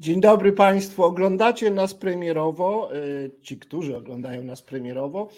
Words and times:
Dzień 0.00 0.20
dobry 0.20 0.52
Państwu. 0.52 1.04
Oglądacie 1.04 1.70
nas 1.70 1.94
premierowo, 1.94 2.90
e, 2.94 2.98
ci, 3.42 3.58
którzy 3.58 3.96
oglądają 3.96 4.44
nas 4.44 4.62
premierowo, 4.62 5.28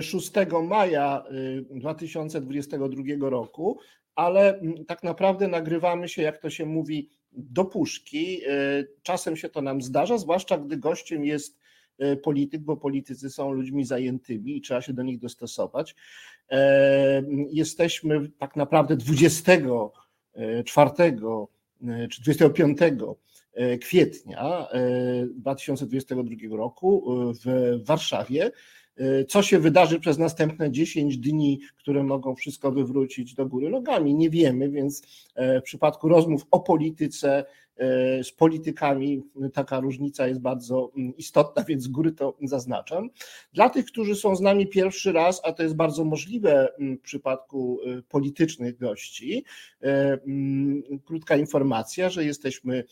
6 0.00 0.30
e, 0.36 0.62
maja 0.62 1.24
2022 1.70 3.02
e, 3.26 3.30
roku, 3.30 3.78
ale 4.14 4.60
tak 4.86 5.02
naprawdę 5.02 5.48
nagrywamy 5.48 6.08
się, 6.08 6.22
jak 6.22 6.38
to 6.38 6.50
się 6.50 6.66
mówi, 6.66 7.10
do 7.32 7.64
puszki. 7.64 8.40
Czasem 9.02 9.36
się 9.36 9.48
to 9.48 9.62
nam 9.62 9.82
zdarza, 9.82 10.18
zwłaszcza 10.18 10.58
gdy 10.58 10.76
gościem 10.76 11.24
jest 11.24 11.58
polityk, 12.22 12.62
bo 12.62 12.76
politycy 12.76 13.30
są 13.30 13.52
ludźmi 13.52 13.84
zajętymi 13.84 14.56
i 14.56 14.60
trzeba 14.60 14.82
się 14.82 14.92
do 14.92 15.02
nich 15.02 15.18
dostosować. 15.18 15.94
Jesteśmy 17.50 18.28
tak 18.38 18.56
naprawdę 18.56 18.96
24 18.96 20.90
czy 22.10 22.22
25 22.22 22.78
E, 22.82 23.14
kwietnia 23.80 24.68
2022 25.34 26.54
e, 26.54 26.56
roku 26.56 27.04
e, 27.12 27.32
w 27.44 27.86
Warszawie. 27.86 28.50
Co 29.28 29.42
się 29.42 29.58
wydarzy 29.58 30.00
przez 30.00 30.18
następne 30.18 30.70
10 30.70 31.18
dni, 31.18 31.60
które 31.76 32.02
mogą 32.02 32.34
wszystko 32.34 32.72
wywrócić 32.72 33.34
do 33.34 33.46
góry 33.46 33.70
nogami, 33.70 34.14
nie 34.14 34.30
wiemy, 34.30 34.70
więc 34.70 35.02
w 35.36 35.62
przypadku 35.62 36.08
rozmów 36.08 36.42
o 36.50 36.60
polityce 36.60 37.44
z 38.22 38.32
politykami 38.32 39.22
taka 39.54 39.80
różnica 39.80 40.26
jest 40.26 40.40
bardzo 40.40 40.92
mm, 40.96 41.16
istotna, 41.16 41.64
więc 41.68 41.82
z 41.82 41.88
góry 41.88 42.12
to 42.12 42.36
zaznaczam. 42.42 43.10
Dla 43.52 43.70
tych, 43.70 43.86
którzy 43.86 44.16
są 44.16 44.36
z 44.36 44.40
nami 44.40 44.66
pierwszy 44.66 45.12
raz, 45.12 45.40
a 45.44 45.52
to 45.52 45.62
jest 45.62 45.76
bardzo 45.76 46.04
możliwe 46.04 46.74
mm, 46.78 46.96
w 46.98 47.00
przypadku 47.00 47.80
politycznych 48.08 48.78
gości, 48.78 49.44
mm, 49.80 50.82
krótka 51.04 51.36
informacja, 51.36 52.10
że 52.10 52.24
jesteśmy 52.24 52.84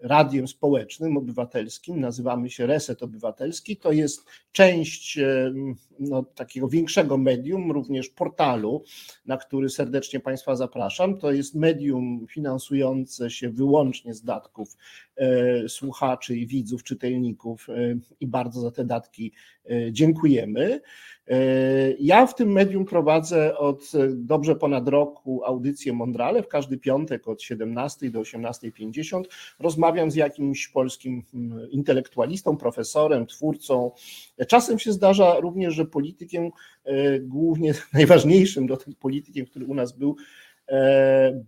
radiem 0.00 0.48
społecznym, 0.48 1.16
obywatelskim, 1.16 2.00
nazywamy 2.00 2.50
się 2.50 2.66
Reset 2.66 3.02
Obywatelski. 3.02 3.76
To 3.76 3.92
jest 3.92 4.24
część 4.52 5.18
y, 5.18 5.54
no, 5.98 6.22
takiego 6.22 6.68
większego 6.68 7.18
medium, 7.18 7.72
również 7.72 8.08
portalu, 8.08 8.84
na 9.26 9.36
który 9.36 9.68
serdecznie 9.68 10.20
Państwa 10.20 10.56
zapraszam. 10.56 11.18
To 11.18 11.32
jest 11.32 11.54
medium 11.54 12.26
finansujące 12.30 13.30
się 13.30 13.50
wyłącznie 13.50 14.14
z 14.14 14.22
datków 14.22 14.76
słuchaczy 15.68 16.36
i 16.36 16.46
widzów, 16.46 16.82
czytelników 16.82 17.66
i 18.20 18.26
bardzo 18.26 18.60
za 18.60 18.70
te 18.70 18.84
datki 18.84 19.32
dziękujemy. 19.90 20.80
Ja 21.98 22.26
w 22.26 22.34
tym 22.34 22.52
medium 22.52 22.84
prowadzę 22.84 23.58
od 23.58 23.92
dobrze 24.14 24.56
ponad 24.56 24.88
roku 24.88 25.44
audycję 25.44 25.92
Mondrale 25.92 26.42
w 26.42 26.48
każdy 26.48 26.78
piątek 26.78 27.28
od 27.28 27.42
17 27.42 28.10
do 28.10 28.20
18.50. 28.20 29.22
Rozmawiam 29.58 30.10
z 30.10 30.14
jakimś 30.14 30.68
polskim 30.68 31.22
mm, 31.34 31.70
intelektualistą, 31.70 32.56
profesorem, 32.56 33.26
twórcą. 33.26 33.90
Czasem 34.48 34.78
się 34.78 34.92
zdarza 34.92 35.40
również, 35.40 35.74
że 35.74 35.84
politykiem, 35.84 36.50
e, 36.84 37.20
głównie 37.20 37.74
najważniejszym 37.92 38.66
do 38.66 38.78
politykiem, 39.00 39.46
który 39.46 39.66
u 39.66 39.74
nas 39.74 39.92
był, 39.92 40.16
e, 40.18 40.43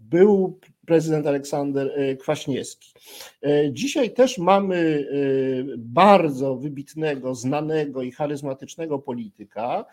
był 0.00 0.60
prezydent 0.86 1.26
Aleksander 1.26 1.92
e, 1.94 2.16
Kwaśniewski. 2.16 2.92
Dzisiaj 3.70 4.14
też 4.14 4.38
mamy 4.38 5.08
bardzo 5.78 6.56
wybitnego, 6.56 7.34
znanego 7.34 8.02
i 8.02 8.12
charyzmatycznego 8.12 8.98
polityka. 8.98 9.84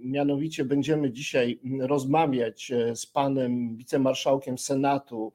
Mianowicie 0.00 0.64
będziemy 0.64 1.12
dzisiaj 1.12 1.60
rozmawiać 1.80 2.72
z 2.94 3.06
panem 3.06 3.76
wicemarszałkiem 3.76 4.58
Senatu 4.58 5.32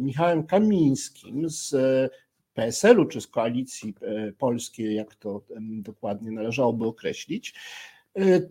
Michałem 0.00 0.46
Kamińskim 0.46 1.50
z 1.50 1.74
PSL-u 2.54 3.04
czy 3.04 3.20
z 3.20 3.26
koalicji 3.26 3.94
polskiej, 4.38 4.94
jak 4.94 5.14
to 5.14 5.42
dokładnie 5.60 6.30
należałoby 6.30 6.86
określić. 6.86 7.54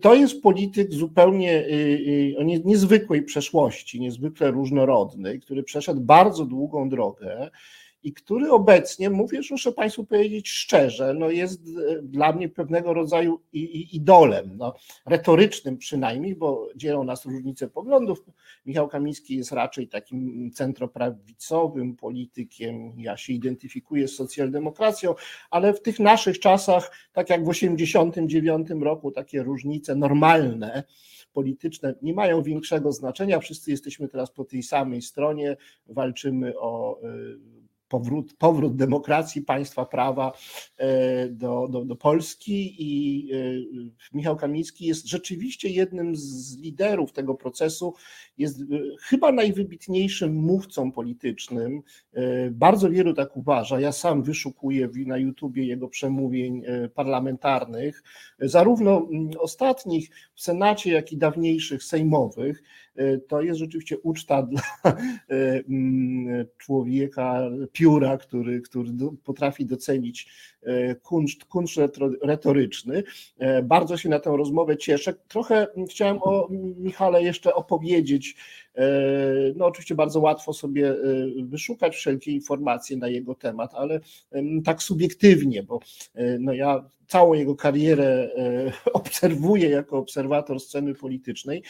To 0.00 0.14
jest 0.14 0.42
polityk 0.42 0.92
zupełnie 0.92 1.66
o 2.38 2.42
niezwykłej 2.42 3.22
przeszłości, 3.22 4.00
niezwykle 4.00 4.50
różnorodny, 4.50 5.38
który 5.38 5.62
przeszedł 5.62 6.00
bardzo 6.00 6.44
długą 6.44 6.88
drogę 6.88 7.50
i 8.02 8.12
który 8.12 8.50
obecnie, 8.50 9.10
mówię, 9.10 9.42
że 9.42 9.54
muszę 9.54 9.72
Państwu 9.72 10.04
powiedzieć 10.04 10.48
szczerze, 10.48 11.14
no 11.14 11.30
jest 11.30 11.60
e, 11.60 12.02
dla 12.02 12.32
mnie 12.32 12.48
pewnego 12.48 12.94
rodzaju 12.94 13.40
idolem, 13.92 14.56
no, 14.56 14.74
retorycznym 15.06 15.78
przynajmniej, 15.78 16.36
bo 16.36 16.68
dzielą 16.76 17.04
nas 17.04 17.26
różnice 17.26 17.68
poglądów. 17.68 18.24
Michał 18.66 18.88
Kamiński 18.88 19.36
jest 19.36 19.52
raczej 19.52 19.88
takim 19.88 20.50
centroprawicowym 20.54 21.96
politykiem, 21.96 22.92
ja 23.00 23.16
się 23.16 23.32
identyfikuję 23.32 24.08
z 24.08 24.16
socjaldemokracją, 24.16 25.14
ale 25.50 25.74
w 25.74 25.82
tych 25.82 26.00
naszych 26.00 26.38
czasach, 26.38 26.92
tak 27.12 27.30
jak 27.30 27.40
w 27.40 27.52
1989 27.52 28.82
roku, 28.82 29.10
takie 29.10 29.42
różnice 29.42 29.94
normalne, 29.94 30.84
polityczne 31.32 31.94
nie 32.02 32.14
mają 32.14 32.42
większego 32.42 32.92
znaczenia. 32.92 33.40
Wszyscy 33.40 33.70
jesteśmy 33.70 34.08
teraz 34.08 34.30
po 34.30 34.44
tej 34.44 34.62
samej 34.62 35.02
stronie, 35.02 35.56
walczymy 35.86 36.58
o 36.58 37.00
e, 37.02 37.59
powrót, 37.90 38.34
powrót 38.38 38.76
demokracji, 38.76 39.42
państwa 39.42 39.84
prawa 39.84 40.32
e, 40.76 41.28
do, 41.28 41.68
do, 41.70 41.84
do 41.84 41.96
Polski 41.96 42.76
i 42.78 43.28
e, 43.32 43.36
Michał 44.12 44.36
Kamiński 44.36 44.86
jest 44.86 45.08
rzeczywiście 45.08 45.68
jednym 45.68 46.16
z 46.16 46.58
liderów 46.58 47.12
tego 47.12 47.34
procesu, 47.34 47.94
jest 48.38 48.60
e, 48.60 48.64
chyba 49.00 49.32
najwybitniejszym 49.32 50.34
mówcą 50.34 50.92
politycznym. 50.92 51.82
Bardzo 52.50 52.90
wielu 52.90 53.14
tak 53.14 53.36
uważa. 53.36 53.80
Ja 53.80 53.92
sam 53.92 54.22
wyszukuję 54.22 54.88
na 55.06 55.18
YouTubie 55.18 55.66
jego 55.66 55.88
przemówień 55.88 56.62
parlamentarnych, 56.94 58.02
zarówno 58.38 59.08
ostatnich 59.38 60.10
w 60.34 60.42
Senacie, 60.42 60.92
jak 60.92 61.12
i 61.12 61.16
dawniejszych 61.16 61.84
sejmowych. 61.84 62.62
To 63.28 63.42
jest 63.42 63.58
rzeczywiście 63.58 63.98
uczta 63.98 64.42
dla 64.42 64.62
człowieka, 66.58 67.42
pióra, 67.80 68.16
który, 68.16 68.60
który 68.60 68.90
potrafi 69.24 69.66
docenić 69.66 70.28
e, 70.62 70.94
kunszt, 70.94 71.44
kunszt 71.44 71.76
retoryczny. 72.22 73.02
E, 73.38 73.62
bardzo 73.62 73.96
się 73.96 74.08
na 74.08 74.20
tę 74.20 74.36
rozmowę 74.36 74.76
cieszę. 74.76 75.14
Trochę 75.28 75.66
chciałem 75.90 76.18
o 76.22 76.48
Michale 76.76 77.22
jeszcze 77.22 77.54
opowiedzieć. 77.54 78.36
E, 78.74 78.82
no 79.56 79.66
oczywiście 79.66 79.94
bardzo 79.94 80.20
łatwo 80.20 80.52
sobie 80.52 80.94
wyszukać 81.42 81.96
wszelkie 81.96 82.32
informacje 82.32 82.96
na 82.96 83.08
jego 83.08 83.34
temat, 83.34 83.74
ale 83.74 84.00
tak 84.64 84.82
subiektywnie, 84.82 85.62
bo 85.62 85.80
no 86.38 86.52
ja 86.52 86.84
całą 87.06 87.34
jego 87.34 87.56
karierę 87.56 88.30
obserwuję 88.92 89.70
jako 89.70 89.98
obserwator 89.98 90.60
sceny 90.60 90.94
politycznej 90.94 91.62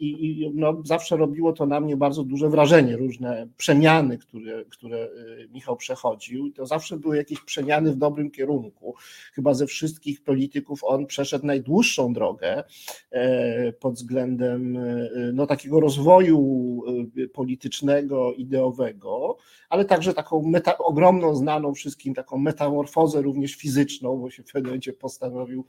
i, 0.00 0.50
no, 0.54 0.82
zawsze 0.84 1.16
robiło 1.16 1.52
to 1.52 1.66
na 1.66 1.80
mnie 1.80 1.96
bardzo 1.96 2.24
duże 2.24 2.48
wrażenie, 2.48 2.96
różne 2.96 3.48
przemiany, 3.56 4.18
które, 4.18 4.64
które 4.64 5.08
Michał 5.52 5.76
przechodził 5.76 6.46
i 6.46 6.52
to 6.52 6.66
zawsze 6.66 6.96
były 6.96 7.16
jakieś 7.16 7.40
przemiany 7.40 7.92
w 7.92 7.96
dobrym 7.96 8.30
kierunku. 8.30 8.94
Chyba 9.32 9.54
ze 9.54 9.66
wszystkich 9.66 10.22
polityków 10.22 10.84
on 10.84 11.06
przeszedł 11.06 11.46
najdłuższą 11.46 12.12
drogę 12.12 12.64
e, 13.10 13.72
pod 13.72 13.94
względem 13.94 14.76
e, 14.76 15.08
no, 15.32 15.46
takiego 15.46 15.80
rozwoju 15.80 16.09
e, 16.18 17.28
politycznego, 17.28 18.32
ideowego, 18.32 19.36
ale 19.68 19.84
także 19.84 20.14
taką 20.14 20.42
meta, 20.42 20.78
ogromną, 20.78 21.34
znaną 21.34 21.74
wszystkim 21.74 22.14
taką 22.14 22.38
metamorfozę 22.38 23.22
również 23.22 23.54
fizyczną, 23.54 24.16
bo 24.16 24.30
się 24.30 24.42
w 24.42 24.46
pewnym 24.46 24.64
momencie 24.64 24.92
postanowił 24.92 25.64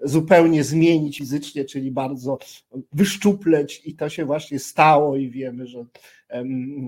zupełnie 0.00 0.64
zmienić 0.64 1.18
fizycznie, 1.18 1.64
czyli 1.64 1.90
bardzo 1.90 2.38
wyszczupleć 2.92 3.82
i 3.84 3.94
to 3.94 4.08
się 4.08 4.24
właśnie 4.24 4.58
stało 4.58 5.16
i 5.16 5.30
wiemy, 5.30 5.66
że 5.66 5.84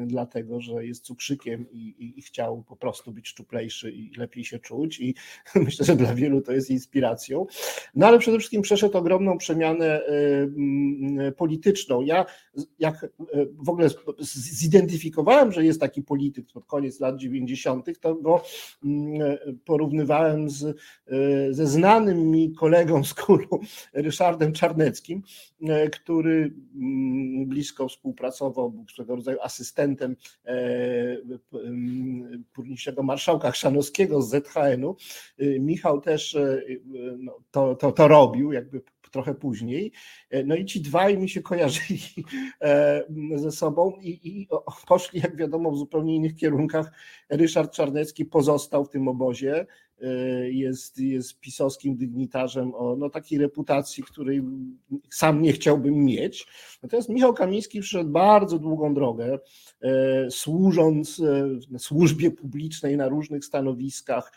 dlatego, 0.06 0.60
że 0.60 0.86
jest 0.86 1.04
cukrzykiem 1.04 1.70
i, 1.70 1.78
i, 1.78 2.18
i, 2.18 2.22
chciał 2.22 2.62
po 2.62 2.76
prostu 2.76 3.12
być 3.12 3.28
szczuplejszy 3.28 3.92
i 3.92 4.12
lepiej 4.16 4.44
się 4.44 4.58
czuć 4.58 5.00
i 5.00 5.14
myślę, 5.54 5.86
że 5.86 5.96
dla 5.96 6.14
wielu 6.14 6.40
to 6.40 6.52
jest 6.52 6.70
inspiracją. 6.70 7.46
No 7.94 8.06
ale 8.06 8.18
przede 8.18 8.38
wszystkim 8.38 8.62
przeszedł 8.62 8.98
ogromną 8.98 9.38
przemianę 9.38 10.00
polityczną. 11.36 12.02
Ja 12.02 12.26
jak 12.78 13.04
e, 13.04 13.08
w 13.58 13.68
ogóle 13.68 13.88
zidentyfikowałem, 14.20 15.52
że 15.52 15.64
jest 15.64 15.80
taki 15.80 16.02
polityk 16.02 16.46
pod 16.52 16.66
koniec 16.66 17.00
lat 17.00 17.16
90., 17.16 18.00
to 18.00 18.14
go 18.14 18.42
porównywałem 19.64 20.50
z, 20.50 20.64
e, 20.64 20.74
ze 21.50 21.66
znanym 21.66 22.30
mi 22.30 22.52
kolegą 22.52 23.04
z 23.04 23.14
kulu, 23.14 23.60
Ryszardem 23.92 24.52
Czarneckim, 24.52 25.18
e, 25.18 25.51
który 25.92 26.52
blisko 27.46 27.88
współpracował, 27.88 28.70
był 28.70 28.88
swego 28.88 29.16
rodzaju 29.16 29.38
asystentem 29.42 30.16
burmistrza 32.56 32.90
e, 32.90 33.02
marszałka 33.02 33.50
Chrzanowskiego 33.50 34.22
z 34.22 34.30
ZHN-u. 34.30 34.96
E, 35.38 35.60
Michał 35.60 36.00
też 36.00 36.34
e, 36.34 36.62
no, 37.18 37.38
to, 37.50 37.74
to, 37.74 37.92
to 37.92 38.08
robił, 38.08 38.52
jakby 38.52 38.82
trochę 39.12 39.34
później. 39.34 39.92
No 40.44 40.56
i 40.56 40.64
ci 40.64 40.80
dwaj 40.80 41.18
mi 41.18 41.28
się 41.28 41.42
kojarzyli 41.52 42.00
ze 43.34 43.50
sobą 43.50 43.92
i, 44.00 44.20
i 44.24 44.48
poszli, 44.86 45.20
jak 45.20 45.36
wiadomo, 45.36 45.70
w 45.70 45.78
zupełnie 45.78 46.16
innych 46.16 46.36
kierunkach. 46.36 46.92
Ryszard 47.28 47.72
Czarnecki 47.72 48.24
pozostał 48.24 48.84
w 48.84 48.90
tym 48.90 49.08
obozie, 49.08 49.66
jest, 50.50 50.98
jest 50.98 51.40
pisowskim 51.40 51.96
dygnitarzem 51.96 52.74
o 52.74 52.96
no, 52.96 53.10
takiej 53.10 53.38
reputacji, 53.38 54.02
której 54.02 54.42
sam 55.10 55.42
nie 55.42 55.52
chciałbym 55.52 56.04
mieć. 56.04 56.46
Natomiast 56.82 57.08
Michał 57.08 57.34
Kamiński 57.34 57.80
przyszedł 57.80 58.10
bardzo 58.10 58.58
długą 58.58 58.94
drogę, 58.94 59.38
służąc 60.30 61.22
w 61.70 61.78
służbie 61.78 62.30
publicznej 62.30 62.96
na 62.96 63.08
różnych 63.08 63.44
stanowiskach, 63.44 64.32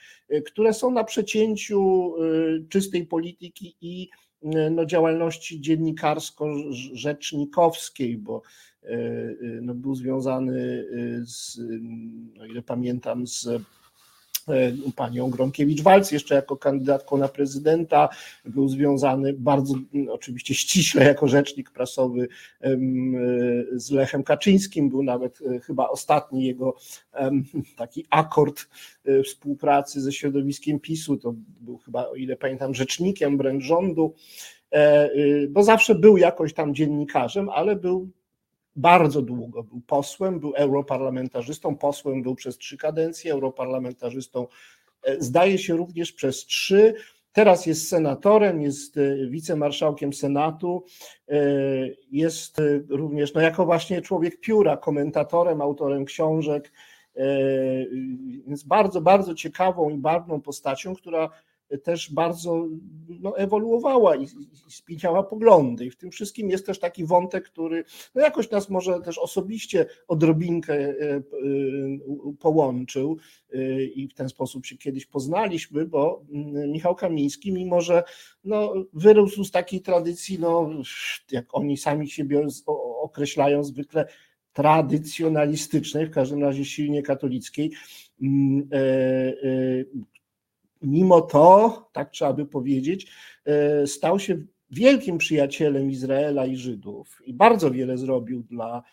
które 0.46 0.74
są 0.74 0.92
na 0.92 1.04
przecięciu 1.04 2.14
czystej 2.70 3.06
polityki 3.06 3.76
i 3.82 4.10
no, 4.72 4.86
działalności 4.86 5.62
dziennikarsko-rzecznikowskiej, 5.62 8.18
bo 8.18 8.42
no, 9.62 9.76
był 9.76 9.96
związany 9.96 10.86
z, 11.26 11.60
o 12.42 12.46
ile 12.46 12.62
pamiętam, 12.62 13.28
z 13.28 13.48
panią 14.96 15.30
Gronkiewicz-Walc 15.30 16.14
jeszcze 16.14 16.36
jako 16.36 16.58
kandydatką 16.58 17.18
na 17.18 17.28
prezydenta, 17.28 18.10
był 18.46 18.68
związany 18.68 19.34
bardzo 19.34 19.74
oczywiście 20.10 20.56
ściśle 20.56 21.06
jako 21.06 21.28
rzecznik 21.28 21.72
prasowy 21.72 22.28
z 23.72 23.92
Lechem 23.92 24.24
Kaczyńskim, 24.24 24.90
był 24.90 25.04
nawet 25.04 25.40
e, 25.42 25.60
chyba 25.60 25.90
ostatni 25.90 26.46
jego 26.46 26.76
taki 27.78 28.06
akord 28.10 28.68
e, 29.06 29.24
współpracy 29.24 30.02
ze 30.02 30.12
środowiskiem 30.12 30.80
PiSu, 30.80 31.18
to 31.18 31.34
był 31.62 31.78
chyba, 31.78 32.10
o 32.10 32.16
ile 32.16 32.36
pamiętam, 32.36 32.74
rzecznikiem 32.74 33.38
wręcz 33.38 33.64
rządu, 33.64 34.14
bo 35.50 35.64
zawsze 35.64 35.96
był 35.96 36.18
jakoś 36.18 36.54
tam 36.54 36.76
dziennikarzem, 36.76 37.50
ale 37.50 37.76
był 37.76 38.10
bardzo 38.76 39.22
długo 39.22 39.64
był 39.64 39.82
posłem, 39.82 40.40
był 40.40 40.54
europarlamentarzystą, 40.56 41.76
posłem 41.76 42.22
był 42.22 42.36
przez 42.36 42.58
trzy 42.58 42.78
kadencje, 42.78 43.34
europarlamentarzystą 43.34 44.48
e, 45.04 45.22
zdaje 45.24 45.58
się 45.58 45.78
również 45.78 46.12
przez 46.12 46.46
trzy. 46.46 46.94
Teraz 47.32 47.66
jest 47.66 47.90
senatorem, 47.90 48.62
jest 48.62 48.98
e, 48.98 49.28
wicemarszałkiem 49.30 50.14
Senatu, 50.14 50.84
e, 51.30 51.38
jest 52.12 52.62
również 52.90 53.34
no 53.34 53.42
jako 53.42 53.66
właśnie 53.66 54.02
człowiek 54.02 54.40
pióra, 54.40 54.78
komentatorem, 54.78 55.62
autorem 55.62 56.06
książek, 56.06 56.72
więc 58.48 58.64
bardzo, 58.64 59.02
bardzo 59.02 59.36
ciekawą 59.36 59.90
i 59.90 59.98
barwną 59.98 60.42
postacią, 60.42 60.96
która 60.96 61.30
też 61.84 62.14
bardzo 62.14 62.68
no, 63.08 63.38
ewoluowała 63.38 64.16
i, 64.16 64.28
i 64.90 64.98
poglądy. 65.30 65.86
I 65.86 65.92
w 65.92 65.98
tym 65.98 66.12
wszystkim 66.12 66.50
jest 66.50 66.66
też 66.66 66.80
taki 66.80 67.06
wątek, 67.06 67.46
który 67.46 67.84
no, 68.16 68.22
jakoś 68.22 68.52
nas 68.52 68.70
może 68.70 69.02
też 69.02 69.18
osobiście 69.18 69.86
odrobinkę 70.08 70.74
e, 70.74 70.94
e, 71.00 71.24
połączył 72.40 73.18
e, 73.54 73.84
i 73.84 74.08
w 74.08 74.14
ten 74.14 74.30
sposób 74.30 74.66
się 74.66 74.78
kiedyś 74.78 75.06
poznaliśmy, 75.06 75.86
bo 75.86 76.26
mm, 76.32 76.72
Michał 76.72 76.96
Kamiński, 76.96 77.54
mimo 77.54 77.82
że 77.82 78.04
no, 78.44 78.74
wyrósł 78.94 79.44
z 79.44 79.52
takiej 79.52 79.82
tradycji, 79.82 80.40
no, 80.40 80.70
jak 81.32 81.46
oni 81.52 81.78
sami 81.78 82.10
siebie 82.10 82.48
określają 83.02 83.64
zwykle 83.64 84.08
tradycjonalistycznej, 84.54 86.06
w 86.06 86.12
każdym 86.12 86.44
razie 86.44 86.66
silnie 86.66 87.02
katolickiej, 87.02 87.72
mm, 88.22 88.70
mimo 90.88 91.22
to, 91.22 91.90
tak 91.94 92.12
trzeba 92.12 92.34
by 92.34 92.46
powiedzieć, 92.46 93.12
e, 93.46 93.88
stał 93.88 94.20
się 94.20 94.38
wielkim 94.72 95.18
przyjacielem 95.18 95.92
Izraela 95.92 96.46
i 96.46 96.56
Żydów 96.56 97.22
i 97.26 97.34
bardzo 97.34 97.72
wiele 97.72 97.98
zrobił 97.98 98.44
dla 98.44 98.84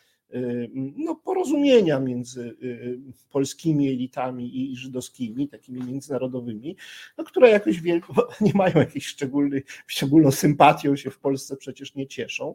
no, 0.97 1.17
porozumienia 1.17 2.01
między 2.01 2.57
y, 2.63 2.99
polskimi 3.31 3.89
elitami 3.89 4.73
i 4.73 4.77
żydowskimi, 4.77 5.49
takimi 5.49 5.83
międzynarodowymi, 5.83 6.77
no, 7.19 7.25
które 7.25 7.51
jakoś 7.51 7.81
wielko, 7.81 8.29
nie 8.41 8.53
mają 8.55 8.75
jakiejś 8.75 9.07
szczególnej, 9.07 9.63
szczególną 9.87 10.31
sympatią 10.31 10.97
się 10.97 11.11
w 11.11 11.19
Polsce 11.19 11.57
przecież 11.57 11.95
nie 11.95 12.07
cieszą. 12.07 12.55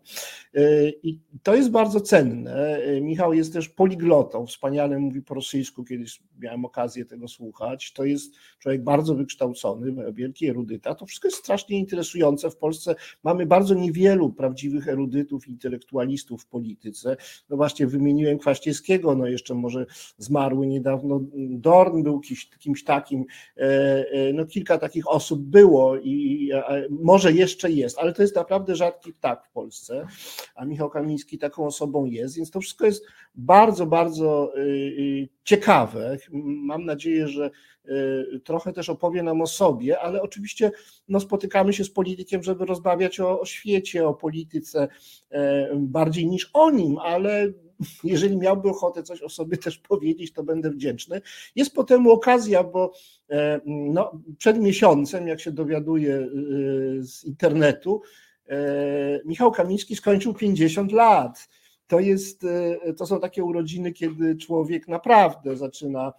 Y, 0.55 0.93
I 1.03 1.19
to 1.43 1.55
jest 1.55 1.71
bardzo 1.71 2.01
cenne. 2.01 2.81
Michał 3.01 3.33
jest 3.33 3.53
też 3.53 3.69
poliglotą, 3.69 4.45
wspaniale 4.45 4.99
mówi 4.99 5.21
po 5.21 5.33
rosyjsku, 5.33 5.83
kiedyś 5.83 6.19
miałem 6.39 6.65
okazję 6.65 7.05
tego 7.05 7.27
słuchać. 7.27 7.93
To 7.93 8.05
jest 8.05 8.33
człowiek 8.59 8.83
bardzo 8.83 9.15
wykształcony, 9.15 10.13
wielki 10.13 10.47
erudyta. 10.47 10.95
To 10.95 11.05
wszystko 11.05 11.27
jest 11.27 11.37
strasznie 11.37 11.79
interesujące. 11.79 12.49
W 12.49 12.57
Polsce 12.57 12.95
mamy 13.23 13.45
bardzo 13.45 13.73
niewielu 13.73 14.33
prawdziwych 14.33 14.87
erudytów, 14.87 15.47
intelektualistów 15.47 16.43
w 16.43 16.47
polityce. 16.47 17.17
No 17.49 17.57
właśnie 17.67 17.87
wymieniłem 17.87 18.37
Kwaśniewskiego, 18.37 19.15
no 19.15 19.27
jeszcze 19.27 19.53
może 19.53 19.85
zmarły 20.17 20.67
niedawno 20.67 21.19
Dorn 21.49 22.03
był 22.03 22.19
kimś, 22.19 22.49
kimś 22.49 22.83
takim, 22.83 23.25
e, 23.57 23.61
e, 24.11 24.33
no 24.33 24.45
kilka 24.45 24.77
takich 24.77 25.07
osób 25.11 25.41
było 25.41 25.97
i 25.97 26.49
może 26.89 27.31
jeszcze 27.31 27.71
jest, 27.71 27.97
ale 27.99 28.13
to 28.13 28.21
jest 28.21 28.35
naprawdę 28.35 28.75
rzadki 28.75 29.13
ptak 29.13 29.45
w 29.45 29.51
Polsce, 29.51 30.07
a 30.55 30.65
Michał 30.65 30.89
Kamiński 30.89 31.37
taką 31.37 31.65
osobą 31.65 32.05
jest, 32.05 32.35
więc 32.35 32.51
to 32.51 32.61
wszystko 32.61 32.85
jest 32.85 33.05
bardzo, 33.35 33.85
bardzo 33.85 34.53
e, 34.55 34.61
ciekawe. 35.47 36.17
Mam 36.43 36.85
nadzieję, 36.85 37.27
że 37.27 37.51
trochę 38.43 38.73
też 38.73 38.89
opowie 38.89 39.23
nam 39.23 39.41
o 39.41 39.47
sobie, 39.47 39.99
ale 39.99 40.21
oczywiście 40.21 40.71
no, 41.07 41.19
spotykamy 41.19 41.73
się 41.73 41.83
z 41.83 41.89
politykiem, 41.89 42.43
żeby 42.43 42.65
rozmawiać 42.65 43.19
o, 43.19 43.39
o 43.39 43.45
świecie, 43.45 44.07
o 44.07 44.13
polityce 44.13 44.87
bardziej 45.75 46.27
niż 46.27 46.49
o 46.53 46.71
nim, 46.71 46.97
ale 46.97 47.53
jeżeli 48.03 48.37
miałby 48.37 48.69
ochotę 48.69 49.03
coś 49.03 49.21
o 49.21 49.29
sobie 49.29 49.57
też 49.57 49.77
powiedzieć, 49.77 50.33
to 50.33 50.43
będę 50.43 50.69
wdzięczny. 50.69 51.21
Jest 51.55 51.73
potem 51.73 52.07
okazja, 52.07 52.63
bo 52.63 52.91
e, 53.29 53.61
no, 53.65 54.21
przed 54.37 54.59
miesiącem, 54.59 55.27
jak 55.27 55.39
się 55.39 55.51
dowiaduje 55.51 56.15
e, 56.15 56.27
z 57.01 57.23
internetu, 57.23 58.01
e, 58.49 58.57
Michał 59.25 59.51
Kamiński 59.51 59.95
skończył 59.95 60.33
50 60.33 60.91
lat. 60.91 61.49
To, 61.87 61.99
jest, 61.99 62.45
to 62.97 63.05
są 63.05 63.19
takie 63.19 63.43
urodziny, 63.43 63.91
kiedy 63.91 64.35
człowiek 64.35 64.87
naprawdę 64.87 65.55
zaczyna 65.55 66.13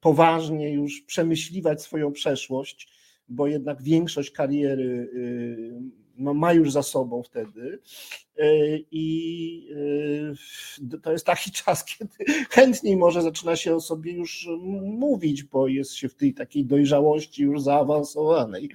poważnie 0.00 0.72
już 0.72 1.00
przemyśliwać 1.00 1.82
swoją 1.82 2.12
przeszłość, 2.12 2.88
bo 3.28 3.46
jednak 3.46 3.82
większość 3.82 4.30
kariery 4.30 5.08
no, 6.18 6.34
ma 6.34 6.52
już 6.52 6.72
za 6.72 6.82
sobą 6.82 7.22
wtedy. 7.22 7.78
E, 8.38 8.46
I 8.90 9.68
e, 10.92 10.98
to 10.98 11.12
jest 11.12 11.26
taki 11.26 11.50
czas, 11.64 11.84
kiedy 11.84 12.14
chętniej 12.50 12.96
może 12.96 13.22
zaczyna 13.22 13.56
się 13.56 13.74
o 13.74 13.80
sobie 13.80 14.12
już 14.12 14.48
mówić, 14.82 15.42
bo 15.42 15.68
jest 15.68 15.94
się 15.94 16.08
w 16.08 16.14
tej 16.14 16.34
takiej 16.34 16.64
dojrzałości 16.64 17.42
już 17.42 17.62
zaawansowanej. 17.62 18.70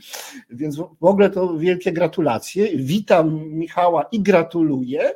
Więc 0.50 0.78
w 0.78 1.06
ogóle 1.06 1.30
to 1.30 1.58
wielkie 1.58 1.92
gratulacje. 1.92 2.78
Witam 2.78 3.50
Michała 3.50 4.04
i 4.12 4.20
gratuluję. 4.20 5.12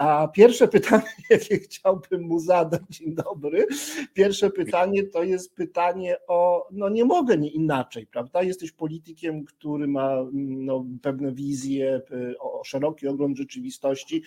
A 0.00 0.28
pierwsze 0.28 0.68
pytanie, 0.68 1.02
jakie 1.30 1.58
chciałbym 1.58 2.22
mu 2.22 2.38
zadać, 2.38 2.82
dzień 2.90 3.14
dobry. 3.14 3.66
Pierwsze 4.14 4.50
pytanie 4.50 5.02
to 5.02 5.22
jest 5.22 5.54
pytanie 5.54 6.16
o, 6.28 6.68
no 6.72 6.88
nie 6.88 7.04
mogę 7.04 7.38
nie 7.38 7.50
inaczej, 7.50 8.06
prawda? 8.06 8.42
Jesteś 8.42 8.72
politykiem, 8.72 9.44
który 9.44 9.88
ma 9.88 10.16
no, 10.32 10.86
pewne 11.02 11.32
wizje, 11.32 12.00
o 12.38 12.64
szeroki 12.64 13.08
ogląd 13.08 13.36
rzeczywistości. 13.36 14.22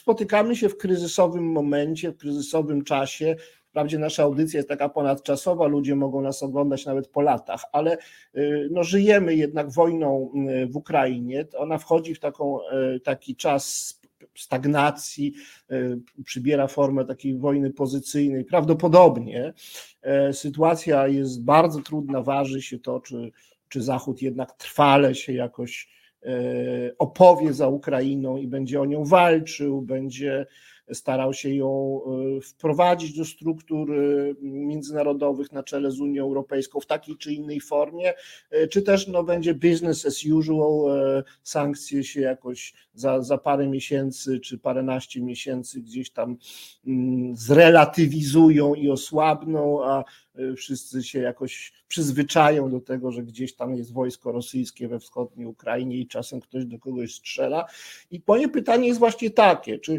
Spotykamy 0.00 0.56
się 0.56 0.68
w 0.68 0.76
kryzysowym 0.76 1.52
momencie, 1.52 2.12
w 2.12 2.16
kryzysowym 2.16 2.84
czasie. 2.84 3.36
Wprawdzie 3.68 3.98
nasza 3.98 4.22
audycja 4.22 4.58
jest 4.58 4.68
taka 4.68 4.88
ponadczasowa, 4.88 5.66
ludzie 5.66 5.96
mogą 5.96 6.20
nas 6.22 6.42
oglądać 6.42 6.86
nawet 6.86 7.08
po 7.08 7.20
latach, 7.20 7.62
ale 7.72 7.98
y, 8.36 8.68
no, 8.70 8.84
żyjemy 8.84 9.34
jednak 9.34 9.72
wojną 9.72 10.32
y, 10.62 10.66
w 10.66 10.76
Ukrainie. 10.76 11.44
Ona 11.58 11.78
wchodzi 11.78 12.14
w 12.14 12.20
taką, 12.20 12.58
y, 12.96 13.00
taki 13.00 13.36
czas 13.36 13.96
stagnacji, 14.34 15.34
e, 15.70 15.98
przybiera 16.24 16.66
formę 16.66 17.04
takiej 17.04 17.38
wojny 17.38 17.70
pozycyjnej. 17.70 18.44
Prawdopodobnie 18.44 19.52
e, 20.02 20.32
sytuacja 20.32 21.08
jest 21.08 21.44
bardzo 21.44 21.80
trudna, 21.80 22.22
waży 22.22 22.62
się 22.62 22.78
to, 22.78 23.00
czy, 23.00 23.32
czy 23.68 23.82
Zachód 23.82 24.22
jednak 24.22 24.52
trwale 24.52 25.14
się 25.14 25.32
jakoś 25.32 25.88
e, 26.22 26.28
opowie 26.98 27.52
za 27.52 27.68
Ukrainą 27.68 28.36
i 28.36 28.48
będzie 28.48 28.80
o 28.80 28.84
nią 28.84 29.04
walczył, 29.04 29.82
będzie 29.82 30.46
starał 30.92 31.34
się 31.34 31.54
ją 31.54 32.00
wprowadzić 32.42 33.16
do 33.16 33.24
struktur 33.24 33.92
międzynarodowych 34.40 35.52
na 35.52 35.62
czele 35.62 35.90
z 35.90 36.00
Unią 36.00 36.24
Europejską 36.24 36.80
w 36.80 36.86
takiej 36.86 37.16
czy 37.16 37.32
innej 37.32 37.60
formie, 37.60 38.12
czy 38.70 38.82
też 38.82 39.08
no, 39.08 39.24
będzie 39.24 39.54
business 39.54 40.06
as 40.06 40.24
usual, 40.24 41.24
sankcje 41.42 42.04
się 42.04 42.20
jakoś 42.20 42.74
za, 42.94 43.22
za 43.22 43.38
parę 43.38 43.68
miesięcy 43.68 44.40
czy 44.40 44.58
paręnaście 44.58 45.22
miesięcy 45.22 45.80
gdzieś 45.80 46.10
tam 46.10 46.36
mm, 46.86 47.36
zrelatywizują 47.36 48.74
i 48.74 48.90
osłabną, 48.90 49.84
a 49.84 50.04
wszyscy 50.56 51.02
się 51.02 51.18
jakoś 51.18 51.72
przyzwyczają 51.88 52.70
do 52.70 52.80
tego, 52.80 53.12
że 53.12 53.22
gdzieś 53.22 53.54
tam 53.54 53.76
jest 53.76 53.92
wojsko 53.92 54.32
rosyjskie 54.32 54.88
we 54.88 55.00
wschodniej 55.00 55.46
Ukrainie 55.46 55.96
i 55.96 56.06
czasem 56.06 56.40
ktoś 56.40 56.64
do 56.64 56.78
kogoś 56.78 57.14
strzela. 57.14 57.66
I 58.10 58.22
moje 58.26 58.48
pytanie 58.48 58.88
jest 58.88 59.00
właśnie 59.00 59.30
takie, 59.30 59.78
czy 59.78 59.98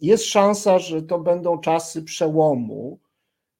jest 0.00 0.24
szansa, 0.24 0.78
że 0.78 1.02
to 1.02 1.18
będą 1.18 1.58
czasy 1.58 2.02
przełomu, 2.02 3.00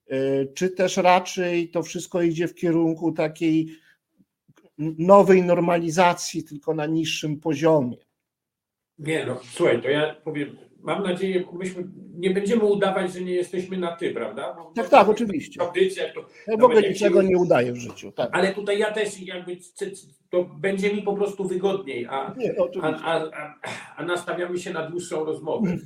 e, 0.07 0.47
czy 0.47 0.71
też 0.71 0.97
raczej 0.97 1.69
to 1.69 1.83
wszystko 1.83 2.23
idzie 2.23 2.49
w 2.49 2.55
kierunku 2.55 3.13
takiej 3.13 3.69
nowej 4.99 5.43
normalizacji, 5.43 6.45
tylko 6.45 6.75
na 6.75 6.87
niższym 6.87 7.41
poziomie. 7.41 7.97
Nie, 8.99 9.27
no 9.27 9.41
słuchaj, 9.45 9.83
to 9.83 9.89
ja 9.89 10.15
powiem, 10.15 10.57
mam 10.83 11.03
nadzieję, 11.03 11.45
myśmy 11.53 11.85
nie 12.21 12.31
będziemy 12.31 12.65
udawać, 12.65 13.13
że 13.13 13.21
nie 13.21 13.35
jesteśmy 13.35 13.79
na 13.79 13.97
ty, 13.97 14.11
prawda? 14.11 14.55
Bo 14.55 14.73
tak, 14.75 14.89
tak, 14.89 15.09
oczywiście. 15.09 15.61
Audycjach, 15.63 16.15
to 16.15 16.25
ja 16.47 16.57
w 16.57 16.65
ogóle 16.65 16.83
niczego 16.83 17.23
nie 17.23 17.39
udaję 17.39 17.73
w 17.73 17.77
życiu. 17.77 18.13
Tak. 18.13 18.31
Ale 18.33 18.55
tutaj 18.55 18.79
ja 18.79 18.93
też 18.93 19.21
jakby 19.21 19.57
to 20.31 20.45
będzie 20.45 20.95
mi 20.95 21.03
po 21.03 21.15
prostu 21.15 21.45
wygodniej, 21.45 22.07
a, 22.07 22.35
nie, 22.39 22.55
a, 22.83 22.87
a, 22.87 23.31
a, 23.33 23.55
a, 23.97 24.05
nastawiamy 24.05 24.59
się 24.59 24.73
na 24.73 24.91
dłuższą 24.91 25.25
rozmowę. 25.25 25.77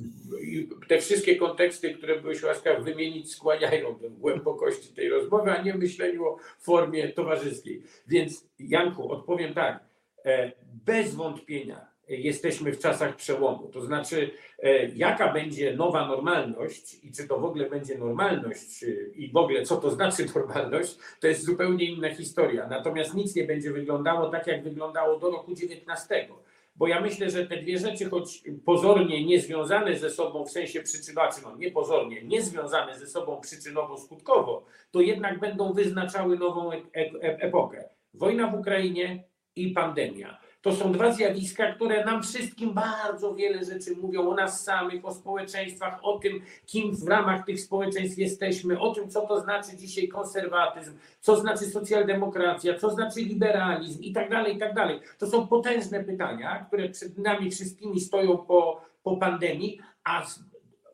I 0.42 0.68
te 0.88 0.98
wszystkie 0.98 1.36
konteksty, 1.36 1.94
które 1.94 2.20
byłeś 2.20 2.42
łaskaw 2.42 2.82
wymienić, 2.82 3.32
skłaniają 3.32 3.98
do 3.98 4.10
głębokości 4.10 4.94
tej 4.94 5.08
rozmowy, 5.08 5.50
a 5.50 5.62
nie 5.62 5.74
myśleniu 5.74 6.24
o 6.26 6.36
formie 6.60 7.08
towarzyskiej. 7.08 7.82
Więc 8.08 8.46
Janku, 8.58 9.12
odpowiem 9.12 9.54
tak. 9.54 9.84
E, 10.24 10.52
bez 10.86 11.14
wątpienia 11.14 11.93
jesteśmy 12.08 12.72
w 12.72 12.78
czasach 12.78 13.16
przełomu. 13.16 13.68
To 13.68 13.80
znaczy, 13.80 14.30
e, 14.62 14.86
jaka 14.86 15.32
będzie 15.32 15.76
nowa 15.76 16.06
normalność 16.06 17.04
i 17.04 17.12
czy 17.12 17.28
to 17.28 17.40
w 17.40 17.44
ogóle 17.44 17.70
będzie 17.70 17.98
normalność 17.98 18.84
i 19.14 19.30
w 19.32 19.36
ogóle 19.36 19.62
co 19.62 19.76
to 19.76 19.90
znaczy 19.90 20.26
normalność, 20.34 20.98
to 21.20 21.26
jest 21.26 21.44
zupełnie 21.44 21.84
inna 21.84 22.14
historia. 22.14 22.66
Natomiast 22.66 23.14
nic 23.14 23.36
nie 23.36 23.44
będzie 23.44 23.72
wyglądało 23.72 24.30
tak, 24.30 24.46
jak 24.46 24.62
wyglądało 24.62 25.18
do 25.18 25.30
roku 25.30 25.54
19. 25.54 26.28
Bo 26.76 26.86
ja 26.86 27.00
myślę, 27.00 27.30
że 27.30 27.46
te 27.46 27.56
dwie 27.56 27.78
rzeczy, 27.78 28.10
choć 28.10 28.42
pozornie 28.64 29.24
niezwiązane 29.24 29.98
ze 29.98 30.10
sobą 30.10 30.44
w 30.44 30.50
sensie 30.50 30.82
przyczynowo, 30.82 31.30
no 31.42 31.56
nie 31.56 31.70
pozornie, 31.70 32.24
niezwiązane 32.24 32.98
ze 32.98 33.06
sobą 33.06 33.40
przyczynowo-skutkowo, 33.40 34.60
to 34.90 35.00
jednak 35.00 35.40
będą 35.40 35.72
wyznaczały 35.72 36.38
nową 36.38 36.72
e-, 36.72 36.82
e 36.94 37.38
epokę. 37.38 37.88
Wojna 38.14 38.46
w 38.46 38.54
Ukrainie 38.54 39.24
i 39.56 39.70
pandemia. 39.70 40.43
To 40.64 40.72
są 40.72 40.92
dwa 40.92 41.12
zjawiska, 41.12 41.72
które 41.72 42.04
nam 42.04 42.22
wszystkim 42.22 42.74
bardzo 42.74 43.34
wiele 43.34 43.64
rzeczy 43.64 43.96
mówią 43.96 44.30
o 44.30 44.34
nas 44.34 44.64
samych, 44.64 45.04
o 45.04 45.14
społeczeństwach, 45.14 45.98
o 46.02 46.18
tym, 46.18 46.40
kim 46.66 46.96
w 46.96 47.08
ramach 47.08 47.46
tych 47.46 47.60
społeczeństw 47.60 48.18
jesteśmy, 48.18 48.80
o 48.80 48.94
tym, 48.94 49.10
co 49.10 49.26
to 49.26 49.40
znaczy 49.40 49.76
dzisiaj 49.76 50.08
konserwatyzm, 50.08 50.92
co 51.20 51.36
znaczy 51.36 51.64
socjaldemokracja, 51.64 52.78
co 52.78 52.90
znaczy 52.90 53.20
liberalizm 53.20 54.02
i 54.02 54.12
tak 54.12 54.30
dalej, 54.30 54.56
i 54.56 54.58
tak 54.58 54.74
dalej. 54.74 55.00
To 55.18 55.26
są 55.26 55.46
potężne 55.46 56.04
pytania, 56.04 56.64
które 56.68 56.88
przed 56.88 57.18
nami 57.18 57.50
wszystkimi 57.50 58.00
stoją 58.00 58.38
po, 58.38 58.80
po 59.02 59.16
pandemii, 59.16 59.80
a 60.04 60.26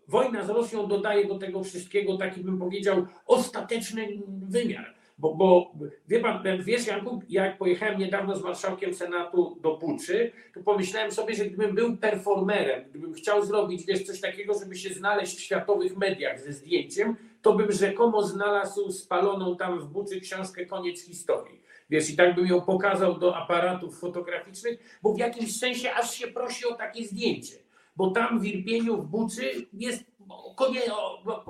wojna 0.08 0.44
z 0.44 0.50
Rosją 0.50 0.86
dodaje 0.86 1.28
do 1.28 1.38
tego 1.38 1.64
wszystkiego 1.64 2.16
taki, 2.16 2.40
bym 2.40 2.58
powiedział, 2.58 3.06
ostateczny 3.26 4.08
wymiar 4.48 4.99
bo, 5.20 5.34
bo 5.34 5.72
wie 6.08 6.20
pan, 6.20 6.42
wiesz 6.64 6.86
Janku, 6.86 7.22
jak 7.28 7.58
pojechałem 7.58 7.98
niedawno 7.98 8.36
z 8.36 8.42
marszałkiem 8.42 8.94
Senatu 8.94 9.58
do 9.62 9.70
Puczy, 9.70 10.32
to 10.54 10.60
pomyślałem 10.60 11.12
sobie, 11.12 11.34
że 11.34 11.44
gdybym 11.44 11.74
był 11.74 11.96
performerem, 11.96 12.84
gdybym 12.90 13.14
chciał 13.14 13.44
zrobić 13.44 13.86
wiesz, 13.86 14.02
coś 14.02 14.20
takiego, 14.20 14.54
żeby 14.58 14.76
się 14.76 14.94
znaleźć 14.94 15.36
w 15.36 15.40
światowych 15.40 15.96
mediach 15.96 16.40
ze 16.40 16.52
zdjęciem, 16.52 17.16
to 17.42 17.52
bym 17.52 17.72
rzekomo 17.72 18.22
znalazł 18.22 18.90
spaloną 18.92 19.56
tam 19.56 19.80
w 19.80 19.86
Buczy 19.86 20.20
książkę 20.20 20.66
Koniec 20.66 21.06
historii. 21.06 21.60
Wiesz, 21.90 22.10
i 22.10 22.16
tak 22.16 22.34
bym 22.34 22.46
ją 22.46 22.60
pokazał 22.60 23.18
do 23.18 23.36
aparatów 23.36 24.00
fotograficznych, 24.00 24.98
bo 25.02 25.14
w 25.14 25.18
jakimś 25.18 25.58
sensie 25.58 25.94
aż 25.94 26.14
się 26.14 26.26
prosi 26.26 26.66
o 26.66 26.74
takie 26.74 27.04
zdjęcie. 27.04 27.56
Bo 27.96 28.10
tam 28.10 28.40
w 28.40 28.44
Irpieniu, 28.44 28.96
w 28.96 29.06
Buczy 29.06 29.66
jest 29.72 30.09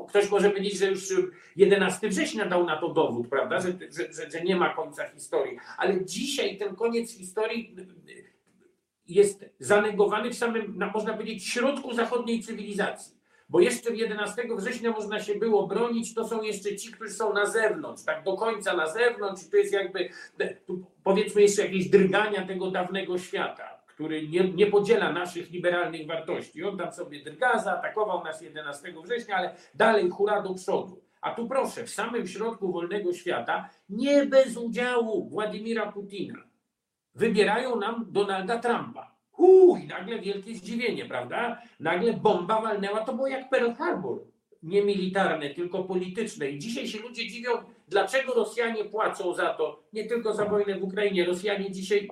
ktoś 0.09 0.31
może 0.31 0.51
powiedzieć, 0.51 0.79
że 0.79 0.87
już 0.87 1.13
11 1.57 2.09
września 2.09 2.47
dał 2.47 2.67
na 2.67 2.77
to 2.77 2.89
dowód, 2.89 3.29
prawda, 3.29 3.61
że, 3.61 3.73
że, 3.91 4.31
że, 4.31 4.41
nie 4.41 4.57
ma 4.57 4.75
końca 4.75 5.09
historii. 5.09 5.59
Ale 5.79 6.05
dzisiaj 6.05 6.59
ten 6.59 6.77
koniec 6.77 7.17
historii 7.17 7.77
jest 9.09 9.45
zanegowany 9.59 10.31
w 10.31 10.35
samym, 10.35 10.79
można 10.95 11.13
powiedzieć, 11.13 11.49
środku 11.49 11.95
zachodniej 11.95 12.43
cywilizacji. 12.43 13.21
Bo 13.49 13.61
jeszcze 13.61 13.95
11 13.95 14.43
września 14.57 14.91
można 14.91 15.21
się 15.21 15.35
było 15.35 15.67
bronić, 15.67 16.15
to 16.15 16.29
są 16.29 16.43
jeszcze 16.43 16.77
ci, 16.77 16.93
którzy 16.93 17.11
są 17.11 17.33
na 17.33 17.47
zewnątrz, 17.47 18.05
tak 18.05 18.25
do 18.25 18.37
końca 18.37 18.77
na 18.77 18.87
zewnątrz, 18.87 19.49
to 19.51 19.57
jest 19.57 19.73
jakby, 19.73 20.11
powiedzmy 21.05 21.43
jeszcze 21.43 21.63
jakieś 21.63 21.89
drgania 21.89 22.47
tego 22.47 22.71
dawnego 22.71 23.19
świata 23.19 23.80
który 24.00 24.28
nie, 24.28 24.50
nie 24.50 24.66
podziela 24.66 25.12
naszych 25.12 25.50
liberalnych 25.50 26.07
wartości. 26.07 26.64
On 26.64 26.78
tam 26.78 26.92
sobie 26.92 27.25
drga, 27.25 27.59
zaatakował 27.59 28.25
nas 28.25 28.42
11 28.42 28.92
września, 29.04 29.37
ale 29.37 29.54
dalej 29.75 30.11
hura 30.11 30.42
do 30.42 30.54
przodu. 30.54 31.00
A 31.21 31.35
tu 31.35 31.49
proszę, 31.49 31.85
w 31.85 31.90
samym 31.90 32.26
środku 32.26 32.73
wolnego 32.73 33.12
świata, 33.12 33.69
nie 33.88 34.26
bez 34.26 34.57
udziału 34.57 35.28
Władimira 35.28 35.92
Putina, 35.92 36.38
wybierają 37.14 37.76
nam 37.76 38.07
Donalda 38.09 38.59
Trumpa. 38.59 39.14
Uuu, 39.37 39.76
i 39.76 39.87
nagle 39.87 40.19
wielkie 40.19 40.54
zdziwienie, 40.54 41.04
prawda? 41.04 41.62
Nagle 41.80 42.12
bomba 42.12 42.61
walnęła, 42.61 43.00
to 43.00 43.14
było 43.14 43.26
jak 43.26 43.50
Pearl 43.50 43.73
Harbor. 43.73 44.19
Nie 44.62 44.83
militarne, 44.83 45.50
tylko 45.50 45.85
polityczne. 45.85 46.50
I 46.50 46.59
dzisiaj 46.59 46.88
się 46.88 46.99
ludzie 46.99 47.28
dziwią, 47.28 47.50
dlaczego 47.88 48.35
Rosjanie 48.35 48.85
płacą 48.85 49.35
za 49.35 49.54
to, 49.54 49.83
nie 49.92 50.04
tylko 50.04 50.35
za 50.35 50.45
wojnę 50.45 50.78
w 50.78 50.85
Ukrainie. 50.85 51.25
Rosjanie 51.25 51.71
dzisiaj 51.71 52.09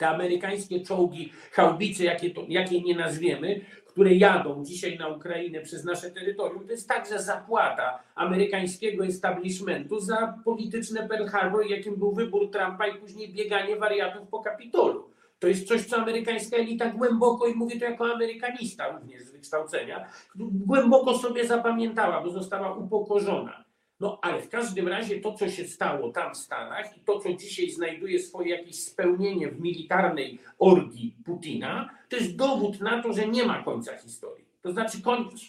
te 0.00 0.08
amerykańskie 0.08 0.80
czołgi, 0.80 1.32
haubice, 1.52 2.04
jakie, 2.04 2.30
to, 2.30 2.40
jakie 2.48 2.82
nie 2.82 2.96
nazwiemy, 2.96 3.60
które 3.86 4.14
jadą 4.14 4.64
dzisiaj 4.64 4.98
na 4.98 5.08
Ukrainę 5.08 5.60
przez 5.60 5.84
nasze 5.84 6.10
terytorium, 6.10 6.66
to 6.66 6.72
jest 6.72 6.88
także 6.88 7.22
zapłata 7.22 8.02
amerykańskiego 8.14 9.04
establishmentu 9.04 10.00
za 10.00 10.34
polityczne 10.44 11.08
Pearl 11.08 11.26
Harbor, 11.26 11.66
jakim 11.66 11.96
był 11.96 12.12
wybór 12.12 12.50
Trumpa 12.50 12.86
i 12.86 12.98
później 12.98 13.34
bieganie 13.34 13.76
wariatów 13.76 14.28
po 14.28 14.40
Kapitolu. 14.40 15.10
To 15.38 15.48
jest 15.48 15.68
coś, 15.68 15.84
co 15.84 15.96
amerykańska 15.96 16.56
elita 16.56 16.90
głęboko, 16.90 17.46
i 17.46 17.54
mówię 17.54 17.78
to 17.78 17.84
jako 17.84 18.12
amerykanista 18.12 18.88
również 18.88 19.22
z 19.22 19.32
wykształcenia, 19.32 20.06
głęboko 20.36 21.18
sobie 21.18 21.46
zapamiętała, 21.46 22.22
bo 22.22 22.30
została 22.30 22.76
upokorzona. 22.76 23.64
No 24.00 24.18
ale 24.22 24.42
w 24.42 24.48
każdym 24.48 24.88
razie 24.88 25.20
to, 25.20 25.34
co 25.34 25.50
się 25.50 25.64
stało 25.64 26.12
tam 26.12 26.34
w 26.34 26.38
Stanach 26.38 26.96
i 26.96 27.00
to, 27.00 27.20
co 27.20 27.32
dzisiaj 27.32 27.70
znajduje 27.70 28.18
swoje 28.18 28.56
jakieś 28.56 28.80
spełnienie 28.80 29.48
w 29.48 29.60
militarnej 29.60 30.38
orgii 30.58 31.14
Putina, 31.24 31.90
to 32.08 32.16
jest 32.16 32.36
dowód 32.36 32.80
na 32.80 33.02
to, 33.02 33.12
że 33.12 33.28
nie 33.28 33.44
ma 33.44 33.62
końca 33.62 33.96
historii. 33.96 34.49
To 34.62 34.72
znaczy, 34.72 34.98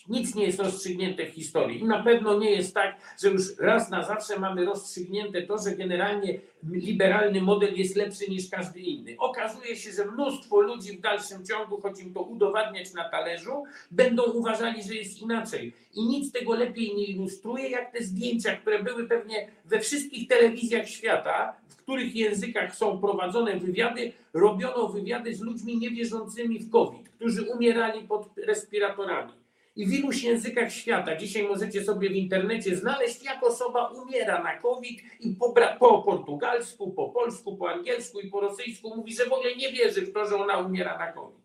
nic 0.09 0.35
nie 0.35 0.45
jest 0.45 0.59
rozstrzygnięte 0.59 1.25
w 1.25 1.29
historii. 1.29 1.79
I 1.79 1.83
na 1.83 2.03
pewno 2.03 2.39
nie 2.39 2.51
jest 2.51 2.73
tak, 2.73 2.95
że 3.21 3.29
już 3.29 3.57
raz 3.59 3.89
na 3.89 4.03
zawsze 4.03 4.39
mamy 4.39 4.65
rozstrzygnięte 4.65 5.41
to, 5.41 5.57
że 5.57 5.75
generalnie 5.75 6.39
liberalny 6.63 7.41
model 7.41 7.75
jest 7.75 7.95
lepszy 7.95 8.31
niż 8.31 8.49
każdy 8.49 8.79
inny. 8.79 9.15
Okazuje 9.17 9.75
się, 9.75 9.91
że 9.91 10.05
mnóstwo 10.05 10.61
ludzi 10.61 10.97
w 10.97 11.01
dalszym 11.01 11.45
ciągu, 11.45 11.81
choć 11.81 11.99
im 11.99 12.13
to 12.13 12.21
udowadniać 12.21 12.93
na 12.93 13.09
talerzu, 13.09 13.63
będą 13.91 14.23
uważali, 14.23 14.83
że 14.83 14.95
jest 14.95 15.21
inaczej. 15.21 15.73
I 15.93 16.05
nic 16.05 16.31
tego 16.31 16.55
lepiej 16.55 16.95
nie 16.95 17.05
ilustruje, 17.05 17.69
jak 17.69 17.91
te 17.91 18.03
zdjęcia, 18.03 18.57
które 18.57 18.83
były 18.83 19.07
pewnie 19.07 19.47
we 19.65 19.79
wszystkich 19.79 20.27
telewizjach 20.27 20.89
świata, 20.89 21.55
w 21.67 21.75
których 21.75 22.15
językach 22.15 22.75
są 22.75 22.99
prowadzone 22.99 23.59
wywiady, 23.59 24.13
robiono 24.33 24.87
wywiady 24.87 25.35
z 25.35 25.41
ludźmi 25.41 25.77
niewierzącymi 25.77 26.59
w 26.59 26.69
COVID, 26.69 27.10
którzy 27.21 27.43
umierali 27.43 28.07
pod 28.07 28.29
respiratorami. 28.37 29.33
I 29.75 29.85
w 29.85 29.93
iluś 29.93 30.23
językach 30.23 30.71
świata, 30.73 31.15
dzisiaj 31.15 31.43
możecie 31.43 31.83
sobie 31.83 32.09
w 32.09 32.15
internecie 32.15 32.75
znaleźć, 32.75 33.23
jak 33.23 33.43
osoba 33.43 33.87
umiera 33.87 34.43
na 34.43 34.57
COVID 34.57 35.01
i 35.19 35.35
po, 35.35 35.53
po 35.79 36.01
portugalsku, 36.01 36.91
po 36.91 37.09
polsku, 37.09 37.57
po 37.57 37.69
angielsku 37.69 38.19
i 38.19 38.29
po 38.29 38.39
rosyjsku 38.39 38.95
mówi, 38.95 39.15
że 39.15 39.25
w 39.25 39.33
ogóle 39.33 39.55
nie 39.55 39.71
wierzy 39.71 40.01
w 40.01 40.13
to, 40.13 40.25
że 40.25 40.35
ona 40.35 40.57
umiera 40.57 40.97
na 40.97 41.11
COVID. 41.11 41.41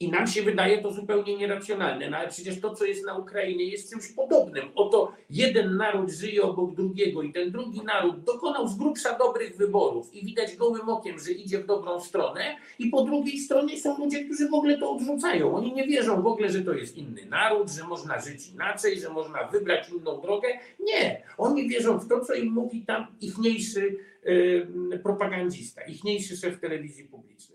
I 0.00 0.10
nam 0.10 0.26
się 0.26 0.42
wydaje 0.42 0.82
to 0.82 0.92
zupełnie 0.92 1.36
nieracjonalne, 1.36 2.10
no 2.10 2.16
ale 2.16 2.28
przecież 2.28 2.60
to, 2.60 2.74
co 2.74 2.84
jest 2.84 3.06
na 3.06 3.18
Ukrainie, 3.18 3.64
jest 3.64 3.90
czymś 3.90 4.12
podobnym. 4.12 4.68
Oto 4.74 5.12
jeden 5.30 5.76
naród 5.76 6.10
żyje 6.10 6.42
obok 6.42 6.74
drugiego 6.74 7.22
i 7.22 7.32
ten 7.32 7.50
drugi 7.50 7.80
naród 7.84 8.24
dokonał 8.24 8.68
z 8.68 8.76
grubsza 8.76 9.18
dobrych 9.18 9.56
wyborów 9.56 10.14
i 10.14 10.26
widać 10.26 10.56
gołym 10.56 10.88
okiem, 10.88 11.18
że 11.18 11.32
idzie 11.32 11.58
w 11.58 11.66
dobrą 11.66 12.00
stronę 12.00 12.56
i 12.78 12.86
po 12.86 13.04
drugiej 13.04 13.38
stronie 13.38 13.80
są 13.80 13.98
ludzie, 13.98 14.24
którzy 14.24 14.48
w 14.48 14.54
ogóle 14.54 14.78
to 14.78 14.90
odrzucają. 14.90 15.56
Oni 15.56 15.72
nie 15.72 15.86
wierzą 15.86 16.22
w 16.22 16.26
ogóle, 16.26 16.48
że 16.48 16.62
to 16.62 16.72
jest 16.72 16.96
inny 16.96 17.26
naród, 17.26 17.70
że 17.70 17.84
można 17.84 18.20
żyć 18.20 18.48
inaczej, 18.48 19.00
że 19.00 19.10
można 19.10 19.44
wybrać 19.44 19.88
inną 19.88 20.20
drogę. 20.20 20.48
Nie. 20.80 21.22
Oni 21.38 21.68
wierzą 21.68 21.98
w 21.98 22.08
to, 22.08 22.20
co 22.20 22.34
im 22.34 22.52
mówi 22.52 22.82
tam 22.82 23.06
ichniejszy 23.20 23.96
yy, 24.24 24.98
propagandista, 25.02 25.82
ichniejszy 25.82 26.36
szef 26.36 26.60
telewizji 26.60 27.04
publicznej. 27.04 27.53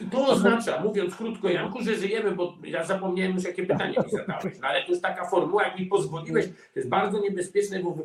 I 0.00 0.04
to 0.04 0.26
oznacza, 0.26 0.82
mówiąc 0.84 1.16
krótko, 1.16 1.48
Janku, 1.50 1.82
że 1.82 1.94
żyjemy, 1.94 2.32
bo 2.32 2.58
ja 2.64 2.84
zapomniałem 2.84 3.34
już, 3.34 3.44
jakie 3.44 3.66
pytanie 3.66 3.94
mi 4.04 4.10
zadałeś, 4.10 4.58
no 4.60 4.68
ale 4.68 4.82
to 4.82 4.90
jest 4.90 5.02
taka 5.02 5.30
formuła, 5.30 5.64
jak 5.64 5.78
mi 5.78 5.86
pozwoliłeś, 5.86 6.46
to 6.46 6.80
jest 6.80 6.88
bardzo 6.88 7.20
niebezpieczne, 7.20 7.78
bo 7.82 7.96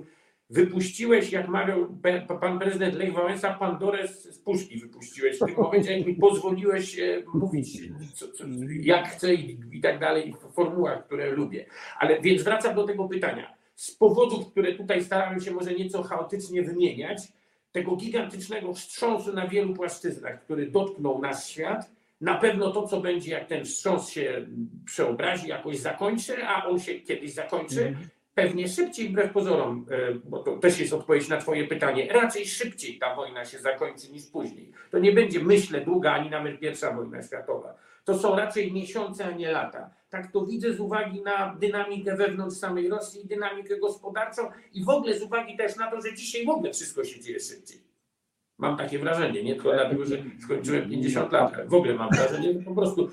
wypuściłeś, 0.50 1.32
jak 1.32 1.48
mawiał 1.48 1.88
pan 2.42 2.60
prezydent 2.60 2.96
Lech 2.96 3.14
Wałęsa, 3.14 3.54
Pandorę 3.54 4.08
z 4.08 4.40
puszki 4.40 4.80
wypuściłeś 4.80 5.36
w 5.38 5.46
tym 5.46 5.56
momencie, 5.58 5.98
jak 5.98 6.08
mi 6.08 6.16
pozwoliłeś 6.16 7.00
e, 7.00 7.24
mówić, 7.34 7.82
co, 8.14 8.32
co, 8.32 8.44
jak 8.82 9.08
chcę 9.08 9.34
i, 9.34 9.60
i 9.72 9.82
tak 9.82 10.00
dalej, 10.00 10.34
w 10.34 10.54
formułach, 10.54 11.06
które 11.06 11.32
lubię. 11.32 11.66
Ale 12.00 12.22
więc 12.22 12.44
wracam 12.44 12.76
do 12.76 12.84
tego 12.84 13.08
pytania. 13.08 13.54
Z 13.76 13.92
powodów, 13.92 14.52
które 14.52 14.74
tutaj 14.74 15.04
starałem 15.04 15.40
się 15.40 15.52
może 15.52 15.74
nieco 15.74 16.04
chaotycznie 16.04 16.64
wymieniać, 16.64 17.20
tego 17.78 17.96
gigantycznego 17.96 18.74
wstrząsu 18.74 19.34
na 19.34 19.48
wielu 19.48 19.74
płaszczyznach, 19.74 20.42
który 20.44 20.72
dotknął 20.72 21.22
nasz 21.22 21.46
świat, 21.46 21.92
na 22.22 22.36
pewno 22.36 22.72
to, 22.72 22.88
co 22.88 23.02
będzie, 23.02 23.32
jak 23.32 23.48
ten 23.48 23.66
wstrząs 23.66 24.10
się 24.10 24.48
przeobrazi, 24.86 25.48
jakoś 25.48 25.78
zakończy, 25.78 26.46
a 26.46 26.66
on 26.66 26.80
się 26.80 26.96
kiedyś 26.96 27.34
zakończy, 27.34 27.82
mm. 27.82 28.00
pewnie 28.34 28.68
szybciej, 28.68 29.10
wbrew 29.10 29.32
pozorom, 29.32 29.86
e, 29.92 30.14
bo 30.14 30.40
to 30.40 30.58
też 30.58 30.80
jest 30.80 30.94
odpowiedź 30.94 31.30
na 31.30 31.38
Twoje 31.38 31.68
pytanie, 31.68 32.08
raczej 32.14 32.46
szybciej 32.46 32.98
ta 33.00 33.16
wojna 33.16 33.46
się 33.46 33.60
zakończy 33.60 34.12
niż 34.12 34.26
później. 34.26 34.72
To 34.92 35.00
nie 35.00 35.12
będzie, 35.12 35.40
myślę, 35.40 35.82
długa 35.82 36.12
ani 36.12 36.30
nawet 36.30 36.60
pierwsza 36.60 36.94
wojna 36.94 37.24
światowa. 37.24 37.76
To 38.08 38.18
są 38.18 38.36
raczej 38.36 38.74
miesiące, 38.74 39.26
a 39.26 39.32
nie 39.32 39.52
lata. 39.52 39.90
Tak 40.10 40.32
to 40.32 40.46
widzę 40.46 40.74
z 40.74 40.80
uwagi 40.80 41.22
na 41.22 41.56
dynamikę 41.60 42.16
wewnątrz 42.16 42.58
samej 42.58 42.90
Rosji, 42.90 43.26
dynamikę 43.26 43.78
gospodarczą 43.78 44.42
i 44.74 44.84
w 44.84 44.90
ogóle 44.90 45.20
z 45.20 45.22
uwagi 45.22 45.58
też 45.58 45.76
na 45.76 45.92
to, 45.92 46.02
że 46.02 46.16
dzisiaj 46.16 46.46
w 46.46 46.50
ogóle 46.50 46.74
wszystko 46.74 47.04
się 47.04 47.20
dzieje 47.20 47.40
szybciej. 47.40 47.82
Mam 48.58 48.78
takie 48.78 49.00
wrażenie, 49.00 49.44
nie 49.44 49.54
tylko 49.54 49.72
dlatego, 49.72 50.06
że 50.06 50.24
skończyłem 50.44 50.90
50 50.90 51.32
lat, 51.32 51.54
ale 51.54 51.66
w 51.68 51.74
ogóle 51.74 51.94
mam 51.94 52.10
wrażenie, 52.10 52.54
że 52.54 52.60
po 52.60 52.76
prostu 52.76 53.10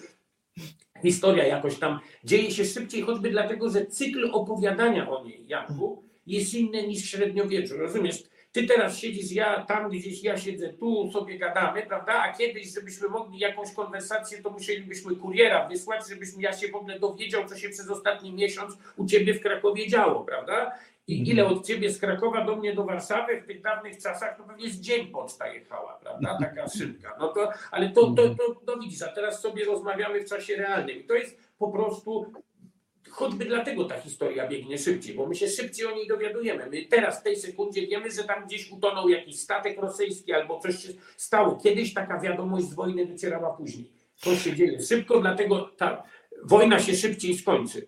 historia 1.02 1.46
jakoś 1.46 1.78
tam 1.78 2.00
dzieje 2.24 2.50
się 2.50 2.64
szybciej, 2.64 3.02
choćby 3.02 3.30
dlatego, 3.30 3.70
że 3.70 3.86
cykl 3.86 4.30
opowiadania 4.32 5.10
o 5.10 5.24
niej, 5.24 5.44
Janku, 5.46 6.04
jest 6.26 6.54
inny 6.54 6.88
niż 6.88 7.02
w 7.02 7.06
średniowieczu. 7.06 7.76
Rozumiesz? 7.76 8.24
Ty 8.54 8.66
teraz 8.66 8.98
siedzisz, 8.98 9.32
ja 9.32 9.64
tam 9.64 9.90
gdzieś, 9.90 10.22
ja 10.22 10.38
siedzę 10.38 10.72
tu, 10.72 11.10
sobie 11.12 11.38
gadamy, 11.38 11.82
prawda? 11.82 12.12
A 12.12 12.32
kiedyś, 12.32 12.74
żebyśmy 12.74 13.08
mogli 13.08 13.38
jakąś 13.38 13.72
konwersację, 13.72 14.42
to 14.42 14.50
musielibyśmy 14.50 15.16
kuriera 15.16 15.68
wysłać, 15.68 16.08
żebyśmy 16.08 16.42
ja 16.42 16.52
się 16.52 16.68
w 16.68 16.74
ogóle 16.74 17.00
dowiedział, 17.00 17.48
co 17.48 17.56
się 17.56 17.68
przez 17.68 17.90
ostatni 17.90 18.32
miesiąc 18.32 18.78
u 18.96 19.06
ciebie 19.06 19.34
w 19.34 19.40
Krakowie 19.40 19.88
działo, 19.88 20.24
prawda? 20.24 20.72
I 21.06 21.18
mhm. 21.18 21.32
ile 21.32 21.46
od 21.46 21.66
ciebie 21.66 21.90
z 21.90 21.98
Krakowa 21.98 22.44
do 22.44 22.56
mnie 22.56 22.74
do 22.74 22.84
Warszawy 22.84 23.42
w 23.42 23.46
tych 23.46 23.62
dawnych 23.62 23.98
czasach, 23.98 24.36
to 24.36 24.44
pewnie 24.44 24.70
z 24.70 24.80
dzień 24.80 25.06
poczta 25.06 25.48
jechała, 25.48 25.98
prawda? 26.02 26.38
Taka 26.40 26.68
szybka. 26.78 27.16
No 27.18 27.28
to, 27.28 27.52
ale 27.70 27.90
to, 27.90 28.10
to, 28.10 28.28
to, 28.28 28.34
to, 28.34 28.54
to 28.66 28.76
widzisz, 28.78 29.02
a 29.02 29.08
teraz 29.08 29.40
sobie 29.40 29.64
rozmawiamy 29.64 30.20
w 30.20 30.28
czasie 30.28 30.56
realnym. 30.56 31.00
I 31.00 31.04
to 31.04 31.14
jest 31.14 31.38
po 31.58 31.72
prostu 31.72 32.32
choćby 33.14 33.44
dlatego 33.44 33.84
ta 33.84 34.00
historia 34.00 34.48
biegnie 34.48 34.78
szybciej, 34.78 35.14
bo 35.14 35.26
my 35.26 35.34
się 35.34 35.48
szybciej 35.48 35.86
o 35.86 35.90
niej 35.90 36.08
dowiadujemy. 36.08 36.70
My 36.70 36.82
teraz 36.82 37.20
w 37.20 37.22
tej 37.22 37.36
sekundzie 37.36 37.86
wiemy, 37.86 38.10
że 38.10 38.24
tam 38.24 38.46
gdzieś 38.46 38.70
utonął 38.70 39.08
jakiś 39.08 39.40
statek 39.40 39.78
rosyjski 39.80 40.32
albo 40.32 40.60
coś 40.60 40.82
się 40.82 40.88
stało. 41.16 41.56
Kiedyś 41.62 41.94
taka 41.94 42.20
wiadomość 42.20 42.66
z 42.66 42.74
wojny 42.74 43.06
docierała 43.06 43.50
później. 43.50 43.90
To 44.20 44.36
się 44.36 44.56
dzieje 44.56 44.82
szybko, 44.82 45.20
dlatego 45.20 45.70
ta 45.76 46.02
wojna 46.44 46.80
się 46.80 46.94
szybciej 46.94 47.38
skończy. 47.38 47.86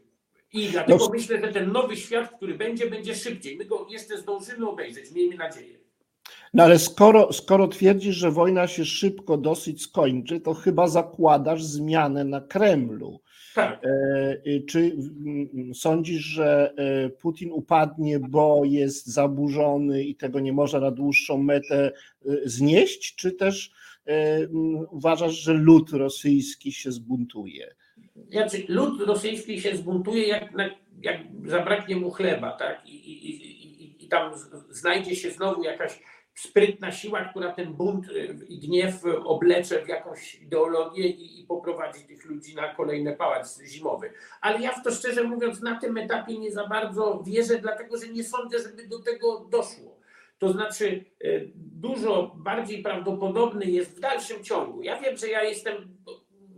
I 0.53 0.69
dlatego 0.69 0.99
no. 0.99 1.11
myślę, 1.13 1.41
że 1.41 1.53
ten 1.53 1.73
nowy 1.73 1.97
świat, 1.97 2.37
który 2.37 2.55
będzie, 2.55 2.91
będzie 2.91 3.15
szybciej. 3.15 3.57
My 3.57 3.65
go 3.65 3.87
jeszcze 3.91 4.19
zdążymy 4.19 4.69
obejrzeć, 4.69 5.11
miejmy 5.11 5.37
nadzieję. 5.37 5.79
No 6.55 6.63
ale 6.63 6.79
skoro, 6.79 7.33
skoro 7.33 7.69
twierdzisz, 7.69 8.17
że 8.17 8.31
wojna 8.31 8.69
się 8.69 8.85
szybko 8.85 9.37
dosyć 9.37 9.83
skończy, 9.83 10.41
to 10.41 10.55
chyba 10.55 10.89
zakładasz 10.89 11.65
zmianę 11.65 12.25
na 12.25 12.41
Kremlu. 12.41 13.21
Tak. 13.57 13.85
E, 13.85 14.61
czy 14.61 14.97
sądzisz, 15.75 16.23
że 16.23 16.75
e, 16.77 17.09
Putin 17.09 17.53
upadnie, 17.53 18.19
bo 18.19 18.63
jest 18.65 19.07
zaburzony 19.07 20.05
i 20.05 20.15
tego 20.15 20.41
nie 20.41 20.53
może 20.53 20.81
na 20.81 20.91
dłuższą 20.91 21.39
metę 21.39 21.87
e, 21.87 21.93
znieść, 22.45 23.15
czy 23.17 23.33
też 23.33 23.71
uważasz, 24.91 25.33
że 25.33 25.53
lud 25.53 25.91
rosyjski 25.93 26.73
się 26.73 26.93
zbuntuje? 26.93 27.75
Znaczy, 28.31 28.65
lud 28.69 29.01
rosyjski 29.01 29.61
się 29.61 29.77
zbuntuje, 29.77 30.29
jak, 30.29 30.55
jak 31.03 31.21
zabraknie 31.45 31.97
mu 31.97 32.11
chleba, 32.11 32.53
tak? 32.53 32.87
I, 32.87 32.95
i, 32.95 33.31
i, 33.31 34.05
i 34.05 34.09
tam 34.09 34.33
znajdzie 34.71 35.17
się 35.17 35.31
znowu 35.31 35.63
jakaś 35.63 36.01
sprytna 36.37 36.93
siła, 36.93 37.25
która 37.25 37.53
ten 37.53 37.73
bunt 37.73 38.09
y, 38.11 38.37
i 38.49 38.59
gniew 38.59 39.05
oblecze 39.25 39.85
w 39.85 39.89
jakąś 39.89 40.35
ideologię 40.35 41.09
i, 41.09 41.41
i, 41.41 41.47
poprowadzi 41.47 42.05
tych 42.05 42.25
ludzi 42.25 42.55
na 42.55 42.75
kolejny 42.75 43.17
pałac 43.17 43.63
zimowy. 43.63 44.13
Ale 44.41 44.61
ja 44.61 44.73
w 44.73 44.85
to 44.85 44.91
szczerze 44.91 45.25
mówiąc 45.25 45.63
na 45.63 45.81
tym 45.81 45.97
etapie 45.97 46.39
nie 46.39 46.53
za 46.53 46.67
bardzo 46.67 47.23
wierzę, 47.27 47.59
dlatego 47.59 47.99
że 47.99 48.09
nie 48.09 48.25
sądzę, 48.25 48.59
żeby 48.59 48.89
do 48.89 48.99
tego 48.99 49.47
doszło. 49.51 49.97
To 50.39 50.53
znaczy, 50.53 51.05
y, 51.25 51.51
dużo 51.55 52.33
bardziej 52.37 52.83
prawdopodobny 52.83 53.65
jest 53.65 53.97
w 53.97 54.01
dalszym 54.01 54.45
ciągu. 54.45 54.83
Ja 54.83 55.01
wiem, 55.01 55.17
że 55.17 55.29
ja 55.29 55.43
jestem 55.43 55.97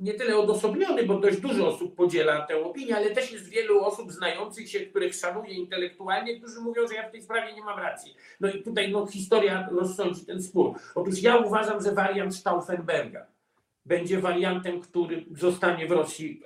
nie 0.00 0.14
tyle 0.14 0.36
odosobniony, 0.36 1.02
bo 1.02 1.18
dość 1.18 1.40
dużo 1.40 1.68
osób 1.68 1.94
podziela 1.94 2.46
tę 2.46 2.64
opinię, 2.64 2.96
ale 2.96 3.10
też 3.10 3.32
jest 3.32 3.48
wielu 3.48 3.84
osób 3.84 4.12
znających 4.12 4.70
się, 4.70 4.80
których 4.80 5.14
szanuję 5.14 5.54
intelektualnie, 5.54 6.40
którzy 6.40 6.60
mówią, 6.60 6.88
że 6.88 6.94
ja 6.94 7.08
w 7.08 7.12
tej 7.12 7.22
sprawie 7.22 7.52
nie 7.52 7.64
mam 7.64 7.78
racji. 7.78 8.14
No 8.40 8.50
i 8.50 8.62
tutaj 8.62 8.90
no, 8.90 9.06
historia 9.06 9.68
rozsądzi 9.72 10.26
ten 10.26 10.42
spór. 10.42 10.74
Otóż 10.94 11.22
ja 11.22 11.36
uważam, 11.36 11.82
że 11.82 11.92
wariant 11.92 12.36
Stauffenberga 12.36 13.26
będzie 13.86 14.20
wariantem, 14.20 14.80
który 14.80 15.24
zostanie 15.34 15.86
w 15.86 15.90
Rosji, 15.90 16.42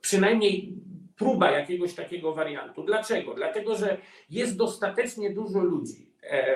przynajmniej 0.00 0.74
próba 1.16 1.50
jakiegoś 1.50 1.94
takiego 1.94 2.34
wariantu. 2.34 2.82
Dlaczego? 2.82 3.34
Dlatego, 3.34 3.76
że 3.76 3.96
jest 4.30 4.56
dostatecznie 4.56 5.30
dużo 5.30 5.60
ludzi, 5.60 6.06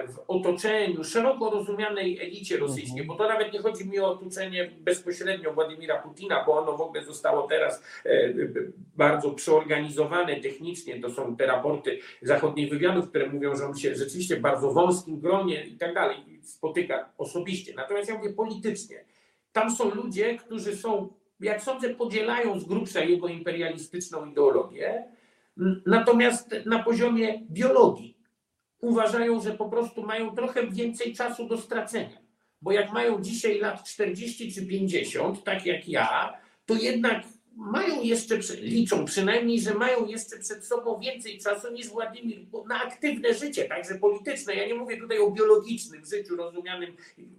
w 0.08 0.18
otoczeniu, 0.28 1.04
szeroko 1.04 1.50
rozumianej 1.50 2.20
elicie 2.20 2.56
rosyjskiej, 2.56 3.04
bo 3.04 3.14
to 3.14 3.28
nawet 3.28 3.52
nie 3.52 3.58
chodzi 3.58 3.88
mi 3.88 3.98
o 3.98 4.10
otoczenie 4.10 4.70
bezpośrednio 4.80 5.52
Władimira 5.52 6.02
Putina, 6.02 6.44
bo 6.44 6.58
ono 6.58 6.76
w 6.76 6.80
ogóle 6.80 7.04
zostało 7.04 7.48
teraz 7.48 7.82
e, 8.06 8.32
bardzo 8.96 9.30
przeorganizowane 9.30 10.36
technicznie. 10.36 11.00
To 11.00 11.10
są 11.10 11.36
te 11.36 11.46
raporty 11.46 11.98
zachodnich 12.22 12.70
wywiadów, 12.70 13.08
które 13.08 13.26
mówią, 13.26 13.56
że 13.56 13.66
on 13.66 13.76
się 13.76 13.94
rzeczywiście 13.94 14.36
w 14.36 14.40
bardzo 14.40 14.72
wąskim 14.72 15.20
gronie 15.20 15.64
i 15.64 15.76
tak 15.76 15.94
dalej 15.94 16.16
spotyka 16.42 17.12
osobiście. 17.18 17.74
Natomiast 17.74 18.08
ja 18.08 18.18
mówię 18.18 18.32
politycznie. 18.32 19.04
Tam 19.52 19.70
są 19.70 19.94
ludzie, 19.94 20.36
którzy 20.36 20.76
są, 20.76 21.08
jak 21.40 21.62
sądzę, 21.62 21.94
podzielają 21.94 22.60
z 22.60 22.64
grubsza 22.64 23.04
jego 23.04 23.28
imperialistyczną 23.28 24.26
ideologię, 24.26 25.04
natomiast 25.86 26.54
na 26.66 26.82
poziomie 26.82 27.42
biologii 27.50 28.17
uważają, 28.80 29.40
że 29.40 29.54
po 29.54 29.68
prostu 29.68 30.02
mają 30.02 30.34
trochę 30.34 30.66
więcej 30.66 31.14
czasu 31.14 31.48
do 31.48 31.58
stracenia. 31.58 32.18
Bo 32.62 32.72
jak 32.72 32.92
mają 32.92 33.22
dzisiaj 33.22 33.58
lat 33.58 33.84
40 33.84 34.52
czy 34.54 34.66
50, 34.66 35.44
tak 35.44 35.66
jak 35.66 35.88
ja, 35.88 36.32
to 36.66 36.74
jednak 36.74 37.24
mają 37.56 38.02
jeszcze, 38.02 38.38
liczą 38.60 39.04
przynajmniej, 39.04 39.60
że 39.60 39.74
mają 39.74 40.06
jeszcze 40.06 40.38
przed 40.38 40.66
sobą 40.66 40.98
więcej 40.98 41.38
czasu 41.38 41.72
niż 41.72 41.88
Władimir 41.88 42.46
na 42.68 42.82
aktywne 42.82 43.34
życie, 43.34 43.64
także 43.64 43.94
polityczne. 43.94 44.54
Ja 44.54 44.66
nie 44.66 44.74
mówię 44.74 44.96
tutaj 44.96 45.18
o 45.18 45.30
biologicznym 45.30 46.04
życiu 46.04 46.36
rozumianym, 46.36 46.96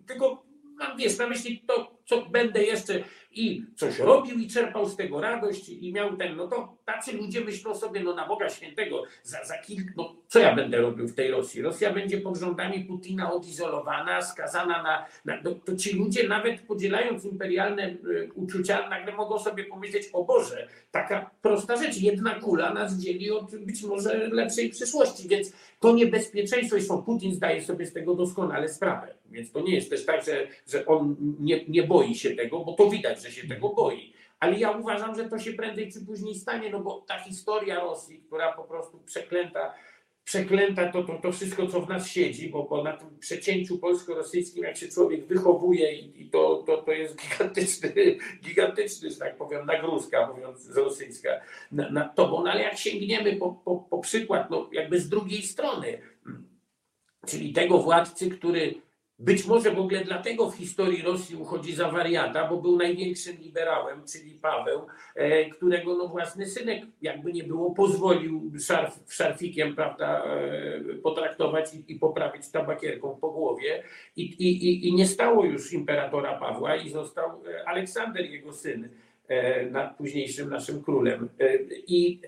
tylko 0.08 0.44
mam 0.80 0.98
wiesz, 0.98 1.18
na 1.18 1.28
myśli 1.28 1.64
to, 1.68 1.99
co 2.10 2.22
będę 2.22 2.64
jeszcze 2.64 3.04
i 3.32 3.66
coś 3.76 4.00
robił 4.00 4.40
i 4.40 4.48
czerpał 4.48 4.86
z 4.86 4.96
tego 4.96 5.22
radość 5.22 5.70
i 5.70 5.94
miał 5.94 6.18
ten, 6.18 6.36
no 6.36 6.48
to 6.48 6.78
tacy 6.86 7.18
ludzie 7.18 7.42
myślą 7.42 7.76
sobie, 7.76 8.04
no 8.04 8.16
na 8.16 8.28
Boga 8.28 8.50
Świętego, 8.50 9.04
za, 9.24 9.46
za 9.46 9.58
kilka, 9.58 9.92
no 9.98 10.16
co 10.28 10.40
ja 10.40 10.56
będę 10.56 10.78
robił 10.78 11.08
w 11.08 11.16
tej 11.16 11.32
Rosji? 11.32 11.62
Rosja 11.62 11.94
będzie 11.94 12.22
pod 12.22 12.38
rządami 12.38 12.86
Putina 12.86 13.34
odizolowana, 13.34 14.22
skazana 14.22 14.84
na, 14.84 15.06
na 15.26 15.44
to, 15.44 15.56
to 15.56 15.76
ci 15.76 15.96
ludzie 15.96 16.28
nawet 16.28 16.62
podzielając 16.62 17.26
imperialne 17.26 17.90
y, 17.90 18.30
uczucia, 18.36 18.90
nagle 18.90 19.16
mogą 19.16 19.40
sobie 19.40 19.64
pomyśleć, 19.64 20.10
o 20.14 20.24
Boże, 20.24 20.68
taka 20.92 21.30
prosta 21.42 21.78
rzecz, 21.78 22.02
jedna 22.02 22.36
kula 22.36 22.74
nas 22.74 22.98
dzieli 22.98 23.32
od 23.32 23.56
być 23.56 23.84
może 23.84 24.28
lepszej 24.28 24.70
przyszłości, 24.70 25.28
więc 25.28 25.54
to 25.80 25.94
niebezpieczeństwo, 25.94 26.76
zresztą 26.76 27.02
Putin 27.02 27.34
zdaje 27.36 27.64
sobie 27.64 27.86
z 27.86 27.94
tego 27.94 28.16
doskonale 28.16 28.70
sprawę, 28.70 29.14
więc 29.32 29.52
to 29.52 29.62
nie 29.62 29.76
jest 29.76 29.90
też 29.90 30.06
tak, 30.06 30.26
że, 30.26 30.48
że 30.68 30.86
on 30.86 31.16
nie, 31.40 31.66
nie 31.68 31.84
boi 31.84 31.99
się 32.08 32.36
tego, 32.36 32.60
bo 32.60 32.74
to 32.74 32.90
widać, 32.90 33.22
że 33.22 33.32
się 33.32 33.48
tego 33.48 33.70
boi. 33.70 34.14
Ale 34.40 34.60
ja 34.60 34.72
uważam, 34.72 35.16
że 35.16 35.30
to 35.30 35.40
się 35.40 35.54
prędzej 35.54 35.92
czy 35.92 36.06
później 36.06 36.36
stanie, 36.36 36.70
no 36.70 36.80
bo 36.80 37.02
ta 37.08 37.20
historia 37.20 37.80
Rosji, 37.80 38.20
która 38.20 38.54
po 38.54 38.64
prostu 38.64 39.00
przeklęta 39.00 39.74
przeklęta 40.30 40.92
to, 40.92 41.04
to, 41.04 41.14
to 41.22 41.32
wszystko, 41.32 41.68
co 41.68 41.82
w 41.82 41.90
nas 41.90 42.08
siedzi, 42.08 42.50
bo, 42.50 42.64
bo 42.64 42.84
na 42.84 42.98
tym 42.98 43.20
przecięciu 43.20 43.78
polsko-rosyjskim, 43.78 44.64
jak 44.64 44.78
się 44.78 44.88
człowiek 44.88 45.26
wychowuje 45.26 45.94
i, 45.94 46.22
i 46.22 46.30
to, 46.30 46.64
to, 46.68 46.78
to 46.78 46.92
jest 46.92 47.18
gigantyczny, 47.22 47.94
gigantyczny, 48.46 49.10
że 49.10 49.18
tak 49.18 49.38
powiem, 49.38 49.66
nagrózka, 49.66 50.28
mówiąc 50.28 50.60
z 50.60 50.78
rosyjska, 50.78 51.30
na, 51.72 51.90
na 51.90 52.10
tobą, 52.10 52.44
no 52.44 52.52
ale 52.52 52.62
jak 52.62 52.78
sięgniemy 52.78 53.36
po, 53.36 53.52
po, 53.66 53.76
po 53.76 54.00
przykład, 54.00 54.50
no 54.50 54.70
jakby 54.72 55.00
z 55.00 55.10
drugiej 55.10 55.42
strony, 55.42 56.02
czyli 57.28 57.54
tego 57.54 57.78
władcy, 57.78 58.30
który 58.30 58.76
być 59.20 59.46
może 59.46 59.72
w 59.72 59.80
ogóle 59.80 60.04
dlatego 60.04 60.52
w 60.52 60.56
historii 60.56 61.02
Rosji 61.02 61.36
uchodzi 61.36 61.76
za 61.76 61.92
wariata, 61.92 62.48
bo 62.48 62.58
był 62.58 62.78
największym 62.78 63.38
liberałem, 63.38 64.02
czyli 64.14 64.32
Paweł, 64.32 64.82
e, 65.16 65.50
którego 65.50 65.98
no 65.98 66.08
własny 66.08 66.46
synek, 66.46 66.84
jakby 67.02 67.34
nie 67.34 67.44
było, 67.44 67.72
pozwolił 67.72 68.52
szarf, 68.60 69.00
szarfikiem 69.10 69.76
prawda, 69.76 70.26
e, 70.26 70.96
potraktować 71.04 71.74
i, 71.74 71.94
i 71.94 72.00
poprawić 72.00 72.52
tabakierką 72.52 73.18
po 73.22 73.32
głowie. 73.32 73.84
I, 74.16 74.22
i, 74.22 74.88
I 74.88 74.94
nie 74.94 75.08
stało 75.08 75.46
już 75.46 75.74
imperatora 75.74 76.40
Pawła 76.40 76.76
i 76.76 76.90
został 76.90 77.30
e, 77.30 77.70
Aleksander, 77.70 78.26
jego 78.26 78.54
syn, 78.54 78.90
nad 79.72 79.98
późniejszym 79.98 80.50
naszym 80.50 80.84
królem. 80.84 81.30
I 81.88 82.20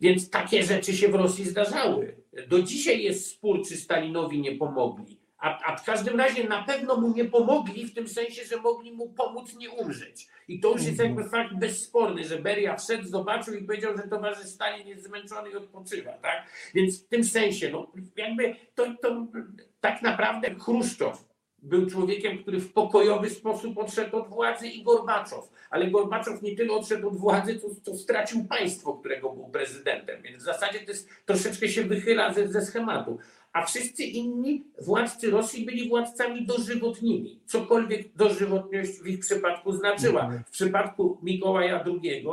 więc 0.00 0.30
takie 0.30 0.62
rzeczy 0.62 0.92
się 0.92 1.08
w 1.08 1.14
Rosji 1.14 1.44
zdarzały. 1.44 2.16
Do 2.48 2.62
dzisiaj 2.62 3.02
jest 3.02 3.30
spór, 3.30 3.66
czy 3.68 3.76
Stalinowi 3.76 4.40
nie 4.40 4.56
pomogli. 4.56 5.23
A, 5.44 5.58
a, 5.64 5.76
w 5.76 5.84
każdym 5.84 6.20
razie 6.20 6.48
na 6.48 6.62
pewno 6.62 6.96
mu 6.96 7.14
nie 7.14 7.24
pomogli 7.24 7.86
w 7.86 7.94
tym 7.94 8.08
sensie, 8.08 8.44
że 8.44 8.56
mogli 8.56 8.92
mu 8.92 9.08
pomóc 9.08 9.56
nie 9.56 9.70
umrzeć. 9.70 10.26
I 10.48 10.60
to 10.60 10.72
już 10.72 10.84
jest 10.84 10.98
jakby 10.98 11.24
fakt 11.24 11.54
bezsporny, 11.54 12.24
że 12.24 12.38
Beria 12.38 12.76
wszedł, 12.76 13.08
zobaczył 13.08 13.54
i 13.54 13.64
powiedział, 13.64 13.96
że 13.96 14.02
towarzysz 14.02 14.46
Stalin 14.46 14.88
jest 14.88 15.04
zmęczony 15.06 15.50
i 15.50 15.56
odpoczywa. 15.56 16.12
Tak? 16.12 16.46
Więc 16.74 17.04
w 17.04 17.08
tym 17.08 17.24
sensie, 17.24 17.70
no, 17.70 17.92
jakby 18.16 18.56
to, 18.74 18.86
to 19.02 19.26
tak 19.80 20.02
naprawdę 20.02 20.54
Chruszczow 20.54 21.24
był 21.58 21.90
człowiekiem, 21.90 22.38
który 22.38 22.60
w 22.60 22.72
pokojowy 22.72 23.30
sposób 23.30 23.78
odszedł 23.78 24.16
od 24.16 24.28
władzy 24.28 24.68
i 24.68 24.82
Gorbaczow. 24.82 25.50
Ale 25.70 25.90
Gorbaczow 25.90 26.42
nie 26.42 26.56
tyle 26.56 26.72
odszedł 26.72 27.08
od 27.08 27.16
władzy, 27.16 27.60
co, 27.60 27.68
co 27.82 27.98
stracił 27.98 28.44
państwo, 28.44 28.94
którego 28.94 29.30
był 29.30 29.48
prezydentem. 29.48 30.22
Więc 30.22 30.42
w 30.42 30.46
zasadzie 30.46 30.80
to 30.80 30.90
jest, 30.90 31.08
troszeczkę 31.26 31.68
się 31.68 31.82
wychyla 31.82 32.32
ze, 32.32 32.48
ze 32.48 32.62
schematu 32.62 33.18
a 33.54 33.66
wszyscy 33.66 34.04
inni 34.04 34.64
władcy 34.82 35.30
Rosji 35.30 35.64
byli 35.64 35.88
władcami 35.88 36.46
dożywotnimi. 36.46 37.40
Cokolwiek 37.46 38.16
dożywotność 38.16 38.90
w 38.90 39.06
ich 39.06 39.18
przypadku 39.18 39.72
znaczyła. 39.72 40.24
Mhm. 40.24 40.44
W 40.44 40.50
przypadku 40.50 41.18
Mikołaja 41.22 41.84
II 41.86 42.24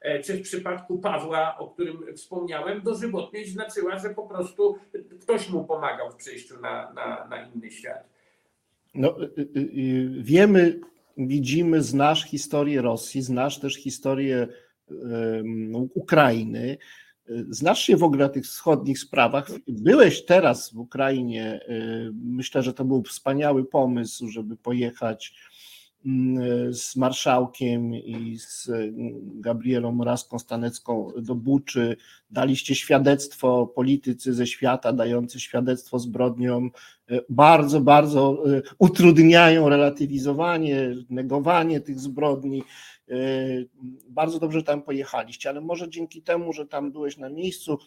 e, 0.00 0.22
czy 0.22 0.34
w 0.34 0.42
przypadku 0.42 0.98
Pawła, 0.98 1.58
o 1.58 1.68
którym 1.68 2.16
wspomniałem, 2.16 2.82
dożywotność 2.82 3.52
znaczyła, 3.52 3.98
że 3.98 4.10
po 4.10 4.22
prostu 4.22 4.78
ktoś 5.20 5.50
mu 5.50 5.64
pomagał 5.64 6.10
w 6.10 6.16
przejściu 6.16 6.60
na, 6.60 6.92
na, 6.92 7.26
na 7.30 7.46
inny 7.46 7.70
świat. 7.70 8.08
No, 8.94 9.22
y, 9.22 9.40
y, 9.40 9.60
y, 9.60 10.22
wiemy, 10.22 10.80
widzimy, 11.16 11.82
znasz 11.82 12.24
historię 12.24 12.82
Rosji, 12.82 13.22
znasz 13.22 13.60
też 13.60 13.74
historię 13.74 14.48
um, 14.90 15.88
Ukrainy. 15.94 16.78
Znasz 17.50 17.82
się 17.82 17.96
w 17.96 18.02
ogóle 18.02 18.24
na 18.24 18.28
tych 18.28 18.44
wschodnich 18.44 18.98
sprawach. 18.98 19.50
Byłeś 19.68 20.24
teraz 20.24 20.72
w 20.72 20.78
Ukrainie. 20.78 21.60
Myślę, 22.24 22.62
że 22.62 22.74
to 22.74 22.84
był 22.84 23.02
wspaniały 23.02 23.64
pomysł, 23.64 24.28
żeby 24.28 24.56
pojechać 24.56 25.34
z 26.70 26.96
marszałkiem 26.96 27.94
i 27.94 28.38
z 28.38 28.68
mm, 28.68 28.94
Gabrielą 29.40 29.92
Morawską 29.92 30.38
Stanecką 30.38 31.12
do 31.16 31.34
Buczy. 31.34 31.96
Daliście 32.30 32.74
świadectwo 32.74 33.66
politycy 33.66 34.34
ze 34.34 34.46
świata, 34.46 34.92
dający 34.92 35.40
świadectwo 35.40 35.98
zbrodniom. 35.98 36.70
Y, 37.10 37.20
bardzo, 37.28 37.80
bardzo 37.80 38.42
y, 38.50 38.62
utrudniają 38.78 39.68
relatywizowanie, 39.68 40.94
negowanie 41.10 41.80
tych 41.80 42.00
zbrodni. 42.00 42.62
Yy, 43.08 43.68
bardzo 44.08 44.38
dobrze 44.38 44.62
tam 44.62 44.82
pojechaliście, 44.82 45.48
ale 45.48 45.60
może 45.60 45.88
dzięki 45.88 46.22
temu, 46.22 46.52
że 46.52 46.66
tam 46.66 46.92
byłeś 46.92 47.16
na 47.16 47.28
miejscu, 47.28 47.78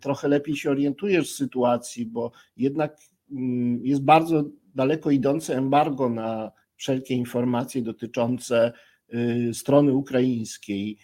trochę 0.00 0.28
lepiej 0.28 0.56
się 0.56 0.70
orientujesz 0.70 1.32
w 1.32 1.36
sytuacji, 1.36 2.06
bo 2.06 2.32
jednak 2.56 2.96
mm, 3.30 3.86
jest 3.86 4.02
bardzo 4.02 4.44
daleko 4.74 5.10
idące 5.10 5.56
embargo 5.56 6.08
na 6.08 6.52
wszelkie 6.78 7.14
informacje 7.14 7.82
dotyczące 7.82 8.72
yy, 9.08 9.54
strony 9.54 9.92
ukraińskiej, 9.92 10.98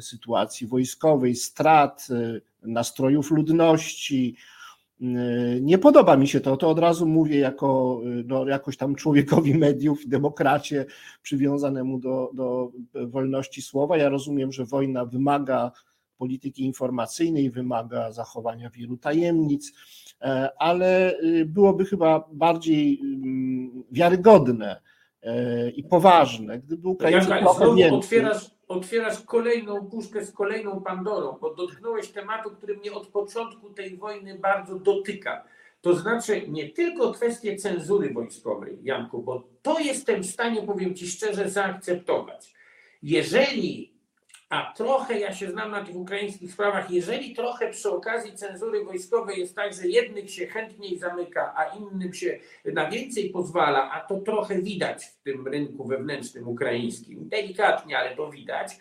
sytuacji 0.00 0.66
wojskowej, 0.66 1.36
strat, 1.36 2.08
nastrojów 2.62 3.30
ludności, 3.30 4.36
nie 5.60 5.78
podoba 5.78 6.16
mi 6.16 6.28
się 6.28 6.40
to, 6.40 6.56
to 6.56 6.70
od 6.70 6.78
razu 6.78 7.06
mówię 7.06 7.38
jako 7.38 8.00
no, 8.24 8.48
jakoś 8.48 8.76
tam 8.76 8.94
człowiekowi 8.94 9.54
mediów, 9.58 10.08
demokracie 10.08 10.86
przywiązanemu 11.22 11.98
do, 11.98 12.30
do 12.34 12.72
wolności 13.06 13.62
słowa. 13.62 13.96
Ja 13.96 14.08
rozumiem, 14.08 14.52
że 14.52 14.64
wojna 14.64 15.04
wymaga 15.04 15.72
polityki 16.24 16.64
informacyjnej, 16.64 17.50
wymaga 17.50 18.12
zachowania 18.12 18.70
wielu 18.70 18.96
tajemnic, 18.96 19.72
e, 20.20 20.50
ale 20.58 21.18
y, 21.20 21.44
byłoby 21.46 21.84
chyba 21.84 22.28
bardziej 22.32 23.00
mm, 23.02 23.84
wiarygodne 23.92 24.80
e, 25.22 25.70
i 25.70 25.84
poważne, 25.84 26.58
gdyby 26.58 26.88
Ukraińcy 26.88 27.26
trochę 27.26 27.74
więcej... 27.74 27.98
Otwierasz, 27.98 28.50
otwierasz 28.68 29.20
kolejną 29.20 29.86
puszkę 29.86 30.24
z 30.24 30.32
kolejną 30.32 30.80
Pandorą, 30.80 31.38
bo 31.40 31.54
dotknąłeś 31.54 32.08
tematu, 32.08 32.50
który 32.50 32.76
mnie 32.76 32.92
od 32.92 33.06
początku 33.06 33.70
tej 33.70 33.96
wojny 33.96 34.38
bardzo 34.38 34.78
dotyka. 34.78 35.44
To 35.80 35.94
znaczy 35.94 36.48
nie 36.48 36.70
tylko 36.70 37.12
kwestie 37.12 37.56
cenzury 37.56 38.12
wojskowej, 38.12 38.78
Janku, 38.82 39.22
bo 39.22 39.48
to 39.62 39.78
jestem 39.78 40.22
w 40.22 40.26
stanie, 40.26 40.62
powiem 40.62 40.94
Ci 40.94 41.06
szczerze, 41.08 41.50
zaakceptować. 41.50 42.54
Jeżeli 43.02 43.93
a 44.48 44.72
trochę 44.76 45.20
ja 45.20 45.34
się 45.34 45.50
znam 45.50 45.70
na 45.70 45.84
tych 45.84 45.96
ukraińskich 45.96 46.52
sprawach, 46.52 46.90
jeżeli 46.90 47.34
trochę 47.34 47.70
przy 47.70 47.90
okazji 47.90 48.36
cenzury 48.36 48.84
wojskowej 48.84 49.40
jest 49.40 49.56
tak, 49.56 49.74
że 49.74 49.88
jednych 49.88 50.30
się 50.30 50.46
chętniej 50.46 50.98
zamyka, 50.98 51.54
a 51.56 51.64
innym 51.64 52.14
się 52.14 52.38
na 52.64 52.90
więcej 52.90 53.30
pozwala, 53.30 53.90
a 53.92 54.00
to 54.00 54.20
trochę 54.20 54.62
widać 54.62 55.04
w 55.04 55.22
tym 55.22 55.48
rynku 55.48 55.84
wewnętrznym 55.84 56.48
ukraińskim, 56.48 57.28
delikatnie, 57.28 57.98
ale 57.98 58.16
to 58.16 58.30
widać, 58.30 58.76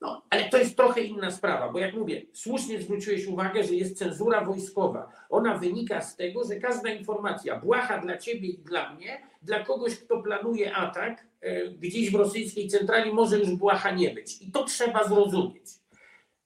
no, 0.00 0.22
ale 0.30 0.48
to 0.48 0.58
jest 0.58 0.76
trochę 0.76 1.00
inna 1.00 1.30
sprawa, 1.30 1.72
bo 1.72 1.78
jak 1.78 1.94
mówię, 1.94 2.22
słusznie 2.32 2.82
zwróciłeś 2.82 3.26
uwagę, 3.26 3.64
że 3.64 3.74
jest 3.74 3.98
cenzura 3.98 4.44
wojskowa. 4.44 5.12
Ona 5.30 5.58
wynika 5.58 6.00
z 6.00 6.16
tego, 6.16 6.44
że 6.44 6.56
każda 6.56 6.90
informacja, 6.90 7.60
błaha 7.60 7.98
dla 7.98 8.18
ciebie 8.18 8.48
i 8.48 8.58
dla 8.58 8.94
mnie, 8.94 9.20
dla 9.42 9.64
kogoś, 9.64 9.96
kto 9.96 10.22
planuje 10.22 10.74
atak, 10.76 11.26
e, 11.40 11.68
gdzieś 11.68 12.10
w 12.10 12.14
rosyjskiej 12.14 12.68
centrali 12.68 13.12
może 13.12 13.38
już 13.38 13.50
błaha 13.50 13.90
nie 13.90 14.10
być. 14.10 14.42
I 14.42 14.52
to 14.52 14.64
trzeba 14.64 15.08
zrozumieć. 15.08 15.80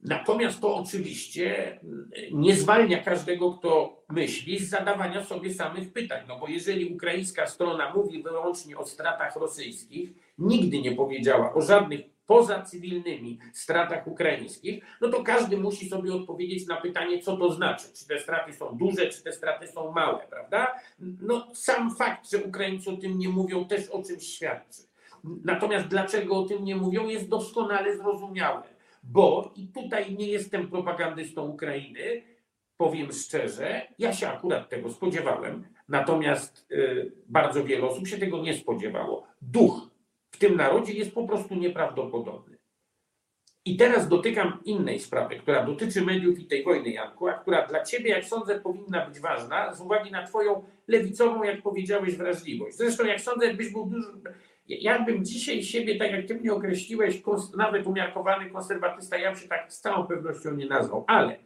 Natomiast 0.00 0.60
to 0.60 0.76
oczywiście 0.76 1.66
mm, 1.82 2.10
nie 2.32 2.56
zwalnia 2.56 3.02
każdego, 3.02 3.52
kto 3.52 4.02
myśli, 4.08 4.58
z 4.58 4.70
zadawania 4.70 5.24
sobie 5.24 5.54
samych 5.54 5.92
pytań. 5.92 6.24
No 6.28 6.38
bo 6.38 6.48
jeżeli 6.48 6.94
ukraińska 6.94 7.46
strona 7.46 7.94
mówi 7.94 8.22
wyłącznie 8.22 8.78
o 8.78 8.86
stratach 8.86 9.36
rosyjskich, 9.36 10.10
nigdy 10.38 10.80
nie 10.80 10.92
powiedziała 10.92 11.54
o 11.54 11.60
żadnych 11.60 12.13
poza 12.26 12.62
cywilnymi 12.62 13.38
stratach 13.52 14.06
ukraińskich, 14.06 14.84
no 15.00 15.08
to 15.08 15.22
każdy 15.22 15.56
musi 15.56 15.88
sobie 15.88 16.14
odpowiedzieć 16.14 16.66
na 16.66 16.76
pytanie, 16.76 17.18
co 17.22 17.36
to 17.36 17.52
znaczy. 17.52 17.84
Czy 17.98 18.06
te 18.08 18.18
straty 18.18 18.52
są 18.52 18.76
duże, 18.76 19.08
czy 19.08 19.22
te 19.22 19.32
straty 19.32 19.68
są 19.68 19.92
małe, 19.92 20.26
prawda? 20.30 20.74
No 20.98 21.46
sam 21.54 21.96
fakt, 21.96 22.30
że 22.30 22.44
Ukraińcy 22.44 22.90
o 22.90 22.96
tym 22.96 23.18
nie 23.18 23.28
mówią, 23.28 23.64
też 23.64 23.88
o 23.88 24.02
czymś 24.02 24.26
świadczy. 24.26 24.82
Natomiast 25.44 25.86
dlaczego 25.86 26.38
o 26.38 26.44
tym 26.44 26.64
nie 26.64 26.76
mówią, 26.76 27.08
jest 27.08 27.28
doskonale 27.28 27.96
zrozumiałe. 27.96 28.62
Bo, 29.02 29.52
i 29.56 29.68
tutaj 29.68 30.16
nie 30.16 30.26
jestem 30.26 30.70
propagandystą 30.70 31.46
Ukrainy, 31.46 32.22
powiem 32.76 33.12
szczerze, 33.12 33.88
ja 33.98 34.12
się 34.12 34.28
akurat 34.28 34.68
tego 34.68 34.90
spodziewałem, 34.90 35.64
natomiast 35.88 36.66
y, 36.70 37.12
bardzo 37.26 37.64
wiele 37.64 37.86
osób 37.86 38.08
się 38.08 38.18
tego 38.18 38.42
nie 38.42 38.54
spodziewało. 38.54 39.26
Duch 39.42 39.93
w 40.34 40.38
tym 40.38 40.56
narodzie 40.56 40.92
jest 40.92 41.14
po 41.14 41.26
prostu 41.26 41.54
nieprawdopodobny. 41.54 42.56
I 43.64 43.76
teraz 43.76 44.08
dotykam 44.08 44.58
innej 44.64 45.00
sprawy, 45.00 45.36
która 45.36 45.66
dotyczy 45.66 46.02
mediów 46.02 46.38
i 46.38 46.46
tej 46.46 46.64
wojny, 46.64 46.90
Janku, 46.90 47.28
a 47.28 47.32
która 47.32 47.66
dla 47.66 47.84
Ciebie, 47.84 48.10
jak 48.10 48.24
sądzę, 48.24 48.60
powinna 48.60 49.06
być 49.06 49.20
ważna 49.20 49.74
z 49.74 49.80
uwagi 49.80 50.10
na 50.10 50.26
Twoją 50.26 50.64
lewicową, 50.88 51.42
jak 51.42 51.62
powiedziałeś, 51.62 52.16
wrażliwość. 52.16 52.76
Zresztą, 52.76 53.04
jak 53.04 53.20
sądzę, 53.20 53.46
jakbyś 53.46 53.72
był 53.72 53.86
dużo. 53.86 54.08
Ja 54.66 55.04
bym 55.04 55.24
dzisiaj 55.24 55.62
siebie, 55.62 55.98
tak 55.98 56.12
jak 56.12 56.26
Ty 56.26 56.34
mnie 56.34 56.52
określiłeś, 56.52 57.22
nawet 57.56 57.86
umiarkowany 57.86 58.50
konserwatysta, 58.50 59.18
ja 59.18 59.30
bym 59.30 59.40
się 59.40 59.48
tak 59.48 59.72
z 59.72 59.80
całą 59.80 60.06
pewnością 60.06 60.54
nie 60.54 60.66
nazwał, 60.66 61.04
ale 61.06 61.36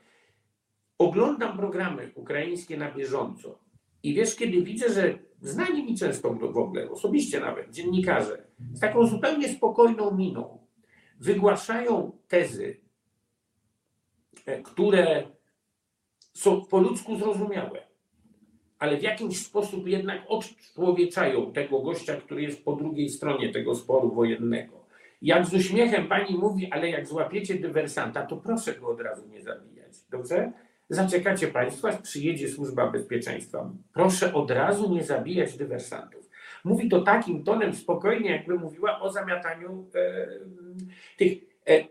oglądam 0.98 1.56
programy 1.56 2.10
ukraińskie 2.14 2.76
na 2.76 2.90
bieżąco 2.90 3.58
I 4.02 4.14
wiesz, 4.14 4.36
kiedy 4.36 4.62
widzę, 4.62 4.92
że 4.92 5.18
znani 5.40 5.84
mi 5.84 5.96
często 5.96 6.34
w 6.34 6.58
ogóle, 6.58 6.90
osobiście 6.90 7.40
nawet, 7.40 7.70
dziennikarze, 7.70 8.44
z 8.72 8.80
taką 8.80 9.06
zupełnie 9.06 9.48
spokojną 9.48 10.16
miną 10.16 10.58
wygłaszają 11.20 12.12
tezy, 12.28 12.80
e, 14.46 14.62
które 14.62 15.28
są 16.34 16.64
po 16.64 16.78
ludzku 16.78 17.16
zrozumiałe, 17.16 17.86
ale 18.78 18.96
w 18.96 19.02
jakiś 19.02 19.38
sposób 19.38 19.88
jednak 19.88 20.22
odczłowieczają 20.28 21.52
tego 21.52 21.80
gościa, 21.80 22.16
który 22.16 22.42
jest 22.42 22.64
po 22.64 22.76
drugiej 22.76 23.08
stronie 23.08 23.52
tego 23.52 23.74
sporu 23.74 24.14
wojennego. 24.14 24.88
Jak 25.22 25.46
z 25.46 25.54
uśmiechem 25.54 26.08
pani 26.08 26.38
mówi, 26.38 26.72
ale 26.72 26.90
jak 26.90 27.06
złapiecie 27.06 27.54
dywersanta, 27.54 28.26
to 28.26 28.36
proszę 28.36 28.74
go 28.74 28.88
od 28.88 29.00
razu 29.00 29.28
nie 29.28 29.42
zabijać. 29.42 29.92
Dobrze? 30.10 30.52
Zaczekacie 30.88 31.48
Państwo, 31.48 31.88
aż 31.88 31.96
przyjedzie 31.96 32.48
służba 32.48 32.90
bezpieczeństwa. 32.90 33.70
Proszę 33.92 34.34
od 34.34 34.50
razu 34.50 34.94
nie 34.94 35.04
zabijać 35.04 35.56
dywersantów. 35.56 36.30
Mówi 36.64 36.88
to 36.88 37.00
takim 37.00 37.44
tonem 37.44 37.74
spokojnie, 37.74 38.30
jakby 38.30 38.58
mówiła 38.58 39.00
o 39.00 39.12
zamiataniu 39.12 39.86
e, 39.94 40.26
tych. 41.16 41.38
E, 41.68 41.84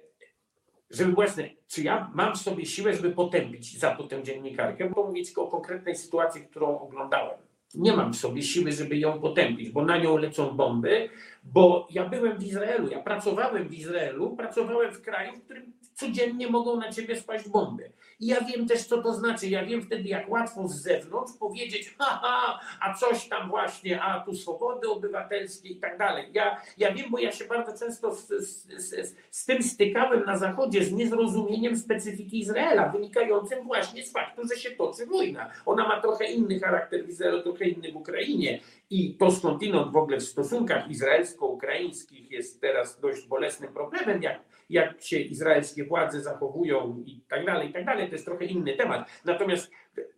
żeby 0.92 1.12
właśnie, 1.12 1.50
czy 1.68 1.84
ja 1.84 2.12
mam 2.14 2.36
w 2.36 2.38
sobie 2.38 2.66
siłę, 2.66 2.94
żeby 2.94 3.12
potępić 3.12 3.80
za 3.80 3.96
to 3.96 4.04
tę 4.04 4.24
dziennikarkę, 4.24 4.90
bo 4.90 5.08
mówię 5.08 5.26
tylko 5.26 5.44
o 5.44 5.48
konkretnej 5.48 5.96
sytuacji, 5.96 6.42
którą 6.42 6.80
oglądałem. 6.80 7.38
Nie 7.76 7.94
mam 7.94 8.14
w 8.14 8.18
sobie 8.18 8.44
siły, 8.44 8.72
żeby 8.72 8.98
ją 8.98 9.20
potępić, 9.20 9.70
bo 9.70 9.86
na 9.86 9.98
nią 9.98 10.18
lecą 10.18 10.50
bomby, 10.50 11.10
bo 11.44 11.88
ja 11.92 12.10
byłem 12.10 12.38
w 12.38 12.44
Izraelu, 12.44 12.92
ja 12.92 13.00
pracowałem 13.00 13.68
w 13.68 13.74
Izraelu, 13.74 14.36
pracowałem 14.36 14.92
w 14.92 15.02
kraju, 15.02 15.32
w 15.34 15.44
którym 15.44 15.74
codziennie 15.94 16.48
mogą 16.50 16.80
na 16.80 16.92
ciebie 16.92 17.16
spaść 17.16 17.50
bomby. 17.50 17.92
I 18.20 18.28
ja 18.28 18.42
wiem 18.42 18.68
też, 18.68 18.84
co 18.84 19.02
to 19.04 19.14
znaczy. 19.14 19.48
Ja 19.48 19.66
wiem 19.66 19.82
wtedy, 19.82 20.10
jak 20.10 20.30
łatwo 20.30 20.68
z 20.68 20.82
zewnątrz 20.82 21.34
powiedzieć, 21.40 21.96
haha, 21.98 22.60
a 22.80 22.94
coś 22.94 23.28
tam 23.28 23.50
właśnie, 23.50 24.02
a 24.02 24.20
tu 24.20 24.34
swobody 24.34 24.90
obywatelskie 24.90 25.70
i 25.70 25.76
tak 25.76 25.98
dalej. 25.98 26.30
Ja, 26.34 26.62
ja 26.78 26.94
wiem, 26.94 27.12
bo 27.12 27.20
ja 27.20 27.32
się 27.32 27.46
bardzo 27.46 27.80
często 27.80 28.16
z, 28.16 28.28
z, 28.28 28.68
z, 28.78 29.16
z 29.32 29.46
tym 29.46 29.64
stykałem 29.64 30.26
na 30.26 30.38
Zachodzie, 30.38 30.86
z 30.86 30.92
niezrozumieniem 30.92 31.78
specyfiki 31.78 32.40
Izraela, 32.40 32.90
wynikającym 32.90 33.64
właśnie 33.64 34.06
z 34.06 34.12
faktu, 34.12 34.42
że 34.48 34.60
się 34.60 34.72
toczy 34.72 35.06
wojna. 35.06 35.52
Ona 35.66 35.88
ma 35.88 36.02
trochę 36.02 36.26
inny 36.26 36.60
charakter 36.60 37.06
w 37.06 37.10
Izraelu, 37.10 37.44
trochę 37.44 37.66
inny 37.66 37.92
w 37.92 37.96
Ukrainie. 37.96 38.60
I 38.90 39.14
to 39.14 39.32
skądinąd 39.32 39.92
w 39.92 39.98
ogóle 39.98 40.18
w 40.18 40.24
stosunkach 40.24 40.90
izraelsko-ukraińskich 40.90 42.32
jest 42.32 42.62
teraz 42.62 43.00
dość 43.00 43.28
bolesnym 43.28 43.74
problemem, 43.74 44.24
jak 44.24 44.40
jak 44.70 45.02
się 45.02 45.20
izraelskie 45.20 45.86
władze 45.86 46.22
zachowują 46.22 47.04
i 47.06 47.22
tak 47.30 47.46
dalej, 47.46 47.70
i 47.70 47.74
tak 47.74 47.86
dalej, 47.86 48.08
to 48.08 48.14
jest 48.14 48.26
trochę 48.26 48.46
inny 48.46 48.74
temat. 48.74 49.10
Natomiast 49.26 49.72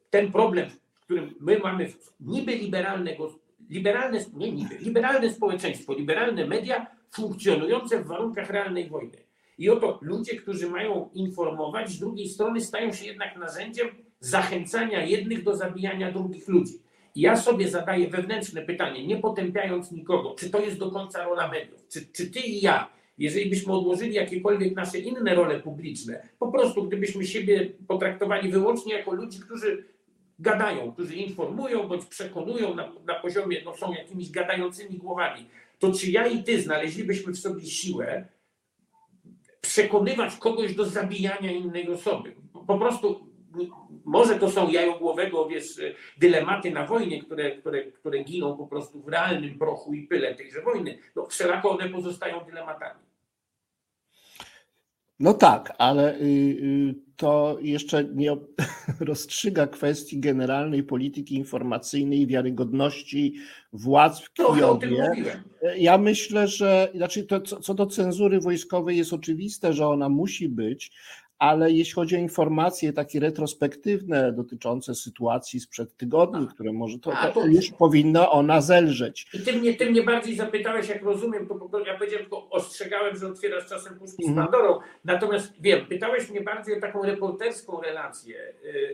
ten 0.09 0.31
problem, 0.31 0.69
w 0.93 1.03
którym 1.03 1.35
my 1.39 1.59
mamy 1.59 1.93
niby 2.19 2.55
liberalnego, 2.55 3.35
liberalne, 3.69 4.19
nie 4.33 4.51
niby, 4.51 4.77
liberalne 4.77 5.33
społeczeństwo, 5.33 5.93
liberalne 5.93 6.45
media 6.45 6.87
funkcjonujące 7.11 8.03
w 8.03 8.07
warunkach 8.07 8.49
realnej 8.49 8.89
wojny. 8.89 9.17
I 9.57 9.69
oto 9.69 9.99
ludzie, 10.01 10.35
którzy 10.35 10.69
mają 10.69 11.09
informować, 11.13 11.89
z 11.89 11.99
drugiej 11.99 12.29
strony 12.29 12.61
stają 12.61 12.93
się 12.93 13.05
jednak 13.05 13.37
narzędziem 13.37 13.89
zachęcania 14.19 15.05
jednych 15.05 15.43
do 15.43 15.55
zabijania 15.55 16.11
drugich 16.11 16.47
ludzi. 16.47 16.73
I 17.15 17.21
ja 17.21 17.35
sobie 17.35 17.69
zadaję 17.69 18.07
wewnętrzne 18.07 18.61
pytanie, 18.61 19.07
nie 19.07 19.17
potępiając 19.17 19.91
nikogo, 19.91 20.35
czy 20.39 20.49
to 20.49 20.59
jest 20.59 20.77
do 20.77 20.91
końca 20.91 21.23
rola 21.23 21.47
mediów, 21.47 21.87
czy, 21.87 22.05
czy 22.05 22.31
ty 22.31 22.39
i 22.39 22.61
ja 22.61 22.89
jeżeli 23.19 23.49
byśmy 23.49 23.73
odłożyli 23.73 24.13
jakiekolwiek 24.13 24.75
nasze 24.75 24.99
inne 24.99 25.35
role 25.35 25.59
publiczne, 25.59 26.27
po 26.39 26.51
prostu 26.51 26.83
gdybyśmy 26.83 27.25
siebie 27.25 27.69
potraktowali 27.87 28.51
wyłącznie 28.51 28.93
jako 28.93 29.13
ludzi, 29.13 29.39
którzy 29.39 29.85
gadają, 30.39 30.91
którzy 30.91 31.15
informują 31.15 31.87
bądź 31.87 32.05
przekonują 32.05 32.75
na, 32.75 32.91
na 33.05 33.15
poziomie, 33.15 33.61
no 33.65 33.77
są 33.77 33.93
jakimiś 33.93 34.31
gadającymi 34.31 34.97
głowami, 34.97 35.45
to 35.79 35.91
czy 35.91 36.11
ja 36.11 36.27
i 36.27 36.43
ty 36.43 36.61
znaleźlibyśmy 36.61 37.33
w 37.33 37.39
sobie 37.39 37.65
siłę 37.65 38.25
przekonywać 39.61 40.35
kogoś 40.35 40.75
do 40.75 40.85
zabijania 40.85 41.51
innej 41.51 41.89
osoby? 41.89 42.35
Po 42.67 42.77
prostu 42.77 43.29
może 44.05 44.39
to 44.39 44.51
są 44.51 44.69
jajogłowego, 44.69 45.47
wiesz, 45.47 45.81
dylematy 46.17 46.71
na 46.71 46.85
wojnie, 46.85 47.23
które, 47.23 47.51
które, 47.51 47.91
które 47.91 48.23
giną 48.23 48.57
po 48.57 48.67
prostu 48.67 49.01
w 49.01 49.07
realnym 49.07 49.59
prochu 49.59 49.93
i 49.93 50.07
pyle 50.07 50.35
tejże 50.35 50.61
wojny. 50.61 50.97
No 51.15 51.25
wszelako 51.25 51.69
one 51.69 51.89
pozostają 51.89 52.39
dylematami. 52.45 53.08
No 55.19 55.33
tak, 55.33 55.73
ale 55.77 56.15
y, 56.15 56.23
y, 56.23 56.95
to 57.15 57.57
jeszcze 57.61 58.03
nie 58.03 58.37
rozstrzyga 58.99 59.67
kwestii 59.67 60.19
generalnej 60.19 60.83
polityki 60.83 61.35
informacyjnej 61.35 62.19
i 62.19 62.27
wiarygodności 62.27 63.35
władz 63.73 64.21
w 64.21 64.33
Kijowie. 64.33 65.13
Ja 65.77 65.97
myślę, 65.97 66.47
że 66.47 66.91
znaczy 66.95 67.23
to, 67.23 67.41
co 67.41 67.73
do 67.73 67.85
cenzury 67.85 68.39
wojskowej 68.39 68.97
jest 68.97 69.13
oczywiste, 69.13 69.73
że 69.73 69.87
ona 69.87 70.09
musi 70.09 70.49
być, 70.49 70.91
ale 71.39 71.71
jeśli 71.71 71.93
chodzi 71.93 72.15
o 72.15 72.19
informacje 72.19 72.93
takie 72.93 73.19
retrospektywne 73.19 74.31
dotyczące 74.31 74.95
sytuacji 74.95 75.59
sprzed 75.59 75.97
tygodni, 75.97 76.47
które 76.47 76.73
może 76.73 76.99
to, 76.99 77.11
to, 77.33 77.45
już 77.45 77.71
powinna 77.71 78.29
ona 78.29 78.61
zelżeć. 78.61 79.27
I 79.33 79.39
ty 79.39 79.53
mnie, 79.53 79.73
ty 79.73 79.91
mnie 79.91 80.03
bardziej 80.03 80.35
zapytałeś, 80.35 80.89
jak 80.89 81.03
rozumiem, 81.03 81.47
to 81.47 81.79
ja 81.85 81.97
powiedziałem, 81.97 82.25
tylko 82.25 82.49
ostrzegałem, 82.49 83.17
że 83.17 83.27
otwierasz 83.27 83.67
czasem 83.67 83.99
puszki 83.99 84.23
z 84.23 84.27
mhm. 84.27 84.47
Pandorą. 84.47 84.79
Natomiast 85.05 85.53
wiem, 85.61 85.85
pytałeś 85.85 86.29
mnie 86.29 86.41
bardziej 86.41 86.77
o 86.77 86.81
taką 86.81 87.03
reporterską 87.03 87.81
relację 87.81 88.35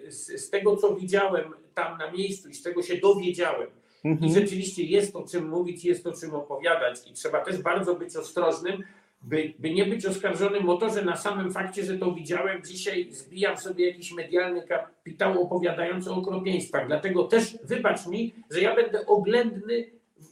y, 0.05 0.11
z, 0.11 0.41
z 0.41 0.49
tego, 0.49 0.77
co 0.77 0.95
widziałem 0.95 1.53
tam 1.73 1.97
na 1.97 2.11
miejscu 2.11 2.49
i 2.49 2.53
z 2.53 2.63
czego 2.63 2.81
się 2.81 2.97
dowiedziałem. 2.97 3.67
I 4.03 4.07
mhm. 4.07 4.33
rzeczywiście 4.33 4.83
jest 4.83 5.15
o 5.15 5.27
czym 5.27 5.49
mówić, 5.49 5.85
jest 5.85 6.07
o 6.07 6.13
czym 6.13 6.35
opowiadać 6.35 7.11
i 7.11 7.13
trzeba 7.13 7.41
też 7.41 7.57
bardzo 7.57 7.95
być 7.95 8.15
ostrożnym, 8.15 8.83
by, 9.21 9.53
by 9.59 9.73
nie 9.73 9.85
być 9.85 10.05
oskarżonym 10.05 10.69
o 10.69 10.77
to, 10.77 10.89
że 10.89 11.01
na 11.01 11.15
samym 11.15 11.51
fakcie, 11.51 11.83
że 11.83 11.97
to 11.97 12.11
widziałem, 12.11 12.63
dzisiaj 12.63 13.11
zbijam 13.11 13.57
sobie 13.57 13.87
jakiś 13.87 14.13
medialny 14.13 14.67
kapitał 14.67 15.41
opowiadający 15.41 16.11
o 16.11 16.15
okropieństwach. 16.15 16.87
Dlatego 16.87 17.23
też 17.23 17.57
wybacz 17.63 18.07
mi, 18.07 18.33
że 18.51 18.61
ja 18.61 18.75
będę 18.75 19.05
oględny 19.05 19.91
w, 20.17 20.29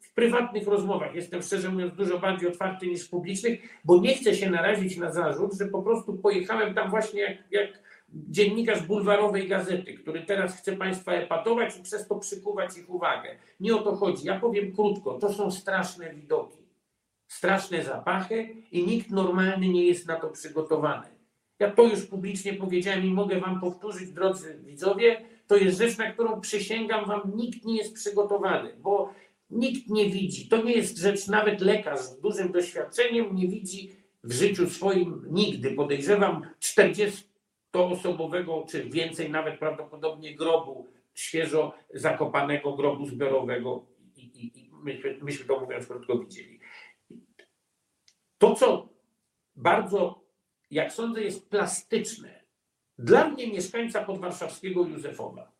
w 0.00 0.14
prywatnych 0.14 0.66
rozmowach. 0.66 1.14
Jestem 1.14 1.42
szczerze 1.42 1.68
mówiąc 1.68 1.94
dużo 1.94 2.18
bardziej 2.18 2.48
otwarty 2.48 2.86
niż 2.86 3.06
w 3.06 3.10
publicznych, 3.10 3.60
bo 3.84 4.00
nie 4.00 4.14
chcę 4.14 4.34
się 4.34 4.50
narazić 4.50 4.96
na 4.96 5.12
zarzut, 5.12 5.52
że 5.58 5.66
po 5.66 5.82
prostu 5.82 6.14
pojechałem 6.14 6.74
tam 6.74 6.90
właśnie 6.90 7.20
jak, 7.20 7.36
jak 7.50 7.82
dziennikarz 8.14 8.82
bulwarowej 8.82 9.48
gazety, 9.48 9.94
który 9.94 10.22
teraz 10.22 10.58
chce 10.58 10.76
Państwa 10.76 11.12
epatować 11.12 11.78
i 11.78 11.82
przez 11.82 12.08
to 12.08 12.18
przykuwać 12.18 12.78
ich 12.78 12.90
uwagę. 12.90 13.36
Nie 13.60 13.76
o 13.76 13.82
to 13.82 13.96
chodzi. 13.96 14.26
Ja 14.26 14.40
powiem 14.40 14.72
krótko, 14.72 15.18
to 15.18 15.32
są 15.32 15.50
straszne 15.50 16.14
widoki 16.14 16.61
straszne 17.32 17.84
zapachy 17.84 18.56
i 18.72 18.86
nikt 18.86 19.10
normalny 19.10 19.68
nie 19.68 19.86
jest 19.86 20.06
na 20.06 20.16
to 20.16 20.28
przygotowany. 20.28 21.06
Ja 21.58 21.70
to 21.70 21.82
już 21.82 22.06
publicznie 22.06 22.54
powiedziałem 22.54 23.04
i 23.04 23.10
mogę 23.10 23.40
Wam 23.40 23.60
powtórzyć, 23.60 24.10
drodzy 24.10 24.58
widzowie, 24.64 25.24
to 25.46 25.56
jest 25.56 25.78
rzecz, 25.78 25.98
na 25.98 26.12
którą 26.12 26.40
przysięgam 26.40 27.04
Wam, 27.04 27.32
nikt 27.36 27.64
nie 27.64 27.76
jest 27.76 27.94
przygotowany, 27.94 28.76
bo 28.78 29.14
nikt 29.50 29.88
nie 29.88 30.10
widzi. 30.10 30.48
To 30.48 30.62
nie 30.62 30.72
jest 30.72 30.98
rzecz, 30.98 31.28
nawet 31.28 31.60
lekarz 31.60 32.00
z 32.00 32.20
dużym 32.20 32.52
doświadczeniem 32.52 33.36
nie 33.36 33.48
widzi 33.48 33.92
w 34.24 34.32
życiu 34.32 34.70
swoim 34.70 35.24
nigdy. 35.30 35.70
Podejrzewam 35.70 36.42
40-osobowego, 36.60 38.70
czy 38.70 38.84
więcej 38.84 39.30
nawet 39.30 39.58
prawdopodobnie 39.58 40.34
grobu, 40.34 40.88
świeżo 41.14 41.74
zakopanego 41.94 42.72
grobu 42.72 43.06
zbiorowego 43.06 43.84
i, 44.16 44.20
i, 44.20 44.60
i 44.60 44.70
myśmy, 44.82 45.18
myśmy 45.22 45.46
to 45.46 45.60
mówiąc 45.60 45.86
krótko 45.86 46.18
widzieli. 46.18 46.51
To, 48.42 48.54
co 48.54 48.88
bardzo, 49.56 50.20
jak 50.70 50.92
sądzę, 50.92 51.22
jest 51.22 51.50
plastyczne 51.50 52.42
dla 52.98 53.28
mnie, 53.28 53.46
mieszkańca 53.46 54.04
podwarszawskiego 54.04 54.86
Józefowa, 54.86 55.52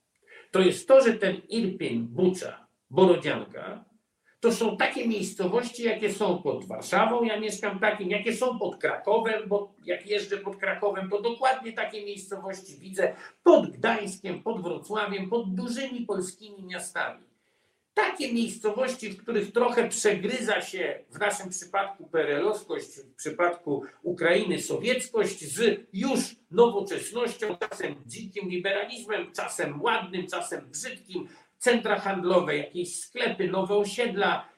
to 0.50 0.60
jest 0.60 0.88
to, 0.88 1.00
że 1.00 1.12
ten 1.12 1.36
Irpień, 1.48 2.00
Bucza, 2.00 2.66
Borodzianka 2.90 3.84
to 4.40 4.52
są 4.52 4.76
takie 4.76 5.08
miejscowości, 5.08 5.82
jakie 5.82 6.12
są 6.12 6.42
pod 6.42 6.64
Warszawą, 6.64 7.24
ja 7.24 7.40
mieszkam 7.40 7.78
takim, 7.78 8.10
jakie 8.10 8.36
są 8.36 8.58
pod 8.58 8.76
Krakowem, 8.76 9.48
bo 9.48 9.74
jak 9.84 10.06
jeżdżę 10.06 10.38
pod 10.38 10.56
Krakowem, 10.56 11.10
to 11.10 11.22
dokładnie 11.22 11.72
takie 11.72 12.04
miejscowości 12.04 12.76
widzę 12.78 13.14
pod 13.42 13.70
Gdańskiem, 13.70 14.42
pod 14.42 14.62
Wrocławiem, 14.62 15.30
pod 15.30 15.54
dużymi 15.54 16.06
polskimi 16.06 16.62
miastami 16.62 17.31
takie 17.94 18.32
miejscowości, 18.32 19.10
w 19.10 19.22
których 19.22 19.52
trochę 19.52 19.88
przegryza 19.88 20.60
się 20.60 20.98
w 21.10 21.18
naszym 21.18 21.50
przypadku 21.50 22.08
PRL-owskość, 22.08 23.00
w 23.00 23.14
przypadku 23.14 23.84
Ukrainy 24.02 24.62
sowieckość 24.62 25.44
z 25.44 25.80
już 25.92 26.36
nowoczesnością, 26.50 27.56
czasem 27.56 27.94
dzikim 28.06 28.48
liberalizmem, 28.48 29.32
czasem 29.32 29.82
ładnym, 29.82 30.26
czasem 30.26 30.70
brzydkim, 30.70 31.28
centra 31.58 32.00
handlowe, 32.00 32.56
jakieś 32.56 33.00
sklepy, 33.00 33.48
nowe 33.48 33.76
osiedla, 33.76 34.48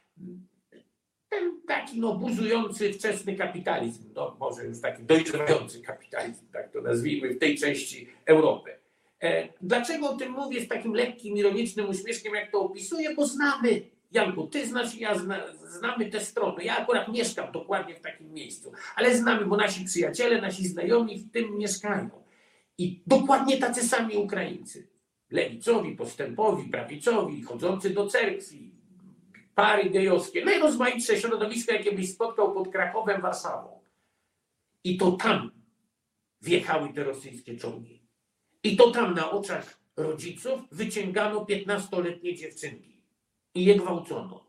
ten 1.28 1.60
taki 1.66 2.00
no, 2.00 2.14
buzujący 2.14 2.92
wczesny 2.92 3.36
kapitalizm, 3.36 4.04
no 4.14 4.36
może 4.40 4.64
już 4.64 4.80
taki 4.80 5.02
dojrzewający 5.02 5.82
kapitalizm, 5.82 6.46
tak 6.52 6.72
to 6.72 6.80
nazwijmy, 6.80 7.34
w 7.34 7.38
tej 7.38 7.58
części 7.58 8.08
Europy. 8.26 8.83
E, 9.24 9.48
dlaczego 9.60 10.10
o 10.10 10.16
tym 10.16 10.32
mówię 10.32 10.60
z 10.60 10.68
takim 10.68 10.94
lekkim, 10.94 11.36
ironicznym 11.36 11.88
uśmieszkiem, 11.88 12.34
jak 12.34 12.50
to 12.50 12.60
opisuję? 12.60 13.14
Bo 13.14 13.26
znamy, 13.26 13.82
Janku, 14.12 14.46
ty 14.46 14.66
znasz, 14.66 14.94
ja 14.94 15.18
zna, 15.18 15.40
znamy 15.78 16.10
te 16.10 16.20
strony. 16.20 16.64
Ja 16.64 16.76
akurat 16.76 17.08
mieszkam 17.08 17.52
dokładnie 17.52 17.94
w 17.94 18.00
takim 18.00 18.32
miejscu, 18.32 18.72
ale 18.96 19.16
znamy, 19.16 19.46
bo 19.46 19.56
nasi 19.56 19.84
przyjaciele, 19.84 20.40
nasi 20.40 20.68
znajomi 20.68 21.18
w 21.18 21.30
tym 21.30 21.58
mieszkają. 21.58 22.10
I 22.78 23.02
dokładnie 23.06 23.56
tacy 23.58 23.88
sami 23.88 24.16
Ukraińcy. 24.16 24.88
Lewicowi, 25.30 25.96
postępowi, 25.96 26.70
prawicowi, 26.70 27.42
chodzący 27.42 27.90
do 27.90 28.06
cerkwi, 28.06 28.70
pary 29.54 29.90
gejowskie, 29.90 30.44
najrozmaitsze 30.44 31.20
środowiska, 31.20 31.72
jakie 31.74 31.92
byś 31.92 32.12
spotkał 32.12 32.52
pod 32.52 32.68
Krakowem, 32.68 33.20
Warszawą. 33.22 33.80
I 34.84 34.96
to 34.96 35.12
tam 35.12 35.50
wjechały 36.42 36.92
te 36.92 37.04
rosyjskie 37.04 37.56
czołgi. 37.56 38.03
I 38.64 38.76
to 38.76 38.90
tam 38.90 39.14
na 39.14 39.30
oczach 39.30 39.80
rodziców 39.96 40.60
wyciągano 40.72 41.44
15-letnie 41.44 42.34
dziewczynki 42.34 43.00
i 43.54 43.64
je 43.64 43.74
gwałcono. 43.74 44.44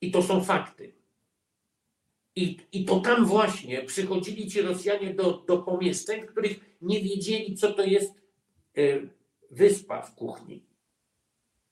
I 0.00 0.10
to 0.10 0.22
są 0.22 0.44
fakty. 0.44 0.92
I, 2.36 2.58
I 2.72 2.84
to 2.84 3.00
tam 3.00 3.26
właśnie 3.26 3.82
przychodzili 3.82 4.50
ci 4.50 4.62
Rosjanie 4.62 5.14
do, 5.14 5.32
do 5.32 5.58
pomieszczeń, 5.58 6.22
w 6.22 6.30
których 6.30 6.76
nie 6.82 7.00
wiedzieli, 7.02 7.56
co 7.56 7.72
to 7.72 7.82
jest 7.82 8.14
y, 8.78 9.08
wyspa 9.50 10.02
w 10.02 10.14
kuchni. 10.14 10.62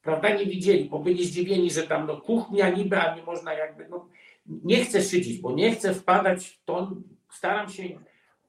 Prawda? 0.03 0.35
Nie 0.35 0.47
widzieli, 0.47 0.85
bo 0.85 0.99
byli 0.99 1.27
zdziwieni, 1.27 1.71
że 1.71 1.83
tam 1.83 2.07
no, 2.07 2.21
kuchnia 2.21 2.71
niby, 2.71 3.01
a 3.01 3.17
nie 3.17 3.23
można 3.23 3.55
jakby. 3.55 3.89
No, 3.89 4.09
nie 4.47 4.85
chcę 4.85 5.03
szydzić, 5.03 5.41
bo 5.41 5.53
nie 5.53 5.73
chcę 5.73 5.95
wpadać 5.95 6.47
w 6.47 6.65
ton. 6.65 7.03
Staram 7.31 7.71
się 7.71 8.01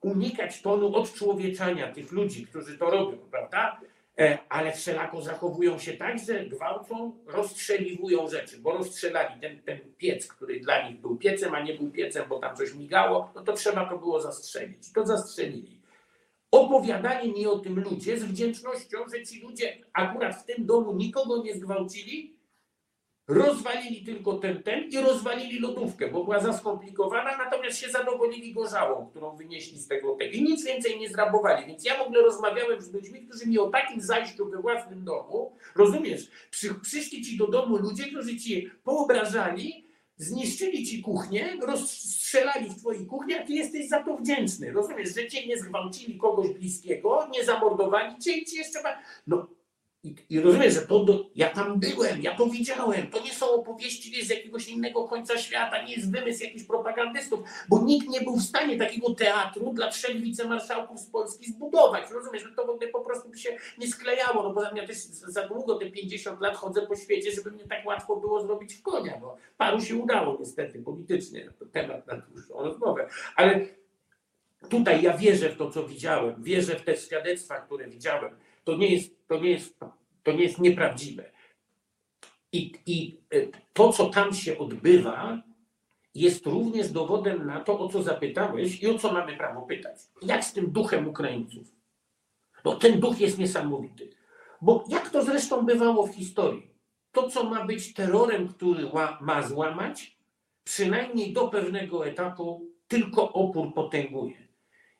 unikać 0.01 0.61
tonu 0.61 0.95
odczłowieczania 0.95 1.91
tych 1.91 2.11
ludzi, 2.11 2.45
którzy 2.45 2.77
to 2.77 2.89
robią, 2.89 3.17
prawda? 3.31 3.79
E, 4.19 4.37
ale 4.49 4.71
wszelako 4.71 5.21
zachowują 5.21 5.79
się 5.79 5.93
tak, 5.93 6.19
że 6.19 6.45
gwałcą, 6.45 7.17
rozstrzeliwują 7.27 8.27
rzeczy, 8.27 8.57
bo 8.57 8.77
rozstrzelali 8.77 9.41
ten, 9.41 9.61
ten 9.61 9.79
piec, 9.97 10.27
który 10.27 10.59
dla 10.59 10.89
nich 10.89 11.01
był 11.01 11.17
piecem, 11.17 11.55
a 11.55 11.61
nie 11.61 11.73
był 11.73 11.91
piecem, 11.91 12.25
bo 12.29 12.39
tam 12.39 12.55
coś 12.55 12.73
migało, 12.73 13.31
no 13.35 13.43
to 13.43 13.53
trzeba 13.53 13.89
to 13.89 13.97
było 13.97 14.21
zastrzelić. 14.21 14.93
To 14.93 15.05
zastrzelili. 15.05 15.77
Opowiadali 16.51 17.33
mi 17.33 17.47
o 17.47 17.59
tym 17.59 17.79
ludzie 17.79 18.19
z 18.19 18.23
wdzięcznością, 18.23 18.97
że 19.13 19.25
ci 19.25 19.41
ludzie 19.41 19.77
akurat 19.93 20.35
w 20.35 20.45
tym 20.45 20.65
domu 20.65 20.93
nikogo 20.93 21.43
nie 21.43 21.53
zgwałcili, 21.55 22.36
Rozwalili 23.27 24.05
tylko 24.05 24.33
ten, 24.33 24.63
ten 24.63 24.89
i 24.89 24.97
rozwalili 24.97 25.59
lodówkę, 25.59 26.11
bo 26.11 26.23
była 26.23 26.39
za 26.39 26.53
skomplikowana, 26.53 27.37
natomiast 27.37 27.79
się 27.79 27.89
zadowolili 27.89 28.53
gorzałą, 28.53 29.07
którą 29.07 29.35
wynieśli 29.35 29.79
z 29.79 29.87
tego 29.87 30.15
tego 30.15 30.31
i 30.31 30.43
nic 30.43 30.65
więcej 30.65 30.99
nie 30.99 31.09
zrabowali. 31.09 31.65
Więc 31.65 31.85
ja 31.85 31.97
w 31.97 32.01
ogóle 32.01 32.21
rozmawiałem 32.21 32.81
z 32.81 32.93
ludźmi, 32.93 33.27
którzy 33.27 33.45
mi 33.45 33.59
o 33.59 33.69
takim 33.69 34.01
zajściu 34.01 34.49
we 34.49 34.61
własnym 34.61 35.03
domu, 35.03 35.55
rozumiesz, 35.75 36.27
przy, 36.49 36.75
przyszli 36.75 37.25
ci 37.25 37.37
do 37.37 37.47
domu 37.47 37.77
ludzie, 37.77 38.03
którzy 38.03 38.37
ci 38.37 38.69
poobrażali, 38.83 39.87
zniszczyli 40.17 40.85
ci 40.85 41.01
kuchnię, 41.01 41.57
rozstrzelali 41.61 42.69
w 42.69 42.79
twojej 42.79 43.05
kuchni, 43.05 43.33
a 43.33 43.45
ty 43.45 43.53
jesteś 43.53 43.89
za 43.89 44.03
to 44.03 44.17
wdzięczny. 44.17 44.71
Rozumiesz, 44.71 45.15
że 45.15 45.27
cię 45.27 45.47
nie 45.47 45.57
zgwałcili 45.57 46.17
kogoś 46.17 46.49
bliskiego, 46.49 47.27
nie 47.31 47.45
zamordowali 47.45 48.19
cię 48.19 48.37
i 48.37 48.45
ci 48.45 48.55
jeszcze... 48.55 48.79
No 49.27 49.56
i, 50.03 50.15
I 50.29 50.71
że 50.71 50.81
to 50.81 51.05
do, 51.05 51.29
ja 51.35 51.49
tam 51.49 51.79
byłem, 51.79 52.21
ja 52.21 52.35
to 52.35 52.45
widziałem. 52.45 53.07
To 53.07 53.19
nie 53.19 53.33
są 53.33 53.49
opowieści 53.49 54.25
z 54.25 54.29
jakiegoś 54.29 54.67
innego 54.67 55.07
końca 55.07 55.37
świata, 55.37 55.83
nie 55.83 55.93
jest 55.93 56.11
wymysł 56.11 56.43
jakichś 56.43 56.65
propagandystów, 56.65 57.39
bo 57.69 57.83
nikt 57.83 58.09
nie 58.09 58.21
był 58.21 58.35
w 58.35 58.41
stanie 58.41 58.77
takiego 58.77 59.15
teatru 59.15 59.73
dla 59.73 59.91
trzech 59.91 60.21
wicemarszałków 60.21 60.99
z 60.99 61.05
Polski 61.05 61.51
zbudować. 61.51 62.11
Rozumiesz, 62.11 62.43
że 62.43 62.55
to 62.55 62.65
w 62.65 62.69
ogóle 62.69 62.87
po 62.87 62.99
prostu 62.99 63.29
by 63.29 63.37
się 63.37 63.57
nie 63.77 63.87
sklejało, 63.87 64.43
no 64.43 64.53
bo 64.53 64.63
ja 64.63 64.87
też 64.87 64.97
za 65.07 65.47
długo, 65.47 65.75
te 65.75 65.91
50 65.91 66.41
lat 66.41 66.55
chodzę 66.55 66.81
po 66.87 66.95
świecie, 66.95 67.31
żeby 67.31 67.51
mnie 67.51 67.67
tak 67.67 67.85
łatwo 67.85 68.15
było 68.15 68.41
zrobić 68.41 68.73
w 68.73 68.81
konia. 68.81 69.17
No, 69.21 69.37
paru 69.57 69.81
się 69.81 69.95
udało 69.95 70.37
niestety 70.39 70.79
politycznie, 70.79 71.49
to 71.59 71.65
temat 71.65 72.07
na 72.07 72.15
dłuższą 72.15 72.53
rozmowę. 72.63 73.09
Ale 73.35 73.65
tutaj 74.69 75.01
ja 75.01 75.17
wierzę 75.17 75.49
w 75.49 75.57
to, 75.57 75.71
co 75.71 75.87
widziałem, 75.87 76.43
wierzę 76.43 76.75
w 76.75 76.81
te 76.81 76.97
świadectwa, 76.97 77.59
które 77.59 77.87
widziałem 77.87 78.35
to 78.67 78.77
nie 78.77 78.87
jest, 78.87 79.27
to 79.27 79.39
nie 79.39 79.49
jest, 79.49 79.79
to 80.23 80.31
nie 80.31 80.43
jest 80.43 80.59
nieprawdziwe. 80.59 81.31
I, 82.51 82.73
I 82.85 83.17
e, 83.33 83.47
to, 83.73 83.93
co 83.93 84.09
tam 84.09 84.33
się 84.33 84.57
odbywa, 84.57 85.41
jest 86.15 86.45
również 86.45 86.91
dowodem 86.91 87.45
na 87.45 87.59
to, 87.59 87.79
o 87.79 87.89
co 87.89 88.03
zapytałeś 88.03 88.83
i 88.83 88.87
o 88.87 88.99
co 88.99 89.13
mamy 89.13 89.37
prawo 89.37 89.61
pytać. 89.61 89.95
Jak 90.21 90.45
z 90.45 90.53
tym 90.53 90.71
duchem 90.71 91.07
Ukraińców? 91.07 91.67
Bo 92.63 92.75
ten 92.75 92.99
duch 92.99 93.19
jest 93.19 93.37
niesamowity. 93.37 94.09
Bo 94.61 94.83
jak 94.89 95.09
to 95.09 95.23
zresztą 95.23 95.65
bywało 95.65 96.07
w 96.07 96.15
historii? 96.15 96.71
To, 97.11 97.29
co 97.29 97.43
ma 97.43 97.65
być 97.65 97.93
terrorem, 97.93 98.47
który 98.47 98.89
ma 99.21 99.47
złamać, 99.47 100.17
przynajmniej 100.63 101.33
do 101.33 101.47
pewnego 101.47 102.07
etapu, 102.07 102.65
tylko 102.87 103.33
opór 103.33 103.73
potęguje. 103.73 104.46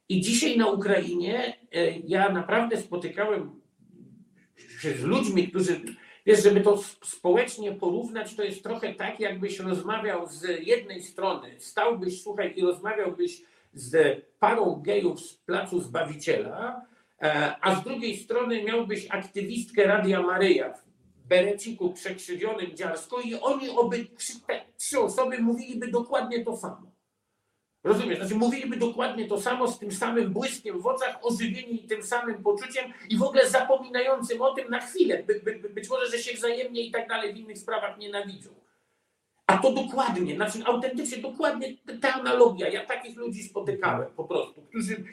I 0.09 0.21
dzisiaj 0.21 0.57
na 0.57 0.67
Ukrainie 0.67 1.57
e, 1.71 1.99
ja 1.99 2.29
naprawdę 2.29 2.77
spotykałem 2.77 3.61
się 4.81 4.93
z 4.93 5.03
ludźmi, 5.03 5.47
którzy, 5.47 5.81
wiesz, 6.25 6.43
żeby 6.43 6.61
to 6.61 6.83
społecznie 7.03 7.71
porównać, 7.71 8.35
to 8.35 8.43
jest 8.43 8.63
trochę 8.63 8.93
tak, 8.93 9.19
jakbyś 9.19 9.59
rozmawiał 9.59 10.27
z 10.27 10.67
jednej 10.67 11.03
strony, 11.03 11.55
stałbyś, 11.59 12.23
słuchaj, 12.23 12.53
i 12.55 12.61
rozmawiałbyś 12.61 13.41
z 13.73 14.21
parą 14.39 14.81
gejów 14.85 15.19
z 15.21 15.33
Placu 15.33 15.79
Zbawiciela, 15.79 16.81
e, 17.21 17.55
a 17.61 17.75
z 17.75 17.83
drugiej 17.83 18.17
strony 18.17 18.63
miałbyś 18.63 19.07
aktywistkę 19.09 19.83
Radia 19.83 20.21
Maryja 20.21 20.73
w 20.73 21.27
bereciku 21.27 21.93
przekrzywionym 21.93 22.75
dziarsko 22.75 23.21
i 23.21 23.35
oni 23.35 23.69
oby, 23.69 24.07
te 24.47 24.65
trzy 24.77 24.99
osoby 24.99 25.39
mówiliby 25.39 25.87
dokładnie 25.87 26.45
to 26.45 26.57
samo. 26.57 26.96
Rozumiesz? 27.87 28.19
Znaczy 28.19 28.35
mówiliby 28.35 28.77
dokładnie 28.77 29.27
to 29.27 29.41
samo 29.41 29.67
z 29.67 29.79
tym 29.79 29.91
samym 29.91 30.33
błyskiem 30.33 30.81
w 30.81 30.87
oczach, 30.87 31.19
ożywieni 31.21 31.79
tym 31.79 32.03
samym 32.03 32.43
poczuciem 32.43 32.93
i 33.09 33.17
w 33.17 33.23
ogóle 33.23 33.49
zapominającym 33.49 34.41
o 34.41 34.53
tym 34.53 34.69
na 34.69 34.79
chwilę. 34.79 35.23
By, 35.23 35.41
by, 35.43 35.69
być 35.69 35.89
może, 35.89 36.11
że 36.11 36.17
się 36.17 36.37
wzajemnie 36.37 36.81
i 36.81 36.91
tak 36.91 37.07
dalej 37.09 37.33
w 37.33 37.37
innych 37.37 37.57
sprawach 37.57 37.97
nienawidzą. 37.97 38.49
A 39.47 39.57
to 39.57 39.71
dokładnie, 39.71 40.35
znaczy 40.35 40.59
autentycznie 40.65 41.17
dokładnie 41.17 41.77
ta 42.01 42.13
analogia. 42.13 42.69
Ja 42.69 42.85
takich 42.85 43.17
ludzi 43.17 43.43
spotykałem 43.43 44.07
po 44.15 44.23
prostu, 44.23 44.61
którzy 44.61 45.03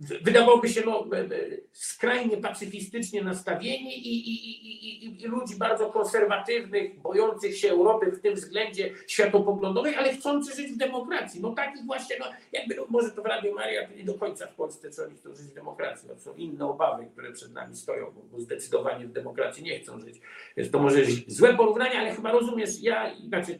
wydawałoby 0.00 0.68
się 0.68 0.82
no, 0.86 1.06
e, 1.12 1.18
e, 1.18 1.28
skrajnie 1.72 2.36
pacyfistycznie 2.36 3.22
nastawieni 3.22 4.08
i, 4.08 4.30
i, 4.30 5.04
i, 5.04 5.22
i, 5.22 5.26
ludzi 5.26 5.56
bardzo 5.56 5.90
konserwatywnych, 5.90 7.00
bojących 7.00 7.58
się 7.58 7.70
Europy 7.70 8.12
w 8.12 8.20
tym 8.20 8.34
względzie 8.34 8.94
światopoglądowej, 9.06 9.94
ale 9.94 10.14
chcący 10.14 10.56
żyć 10.56 10.72
w 10.72 10.76
demokracji. 10.76 11.40
No 11.40 11.52
takich 11.54 11.86
właśnie, 11.86 12.16
no, 12.20 12.26
jakby 12.52 12.74
no, 12.74 12.86
może 12.88 13.10
to 13.10 13.22
w 13.22 13.26
Radio 13.26 13.54
Maria 13.54 13.88
to 13.88 13.94
nie 13.94 14.04
do 14.04 14.14
końca 14.14 14.46
w 14.46 14.54
Polsce 14.54 14.90
czy 14.90 15.04
oni 15.04 15.14
chcą 15.16 15.34
żyć 15.34 15.46
w 15.46 15.54
demokracji. 15.54 16.08
No, 16.08 16.18
są 16.18 16.34
inne 16.34 16.66
obawy, 16.66 17.06
które 17.12 17.32
przed 17.32 17.52
nami 17.52 17.76
stoją, 17.76 18.10
bo, 18.10 18.22
bo 18.22 18.40
zdecydowanie 18.40 19.06
w 19.06 19.12
demokracji 19.12 19.62
nie 19.62 19.80
chcą 19.80 20.00
żyć. 20.00 20.20
Więc 20.56 20.70
to 20.70 20.78
może 20.78 20.98
złe 21.26 21.56
porównanie, 21.56 21.98
ale 21.98 22.14
chyba 22.14 22.32
rozumiesz, 22.32 22.80
ja, 22.80 23.16
znaczy, 23.28 23.58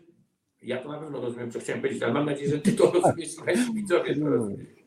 ja 0.62 0.82
to 0.82 0.88
na 0.88 0.98
pewno 0.98 1.20
rozumiem, 1.20 1.50
co 1.50 1.60
chciałem 1.60 1.80
powiedzieć, 1.80 2.02
ale 2.02 2.12
mam 2.12 2.26
nadzieję, 2.26 2.50
że 2.50 2.58
ty 2.58 2.72
to 2.72 2.90
rozumiesz 3.02 3.34
i 3.34 3.42
nasi 3.42 3.74
widzowie 3.74 4.16
to 4.16 4.28
rozumieją. 4.28 4.78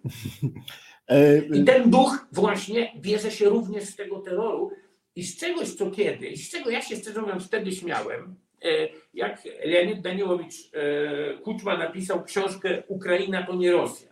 E, 1.11 1.37
I 1.37 1.63
ten 1.63 1.89
duch 1.89 2.25
właśnie 2.31 2.93
bierze 2.95 3.31
się 3.31 3.49
również 3.49 3.83
z 3.83 3.95
tego 3.95 4.19
terroru 4.19 4.71
i 5.15 5.23
z 5.23 5.39
czegoś, 5.39 5.73
co 5.73 5.91
kiedyś, 5.91 6.47
z 6.47 6.51
czego 6.51 6.69
ja 6.69 6.81
się 6.81 6.95
szczerze 6.95 7.21
mówiąc 7.21 7.47
wtedy 7.47 7.71
śmiałem, 7.71 8.35
e, 8.65 8.67
jak 9.13 9.41
Leonid 9.65 10.01
Daniłowicz 10.01 10.55
e, 10.73 11.37
Kuczma 11.37 11.77
napisał 11.77 12.23
książkę 12.23 12.83
Ukraina 12.87 13.43
to 13.43 13.55
nie 13.55 13.71
Rosja. 13.71 14.11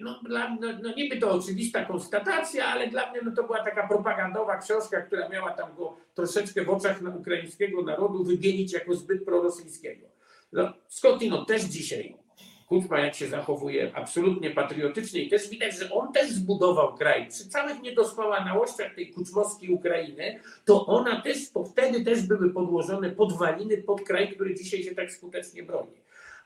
No, 0.00 0.20
dla, 0.22 0.56
no, 0.60 0.68
no 0.82 0.94
niby 0.96 1.16
to 1.16 1.32
oczywista 1.32 1.84
konstatacja, 1.84 2.66
ale 2.66 2.86
dla 2.86 3.10
mnie 3.10 3.20
no, 3.22 3.32
to 3.36 3.44
była 3.44 3.64
taka 3.64 3.88
propagandowa 3.88 4.58
książka, 4.58 5.02
która 5.02 5.28
miała 5.28 5.50
tam 5.50 5.76
go 5.76 5.96
troszeczkę 6.14 6.64
w 6.64 6.70
oczach 6.70 7.02
na 7.02 7.10
ukraińskiego 7.10 7.82
narodu 7.82 8.24
wybielić 8.24 8.72
jako 8.72 8.94
zbyt 8.94 9.24
prorosyjskiego. 9.24 10.06
No, 10.52 10.72
no 11.30 11.44
też 11.44 11.62
dzisiaj 11.62 12.16
Kuczma 12.66 13.00
jak 13.00 13.14
się 13.14 13.28
zachowuje 13.28 13.92
absolutnie 13.94 14.50
patriotycznie 14.50 15.22
i 15.22 15.28
też 15.28 15.50
widać, 15.50 15.78
że 15.78 15.90
on 15.90 16.12
też 16.12 16.30
zbudował 16.30 16.94
kraj. 16.94 17.28
Przy 17.28 17.48
całych 17.48 17.82
niedoskonałościach 17.82 18.94
tej 18.94 19.12
kuczmowskiej 19.12 19.70
Ukrainy, 19.70 20.40
to 20.64 20.86
ona 20.86 21.20
też, 21.20 21.50
to 21.50 21.64
wtedy 21.64 22.04
też 22.04 22.22
były 22.22 22.50
podłożone 22.50 23.10
podwaliny 23.10 23.82
pod 23.82 24.02
kraj, 24.02 24.34
który 24.34 24.54
dzisiaj 24.54 24.82
się 24.82 24.94
tak 24.94 25.12
skutecznie 25.12 25.62
broni. 25.62 25.96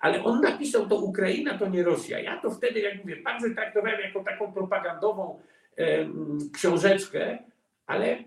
Ale 0.00 0.24
on 0.24 0.40
napisał 0.40 0.88
to 0.88 0.96
Ukraina, 0.96 1.59
to 1.59 1.68
nie 1.68 1.83
Rosja. 1.83 2.18
Ja 2.18 2.40
to 2.40 2.50
wtedy, 2.50 2.80
jak 2.80 2.98
mówię, 2.98 3.16
także 3.16 3.50
traktowałem 3.54 4.00
jako 4.00 4.24
taką 4.24 4.52
propagandową 4.52 5.40
książeczkę, 6.52 7.38
ale 7.87 8.24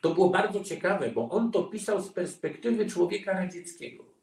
to 0.00 0.14
było 0.14 0.28
bardzo 0.28 0.64
ciekawe, 0.64 1.10
bo 1.10 1.28
on 1.28 1.52
to 1.52 1.62
pisał 1.62 2.00
z 2.00 2.08
perspektywy 2.08 2.86
człowieka 2.86 3.32
radzieckiego. 3.32 4.15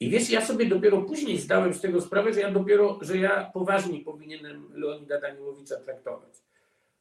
I 0.00 0.10
wiesz, 0.10 0.30
ja 0.30 0.46
sobie 0.46 0.66
dopiero 0.66 1.02
później 1.02 1.38
zdałem 1.38 1.74
z 1.74 1.80
tego 1.80 2.00
sprawę, 2.00 2.32
że 2.32 2.40
ja 2.40 2.50
dopiero, 2.50 2.98
że 3.02 3.16
ja 3.16 3.50
poważniej 3.54 4.00
powinienem 4.00 4.68
Leonida 4.74 5.20
Daniłowicza 5.20 5.76
traktować. 5.76 6.32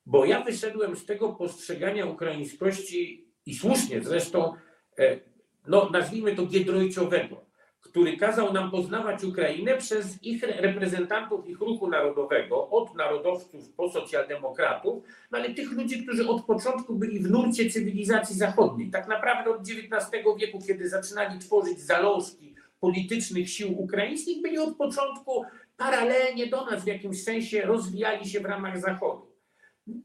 Bo 0.06 0.26
ja 0.26 0.44
wyszedłem 0.44 0.96
z 0.96 1.06
tego 1.06 1.30
postrzegania 1.30 2.06
ukraińskości 2.06 3.28
i 3.46 3.56
słusznie 3.56 4.02
zresztą, 4.04 4.54
e, 5.00 5.20
no 5.68 5.90
nazwijmy 5.90 6.36
to 6.36 6.46
giedroyciowego, 6.46 7.46
który 7.82 8.18
kazał 8.18 8.54
nam 8.54 8.72
poznawać 8.72 9.24
Ukrainę 9.24 9.78
przez 9.78 10.24
ich 10.24 10.44
reprezentantów 10.44 11.48
ich 11.48 11.60
ruchu 11.60 11.88
narodowego, 11.88 12.70
od 12.70 12.96
narodowców 12.96 13.70
po 13.70 13.90
socjaldemokratów, 13.90 15.04
no 15.32 15.38
ale 15.38 15.54
tych 15.54 15.72
ludzi, 15.72 16.04
którzy 16.04 16.28
od 16.28 16.46
początku 16.46 16.96
byli 16.96 17.20
w 17.20 17.32
nurcie 17.32 17.70
cywilizacji 17.70 18.36
zachodniej. 18.36 18.92
Tak 18.92 19.08
naprawdę 19.08 19.52
od 19.52 19.62
XIX 19.62 20.26
wieku, 20.40 20.60
kiedy 20.68 20.90
zaczynali 20.90 21.40
tworzyć 21.40 21.80
zalążki 21.80 22.56
politycznych 22.86 23.50
sił 23.50 23.82
ukraińskich, 23.82 24.42
byli 24.42 24.58
od 24.58 24.78
początku 24.78 25.46
paralelnie 25.78 26.48
do 26.48 26.66
nas 26.66 26.84
w 26.84 26.88
jakimś 26.88 27.24
sensie 27.24 27.62
rozwijali 27.62 28.30
się 28.30 28.40
w 28.40 28.46
ramach 28.46 28.80
Zachodu. 28.80 29.36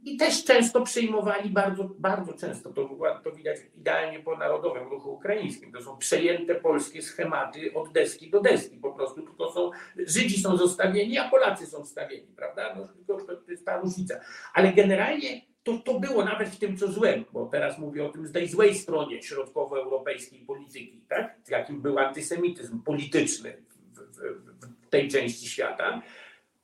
I 0.05 0.17
też 0.17 0.45
często 0.45 0.83
przyjmowali, 0.83 1.51
bardzo, 1.51 1.91
bardzo 1.99 2.33
często, 2.33 2.73
to, 2.73 2.89
to 3.25 3.33
widać 3.33 3.59
idealnie 3.77 4.21
po 4.21 4.37
Narodowym 4.37 4.89
Ruchu 4.89 5.13
Ukraińskim, 5.13 5.73
to 5.73 5.83
są 5.83 5.99
przejęte 5.99 6.55
polskie 6.55 7.03
schematy 7.03 7.75
od 7.75 7.93
deski 7.93 8.31
do 8.31 8.41
deski, 8.41 8.77
po 8.77 8.93
prostu 8.93 9.23
tylko 9.23 9.53
są, 9.53 9.71
Żydzi 10.07 10.41
są 10.41 10.57
zostawieni, 10.57 11.19
a 11.19 11.31
Polacy 11.31 11.67
są 11.67 11.85
wstawieni, 11.85 12.33
prawda? 12.37 12.75
No, 12.77 12.89
tylko 12.89 13.35
to 13.35 13.51
jest 13.51 13.65
ta 13.65 13.81
różnica. 13.81 14.21
Ale 14.55 14.73
generalnie 14.73 15.50
to, 15.63 15.79
to 15.79 16.01
było 16.01 16.25
nawet 16.25 16.49
w 16.49 16.59
tym, 16.59 16.77
co 16.77 16.93
złe, 16.93 17.25
bo 17.33 17.47
teraz 17.47 17.79
mówię 17.79 18.05
o 18.05 18.09
tym 18.09 18.27
z 18.27 18.33
tej 18.33 18.49
złej 18.49 18.75
stronie 18.75 19.23
środkowoeuropejskiej 19.23 20.41
polityki, 20.41 21.05
tak? 21.09 21.37
jakim 21.49 21.83
był 21.83 21.99
antysemityzm 21.99 22.83
polityczny 22.83 23.63
w, 23.93 23.99
w, 23.99 24.87
w 24.87 24.89
tej 24.91 25.09
części 25.09 25.49
świata 25.49 26.03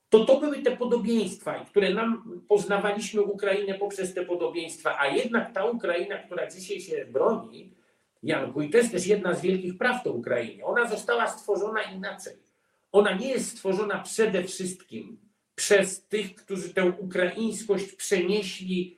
to 0.09 0.25
to 0.25 0.39
były 0.39 0.61
te 0.61 0.77
podobieństwa, 0.77 1.65
które 1.65 1.93
nam 1.93 2.41
poznawaliśmy 2.47 3.21
Ukrainę 3.21 3.73
poprzez 3.73 4.13
te 4.13 4.25
podobieństwa, 4.25 4.99
a 4.99 5.07
jednak 5.07 5.53
ta 5.53 5.65
Ukraina, 5.65 6.17
która 6.17 6.49
dzisiaj 6.49 6.81
się 6.81 7.05
broni, 7.05 7.73
Janku, 8.23 8.61
i 8.61 8.69
to 8.69 8.77
jest 8.77 8.91
też 8.91 9.07
jedna 9.07 9.33
z 9.33 9.41
wielkich 9.41 9.77
prawd 9.77 10.07
o 10.07 10.13
Ukrainie, 10.13 10.65
ona 10.65 10.89
została 10.89 11.27
stworzona 11.27 11.81
inaczej. 11.81 12.33
Ona 12.91 13.15
nie 13.15 13.29
jest 13.29 13.51
stworzona 13.51 13.99
przede 13.99 14.43
wszystkim 14.43 15.17
przez 15.57 16.03
tych, 16.03 16.35
którzy 16.35 16.73
tę 16.73 16.85
ukraińskość 16.99 17.91
przenieśli 17.91 18.97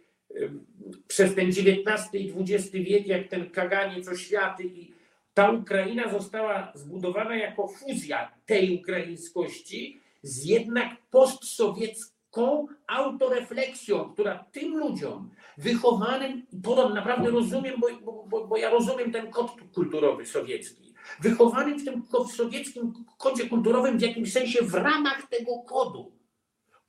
przez 1.07 1.35
ten 1.35 1.47
XIX 1.47 2.13
i 2.13 2.33
XX 2.37 2.71
wiek, 2.71 3.07
jak 3.07 3.27
ten 3.27 3.49
kaganiec 3.49 4.07
oświaty 4.07 4.63
i 4.63 4.93
ta 5.33 5.51
Ukraina 5.51 6.11
została 6.11 6.71
zbudowana 6.75 7.35
jako 7.35 7.67
fuzja 7.67 8.31
tej 8.45 8.79
ukraińskości 8.79 10.01
z 10.23 10.45
jednak 10.45 10.89
postsowiecką 11.11 12.67
autorefleksją, 12.87 14.13
która 14.13 14.45
tym 14.51 14.77
ludziom 14.77 15.29
wychowanym, 15.57 16.45
to 16.63 16.89
naprawdę 16.89 17.29
rozumiem, 17.29 17.75
bo, 17.79 18.23
bo, 18.27 18.47
bo 18.47 18.57
ja 18.57 18.69
rozumiem 18.69 19.11
ten 19.11 19.31
kod 19.31 19.51
kulturowy 19.73 20.25
sowiecki, 20.25 20.93
wychowanym 21.19 21.79
w 21.79 21.85
tym 21.85 22.03
sowieckim 22.35 22.93
kodzie 23.17 23.49
kulturowym 23.49 23.97
w 23.97 24.01
jakimś 24.01 24.31
sensie 24.31 24.63
w 24.63 24.73
ramach 24.73 25.27
tego 25.29 25.59
kodu 25.59 26.18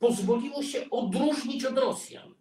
pozwoliło 0.01 0.63
się 0.63 0.91
odróżnić 0.91 1.65
od 1.65 1.79
Rosjan 1.79 2.35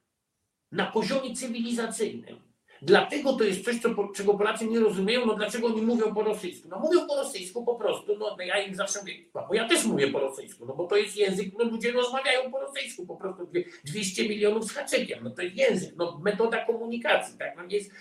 na 0.71 0.91
poziomie 0.91 1.35
cywilizacyjnym 1.35 2.49
Dlatego 2.81 3.33
to 3.33 3.43
jest 3.43 3.65
coś, 3.65 3.81
co, 3.81 3.89
czego 4.15 4.33
Polacy 4.33 4.67
nie 4.67 4.79
rozumieją, 4.79 5.25
no 5.25 5.35
dlaczego 5.35 5.67
oni 5.67 5.81
mówią 5.81 6.13
po 6.13 6.23
rosyjsku? 6.23 6.67
No 6.69 6.79
mówią 6.79 7.07
po 7.07 7.15
rosyjsku 7.15 7.65
po 7.65 7.75
prostu, 7.75 8.17
no, 8.17 8.35
no 8.37 8.43
ja 8.43 8.63
im 8.63 8.75
zawsze 8.75 8.99
mówię, 8.99 9.13
no, 9.35 9.45
bo 9.47 9.53
ja 9.53 9.67
też 9.67 9.85
mówię 9.85 10.07
po 10.07 10.19
rosyjsku, 10.19 10.65
no 10.65 10.75
bo 10.75 10.87
to 10.87 10.97
jest 10.97 11.17
język, 11.17 11.53
no 11.57 11.63
ludzie 11.63 11.91
rozmawiają 11.91 12.51
po 12.51 12.59
rosyjsku, 12.59 13.05
po 13.05 13.15
prostu 13.15 13.51
200 13.83 14.29
milionów 14.29 14.65
z 14.65 14.71
haczykiem, 14.71 15.23
no 15.23 15.29
to 15.29 15.41
jest 15.41 15.55
język, 15.55 15.93
no 15.97 16.19
metoda 16.23 16.65
komunikacji, 16.65 17.37
tak, 17.37 17.57
no 17.57 17.63
jest, 17.69 17.91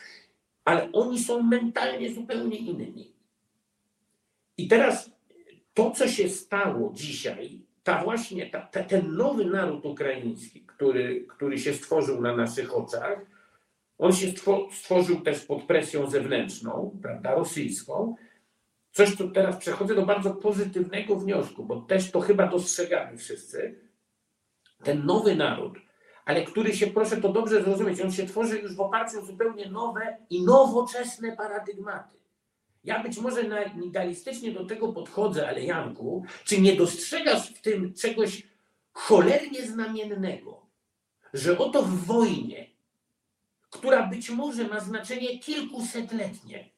ale 0.65 0.93
oni 0.93 1.19
są 1.19 1.43
mentalnie 1.43 2.15
zupełnie 2.15 2.57
inni. 2.57 3.13
I 4.59 4.69
teraz 4.69 5.11
to, 5.75 5.91
co 5.91 6.09
się 6.09 6.29
stało 6.29 6.93
dzisiaj, 6.95 7.61
ta 7.89 8.03
właśnie, 8.05 8.51
ta, 8.51 8.61
ta, 8.61 8.83
ten 8.85 9.17
nowy 9.17 9.45
naród 9.45 9.87
ukraiński, 9.87 10.61
który, 10.67 11.27
który 11.29 11.59
się 11.59 11.75
stworzył 11.75 12.21
na 12.21 12.37
naszych 12.37 12.77
oczach, 12.77 13.19
on 13.99 14.13
się 14.13 14.27
stworzył 14.73 15.21
też 15.21 15.45
pod 15.45 15.63
presją 15.63 16.11
zewnętrzną, 16.11 16.99
prawda, 17.03 17.35
rosyjską. 17.35 18.17
Coś, 18.91 19.17
co 19.17 19.29
teraz 19.29 19.57
przechodzę 19.57 19.95
do 19.95 20.07
bardzo 20.07 20.31
pozytywnego 20.31 21.17
wniosku, 21.17 21.65
bo 21.65 21.81
też 21.81 22.11
to 22.11 22.21
chyba 22.21 22.47
dostrzegamy 22.47 23.17
wszyscy. 23.17 23.81
Ten 24.85 25.07
nowy 25.07 25.37
naród, 25.37 25.79
ale 26.25 26.43
który 26.43 26.77
się, 26.77 26.87
proszę 26.87 27.17
to 27.17 27.33
dobrze 27.33 27.63
zrozumieć, 27.63 28.01
on 28.01 28.13
się 28.13 28.27
tworzy 28.27 28.59
już 28.59 28.77
w 28.77 28.81
oparciu 28.81 29.19
o 29.19 29.23
zupełnie 29.23 29.71
nowe 29.71 30.17
i 30.31 30.45
nowoczesne 30.45 31.37
paradygmaty. 31.37 32.18
Ja 32.85 33.03
być 33.03 33.19
może 33.19 33.43
idealistycznie 33.87 34.53
do 34.53 34.67
tego 34.67 34.93
podchodzę, 34.93 35.49
ale 35.49 35.65
Janku, 35.65 36.25
czy 36.45 36.61
nie 36.61 36.77
dostrzegasz 36.77 37.51
w 37.51 37.61
tym 37.61 37.95
czegoś 37.95 38.43
cholernie 38.93 39.67
znamiennego, 39.67 40.67
że 41.35 41.59
oto 41.59 41.83
w 41.83 42.05
wojnie 42.05 42.79
która 43.71 44.07
być 44.07 44.31
może 44.31 44.69
ma 44.69 44.81
znaczenie 44.81 45.39
kilkusetletnie, 45.39 46.69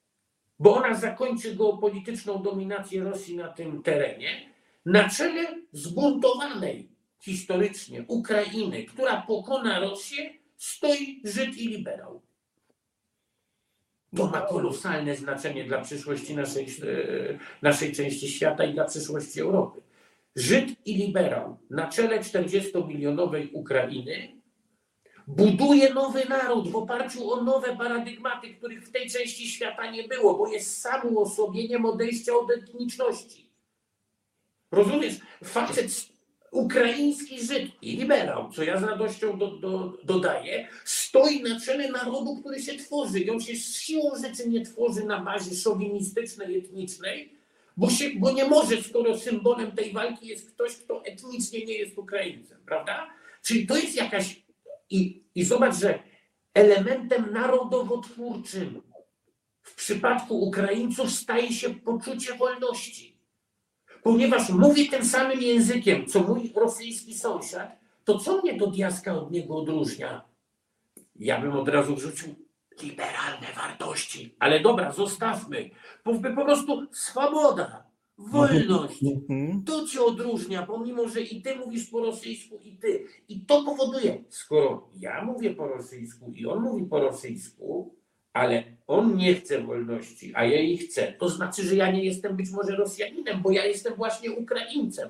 bo 0.59 0.77
ona 0.77 0.95
zakończy 0.95 1.57
geopolityczną 1.57 2.43
dominację 2.43 3.05
Rosji 3.05 3.37
na 3.37 3.49
tym 3.49 3.83
terenie, 3.83 4.51
na 4.87 5.09
czele 5.09 5.59
zbuntowanej 5.73 6.89
historycznie 7.21 8.05
Ukrainy, 8.09 8.85
która 8.85 9.23
pokona 9.23 9.81
Rosję, 9.81 10.35
stoi 10.57 11.21
Żyd 11.25 11.57
i 11.57 11.69
liberał. 11.69 12.23
To 14.17 14.27
ma 14.27 14.41
kolosalne 14.41 15.17
znaczenie 15.17 15.65
dla 15.65 15.81
przyszłości 15.81 16.37
naszej, 16.37 16.65
e, 16.65 16.69
naszej 17.63 17.93
części 17.93 18.29
świata 18.29 18.65
i 18.65 18.75
dla 18.75 18.85
przyszłości 18.85 19.41
Europy. 19.41 19.81
Żyd 20.37 20.87
i 20.87 20.95
liberał 20.95 21.59
na 21.71 21.89
czele 21.89 22.21
40-milionowej 22.21 23.51
Ukrainy 23.53 24.41
buduje 25.27 25.95
nowy 25.95 26.29
naród 26.29 26.69
w 26.69 26.77
oparciu 26.77 27.33
o 27.33 27.43
nowe 27.43 27.77
paradygmaty, 27.77 28.55
których 28.55 28.89
w 28.89 28.93
tej 28.93 29.11
części 29.11 29.49
świata 29.49 29.91
nie 29.91 30.09
było, 30.09 30.39
bo 30.39 30.49
jest 30.49 30.81
sam 30.81 31.17
uosobieniem 31.17 31.85
odejścia 31.85 32.33
od 32.35 32.51
etniczności. 32.51 33.51
Rozumiesz? 34.73 35.15
Facet 35.45 35.91
ukraiński 36.51 37.47
Żyd 37.47 37.71
i 37.83 37.97
liberał, 37.97 38.53
co 38.53 38.63
ja 38.63 38.81
z 38.81 38.83
radością 38.83 39.39
do, 39.39 39.47
do, 39.47 39.99
dodaję, 40.05 40.69
stoi 40.85 41.43
na 41.43 41.61
czele 41.61 41.91
narodu, 41.91 42.37
który 42.37 42.63
się 42.63 42.75
tworzy. 42.75 43.21
I 43.21 43.31
on 43.31 43.41
się 43.41 43.57
z 43.57 43.77
siłą 43.77 44.11
rzeczy 44.23 44.49
nie 44.49 44.65
tworzy 44.65 45.05
na 45.05 45.21
bazie 45.21 45.57
szowinistycznej, 45.57 46.59
etnicznej, 46.59 47.33
bo, 47.77 47.91
się, 47.91 48.11
bo 48.17 48.33
nie 48.33 48.45
może, 48.45 48.83
skoro 48.83 49.19
symbolem 49.19 49.73
tej 49.73 49.93
walki 49.93 50.27
jest 50.27 50.51
ktoś, 50.51 50.77
kto 50.77 51.05
etnicznie 51.05 51.65
nie 51.65 51.75
jest 51.75 51.99
Ukraińcem, 51.99 52.59
prawda? 52.67 53.11
Czyli 53.43 53.67
to 53.67 53.77
jest 53.77 53.97
jakaś 53.97 54.43
i, 54.91 55.23
I 55.35 55.45
zobacz, 55.45 55.75
że 55.75 55.99
elementem 56.55 57.33
narodowotwórczym 57.33 58.83
w 59.63 59.75
przypadku 59.75 60.41
Ukraińców 60.41 61.11
staje 61.11 61.53
się 61.53 61.75
poczucie 61.75 62.35
wolności. 62.35 63.10
Ponieważ 64.03 64.49
mówię 64.49 64.89
tym 64.89 65.05
samym 65.05 65.43
językiem, 65.43 66.07
co 66.07 66.21
mój 66.21 66.53
rosyjski 66.57 67.15
sąsiad, 67.15 67.79
to 68.05 68.19
co 68.19 68.43
mnie 68.43 68.59
to 68.59 68.67
diaska 68.67 69.15
od 69.15 69.31
niego 69.31 69.57
odróżnia? 69.57 70.25
Ja 71.17 71.41
bym 71.41 71.53
od 71.53 71.69
razu 71.69 71.97
wrzucił 71.97 72.35
liberalne 72.83 73.47
wartości. 73.57 74.35
Ale 74.39 74.61
dobra, 74.61 74.93
zostawmy. 74.93 75.71
Po, 76.05 76.15
po 76.15 76.45
prostu 76.45 76.87
swoboda. 76.93 77.91
Wolność. 78.19 79.03
Mhm. 79.03 79.65
To 79.65 79.87
cię 79.87 80.03
odróżnia, 80.03 80.67
pomimo 80.67 81.09
że 81.09 81.21
i 81.21 81.43
ty 81.43 81.57
mówisz 81.57 81.87
po 81.87 82.01
rosyjsku, 82.01 82.59
i 82.65 82.77
ty. 82.77 83.05
I 83.29 83.41
to 83.41 83.65
powoduje, 83.65 84.25
skoro 84.29 84.89
ja 84.99 85.25
mówię 85.25 85.55
po 85.55 85.69
rosyjsku 85.69 86.33
i 86.35 86.47
on 86.47 86.63
mówi 86.63 86.85
po 86.85 87.01
rosyjsku, 87.01 87.95
ale 88.41 88.65
on 88.87 89.17
nie 89.17 89.35
chce 89.35 89.61
wolności, 89.61 90.33
a 90.35 90.45
ja 90.45 90.61
jej 90.61 90.79
chcę, 90.79 91.13
to 91.19 91.29
znaczy, 91.29 91.63
że 91.63 91.77
ja 91.77 91.91
nie 91.91 92.05
jestem 92.05 92.37
być 92.37 92.51
może 92.51 92.77
Rosjaninem, 92.77 93.43
bo 93.43 93.51
ja 93.51 93.67
jestem 93.67 93.95
właśnie 93.95 94.33
Ukraińcem. 94.33 95.09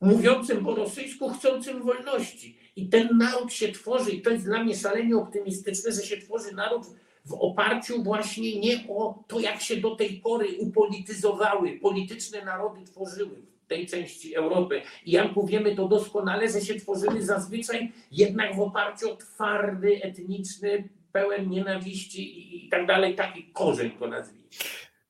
Mówiącym 0.00 0.64
po 0.64 0.74
rosyjsku, 0.74 1.28
chcącym 1.28 1.82
wolności. 1.82 2.58
I 2.76 2.88
ten 2.88 3.18
naród 3.18 3.52
się 3.52 3.72
tworzy, 3.72 4.10
i 4.10 4.22
to 4.22 4.30
jest 4.30 4.44
dla 4.44 4.64
mnie 4.64 4.76
szalenie 4.76 5.16
optymistyczne, 5.16 5.92
że 5.92 6.02
się 6.02 6.16
tworzy 6.16 6.54
naród 6.54 6.82
w 7.24 7.32
oparciu 7.32 8.02
właśnie 8.02 8.60
nie 8.60 8.84
o 8.88 9.24
to, 9.28 9.40
jak 9.40 9.60
się 9.60 9.76
do 9.76 9.96
tej 9.96 10.10
pory 10.10 10.46
upolityzowały, 10.58 11.78
polityczne 11.82 12.44
narody 12.44 12.84
tworzyły 12.84 13.36
w 13.64 13.66
tej 13.66 13.86
części 13.86 14.34
Europy. 14.34 14.82
I 15.04 15.10
jak 15.10 15.28
wiemy 15.46 15.76
to 15.76 15.88
doskonale, 15.88 16.50
że 16.50 16.60
się 16.60 16.74
tworzyły 16.74 17.22
zazwyczaj 17.22 17.92
jednak 18.12 18.56
w 18.56 18.60
oparciu 18.60 19.12
o 19.12 19.16
twardy, 19.16 20.02
etniczny, 20.02 20.88
pełen 21.12 21.50
nienawiści 21.50 22.38
i, 22.38 22.66
i 22.66 22.68
tak 22.68 22.86
dalej, 22.86 23.14
taki 23.14 23.44
korzeń 23.52 23.90
to 23.98 24.06
nazwijmy. 24.06 24.48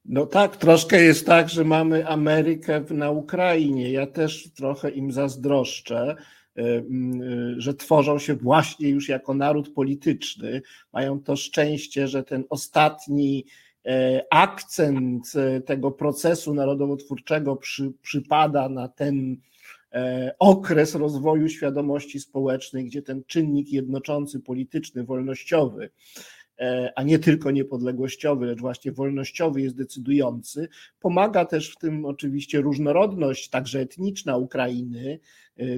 No 0.05 0.27
tak, 0.27 0.57
troszkę 0.57 1.03
jest 1.03 1.27
tak, 1.27 1.49
że 1.49 1.65
mamy 1.65 2.09
Amerykę 2.09 2.85
na 2.91 3.11
Ukrainie. 3.11 3.93
Ja 3.93 4.07
też 4.07 4.53
trochę 4.53 4.91
im 4.91 5.13
zazdroszczę 5.13 6.17
że 7.57 7.75
tworzą 7.75 8.19
się 8.19 8.35
właśnie 8.35 8.89
już 8.89 9.09
jako 9.09 9.35
naród 9.35 9.69
polityczny, 9.69 10.63
mają 10.93 11.21
to 11.21 11.37
szczęście, 11.37 12.09
że 12.09 12.25
ten 12.25 12.45
ostatni 12.51 13.45
akcent 14.31 15.33
tego 15.67 15.91
procesu 15.91 16.55
narodowotwórczego 16.55 17.57
przy, 17.57 17.93
przypada 18.03 18.69
na 18.69 18.89
ten 18.89 19.37
okres 20.39 20.95
rozwoju 20.95 21.49
świadomości 21.49 22.21
społecznej, 22.21 22.85
gdzie 22.85 23.03
ten 23.03 23.23
czynnik 23.27 23.73
jednoczący, 23.73 24.41
polityczny, 24.41 25.05
wolnościowy 25.05 25.91
E, 26.63 26.93
a 26.97 27.03
nie 27.03 27.19
tylko 27.19 27.51
niepodległościowy, 27.51 28.47
lecz 28.47 28.61
właśnie 28.61 28.93
wolnościowy 28.93 29.61
jest 29.61 29.77
decydujący. 29.77 30.69
Pomaga 31.01 31.45
też 31.45 31.71
w 31.71 31.79
tym 31.79 32.05
oczywiście 32.05 32.61
różnorodność, 32.61 33.49
także 33.49 33.81
etniczna 33.81 34.37
Ukrainy, 34.37 35.19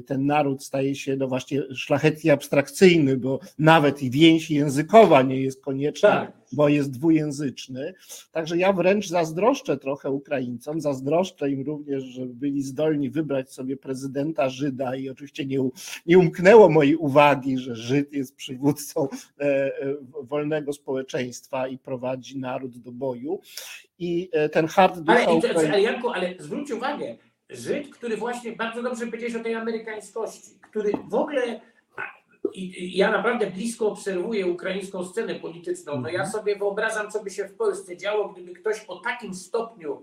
ten 0.07 0.27
naród 0.27 0.65
staje 0.65 0.95
się 0.95 1.17
no 1.17 1.29
właśnie 1.29 1.63
szlachetnie 1.75 2.33
abstrakcyjny, 2.33 3.17
bo 3.17 3.41
nawet 3.59 4.03
i 4.03 4.11
więź 4.11 4.51
językowa 4.51 5.23
nie 5.23 5.41
jest 5.41 5.63
konieczna, 5.63 6.09
tak. 6.09 6.33
bo 6.53 6.69
jest 6.69 6.91
dwujęzyczny. 6.91 7.95
Także 8.33 8.59
ja 8.59 8.73
wręcz 8.73 9.09
zazdroszczę 9.09 9.77
trochę 9.77 10.11
Ukraińcom, 10.11 10.81
zazdroszczę 10.81 11.51
im 11.51 11.67
również, 11.67 12.05
że 12.05 12.27
byli 12.27 12.63
zdolni 12.63 13.11
wybrać 13.11 13.53
sobie 13.53 13.77
prezydenta 13.77 14.49
Żyda 14.49 14.97
i 14.97 15.09
oczywiście 15.09 15.47
nie, 15.47 15.59
nie 16.07 16.19
umknęło 16.19 16.69
mojej 16.69 16.97
uwagi, 16.97 17.59
że 17.59 17.77
Żyd 17.77 18.13
jest 18.13 18.37
przywódcą 18.37 19.09
e, 19.41 19.45
e, 19.45 19.73
wolnego 20.23 20.73
społeczeństwa 20.73 21.69
i 21.69 21.79
prowadzi 21.79 22.39
naród 22.39 22.79
do 22.79 22.93
boju. 22.93 23.41
I 23.99 24.31
e, 24.33 24.49
ten 24.49 24.67
hard 24.67 25.01
ale, 25.07 25.27
ale, 25.57 25.83
Janku, 25.83 26.11
ale 26.11 26.35
zwróć 26.39 26.71
uwagę, 26.71 27.17
Żyd, 27.51 27.97
który 27.97 28.17
właśnie 28.17 28.53
bardzo 28.53 28.83
dobrze 28.83 29.07
powiedziałeś 29.07 29.35
o 29.35 29.43
tej 29.43 29.55
amerykańskości, 29.55 30.59
który 30.63 30.93
w 31.09 31.15
ogóle 31.15 31.61
i 32.55 32.97
ja 32.97 33.11
naprawdę 33.11 33.51
blisko 33.51 33.87
obserwuję 33.87 34.47
ukraińską 34.47 35.05
scenę 35.05 35.35
polityczną. 35.35 36.01
No 36.01 36.09
ja 36.09 36.21
mhm. 36.21 36.31
sobie 36.31 36.57
wyobrażam, 36.57 37.11
co 37.11 37.23
by 37.23 37.31
się 37.31 37.45
w 37.45 37.57
Polsce 37.57 37.97
działo, 37.97 38.29
gdyby 38.29 38.53
ktoś 38.53 38.85
o 38.89 39.01
takim 39.01 39.35
stopniu 39.35 40.03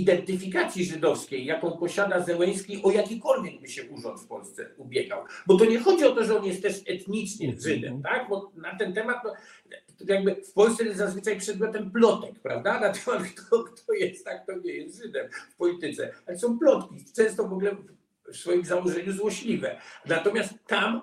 identyfikacji 0.00 0.84
żydowskiej, 0.84 1.44
jaką 1.44 1.72
posiada 1.72 2.20
Zełęński, 2.20 2.82
o 2.82 2.90
jakikolwiek 2.90 3.60
by 3.60 3.68
się 3.68 3.90
urząd 3.90 4.20
w 4.20 4.26
Polsce 4.26 4.66
ubiegał. 4.76 5.24
Bo 5.46 5.56
to 5.56 5.64
nie 5.64 5.78
chodzi 5.78 6.04
o 6.04 6.14
to, 6.14 6.24
że 6.24 6.38
on 6.38 6.44
jest 6.44 6.62
też 6.62 6.80
etnicznie 6.86 7.46
mhm. 7.46 7.62
Żydem, 7.62 8.02
tak? 8.02 8.28
Bo 8.28 8.52
na 8.56 8.76
ten 8.76 8.92
temat 8.92 9.24
no, 9.24 9.32
jakby 10.06 10.34
w 10.34 10.52
Polsce 10.52 10.84
jest 10.84 10.98
zazwyczaj 10.98 11.38
przedmiotem 11.38 11.90
plotek, 11.90 12.40
prawda? 12.42 12.72
Na 12.80 12.92
temat 12.92 13.22
kto, 13.36 13.64
kto 13.64 13.92
jest, 13.92 14.24
tak, 14.24 14.42
kto 14.42 14.58
nie 14.58 14.72
jest 14.72 15.02
Żydem 15.02 15.28
w 15.50 15.56
polityce. 15.56 16.12
Ale 16.26 16.38
są 16.38 16.58
plotki, 16.58 17.04
często 17.16 17.48
w 17.48 17.52
ogóle 17.52 17.76
w 18.32 18.36
swoim 18.36 18.64
założeniu 18.64 19.12
złośliwe. 19.12 19.80
Natomiast 20.06 20.54
tam 20.66 21.02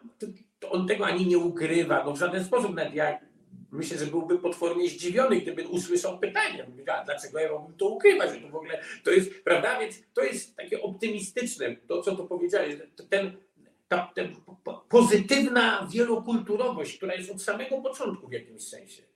on 0.70 0.88
tego 0.88 1.06
ani 1.06 1.28
nie 1.28 1.38
ukrywa, 1.38 2.04
no 2.06 2.14
w 2.14 2.20
żaden 2.20 2.44
sposób, 2.44 2.76
nawet 2.76 2.96
jak 2.96 3.26
Myślę, 3.72 3.98
że 3.98 4.06
byłby 4.06 4.40
potwornie 4.40 4.90
zdziwiony, 4.90 5.42
gdyby 5.42 5.68
usłyszał 5.68 6.20
pytanie, 6.20 6.68
a 6.88 7.04
dlaczego 7.04 7.40
ja 7.40 7.52
mógłbym 7.52 7.78
to 7.78 7.88
ukrywać, 7.88 8.30
że 8.34 8.42
to 8.42 8.50
w 8.50 8.56
ogóle 8.56 8.82
to 9.04 9.12
jest, 9.12 9.44
prawda, 9.44 9.80
więc 9.80 9.96
to 10.14 10.24
jest 10.24 10.56
takie 10.56 10.82
optymistyczne, 10.82 11.76
to 11.88 12.02
co 12.02 12.16
tu 12.16 12.28
powiedziałeś, 12.28 12.76
ten, 13.10 13.38
ta, 13.88 14.12
ta 14.16 14.22
pozytywna 14.90 15.88
wielokulturowość, 15.92 16.98
która 16.98 17.16
jest 17.16 17.32
od 17.32 17.42
samego 17.42 17.82
początku 17.82 18.28
w 18.28 18.32
jakimś 18.32 18.62
sensie. 18.62 19.15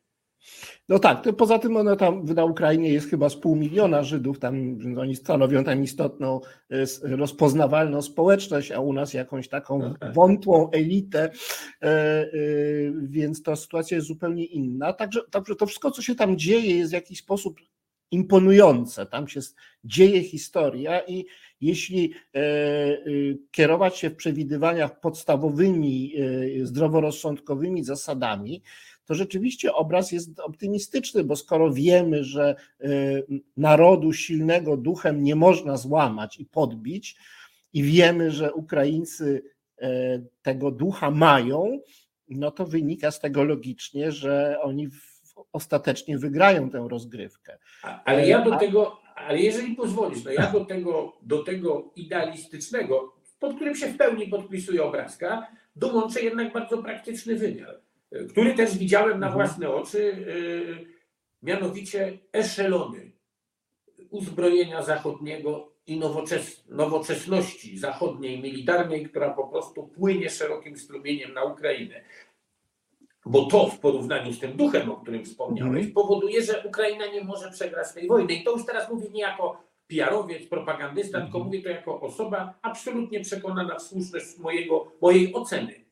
No 0.90 1.00
tak, 1.00 1.24
to 1.24 1.34
poza 1.34 1.60
tym 1.60 1.78
ona 1.78 1.96
tam 1.96 2.26
na 2.26 2.46
Ukrainie 2.46 2.90
jest 2.90 3.10
chyba 3.10 3.30
z 3.30 3.36
pół 3.36 3.56
miliona 3.56 4.04
Żydów, 4.04 4.40
tam 4.40 4.78
oni 5.00 5.16
stanowią 5.16 5.64
tam 5.64 5.84
istotną, 5.84 6.42
e, 6.72 6.86
rozpoznawalną 7.16 8.02
społeczność, 8.02 8.72
a 8.72 8.80
u 8.80 8.94
nas 8.94 9.14
jakąś 9.14 9.48
taką 9.48 9.94
wątłą 10.14 10.72
elitę, 10.72 11.20
e, 11.22 11.88
e, 11.88 12.30
więc 13.02 13.44
ta 13.44 13.56
sytuacja 13.56 13.96
jest 13.96 14.08
zupełnie 14.08 14.46
inna. 14.46 14.94
Także, 14.94 15.22
także 15.32 15.56
to 15.56 15.66
wszystko, 15.66 15.92
co 15.92 16.02
się 16.02 16.16
tam 16.16 16.38
dzieje, 16.38 16.78
jest 16.78 16.92
w 16.92 16.94
jakiś 16.94 17.20
sposób 17.20 17.60
imponujące. 18.12 19.06
Tam 19.06 19.28
się 19.28 19.40
dzieje 19.84 20.24
historia 20.24 21.02
i 21.08 21.26
jeśli 21.62 22.14
kierować 23.52 23.98
się 23.98 24.10
w 24.10 24.16
przewidywaniach 24.16 25.00
podstawowymi, 25.00 26.14
zdroworozsądkowymi 26.64 27.84
zasadami, 27.84 28.62
to 29.10 29.16
rzeczywiście 29.16 29.74
obraz 29.74 30.12
jest 30.12 30.39
optymistyczny, 30.39 31.24
bo 31.24 31.36
skoro 31.36 31.74
wiemy, 31.74 32.24
że 32.24 32.55
y, 32.82 33.24
narodu 33.57 34.14
silnego 34.14 34.78
duchem 34.78 35.24
nie 35.24 35.36
można 35.36 35.78
złamać 35.78 36.39
i 36.39 36.45
podbić, 36.45 37.16
i 37.74 37.84
wiemy, 37.84 38.32
że 38.32 38.53
Ukraińcy 38.53 39.43
y, 39.82 39.86
tego 40.41 40.72
ducha 40.72 41.12
mają, 41.12 41.80
no 42.30 42.51
to 42.51 42.66
wynika 42.66 43.12
z 43.12 43.20
tego 43.20 43.43
logicznie, 43.43 44.12
że 44.12 44.57
oni 44.62 44.88
ostatecznie 45.53 46.18
wygrają 46.18 46.70
tę 46.70 46.88
rozgrywkę. 46.89 47.57
Ale 48.05 48.28
ja 48.28 48.45
do 48.45 48.57
tego, 48.57 48.99
ale 49.16 49.39
jeżeli 49.39 49.76
pozwolisz, 49.76 50.24
no 50.24 50.32
ja 50.32 50.51
do 50.51 50.66
tego, 50.66 51.18
do 51.22 51.43
tego 51.43 51.91
idealistycznego, 51.95 53.14
pod 53.39 53.55
którym 53.55 53.76
się 53.76 53.88
w 53.88 53.97
pełni 53.97 54.28
podpisuje 54.28 54.84
obrazka, 54.84 55.47
dołączę 55.76 56.22
jednak 56.22 56.53
bardzo 56.53 56.84
praktyczny 56.84 57.36
wymiar 57.36 57.89
który 58.30 58.53
też 58.53 58.78
widziałem 58.78 59.20
na 59.20 59.28
mhm. 59.28 59.34
własne 59.34 59.70
oczy, 59.70 59.99
y, 59.99 60.86
mianowicie 61.41 62.20
eszelony 62.34 63.12
uzbrojenia 64.10 64.84
zachodniego 64.84 65.72
i 65.88 65.99
nowoczes 65.99 66.64
nowoczesności 66.70 67.78
zachodniej, 67.78 68.41
militarnej, 68.41 69.05
która 69.05 69.34
po 69.34 69.47
prostu 69.47 69.88
płynie 69.88 70.30
szerokim 70.30 70.78
strumieniem 70.78 71.34
na 71.34 71.43
Ukrainę. 71.43 72.01
Bo 73.26 73.45
to 73.45 73.68
w 73.68 73.80
porównaniu 73.80 74.34
z 74.34 74.39
tym 74.39 74.57
duchem, 74.57 74.91
o 74.91 74.95
którym 74.95 75.26
wspomniałeś, 75.26 75.86
mhm. 75.86 75.93
powoduje, 75.93 76.41
że 76.43 76.64
Ukraina 76.68 77.07
nie 77.07 77.24
może 77.24 77.51
przegrać 77.51 77.93
tej 77.93 78.07
wojny. 78.07 78.34
I 78.34 78.43
to 78.43 78.51
już 78.51 78.66
teraz 78.66 78.91
mówię 78.91 79.10
nie 79.10 79.22
jako 79.22 79.64
PR-owiec, 79.88 80.47
propagandysta, 80.49 81.22
tylko 81.22 81.38
mhm. 81.38 81.45
mówię 81.45 81.62
to 81.62 81.70
jako 81.70 82.01
osoba 82.01 82.53
absolutnie 82.62 83.20
przekonana 83.20 83.76
w 83.76 83.82
słuszność 83.82 84.38
mojego, 84.38 84.91
mojej 85.01 85.34
oceny 85.34 85.89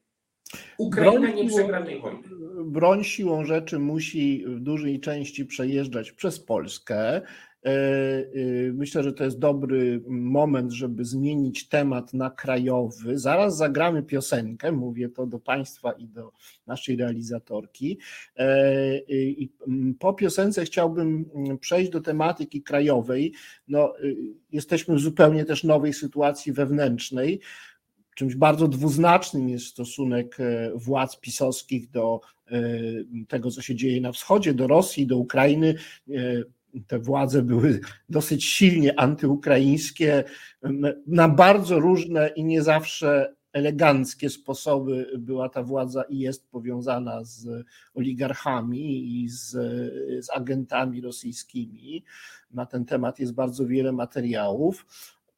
Ukraina 0.77 1.19
broń 1.19 1.35
nie 1.35 1.49
przegra 1.49 1.85
tej 1.85 2.01
wojny. 2.01 2.19
Broń 2.65 3.03
siłą 3.03 3.45
rzeczy 3.45 3.79
musi 3.79 4.43
w 4.47 4.59
dużej 4.59 4.99
części 4.99 5.45
przejeżdżać 5.45 6.11
przez 6.11 6.39
Polskę. 6.39 7.21
E, 7.65 7.69
e, 7.69 8.73
myślę, 8.73 9.03
że 9.03 9.13
to 9.13 9.23
jest 9.23 9.39
dobry 9.39 10.01
moment, 10.07 10.71
żeby 10.71 11.05
zmienić 11.05 11.67
temat 11.67 12.13
na 12.13 12.29
krajowy. 12.29 13.19
Zaraz 13.19 13.57
zagramy 13.57 14.03
piosenkę, 14.03 14.71
mówię 14.71 15.09
to 15.09 15.25
do 15.25 15.39
Państwa 15.39 15.91
i 15.91 16.07
do 16.07 16.31
naszej 16.67 16.95
realizatorki. 16.95 17.99
E, 18.35 18.97
I 19.09 19.51
po 19.99 20.13
piosence 20.13 20.65
chciałbym 20.65 21.25
przejść 21.59 21.91
do 21.91 22.01
tematyki 22.01 22.63
krajowej. 22.63 23.33
No, 23.67 23.93
jesteśmy 24.51 24.95
w 24.95 24.99
zupełnie 24.99 25.45
też 25.45 25.63
nowej 25.63 25.93
sytuacji 25.93 26.53
wewnętrznej 26.53 27.39
czymś 28.17 28.35
bardzo 28.35 28.67
dwuznacznym 28.67 29.49
jest 29.49 29.65
stosunek 29.65 30.39
e, 30.39 30.71
władz 30.75 31.19
pisowskich 31.19 31.89
do 31.89 32.21
e, 32.51 32.61
tego, 33.27 33.51
co 33.51 33.61
się 33.61 33.75
dzieje 33.75 34.01
na 34.01 34.11
wschodzie, 34.11 34.53
do 34.53 34.67
Rosji, 34.67 35.07
do 35.07 35.17
Ukrainy. 35.17 35.75
E, 36.09 36.13
te 36.87 36.99
władze 36.99 37.41
były 37.41 37.79
dosyć 38.09 38.45
silnie 38.45 38.99
antyukraińskie, 38.99 40.23
na 41.07 41.29
bardzo 41.29 41.79
różne 41.79 42.27
i 42.27 42.43
nie 42.43 42.63
zawsze 42.63 43.35
eleganckie 43.53 44.29
sposoby 44.29 45.11
była 45.17 45.49
ta 45.49 45.63
władza 45.63 46.03
i 46.03 46.19
jest 46.19 46.49
powiązana 46.49 47.23
z 47.23 47.65
oligarchami 47.93 49.21
i 49.23 49.29
z, 49.29 49.51
z 50.25 50.29
agentami 50.29 51.01
rosyjskimi. 51.01 52.03
Na 52.51 52.65
ten 52.65 52.85
temat 52.85 53.19
jest 53.19 53.33
bardzo 53.33 53.65
wiele 53.65 53.91
materiałów. 53.91 54.85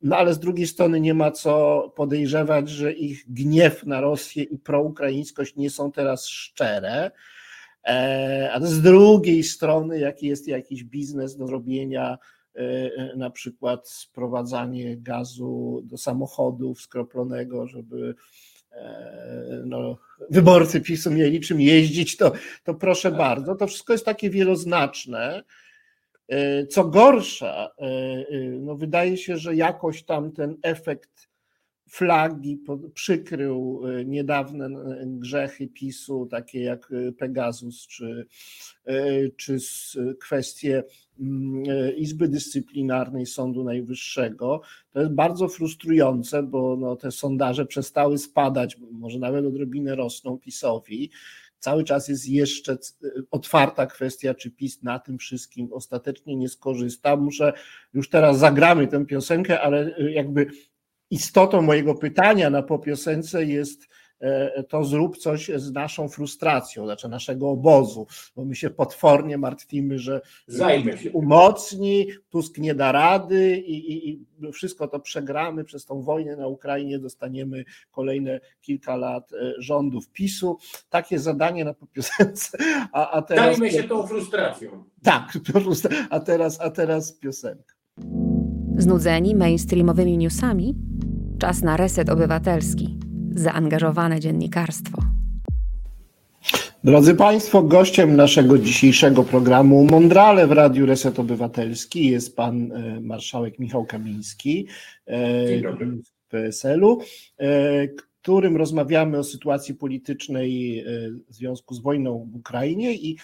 No 0.01 0.17
ale 0.17 0.33
z 0.33 0.39
drugiej 0.39 0.67
strony 0.67 0.99
nie 0.99 1.13
ma 1.13 1.31
co 1.31 1.83
podejrzewać, 1.95 2.69
że 2.69 2.93
ich 2.93 3.33
gniew 3.33 3.85
na 3.85 4.01
Rosję 4.01 4.43
i 4.43 4.57
proukraińskość 4.57 5.55
nie 5.55 5.69
są 5.69 5.91
teraz 5.91 6.27
szczere. 6.27 7.11
E, 7.87 8.49
a 8.53 8.59
z 8.59 8.81
drugiej 8.81 9.43
strony, 9.43 9.99
jaki 9.99 10.27
jest 10.27 10.47
jakiś 10.47 10.83
biznes 10.83 11.37
do 11.37 11.47
robienia, 11.47 12.17
e, 12.55 13.15
na 13.17 13.29
przykład 13.29 13.89
sprowadzanie 13.89 14.97
gazu 14.97 15.81
do 15.83 15.97
samochodów 15.97 16.81
skroplonego, 16.81 17.67
żeby 17.67 18.15
e, 18.71 19.63
no, 19.65 19.97
wyborcy 20.29 20.81
PiSu 20.81 21.11
mieli 21.11 21.39
czym 21.39 21.61
jeździć, 21.61 22.17
to, 22.17 22.31
to 22.63 22.73
proszę 22.73 23.11
bardzo. 23.11 23.55
To 23.55 23.67
wszystko 23.67 23.93
jest 23.93 24.05
takie 24.05 24.29
wieloznaczne. 24.29 25.43
E, 26.30 26.67
co 26.67 26.84
gorsza, 26.84 27.71
e, 27.77 27.86
e, 27.86 28.49
no 28.59 28.75
wydaje 28.75 29.17
się, 29.17 29.38
że 29.38 29.55
jakoś 29.55 30.03
tam 30.03 30.32
ten 30.32 30.57
efekt 30.61 31.30
flagi, 31.89 32.63
przykrył 32.93 33.82
niedawne 34.05 34.69
grzechy 35.05 35.67
PiSu, 35.67 36.27
takie 36.32 36.61
jak 36.61 36.93
Pegasus, 37.17 37.88
czy, 37.88 38.25
czy 39.38 39.57
kwestie 40.19 40.84
mm, 41.19 41.63
Izby 41.95 42.27
Dyscyplinarnej 42.27 43.25
Sądu 43.25 43.63
Najwyższego. 43.63 44.61
To 44.91 44.99
jest 44.99 45.13
bardzo 45.13 45.47
frustrujące, 45.47 46.43
bo 46.43 46.77
no, 46.80 46.95
te 46.95 47.11
sondaże 47.11 47.65
przestały 47.65 48.17
spadać, 48.17 48.77
może 48.91 49.19
nawet 49.19 49.45
odrobinę 49.45 49.95
rosną 49.95 50.38
PiSowi. 50.38 51.09
Cały 51.60 51.84
czas 51.84 52.07
jest 52.07 52.30
jeszcze 52.30 52.78
otwarta 53.32 53.86
kwestia, 53.86 54.34
czy 54.34 54.51
PiS 54.51 54.84
na 54.84 54.99
tym 54.99 55.18
wszystkim 55.18 55.74
ostatecznie 55.74 56.36
nie 56.36 56.49
skorzysta. 56.49 57.16
Muszę, 57.16 57.53
już 57.93 58.10
teraz 58.10 58.39
zagramy 58.39 58.88
tę 58.88 59.05
piosenkę, 59.05 59.62
ale 59.62 59.95
jakby 60.12 60.47
istotą 61.10 61.62
mojego 61.62 61.95
pytania 61.95 62.49
na 62.49 62.64
po 62.64 62.80
piosence 62.80 63.45
jest 63.45 63.84
e, 63.84 63.88
to 64.70 64.84
zrób 64.84 65.17
coś 65.17 65.51
z 65.55 65.72
naszą 65.72 66.09
frustracją, 66.09 66.86
znaczy 66.86 67.09
naszego 67.09 67.49
obozu, 67.49 68.07
bo 68.36 68.45
my 68.45 68.55
się 68.55 68.70
potwornie 68.70 69.38
martwimy, 69.38 69.99
że 69.99 70.22
Zajmę 70.47 70.97
się. 70.97 71.11
umocni, 71.11 72.07
Tusk 72.30 72.57
nie 72.57 72.76
da 72.76 72.91
rady 72.91 73.57
i, 73.57 73.91
i, 73.91 74.09
i, 74.09 74.26
wszystko 74.53 74.88
to 74.88 74.99
przegramy 74.99 75.63
przez 75.63 75.86
tą 75.86 76.01
wojnę 76.01 76.36
na 76.36 76.47
Ukrainie, 76.47 76.99
dostaniemy 76.99 77.65
kolejne 77.91 78.39
kilka 78.61 78.95
lat 78.95 79.34
e, 79.34 79.53
rządów 79.57 80.09
PiSu. 80.09 80.57
Takie 80.89 81.20
zadanie 81.20 81.65
na 81.65 81.74
piosence. 81.93 82.57
A, 82.91 83.11
a 83.11 83.22
teraz... 83.22 83.57
Zajmę 83.57 83.72
się 83.72 83.84
tą 83.84 84.07
frustracją. 84.07 84.84
Tak, 85.03 85.38
a 86.09 86.20
teraz, 86.20 86.61
a 86.61 86.70
teraz 86.70 87.13
piosenka. 87.13 87.74
Znudzeni 88.78 89.36
mainstreamowymi 89.36 90.17
newsami? 90.17 90.76
Czas 91.39 91.61
na 91.61 91.78
reset 91.78 92.09
obywatelski, 92.09 92.99
zaangażowane 93.39 94.19
dziennikarstwo. 94.19 95.01
Drodzy 96.83 97.15
Państwo, 97.15 97.63
gościem 97.63 98.15
naszego 98.15 98.57
dzisiejszego 98.57 99.23
programu 99.23 99.85
Mądrale 99.85 100.47
w 100.47 100.51
Radiu 100.51 100.85
Reset 100.85 101.19
Obywatelski 101.19 102.07
jest 102.07 102.35
pan 102.35 102.71
e, 102.71 103.01
marszałek 103.01 103.59
Michał 103.59 103.85
Kamiński 103.85 104.67
z 105.07 106.11
PSL-u, 106.29 106.99
e, 107.37 107.87
którym 108.21 108.57
rozmawiamy 108.57 109.17
o 109.17 109.23
sytuacji 109.23 109.75
politycznej 109.75 110.79
e, 110.79 110.83
w 111.29 111.33
związku 111.33 111.75
z 111.75 111.79
wojną 111.79 112.29
w 112.31 112.35
Ukrainie 112.35 112.93
i 112.93 113.17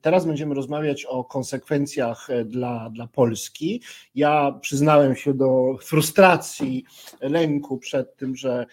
teraz 0.00 0.26
będziemy 0.26 0.54
rozmawiać 0.54 1.04
o 1.04 1.24
konsekwencjach 1.24 2.30
e, 2.30 2.44
dla, 2.44 2.90
dla 2.90 3.06
Polski. 3.06 3.82
Ja 4.14 4.58
przyznałem 4.60 5.16
się 5.16 5.34
do 5.34 5.76
frustracji, 5.82 6.84
lęku 7.20 7.78
przed 7.78 8.16
tym, 8.16 8.36
że 8.36 8.52
e, 8.60 8.66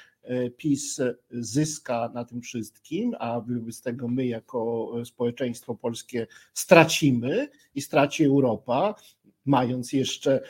PiS 0.58 1.02
zyska 1.32 2.12
na 2.14 2.26
tym 2.26 2.42
wszystkim, 2.42 3.16
a 3.20 3.42
z 3.72 3.82
tego 3.82 4.08
my 4.08 4.26
jako 4.26 4.94
społeczeństwo 5.06 5.76
polskie 5.76 6.28
stracimy 6.54 7.50
i 7.76 7.82
straci 7.82 8.24
Europa, 8.24 8.96
mając 9.46 9.94
jeszcze 9.94 10.42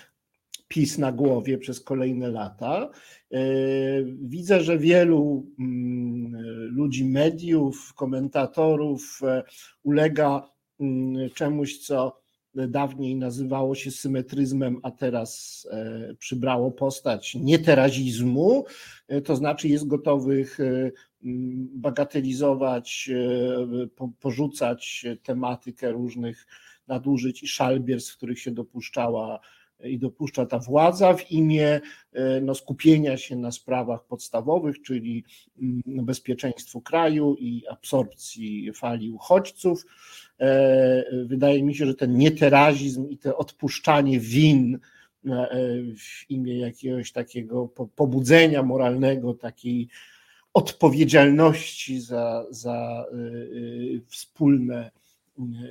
PiS 0.69 0.97
na 0.97 1.11
głowie 1.11 1.57
przez 1.57 1.81
kolejne 1.81 2.29
lata. 2.29 2.89
E, 3.31 3.39
widzę, 4.21 4.63
że 4.63 4.77
wielu 4.77 5.45
mm, 5.59 6.41
ludzi, 6.75 7.05
mediów, 7.05 7.93
komentatorów 7.93 9.21
e, 9.23 9.43
ulega 9.83 10.49
mm, 10.79 11.29
czemuś, 11.29 11.77
co 11.77 12.19
dawniej 12.55 13.15
nazywało 13.15 13.75
się 13.75 13.91
symetryzmem, 13.91 14.79
a 14.83 14.91
teraz 14.91 15.67
e, 15.71 16.15
przybrało 16.19 16.71
postać 16.71 17.35
nieterazizmu, 17.35 18.65
to 19.25 19.35
znaczy 19.35 19.67
jest 19.67 19.87
gotowych 19.87 20.57
bagatelizować, 21.73 23.09
porzucać 24.19 25.05
tematykę 25.23 25.91
różnych 25.91 26.47
nadużyć 26.87 27.43
i 27.43 27.47
szalbierstw, 27.47 28.17
których 28.17 28.39
się 28.39 28.51
dopuszczała 28.51 29.39
i 29.83 29.99
dopuszcza 29.99 30.45
ta 30.45 30.59
władza 30.59 31.13
w 31.13 31.31
imię 31.31 31.81
e, 32.13 32.41
no, 32.41 32.55
skupienia 32.55 33.17
się 33.17 33.35
na 33.35 33.51
sprawach 33.51 34.05
podstawowych, 34.05 34.81
czyli 34.81 35.23
bezpieczeństwu 35.85 36.81
kraju 36.81 37.35
i 37.39 37.63
absorpcji 37.67 38.73
fali 38.73 39.11
uchodźców. 39.11 39.85
E, 40.39 41.25
wydaje 41.25 41.63
mi 41.63 41.75
się, 41.75 41.85
że 41.85 41.95
ten 41.95 42.17
nieterazizm 42.17 43.09
i 43.09 43.17
to 43.17 43.37
odpuszczanie 43.37 44.19
win 44.19 44.79
e, 45.25 45.49
w 45.97 46.31
imię 46.31 46.59
jakiegoś 46.59 47.11
takiego 47.11 47.67
pobudzenia 47.95 48.63
moralnego, 48.63 49.33
takiej 49.33 49.87
odpowiedzialności 50.53 52.01
za, 52.01 52.45
za 52.49 53.05
wspólne 54.07 54.91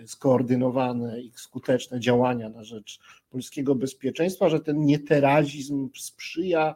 skoordynowane 0.07 1.21
i 1.21 1.33
skuteczne 1.35 2.01
działania 2.01 2.49
na 2.49 2.64
rzecz 2.64 2.99
polskiego 3.31 3.75
bezpieczeństwa, 3.75 4.49
że 4.49 4.61
ten 4.61 4.81
nieterazizm 4.81 5.89
sprzyja 5.97 6.75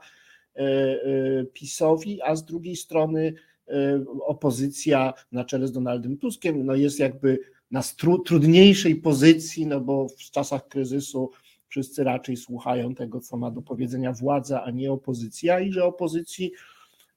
e, 0.57 0.61
e, 0.61 0.99
PiSowi, 1.45 2.23
a 2.23 2.37
z 2.37 2.45
drugiej 2.45 2.77
strony 2.77 3.35
e, 3.69 4.05
opozycja 4.21 5.15
na 5.33 5.45
czele 5.45 5.67
z 5.67 5.73
Donaldem 5.73 6.19
Tuskiem 6.19 6.67
no 6.67 6.75
jest 6.75 6.99
jakby 6.99 7.39
na 7.73 7.83
trudniejszej 8.27 8.97
pozycji, 8.97 9.67
no 9.67 9.81
bo 9.81 10.09
w 10.09 10.31
czasach 10.31 10.69
kryzysu 10.69 11.31
wszyscy 11.69 12.05
raczej 12.05 12.37
słuchają 12.37 12.95
tego, 12.95 13.21
co 13.21 13.37
ma 13.37 13.51
do 13.51 13.63
powiedzenia 13.63 14.13
władza, 14.13 14.63
a 14.65 14.71
nie 14.71 14.93
opozycja 14.93 15.61
i 15.61 15.73
że 15.73 15.85
opozycji 15.85 16.53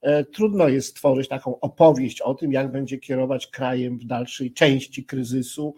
E, 0.06 0.24
trudno 0.24 0.68
jest 0.68 0.88
stworzyć 0.88 1.28
taką 1.28 1.60
opowieść 1.60 2.20
o 2.20 2.34
tym, 2.34 2.52
jak 2.52 2.72
będzie 2.72 2.98
kierować 2.98 3.46
krajem 3.46 3.98
w 3.98 4.04
dalszej 4.04 4.52
części 4.52 5.04
kryzysu, 5.04 5.74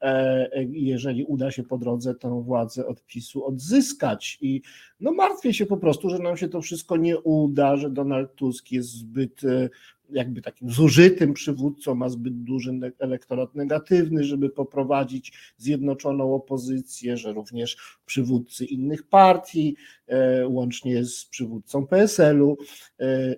e, 0.00 0.48
jeżeli 0.72 1.24
uda 1.24 1.50
się 1.50 1.62
po 1.62 1.78
drodze 1.78 2.14
tę 2.14 2.42
władzę 2.42 2.86
odpisu 2.86 3.46
odzyskać. 3.46 4.38
I 4.40 4.62
no 5.00 5.12
martwię 5.12 5.54
się 5.54 5.66
po 5.66 5.76
prostu, 5.76 6.10
że 6.10 6.18
nam 6.18 6.36
się 6.36 6.48
to 6.48 6.60
wszystko 6.60 6.96
nie 6.96 7.20
uda, 7.20 7.76
że 7.76 7.90
Donald 7.90 8.34
Tusk 8.34 8.72
jest 8.72 8.88
zbyt 8.88 9.44
e, 9.44 9.68
jakby 10.10 10.42
takim 10.42 10.70
zużytym 10.70 11.34
przywódcą, 11.34 11.94
ma 11.94 12.08
zbyt 12.08 12.42
duży 12.42 12.80
elektorat 12.98 13.54
negatywny, 13.54 14.24
żeby 14.24 14.50
poprowadzić 14.50 15.32
zjednoczoną 15.56 16.34
opozycję, 16.34 17.16
że 17.16 17.32
również 17.32 17.76
przywódcy 18.06 18.64
innych 18.64 19.02
partii, 19.02 19.76
e, 20.06 20.48
łącznie 20.48 21.04
z 21.04 21.24
przywódcą 21.24 21.86
PSL-u, 21.86 22.56
e, 23.00 23.34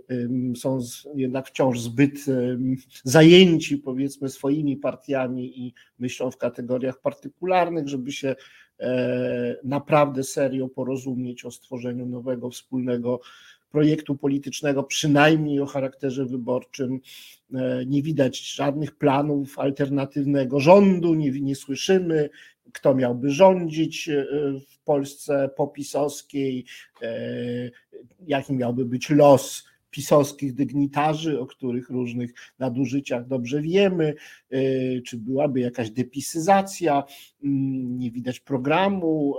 są 0.56 0.78
jednak 1.14 1.48
wciąż 1.48 1.80
zbyt 1.80 2.24
zajęci, 3.04 3.78
powiedzmy, 3.78 4.28
swoimi 4.28 4.76
partiami 4.76 5.66
i 5.66 5.74
myślą 5.98 6.30
w 6.30 6.36
kategoriach 6.36 7.00
partykularnych, 7.00 7.88
żeby 7.88 8.12
się 8.12 8.36
e, 8.80 9.56
naprawdę 9.64 10.22
serio 10.22 10.68
porozumieć 10.68 11.44
o 11.44 11.50
stworzeniu 11.50 12.06
nowego 12.06 12.50
wspólnego 12.50 13.20
projektu 13.70 14.16
politycznego, 14.16 14.82
przynajmniej 14.82 15.60
o 15.60 15.66
charakterze 15.66 16.26
wyborczym. 16.26 17.00
E, 17.54 17.86
nie 17.86 18.02
widać 18.02 18.54
żadnych 18.54 18.96
planów 18.96 19.58
alternatywnego 19.58 20.60
rządu, 20.60 21.14
nie, 21.14 21.30
nie 21.30 21.56
słyszymy, 21.56 22.30
kto 22.72 22.94
miałby 22.94 23.30
rządzić 23.30 24.08
e, 24.08 24.26
w 24.70 24.78
Polsce 24.84 25.50
popisowskiej, 25.56 26.64
e, 27.02 27.70
jaki 28.26 28.52
miałby 28.54 28.84
być 28.84 29.10
los 29.10 29.64
pisowskich 29.90 30.54
dygnitarzy, 30.54 31.40
o 31.40 31.46
których 31.46 31.90
różnych 31.90 32.34
nadużyciach 32.58 33.26
dobrze 33.26 33.62
wiemy, 33.62 34.14
czy 35.06 35.16
byłaby 35.16 35.60
jakaś 35.60 35.90
depisyzacja, 35.90 37.04
mm, 37.44 37.98
nie 37.98 38.10
widać 38.10 38.40
programu, 38.40 39.34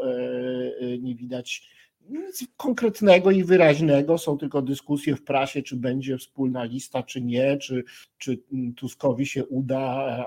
nie 0.99 1.15
widać 1.15 1.69
nic 2.09 2.47
konkretnego 2.57 3.31
i 3.31 3.43
wyraźnego, 3.43 4.17
są 4.17 4.37
tylko 4.37 4.61
dyskusje 4.61 5.15
w 5.15 5.23
prasie, 5.23 5.61
czy 5.61 5.75
będzie 5.75 6.17
wspólna 6.17 6.63
lista, 6.63 7.03
czy 7.03 7.21
nie, 7.21 7.57
czy, 7.57 7.83
czy 8.17 8.39
Tuskowi 8.75 9.25
się 9.25 9.45
uda, 9.45 9.79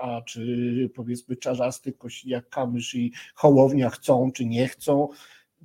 a 0.02 0.22
czy 0.22 0.90
powiedzmy 0.94 1.36
Czarzasty, 1.36 1.92
Kośniak, 1.92 2.48
Kamysz 2.48 2.94
i 2.94 3.12
Hołownia 3.34 3.90
chcą, 3.90 4.32
czy 4.32 4.46
nie 4.46 4.68
chcą. 4.68 5.08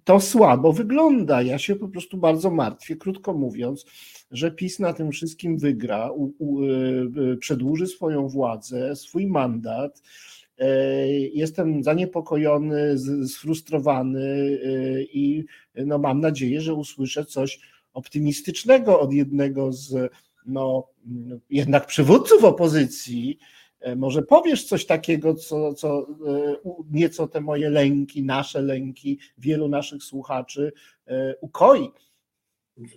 To 0.03 0.20
słabo 0.20 0.74
wygląda. 0.74 1.41
Ja 1.41 1.57
się 1.59 1.76
po 1.76 1.88
prostu 1.88 2.18
bardzo 2.18 2.51
martwię, 2.51 2.95
krótko 2.95 3.34
mówiąc, 3.34 3.86
że 4.32 4.51
PiS 4.51 4.80
na 4.80 4.93
tym 4.93 5.11
wszystkim 5.11 5.57
wygra, 5.57 6.11
u, 6.11 6.34
u, 6.38 6.63
y, 6.63 7.38
przedłuży 7.39 7.88
swoją 7.88 8.28
władzę, 8.28 8.95
swój 8.95 9.28
mandat 9.28 10.01
jestem 11.34 11.84
zaniepokojony, 11.84 12.95
sfrustrowany 13.28 14.60
e, 14.64 15.01
i 15.01 15.45
no 15.76 15.97
mam 15.97 16.22
nadzieję, 16.22 16.62
że 16.62 16.74
usłyszę 16.74 17.26
coś 17.26 17.60
optymistycznego 17.93 18.99
od 18.99 19.14
jednego 19.14 19.74
z 19.74 20.12
no, 20.45 20.88
jednak 21.49 21.86
przywódców 21.86 22.43
opozycji. 22.43 23.39
E, 23.80 23.95
może 23.95 24.22
powiesz 24.22 24.66
coś 24.66 24.86
takiego, 24.86 25.34
co, 25.34 25.74
co 25.74 26.08
nieco 26.91 27.28
te 27.28 27.41
moje 27.41 27.70
lęki, 27.70 28.24
nasze 28.24 28.62
lęki, 28.62 29.20
wielu 29.38 29.68
naszych 29.68 30.03
słuchaczy 30.03 30.72
ukoi. 31.41 31.91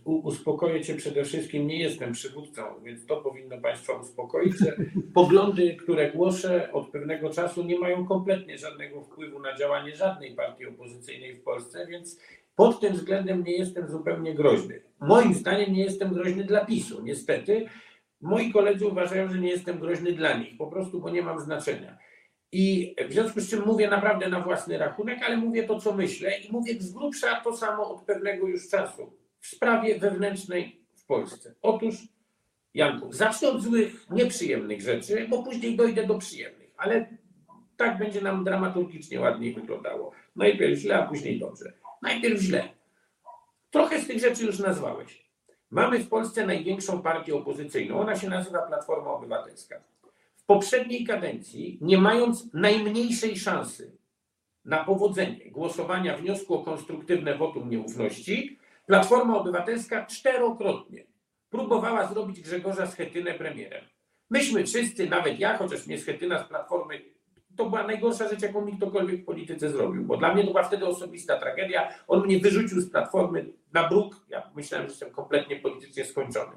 Uspokoję 0.05 0.85
Cię 0.85 0.95
przede 0.95 1.25
wszystkim, 1.25 1.67
nie 1.67 1.79
jestem 1.79 2.13
przywódcą, 2.13 2.63
więc 2.85 3.07
to 3.07 3.17
powinno 3.17 3.59
Państwa 3.59 3.93
uspokoić, 3.93 4.59
że 4.59 4.77
poglądy, 5.15 5.77
które 5.77 6.13
głoszę 6.13 6.73
od 6.73 6.91
pewnego 6.91 7.31
czasu 7.31 7.65
nie 7.65 7.79
mają 7.79 8.07
kompletnie 8.07 8.59
żadnego 8.59 9.03
wpływu 9.03 9.39
na 9.39 9.57
działanie 9.57 9.97
żadnej 9.97 10.35
partii 10.35 10.67
opozycyjnej 10.67 11.35
w 11.35 11.43
Polsce, 11.43 11.87
więc 11.87 12.21
pod 12.57 12.81
tym 12.81 12.93
względem 12.93 13.45
nie 13.45 13.57
jestem 13.57 13.89
zupełnie 13.89 14.35
groźny. 14.35 14.83
Moim 15.01 15.35
zdaniem 15.35 15.73
nie 15.73 15.85
jestem 15.85 16.15
groźny 16.15 16.45
dla 16.45 16.65
PiSu, 16.65 17.03
niestety. 17.03 17.67
Moi 18.21 18.53
koledzy 18.53 18.87
uważają, 18.87 19.29
że 19.29 19.39
nie 19.39 19.51
jestem 19.51 19.79
groźny 19.79 20.13
dla 20.13 20.39
nich, 20.39 20.57
po 20.59 20.67
prostu, 20.67 21.01
bo 21.01 21.11
nie 21.11 21.23
mam 21.23 21.41
znaczenia. 21.41 21.99
I 22.53 22.95
w 23.09 23.13
związku 23.13 23.41
z 23.41 23.51
czym 23.51 23.67
mówię 23.67 23.89
naprawdę 23.89 24.29
na 24.29 24.41
własny 24.41 24.79
rachunek, 24.79 25.19
ale 25.23 25.37
mówię 25.37 25.65
to, 25.65 25.81
co 25.81 25.95
myślę 25.95 26.39
i 26.39 26.53
mówię 26.53 26.75
z 26.79 26.93
grubsza 26.93 27.41
to 27.45 27.57
samo 27.57 27.91
od 27.91 28.03
pewnego 28.03 28.47
już 28.47 28.69
czasu 28.69 29.18
w 29.41 29.47
sprawie 29.47 29.99
wewnętrznej 29.99 30.81
w 30.95 31.07
Polsce. 31.07 31.55
Otóż, 31.63 31.95
Janku, 32.75 33.13
zacznę 33.13 33.49
od 33.49 33.63
złych, 33.63 34.07
nieprzyjemnych 34.11 34.81
rzeczy, 34.81 35.27
bo 35.31 35.43
później 35.43 35.77
dojdę 35.77 36.07
do 36.07 36.19
przyjemnych, 36.19 36.71
ale 36.77 37.17
tak 37.77 37.99
będzie 37.99 38.21
nam 38.21 38.45
dramaturgicznie 38.45 39.21
ładniej 39.21 39.55
wyglądało. 39.55 40.13
Najpierw 40.37 40.79
źle, 40.79 40.97
a 40.99 41.07
później 41.07 41.39
dobrze. 41.39 41.73
Najpierw 42.03 42.41
źle. 42.41 42.69
Trochę 43.71 44.01
z 44.01 44.07
tych 44.07 44.21
rzeczy 44.21 44.45
już 44.45 44.59
nazwałeś. 44.59 45.29
Mamy 45.71 45.99
w 45.99 46.09
Polsce 46.09 46.47
największą 46.47 47.03
partię 47.03 47.35
opozycyjną. 47.35 48.01
Ona 48.01 48.17
się 48.17 48.29
nazywa 48.29 48.63
Platforma 48.63 49.11
Obywatelska. 49.11 49.81
W 50.37 50.45
poprzedniej 50.45 51.05
kadencji, 51.05 51.79
nie 51.81 51.99
mając 51.99 52.55
najmniejszej 52.55 53.37
szansy 53.37 53.93
na 54.65 54.85
powodzenie 54.85 55.51
głosowania 55.51 56.17
wniosku 56.17 56.55
o 56.55 56.65
konstruktywne 56.65 57.39
wotum 57.39 57.71
nieufności, 57.71 58.59
Platforma 58.89 59.37
Obywatelska 59.37 60.07
czterokrotnie 60.07 61.07
próbowała 61.51 62.07
zrobić 62.07 62.41
Grzegorza 62.41 62.87
Schetynę 62.87 63.35
premierem. 63.35 63.85
Myśmy 64.31 64.65
wszyscy, 64.65 65.07
nawet 65.07 65.39
ja, 65.39 65.59
chociaż 65.59 65.87
mnie 65.87 65.99
Schetyna 65.99 66.45
z 66.45 66.49
Platformy, 66.49 67.01
to 67.57 67.67
była 67.67 67.87
najgorsza 67.87 68.29
rzecz, 68.29 68.43
jaką 68.43 68.65
mi 68.65 68.77
ktokolwiek 68.77 69.21
w 69.21 69.25
polityce 69.25 69.71
zrobił, 69.71 70.05
bo 70.05 70.17
dla 70.17 70.35
mnie 70.35 70.45
to 70.45 70.51
była 70.51 70.63
wtedy 70.63 70.87
osobista 70.87 71.39
tragedia. 71.39 71.95
On 72.07 72.25
mnie 72.25 72.39
wyrzucił 72.39 72.81
z 72.81 72.91
Platformy 72.91 73.53
na 73.73 73.89
bruk. 73.89 74.17
Ja 74.29 74.51
myślałem, 74.57 74.87
że 74.87 74.91
jestem 74.91 75.11
kompletnie 75.11 75.57
politycznie 75.57 76.05
skończony. 76.05 76.53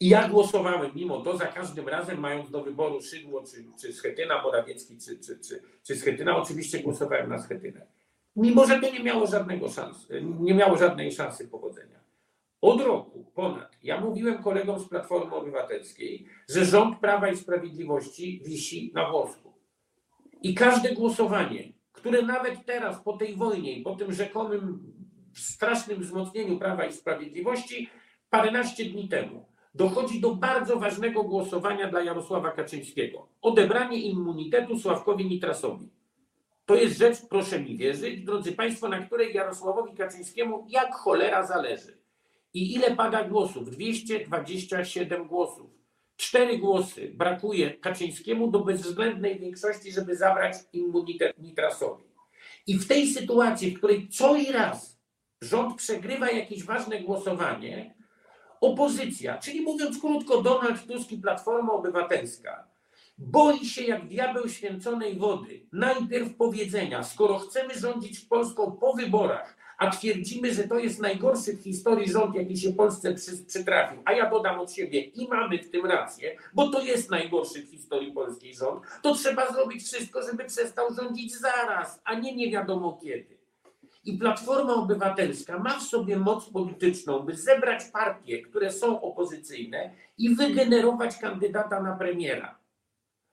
I 0.00 0.08
ja 0.08 0.28
głosowałem 0.28 0.90
mimo 0.94 1.20
to 1.20 1.36
za 1.36 1.46
każdym 1.46 1.88
razem, 1.88 2.20
mając 2.20 2.50
do 2.50 2.62
wyboru 2.62 3.02
Szydło, 3.02 3.42
czy, 3.42 3.64
czy 3.80 3.92
Schetyna, 3.92 4.42
Morawiecki, 4.42 4.98
czy, 4.98 5.18
czy, 5.18 5.38
czy, 5.38 5.62
czy 5.82 5.96
Schetyna, 5.96 6.36
oczywiście 6.36 6.78
głosowałem 6.78 7.28
na 7.28 7.38
Schetynę 7.38 7.86
mimo 8.36 8.66
że 8.66 8.80
to 8.80 8.92
nie 8.92 9.02
miało 9.02 9.26
żadnego 9.26 9.68
szans, 9.68 10.08
nie 10.40 10.54
miało 10.54 10.76
żadnej 10.76 11.12
szansy 11.12 11.48
powodzenia. 11.48 12.00
Od 12.60 12.80
roku 12.80 13.24
ponad 13.34 13.76
ja 13.82 14.00
mówiłem 14.00 14.42
kolegom 14.42 14.78
z 14.78 14.88
Platformy 14.88 15.34
Obywatelskiej, 15.34 16.26
że 16.48 16.64
rząd 16.64 16.98
Prawa 16.98 17.28
i 17.28 17.36
Sprawiedliwości 17.36 18.42
wisi 18.44 18.92
na 18.94 19.10
włosku. 19.10 19.52
I 20.42 20.54
każde 20.54 20.94
głosowanie, 20.94 21.72
które 21.92 22.22
nawet 22.22 22.64
teraz 22.66 23.02
po 23.02 23.16
tej 23.16 23.36
wojnie 23.36 23.82
po 23.82 23.96
tym 23.96 24.12
rzekomym 24.12 24.92
strasznym 25.34 26.00
wzmocnieniu 26.00 26.58
Prawa 26.58 26.84
i 26.84 26.92
Sprawiedliwości, 26.92 27.90
paręnaście 28.30 28.84
dni 28.84 29.08
temu, 29.08 29.46
dochodzi 29.74 30.20
do 30.20 30.34
bardzo 30.34 30.76
ważnego 30.76 31.22
głosowania 31.22 31.90
dla 31.90 32.02
Jarosława 32.02 32.50
Kaczyńskiego. 32.50 33.28
Odebranie 33.42 34.00
immunitetu 34.00 34.78
Sławkowi 34.78 35.26
Nitrasowi. 35.26 35.95
To 36.66 36.74
jest 36.74 36.98
rzecz, 36.98 37.18
proszę 37.30 37.60
mi 37.60 37.76
wierzyć, 37.76 38.24
drodzy 38.24 38.52
Państwo, 38.52 38.88
na 38.88 39.06
której 39.06 39.34
Jarosławowi 39.34 39.96
Kaczyńskiemu 39.96 40.66
jak 40.68 40.94
cholera 40.94 41.46
zależy. 41.46 41.98
I 42.54 42.74
ile 42.74 42.96
pada 42.96 43.24
głosów? 43.24 43.70
227 43.70 45.28
głosów. 45.28 45.70
Cztery 46.16 46.58
głosy 46.58 47.12
brakuje 47.14 47.70
Kaczyńskiemu 47.70 48.50
do 48.50 48.60
bezwzględnej 48.60 49.38
większości, 49.38 49.92
żeby 49.92 50.16
zabrać 50.16 50.56
immunitet 50.72 51.38
Nitrasowi. 51.38 52.04
I 52.66 52.78
w 52.78 52.88
tej 52.88 53.06
sytuacji, 53.06 53.70
w 53.70 53.78
której 53.78 54.08
co 54.08 54.36
i 54.36 54.52
raz 54.52 55.00
rząd 55.42 55.76
przegrywa 55.76 56.30
jakieś 56.30 56.64
ważne 56.64 57.00
głosowanie, 57.00 57.94
opozycja, 58.60 59.38
czyli 59.38 59.60
mówiąc 59.60 60.00
krótko, 60.00 60.42
Donald 60.42 60.86
Tusk 60.86 61.12
i 61.12 61.18
Platforma 61.18 61.72
Obywatelska, 61.72 62.68
Boi 63.18 63.66
się 63.66 63.82
jak 63.82 64.08
diabeł 64.08 64.48
święconej 64.48 65.18
wody. 65.18 65.60
Najpierw 65.72 66.34
powiedzenia, 66.34 67.02
skoro 67.02 67.38
chcemy 67.38 67.74
rządzić 67.74 68.20
Polską 68.20 68.72
po 68.72 68.92
wyborach, 68.92 69.56
a 69.78 69.90
twierdzimy, 69.90 70.54
że 70.54 70.68
to 70.68 70.78
jest 70.78 71.00
najgorszy 71.00 71.52
w 71.52 71.62
historii 71.62 72.10
rząd, 72.10 72.34
jaki 72.34 72.56
się 72.56 72.72
Polsce 72.72 73.14
przy, 73.14 73.44
przytrafił, 73.46 74.02
a 74.04 74.12
ja 74.12 74.30
dodam 74.30 74.60
od 74.60 74.72
siebie 74.72 75.00
i 75.00 75.28
mamy 75.28 75.58
w 75.58 75.70
tym 75.70 75.86
rację, 75.86 76.36
bo 76.54 76.68
to 76.68 76.82
jest 76.82 77.10
najgorszy 77.10 77.62
w 77.62 77.70
historii 77.70 78.12
polskiej 78.12 78.54
rząd, 78.54 78.82
to 79.02 79.14
trzeba 79.14 79.52
zrobić 79.52 79.82
wszystko, 79.84 80.22
żeby 80.22 80.44
przestał 80.44 80.94
rządzić 80.94 81.38
zaraz, 81.38 82.00
a 82.04 82.14
nie 82.14 82.36
nie 82.36 82.50
wiadomo 82.50 82.98
kiedy. 83.02 83.36
I 84.04 84.18
Platforma 84.18 84.74
Obywatelska 84.74 85.58
ma 85.58 85.78
w 85.78 85.82
sobie 85.82 86.16
moc 86.16 86.50
polityczną, 86.50 87.20
by 87.20 87.36
zebrać 87.36 87.84
partie, 87.84 88.42
które 88.42 88.72
są 88.72 89.00
opozycyjne 89.00 89.90
i 90.18 90.34
wygenerować 90.34 91.16
kandydata 91.16 91.82
na 91.82 91.96
premiera. 91.96 92.65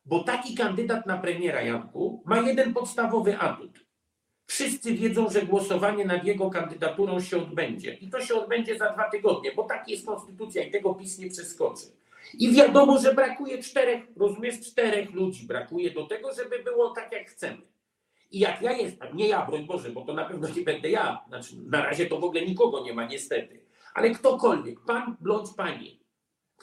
Bo 0.06 0.24
taki 0.24 0.56
kandydat 0.56 1.06
na 1.06 1.18
premiera, 1.18 1.62
Janku, 1.62 2.24
ma 2.26 2.40
jeden 2.40 2.74
podstawowy 2.74 3.38
atut. 3.38 3.80
Wszyscy 4.46 4.94
wiedzą, 4.94 5.30
że 5.30 5.42
głosowanie 5.42 6.06
nad 6.06 6.26
jego 6.26 6.50
kandydaturą 6.50 7.20
się 7.20 7.38
odbędzie. 7.38 7.94
I 7.94 8.10
to 8.10 8.22
się 8.22 8.36
odbędzie 8.36 8.78
za 8.78 8.90
dwa 8.90 9.10
tygodnie, 9.10 9.52
bo 9.56 9.64
tak 9.64 9.90
jest 9.90 10.06
konstytucja 10.06 10.64
i 10.64 10.72
tego 10.72 10.96
PiS 10.96 11.20
nie 11.20 11.30
przeskoczy. 11.30 11.86
I 12.34 12.52
wiadomo, 12.52 13.00
że 13.00 13.14
brakuje 13.14 13.64
czterech, 13.64 14.04
rozumiesz, 14.18 14.60
czterech 14.60 15.12
ludzi 15.12 15.48
brakuje 15.48 15.92
do 15.92 16.06
tego, 16.06 16.34
żeby 16.34 16.64
było 16.64 16.90
tak, 16.90 17.12
jak 17.12 17.28
chcemy. 17.28 17.62
I 18.32 18.40
jak 18.40 18.62
ja 18.62 18.72
jestem, 18.72 19.18
nie 19.18 19.28
ja, 19.28 19.46
broń 19.46 19.66
Boże, 19.66 19.90
bo 19.90 20.02
to 20.02 20.14
na 20.14 20.26
pewno 20.26 20.50
nie 20.50 20.62
będę 20.62 20.90
ja, 20.90 21.26
znaczy 21.28 21.56
na 21.66 21.84
razie 21.84 22.06
to 22.06 22.20
w 22.20 22.24
ogóle 22.24 22.46
nikogo 22.46 22.84
nie 22.84 22.94
ma, 22.94 23.06
niestety, 23.06 23.66
ale 23.94 24.10
ktokolwiek, 24.10 24.80
pan 24.88 25.18
bądź 25.22 25.50
pani, 25.58 26.03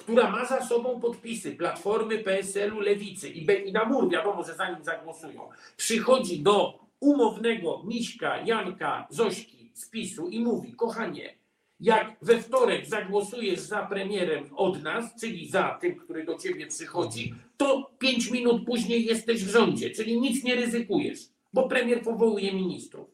która 0.00 0.30
ma 0.30 0.44
za 0.44 0.66
sobą 0.66 1.00
podpisy 1.00 1.52
Platformy, 1.52 2.18
PSL-u, 2.18 2.80
Lewicy 2.80 3.28
i, 3.28 3.68
i 3.68 3.72
na 3.72 3.84
mur 3.84 4.10
wiadomo, 4.10 4.44
że 4.44 4.54
za 4.54 4.70
nim 4.70 4.84
zagłosują, 4.84 5.48
przychodzi 5.76 6.38
do 6.38 6.78
umownego 7.00 7.82
Miśka, 7.84 8.40
Janka, 8.40 9.06
Zośki 9.10 9.70
z 9.74 9.88
PiSu 9.88 10.28
i 10.28 10.40
mówi, 10.40 10.72
kochanie, 10.72 11.34
jak 11.80 12.16
we 12.22 12.42
wtorek 12.42 12.86
zagłosujesz 12.86 13.60
za 13.60 13.86
premierem 13.86 14.44
od 14.56 14.82
nas, 14.82 15.20
czyli 15.20 15.48
za 15.48 15.78
tym, 15.80 15.96
który 15.96 16.24
do 16.24 16.38
ciebie 16.38 16.66
przychodzi, 16.66 17.34
to 17.56 17.90
pięć 17.98 18.30
minut 18.30 18.66
później 18.66 19.04
jesteś 19.04 19.44
w 19.44 19.50
rządzie, 19.50 19.90
czyli 19.90 20.20
nic 20.20 20.44
nie 20.44 20.54
ryzykujesz, 20.54 21.20
bo 21.52 21.68
premier 21.68 22.02
powołuje 22.02 22.52
ministrów. 22.52 23.08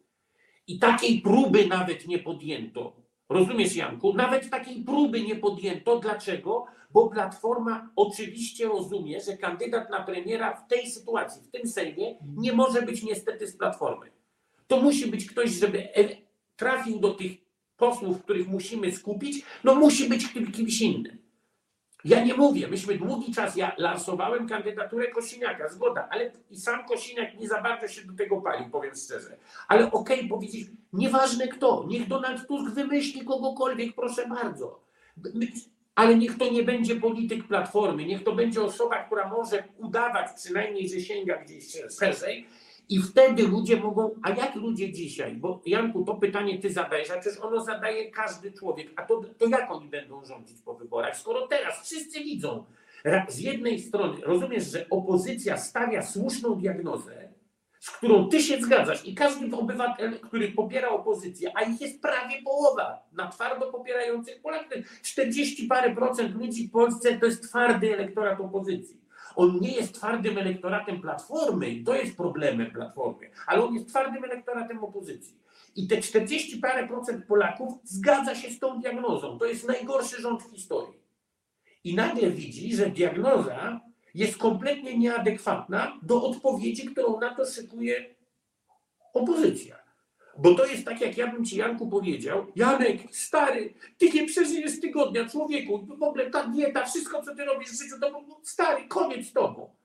I 0.67 0.79
takiej 0.79 1.21
próby 1.21 1.67
nawet 1.67 2.07
nie 2.07 2.19
podjęto. 2.19 3.06
Rozumiesz, 3.29 3.77
Janku? 3.77 4.15
Nawet 4.15 4.51
takiej 4.51 4.85
próby 4.85 5.23
nie 5.23 5.37
podjęto. 5.37 5.99
Dlaczego? 5.99 6.67
bo 6.97 7.09
Platforma 7.09 7.91
oczywiście 7.97 8.69
rozumie, 8.69 9.21
że 9.21 9.37
kandydat 9.37 9.91
na 9.91 10.03
premiera 10.03 10.57
w 10.57 10.69
tej 10.69 10.91
sytuacji, 10.91 11.43
w 11.43 11.51
tym 11.51 11.69
Sejmie, 11.69 12.15
nie 12.37 12.53
może 12.53 12.83
być 12.83 13.03
niestety 13.03 13.47
z 13.47 13.57
Platformy. 13.57 14.11
To 14.67 14.81
musi 14.81 15.07
być 15.07 15.27
ktoś, 15.27 15.51
żeby 15.51 15.89
trafił 16.57 16.99
do 16.99 17.15
tych 17.15 17.33
posłów, 17.77 18.23
których 18.23 18.49
musimy 18.49 18.93
skupić, 18.93 19.45
no 19.65 19.75
musi 19.75 20.09
być 20.09 20.33
kimś 20.53 20.81
innym. 20.81 21.19
Ja 22.07 22.25
nie 22.25 22.35
mówię, 22.35 22.69
myśmy 22.69 22.99
długi 22.99 23.35
czas, 23.35 23.57
ja 23.57 23.73
lansowałem 23.79 24.49
kandydaturę 24.49 25.09
Kosiniaka, 25.09 25.69
zgoda, 25.69 26.09
ale 26.11 26.31
i 26.51 26.57
sam 26.57 26.85
Kosiniak 26.85 27.39
nie 27.39 27.49
za 27.49 27.63
bardzo 27.63 27.89
się 27.89 28.03
do 28.03 28.13
tego 28.13 28.41
pali, 28.41 28.71
powiem 28.71 28.95
szczerze. 28.95 29.37
Ale 29.69 29.93
okej, 29.93 30.17
okay, 30.17 30.29
powiedzieć, 30.29 30.69
nieważne 30.93 31.49
kto, 31.49 31.85
niech 31.89 32.09
Donald 32.09 32.47
Tusk 32.47 32.75
wymyśli 32.75 33.25
kogokolwiek, 33.25 33.95
proszę 33.95 34.29
bardzo. 34.29 34.81
Ale 35.95 36.15
niech 36.15 36.39
to 36.39 36.51
nie 36.53 36.63
będzie 36.63 36.97
polityk 36.97 37.49
platformy, 37.49 38.05
niech 38.05 38.25
to 38.25 38.33
będzie 38.33 38.63
osoba, 38.63 39.05
która 39.05 39.29
może 39.29 39.65
udawać 39.79 40.27
przynajmniej, 40.37 40.89
że 40.89 41.01
sięga 41.01 41.37
gdzieś 41.37 41.65
szerzej. 41.99 42.47
I 42.89 43.03
wtedy 43.03 43.43
ludzie 43.43 43.77
mogą, 43.77 44.11
a 44.23 44.31
jak 44.31 44.55
ludzie 44.55 44.93
dzisiaj, 44.93 45.37
bo 45.37 45.63
Janku, 45.67 46.05
to 46.05 46.15
pytanie 46.15 46.59
ty 46.59 46.73
zadajesz, 46.73 47.11
a 47.11 47.21
przecież 47.21 47.41
ono 47.41 47.65
zadaje 47.65 48.11
każdy 48.11 48.53
człowiek, 48.53 48.93
a 48.97 49.03
to, 49.03 49.23
to 49.39 49.47
jak 49.47 49.71
oni 49.71 49.89
będą 49.89 50.25
rządzić 50.25 50.63
po 50.63 50.75
wyborach, 50.75 51.17
skoro 51.17 51.47
teraz 51.47 51.87
wszyscy 51.87 52.25
widzą, 52.25 52.65
z 53.29 53.39
jednej 53.39 53.81
strony 53.81 54.21
rozumiesz, 54.23 54.65
że 54.65 54.87
opozycja 54.91 55.59
stawia 55.59 56.03
słuszną 56.03 56.55
diagnozę, 56.55 57.29
z 57.81 57.91
którą 57.91 58.29
ty 58.29 58.41
się 58.43 58.61
zgadzasz 58.61 59.07
i 59.07 59.15
każdy 59.15 59.57
obywatel, 59.57 60.21
który 60.21 60.49
popiera 60.49 60.89
opozycję, 60.89 61.53
a 61.55 61.63
ich 61.63 61.81
jest 61.81 62.03
prawie 62.03 62.43
połowa 62.45 63.03
na 63.13 63.29
twardo 63.29 63.73
popierających 63.73 64.43
Polaków, 64.43 64.73
40 65.03 65.67
parę 65.67 65.95
procent 65.95 66.35
ludzi 66.35 66.69
w 66.69 66.71
Polsce 66.71 67.19
to 67.19 67.27
jest 67.27 67.43
twardy 67.43 67.95
elektorat 67.95 68.41
opozycji. 68.41 69.06
On 69.37 69.61
nie 69.61 69.73
jest 69.73 69.95
twardym 69.95 70.39
elektoratem 70.39 71.01
Platformy 71.01 71.69
i 71.69 71.85
to 71.85 71.95
jest 71.95 72.17
problemem 72.17 72.71
Platformy, 72.71 73.31
ale 73.47 73.65
on 73.65 73.75
jest 73.75 73.89
twardym 73.89 74.25
elektoratem 74.25 74.85
opozycji. 74.85 75.39
I 75.77 75.87
te 75.89 76.03
40 76.03 76.59
parę 76.59 76.89
procent 76.89 77.27
Polaków 77.27 77.75
zgadza 77.85 78.35
się 78.35 78.51
z 78.51 78.59
tą 78.59 78.81
diagnozą. 78.81 79.39
To 79.39 79.45
jest 79.45 79.69
najgorszy 79.69 80.23
rząd 80.23 80.43
w 80.43 80.51
historii. 80.51 81.01
I 81.85 81.95
nagle 81.95 82.31
widzi, 82.31 82.77
że 82.77 82.91
diagnoza 82.91 83.81
jest 84.15 84.37
kompletnie 84.37 84.99
nieadekwatna 84.99 85.99
do 86.03 86.23
odpowiedzi, 86.23 86.87
którą 86.87 87.21
na 87.21 87.35
to 87.35 87.47
szykuje 87.47 88.15
opozycja. 89.15 89.86
Bo 90.39 90.55
to 90.55 90.67
jest 90.67 90.85
tak, 90.85 91.01
jak 91.01 91.17
ja 91.17 91.27
bym 91.27 91.45
ci, 91.45 91.57
Janku, 91.57 91.89
powiedział, 91.89 92.47
Janek, 92.57 92.97
stary, 93.11 93.75
ty 93.99 94.11
nie 94.11 94.27
przeżyjesz 94.27 94.81
tygodnia, 94.81 95.29
człowieku, 95.29 95.87
w 95.99 96.03
ogóle 96.03 96.31
ta 96.31 96.47
dieta, 96.47 96.85
wszystko, 96.85 97.23
co 97.23 97.35
ty 97.35 97.45
robisz 97.45 97.71
w 97.71 97.83
życiu, 97.83 98.01
to 98.01 98.11
no, 98.11 98.41
stary, 98.43 98.89
koniec 98.89 99.27
z 99.27 99.33
tobą. 99.33 99.77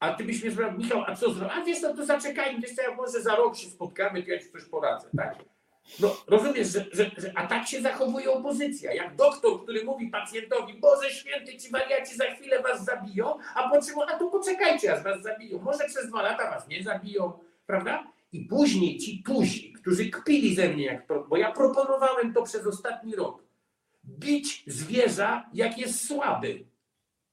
A 0.00 0.14
ty 0.14 0.24
byś 0.24 0.42
mnie 0.42 0.52
sprawdził, 0.52 0.78
Michał, 0.78 1.04
a 1.06 1.16
co 1.16 1.30
zrobić? 1.30 1.54
A 1.56 1.64
wiesz 1.64 1.80
co, 1.80 1.94
to 1.94 2.06
zaczekajmy, 2.06 2.60
wiesz 2.60 2.74
co, 2.74 2.82
jak 2.82 2.96
może 2.96 3.22
za 3.22 3.36
rok 3.36 3.56
się 3.56 3.68
spotkamy, 3.68 4.22
to 4.22 4.30
ja 4.30 4.38
ci 4.38 4.50
coś 4.50 4.64
poradzę, 4.64 5.08
tak? 5.16 5.44
No, 6.00 6.16
rozumiesz, 6.26 6.68
że, 6.68 6.84
że, 6.92 7.10
że, 7.16 7.32
a 7.34 7.46
tak 7.46 7.66
się 7.66 7.82
zachowuje 7.82 8.30
opozycja. 8.30 8.94
Jak 8.94 9.16
doktor, 9.16 9.62
który 9.62 9.84
mówi 9.84 10.08
pacjentowi, 10.08 10.74
Boże 10.74 11.10
święty, 11.10 11.56
ci 11.56 11.70
wariaci 11.70 12.16
za 12.16 12.24
chwilę 12.24 12.62
was 12.62 12.84
zabiją, 12.84 13.38
a 13.54 13.68
po 13.70 13.82
czym, 13.82 13.94
a 14.08 14.18
to 14.18 14.30
poczekajcie, 14.30 14.92
aż 14.92 15.04
was 15.04 15.22
zabiją. 15.22 15.58
Może 15.62 15.84
przez 15.84 16.08
dwa 16.08 16.22
lata 16.22 16.50
was 16.50 16.68
nie 16.68 16.82
zabiją, 16.82 17.32
prawda? 17.66 18.12
I 18.32 18.44
później 18.44 18.98
ci 18.98 19.22
tuzi, 19.22 19.72
którzy 19.88 20.10
kpili 20.10 20.54
ze 20.54 20.68
mnie, 20.68 21.02
bo 21.28 21.36
ja 21.36 21.52
proponowałem 21.52 22.32
to 22.32 22.42
przez 22.42 22.66
ostatni 22.66 23.16
rok, 23.16 23.42
bić 24.04 24.64
zwierza, 24.66 25.50
jak 25.54 25.78
jest 25.78 26.08
słaby. 26.08 26.64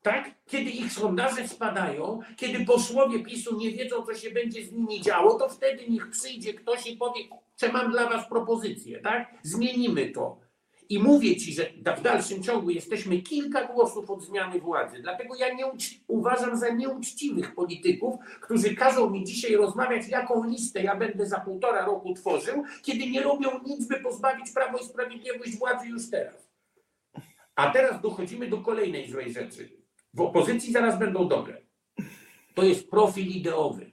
Tak? 0.02 0.32
Kiedy 0.46 0.70
ich 0.72 0.94
sondaże 0.94 1.48
spadają, 1.48 2.20
kiedy 2.38 2.66
posłowie 2.66 3.24
PiSu 3.24 3.58
nie 3.58 3.72
wiedzą, 3.72 4.06
co 4.06 4.14
się 4.14 4.32
będzie 4.32 4.66
z 4.66 4.72
nimi 4.72 5.02
działo, 5.02 5.40
to 5.40 5.50
wtedy 5.50 5.90
niech 5.90 6.10
przyjdzie 6.10 6.54
ktoś 6.54 6.88
i 6.88 6.98
powie, 6.98 7.22
że 7.62 7.72
mam 7.72 7.92
dla 7.92 8.10
was 8.10 8.30
propozycję, 8.30 9.00
tak? 9.00 9.34
Zmienimy 9.44 10.12
to. 10.12 10.40
I 10.90 11.00
mówię 11.00 11.36
ci, 11.36 11.54
że 11.54 11.66
w 11.98 12.02
dalszym 12.02 12.44
ciągu 12.44 12.70
jesteśmy 12.70 13.22
kilka 13.22 13.68
głosów 13.68 14.10
od 14.10 14.24
zmiany 14.24 14.60
władzy. 14.60 15.00
Dlatego 15.02 15.36
ja 15.36 15.54
nie 15.54 15.66
uważam 16.08 16.58
za 16.58 16.70
nieuczciwych 16.70 17.56
polityków, 17.56 18.16
którzy 18.42 18.76
każą 18.76 19.10
mi 19.10 19.24
dzisiaj 19.24 19.56
rozmawiać, 19.56 20.08
jaką 20.08 20.44
listę 20.50 20.84
ja 20.84 20.96
będę 20.96 21.26
za 21.26 21.40
półtora 21.40 21.86
roku 21.86 22.14
tworzył, 22.14 22.64
kiedy 22.84 23.10
nie 23.10 23.24
robią 23.24 23.50
nic, 23.66 23.88
by 23.88 24.00
pozbawić 24.00 24.52
Prawo 24.52 24.78
i 24.78 24.86
Sprawiedliwość 24.86 25.58
władzy 25.58 25.88
już 25.88 26.10
teraz. 26.10 26.50
A 27.56 27.72
teraz 27.72 28.02
dochodzimy 28.02 28.48
do 28.48 28.58
kolejnej 28.58 29.12
złej 29.12 29.34
rzeczy. 29.34 29.70
W 30.14 30.22
opozycji 30.22 30.74
zaraz 30.74 31.00
będą 31.00 31.28
dobre. 31.28 31.62
To 32.54 32.64
jest 32.64 32.90
profil 32.90 33.28
ideowy. 33.28 33.92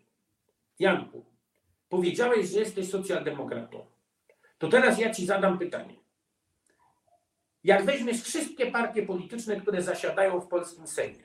Janku, 0.79 1.25
powiedziałeś, 1.89 2.49
że 2.49 2.59
jesteś 2.59 2.91
socjaldemokratą. 2.91 3.87
To 4.59 4.69
teraz 4.69 4.99
ja 4.99 5.15
ci 5.15 5.27
zadam 5.27 5.59
pytanie. 5.59 6.02
Jak 7.65 7.85
weźmiesz 7.85 8.23
wszystkie 8.23 8.71
partie 8.71 9.07
polityczne, 9.07 9.61
które 9.61 9.83
zasiadają 9.83 10.41
w 10.41 10.49
polskim 10.49 10.87
Sejmie, 10.87 11.25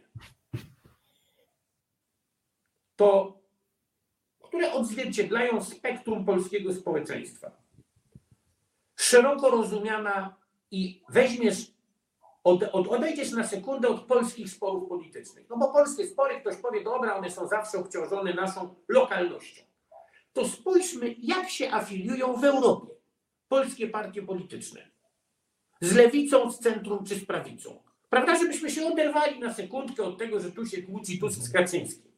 to 2.95 3.37
które 4.47 4.73
odzwierciedlają 4.73 5.63
spektrum 5.63 6.25
polskiego 6.25 6.73
społeczeństwa. 6.73 7.51
Szeroko 8.95 9.49
rozumiana 9.49 10.35
i 10.71 11.03
weźmiesz, 11.09 11.71
od, 12.43 12.63
od, 12.63 12.87
odejdziesz 12.87 13.31
na 13.31 13.47
sekundę 13.47 13.87
od 13.87 14.01
polskich 14.01 14.49
sporów 14.49 14.89
politycznych. 14.89 15.49
No 15.49 15.57
bo 15.57 15.73
polskie 15.73 16.07
spory, 16.07 16.41
ktoś 16.41 16.55
powie, 16.55 16.83
dobra, 16.83 17.15
one 17.15 17.31
są 17.31 17.47
zawsze 17.47 17.77
obciążone 17.77 18.33
naszą 18.33 18.75
lokalnością. 18.87 19.63
To 20.33 20.47
spójrzmy, 20.47 21.15
jak 21.19 21.49
się 21.49 21.71
afiliują 21.71 22.33
w 22.33 22.43
Europie 22.43 22.93
polskie 23.47 23.87
partie 23.87 24.21
polityczne 24.21 24.96
z 25.81 25.95
lewicą, 25.95 26.51
z 26.51 26.59
centrum 26.59 27.05
czy 27.05 27.15
z 27.15 27.25
prawicą. 27.25 27.83
Prawda, 28.09 28.39
żebyśmy 28.39 28.71
się 28.71 28.85
oderwali 28.85 29.39
na 29.39 29.53
sekundkę 29.53 30.03
od 30.03 30.17
tego, 30.17 30.39
że 30.39 30.51
tu 30.51 30.65
się 30.65 30.81
kłóci 30.81 31.19
Tusk 31.19 31.41
z 31.41 31.51
Kaczyńskim. 31.51 32.11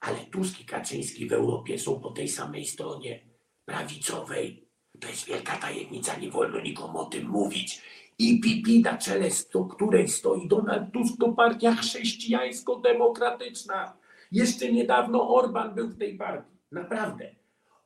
Ale 0.00 0.18
Tusk 0.18 0.60
i 0.60 0.64
Kaczyński 0.64 1.26
w 1.26 1.32
Europie 1.32 1.78
są 1.78 2.00
po 2.00 2.10
tej 2.10 2.28
samej 2.28 2.66
stronie 2.66 3.20
prawicowej. 3.64 4.68
To 5.00 5.08
jest 5.08 5.24
wielka 5.24 5.56
tajemnica, 5.56 6.16
nie 6.16 6.30
wolno 6.30 6.60
nikomu 6.60 6.98
o 6.98 7.04
tym 7.04 7.28
mówić. 7.28 7.82
I 8.18 8.40
pipi 8.40 8.80
na 8.80 8.98
czele, 8.98 9.28
której 9.70 10.08
stoi 10.08 10.48
Donald 10.48 10.92
Tusk, 10.92 11.14
to 11.20 11.32
partia 11.32 11.74
chrześcijańsko-demokratyczna. 11.74 13.92
Jeszcze 14.32 14.72
niedawno 14.72 15.34
Orban 15.34 15.74
był 15.74 15.88
w 15.88 15.98
tej 15.98 16.16
partii. 16.16 16.56
Naprawdę. 16.70 17.34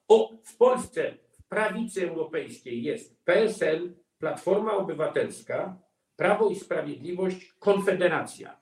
O, 0.08 0.32
w 0.44 0.56
Polsce, 0.56 1.14
w 1.30 1.42
prawicy 1.48 2.10
europejskiej 2.10 2.82
jest 2.82 3.16
PSL, 3.24 3.94
Platforma 4.18 4.72
Obywatelska, 4.72 5.78
Prawo 6.16 6.50
i 6.50 6.56
Sprawiedliwość, 6.56 7.52
Konfederacja. 7.58 8.60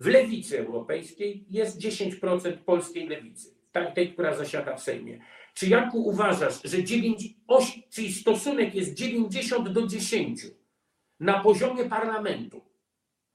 W 0.00 0.06
lewicy 0.06 0.58
europejskiej 0.58 1.46
jest 1.50 1.80
10% 1.80 2.56
polskiej 2.56 3.08
lewicy, 3.08 3.54
tej, 3.94 4.12
która 4.12 4.36
zasiada 4.36 4.76
w 4.76 4.82
Sejmie. 4.82 5.18
Czy 5.54 5.66
Janku 5.66 5.98
uważasz, 6.08 6.62
że 6.64 6.84
9, 6.84 7.24
8, 7.46 7.82
czyli 7.90 8.12
stosunek 8.12 8.74
jest 8.74 8.94
90 8.94 9.68
do 9.68 9.86
10 9.86 10.40
na 11.20 11.40
poziomie 11.40 11.84
parlamentu? 11.84 12.60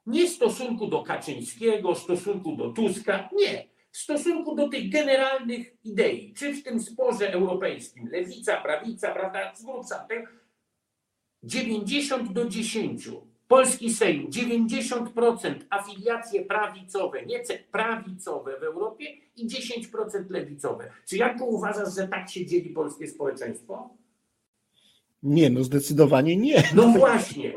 Nie 0.05 0.27
w 0.27 0.29
stosunku 0.29 0.87
do 0.87 1.03
Kaczyńskiego, 1.03 1.95
w 1.95 1.99
stosunku 1.99 2.55
do 2.55 2.69
Tuska, 2.69 3.29
nie. 3.33 3.67
W 3.91 3.97
stosunku 3.97 4.55
do 4.55 4.69
tych 4.69 4.91
generalnych 4.91 5.75
idei, 5.83 6.33
czy 6.33 6.53
w 6.53 6.63
tym 6.63 6.79
sporze 6.79 7.33
europejskim, 7.33 8.09
lewica, 8.11 8.61
prawica, 8.61 9.13
prawda, 9.13 9.55
z 9.55 9.65
grubsza, 9.65 10.05
90 11.43 12.33
do 12.33 12.45
10. 12.45 13.09
Polski 13.47 13.93
Sejm 13.93 14.29
90% 14.29 15.55
afiliacje 15.69 16.45
prawicowe, 16.45 17.25
nie 17.25 17.39
prawicowe 17.71 18.59
w 18.59 18.63
Europie 18.63 19.05
i 19.35 19.47
10% 19.47 20.29
lewicowe. 20.29 20.91
Czy 21.09 21.17
Janku 21.17 21.45
uważasz, 21.45 21.95
że 21.95 22.07
tak 22.07 22.29
się 22.29 22.45
dzieli 22.45 22.69
polskie 22.69 23.07
społeczeństwo? 23.07 23.89
Nie, 25.23 25.49
no 25.49 25.63
zdecydowanie 25.63 26.37
nie. 26.37 26.63
No 26.75 26.87
właśnie. 26.87 27.53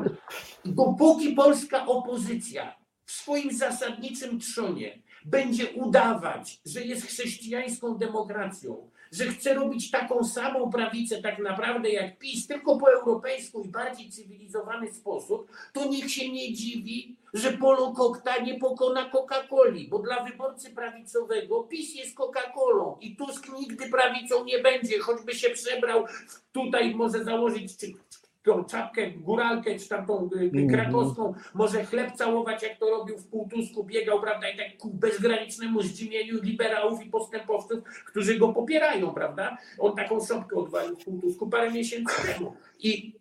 Dopóki 0.65 1.33
polska 1.33 1.85
opozycja 1.85 2.75
w 3.05 3.11
swoim 3.11 3.51
zasadniczym 3.57 4.39
trzonie 4.39 5.01
będzie 5.25 5.71
udawać, 5.71 6.61
że 6.65 6.81
jest 6.81 7.05
chrześcijańską 7.05 7.97
demokracją, 7.97 8.89
że 9.11 9.25
chce 9.25 9.53
robić 9.53 9.91
taką 9.91 10.23
samą 10.23 10.71
prawicę 10.71 11.21
tak 11.21 11.39
naprawdę 11.39 11.89
jak 11.89 12.17
PiS, 12.17 12.47
tylko 12.47 12.77
po 12.77 12.91
europejsku 12.91 13.63
i 13.63 13.67
bardziej 13.67 14.09
cywilizowany 14.09 14.93
sposób, 14.93 15.51
to 15.73 15.85
niech 15.85 16.11
się 16.11 16.31
nie 16.31 16.53
dziwi, 16.53 17.15
że 17.33 17.51
Polo 17.51 17.91
Kokta 17.91 18.37
nie 18.37 18.59
pokona 18.59 19.09
Coca-Coli, 19.09 19.89
bo 19.89 19.99
dla 19.99 20.23
wyborcy 20.23 20.69
prawicowego 20.69 21.63
PiS 21.63 21.95
jest 21.95 22.15
Coca-Colą 22.15 22.97
i 23.01 23.15
Tusk 23.15 23.47
nigdy 23.59 23.89
prawicą 23.89 24.43
nie 24.43 24.59
będzie, 24.59 24.99
choćby 24.99 25.35
się 25.35 25.49
przebrał, 25.49 26.05
tutaj 26.51 26.95
może 26.95 27.23
założyć 27.23 27.77
czy 27.77 27.93
tą 28.43 28.63
czapkę, 28.63 29.11
góralkę, 29.11 29.79
czy 29.79 29.89
tam 29.89 30.05
tą 30.05 30.29
mm 30.33 30.69
krakowską, 30.69 31.33
może 31.53 31.85
chleb 31.85 32.11
całować, 32.15 32.63
jak 32.63 32.79
to 32.79 32.89
robił 32.89 33.17
w 33.17 33.27
półtusku, 33.27 33.83
biegał, 33.83 34.21
prawda, 34.21 34.49
i 34.49 34.57
tak 34.57 34.77
ku 34.77 34.89
bezgranicznemu 34.89 35.81
zdziwieniu 35.81 36.41
liberałów 36.43 37.05
i 37.05 37.09
postępowców, 37.09 37.83
którzy 38.05 38.39
go 38.39 38.53
popierają, 38.53 39.13
prawda. 39.13 39.57
On 39.79 39.95
taką 39.95 40.25
szopkę 40.25 40.55
odwalił 40.55 40.95
w 40.95 41.05
półtusku 41.05 41.49
parę 41.49 41.71
miesięcy 41.71 42.27
temu. 42.27 42.55
I, 42.79 43.13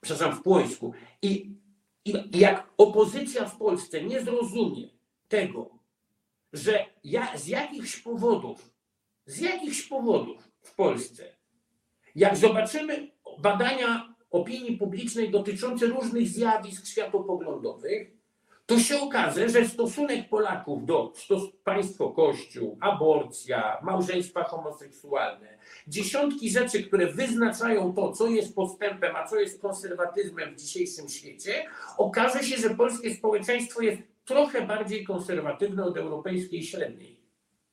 przepraszam, 0.00 0.38
w 0.38 0.42
Płońsku. 0.42 0.92
I, 1.22 1.50
I 2.04 2.38
jak 2.38 2.66
opozycja 2.76 3.44
w 3.44 3.56
Polsce 3.56 4.02
nie 4.02 4.20
zrozumie 4.20 4.88
tego, 5.28 5.70
że 6.52 6.86
ja, 7.04 7.38
z 7.38 7.46
jakichś 7.46 7.96
powodów, 7.96 8.70
z 9.26 9.40
jakichś 9.40 9.82
powodów 9.82 10.48
w 10.62 10.74
Polsce, 10.74 11.36
jak 12.14 12.36
zobaczymy 12.36 13.10
badania 13.38 14.11
opinii 14.32 14.76
publicznej 14.76 15.30
dotyczące 15.30 15.86
różnych 15.86 16.28
zjawisk 16.28 16.86
światopoglądowych, 16.86 18.22
to 18.66 18.78
się 18.78 19.00
okaże, 19.00 19.48
że 19.48 19.68
stosunek 19.68 20.28
Polaków 20.28 20.86
do 20.86 21.12
stos 21.16 21.42
państwo 21.64 22.10
kościół, 22.10 22.78
aborcja, 22.80 23.78
małżeństwa 23.82 24.44
homoseksualne, 24.44 25.58
dziesiątki 25.88 26.50
rzeczy, 26.50 26.82
które 26.82 27.06
wyznaczają 27.06 27.94
to, 27.94 28.12
co 28.12 28.26
jest 28.26 28.54
postępem, 28.54 29.16
a 29.16 29.26
co 29.26 29.36
jest 29.40 29.62
konserwatyzmem 29.62 30.54
w 30.54 30.60
dzisiejszym 30.60 31.08
świecie, 31.08 31.64
okaże 31.98 32.42
się, 32.42 32.56
że 32.56 32.70
polskie 32.70 33.14
społeczeństwo 33.14 33.82
jest 33.82 34.02
trochę 34.24 34.66
bardziej 34.66 35.04
konserwatywne 35.04 35.84
od 35.84 35.96
europejskiej 35.96 36.62
średniej. 36.62 37.20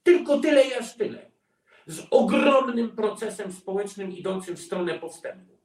Tylko 0.03 0.39
tyle 0.39 0.63
i 0.63 0.73
aż 0.73 0.95
tyle. 0.95 1.31
Z 1.87 2.01
ogromnym 2.11 2.89
procesem 2.89 3.51
społecznym 3.51 4.11
idącym 4.11 4.55
w 4.55 4.61
stronę 4.61 4.99
postępu 4.99 5.58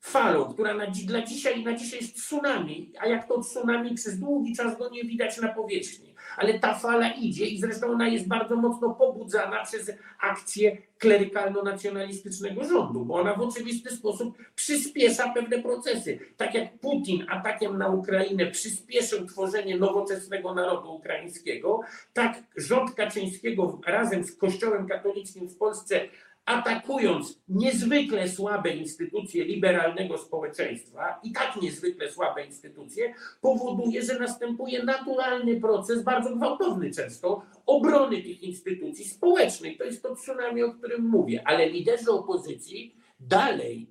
falą, 0.00 0.44
która 0.44 0.74
na, 0.74 0.86
dla 0.86 1.22
dzisiaj, 1.22 1.64
na 1.64 1.74
dzisiaj 1.74 2.00
jest 2.00 2.16
tsunami, 2.16 2.92
a 3.00 3.06
jak 3.06 3.28
to 3.28 3.40
tsunami 3.40 3.94
przez 3.94 4.18
długi 4.18 4.56
czas 4.56 4.78
go 4.78 4.90
nie 4.90 5.04
widać 5.04 5.38
na 5.38 5.48
powierzchni. 5.48 6.14
ale 6.36 6.58
ta 6.58 6.74
fala 6.74 7.08
idzie 7.08 7.46
i 7.46 7.60
zresztą 7.60 7.86
ona 7.86 8.08
jest 8.08 8.28
bardzo 8.28 8.56
mocno 8.56 8.94
pobudzana 8.94 9.64
przez 9.64 9.92
akcję 10.20 10.76
klerykalno-nacjonalistycznego 10.98 12.64
rządu, 12.68 13.04
bo 13.04 13.14
ona 13.14 13.34
w 13.34 13.40
oczywisty 13.40 13.90
sposób 13.90 14.38
przyspiesza 14.54 15.28
pewne 15.28 15.62
procesy. 15.62 16.18
Tak 16.36 16.54
jak 16.54 16.78
Putin 16.78 17.26
atakiem 17.28 17.78
na 17.78 17.88
Ukrainę 17.88 18.46
przyspieszył 18.46 19.26
tworzenie 19.26 19.78
nowoczesnego 19.78 20.54
narodu 20.54 20.94
ukraińskiego, 20.94 21.80
tak 22.12 22.42
rząd 22.56 22.94
Kaczyńskiego 22.94 23.80
razem 23.86 24.24
z 24.24 24.36
Kościołem 24.36 24.86
katolickim 24.86 25.48
w 25.48 25.56
Polsce 25.56 26.00
atakując 26.48 27.40
niezwykle 27.48 28.28
słabe 28.28 28.70
instytucje 28.70 29.44
liberalnego 29.44 30.18
społeczeństwa 30.18 31.20
i 31.22 31.32
tak 31.32 31.62
niezwykle 31.62 32.10
słabe 32.10 32.46
instytucje, 32.46 33.14
powoduje, 33.40 34.02
że 34.02 34.18
następuje 34.18 34.82
naturalny 34.82 35.60
proces, 35.60 36.02
bardzo 36.02 36.36
gwałtowny 36.36 36.90
często, 36.90 37.42
obrony 37.66 38.22
tych 38.22 38.42
instytucji 38.42 39.04
społecznych. 39.04 39.78
To 39.78 39.84
jest 39.84 40.02
to 40.02 40.16
tsunami, 40.16 40.62
o 40.62 40.72
którym 40.74 41.08
mówię, 41.08 41.42
ale 41.44 41.68
liderzy 41.68 42.10
opozycji 42.10 42.94
dalej 43.20 43.90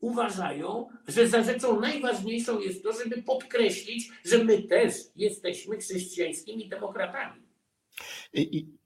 uważają, 0.00 0.88
że 1.08 1.28
za 1.28 1.42
rzeczą 1.42 1.80
najważniejszą 1.80 2.60
jest 2.60 2.82
to, 2.82 2.92
żeby 2.92 3.22
podkreślić, 3.22 4.10
że 4.24 4.44
my 4.44 4.62
też 4.62 4.94
jesteśmy 5.16 5.76
chrześcijańskimi 5.76 6.68
demokratami. 6.68 7.42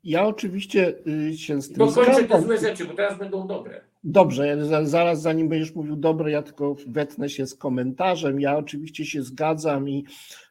Ja 0.07 0.27
oczywiście 0.27 0.95
y, 1.29 1.39
się 1.39 1.63
z 1.63 1.69
tym 1.69 1.79
Dokończę 1.79 2.25
te 2.25 2.43
złe 2.43 2.59
rzeczy, 2.59 2.85
bo 2.85 2.95
teraz 2.95 3.19
będą 3.19 3.47
dobre. 3.47 3.81
Dobrze, 4.05 4.57
zaraz 4.83 5.23
zanim 5.23 5.49
będziesz 5.49 5.75
mówił 5.75 5.97
dobre, 5.97 6.31
ja 6.31 6.43
tylko 6.43 6.77
wetnę 6.87 7.29
się 7.29 7.47
z 7.47 7.55
komentarzem. 7.55 8.41
Ja 8.41 8.57
oczywiście 8.57 9.05
się 9.05 9.23
zgadzam 9.23 9.89
i 9.89 10.05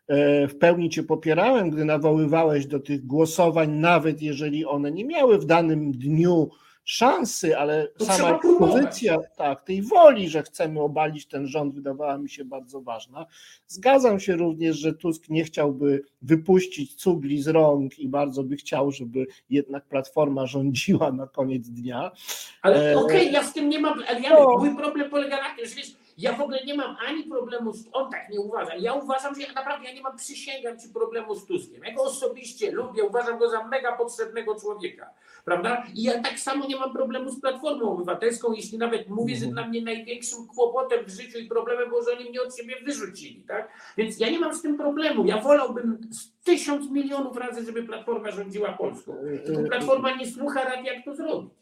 e, 0.08 0.48
w 0.48 0.58
pełni 0.58 0.90
Cię 0.90 1.04
popierałem, 1.04 1.70
gdy 1.70 1.86
nawoływałeś 1.86 2.66
do 2.66 2.80
tych 2.80 3.06
głosowań, 3.06 3.72
nawet 3.72 4.22
jeżeli 4.22 4.66
one 4.66 4.92
nie 4.92 5.06
miały 5.06 5.38
w 5.40 5.46
danym 5.46 5.92
dniu 5.92 6.50
szansy, 6.86 7.58
ale 7.58 7.88
to 7.88 8.06
sama 8.06 8.40
pozycja 8.60 9.18
tak, 9.38 9.64
tej 9.64 9.82
woli, 9.82 10.30
że 10.30 10.44
chcemy 10.44 10.82
obalić 10.82 11.28
ten 11.28 11.48
rząd, 11.48 11.76
wydawała 11.76 12.18
mi 12.18 12.30
się 12.30 12.46
bardzo 12.46 12.82
ważna. 12.82 13.26
Zgadzam 13.68 14.20
się 14.20 14.36
również, 14.36 14.78
że 14.78 14.94
Tusk 14.94 15.30
nie 15.30 15.44
chciałby 15.44 16.04
wypuścić 16.22 16.96
cugli 16.96 17.42
z 17.42 17.48
rąk 17.48 18.00
i 18.00 18.08
bardzo 18.08 18.44
by 18.44 18.56
chciał, 18.56 18.92
żeby 18.92 19.26
jednak 19.50 19.86
Platforma 19.86 20.46
rządziła 20.46 21.12
na 21.12 21.28
koniec 21.28 21.70
dnia. 21.70 22.12
Ale 22.62 22.92
e... 22.92 22.98
okej, 22.98 23.18
okay, 23.18 23.32
ja 23.32 23.44
z 23.44 23.54
tym 23.54 23.70
nie 23.70 23.80
mam, 23.80 24.04
ale 24.08 24.22
ja, 24.22 24.30
no. 24.30 24.58
mój 24.58 24.76
problem 24.76 25.10
polega 25.10 25.38
na 25.38 25.56
tym, 25.56 25.66
że 25.66 25.76
wiesz, 25.76 26.05
ja 26.18 26.34
w 26.34 26.42
ogóle 26.42 26.60
nie 26.66 26.74
mam 26.74 26.96
ani 27.08 27.24
problemu, 27.24 27.74
z, 27.74 27.86
on 27.92 28.12
tak 28.12 28.30
nie 28.30 28.40
uważa. 28.40 28.76
Ja 28.76 28.94
uważam, 28.94 29.36
że 29.36 29.42
ja 29.42 29.54
naprawdę 29.54 29.86
ja 29.86 29.94
nie 29.94 30.02
mam, 30.02 30.18
przysięgam 30.18 30.80
ci 30.80 30.90
problemu 30.90 31.36
z 31.36 31.46
Tuskiem. 31.46 31.84
Ja 31.84 31.94
go 31.94 32.04
osobiście 32.04 32.72
lubię, 32.72 33.04
uważam 33.04 33.40
go 33.40 33.50
za 33.50 33.68
mega 33.68 33.92
potrzebnego 33.92 34.60
człowieka, 34.60 35.10
prawda? 35.46 35.84
I 35.94 36.04
ja 36.04 36.22
tak 36.22 36.40
samo 36.40 36.68
nie 36.68 36.76
mam 36.76 36.94
problemu 36.94 37.32
z 37.32 37.42
Platformą 37.42 37.92
Obywatelską, 37.92 38.54
jeśli 38.54 38.78
nawet 38.78 39.10
mówię, 39.10 39.36
że 39.36 39.46
mhm. 39.46 39.54
dla 39.54 39.68
mnie 39.68 39.82
największym 39.82 40.48
kłopotem 40.48 41.06
w 41.06 41.10
życiu 41.10 41.40
i 41.40 41.48
problemem 41.48 41.90
było, 41.90 42.04
że 42.04 42.12
oni 42.12 42.30
mnie 42.30 42.42
od 42.42 42.58
siebie 42.58 42.76
wyrzucili, 42.86 43.44
tak? 43.48 43.70
Więc 43.98 44.20
ja 44.20 44.30
nie 44.30 44.40
mam 44.40 44.56
z 44.56 44.62
tym 44.62 44.78
problemu. 44.78 45.26
Ja 45.26 45.42
wolałbym 45.42 46.02
tysiąc 46.44 46.92
milionów 46.92 47.38
razy, 47.38 47.66
żeby 47.66 47.84
Platforma 47.84 48.32
rządziła 48.32 48.74
Polską. 48.74 49.16
Tylko 49.46 49.64
Platforma 49.64 50.16
nie 50.16 50.32
słucha 50.32 50.64
rad, 50.64 50.86
jak 50.86 51.06
to 51.06 51.16
zrobić. 51.16 51.54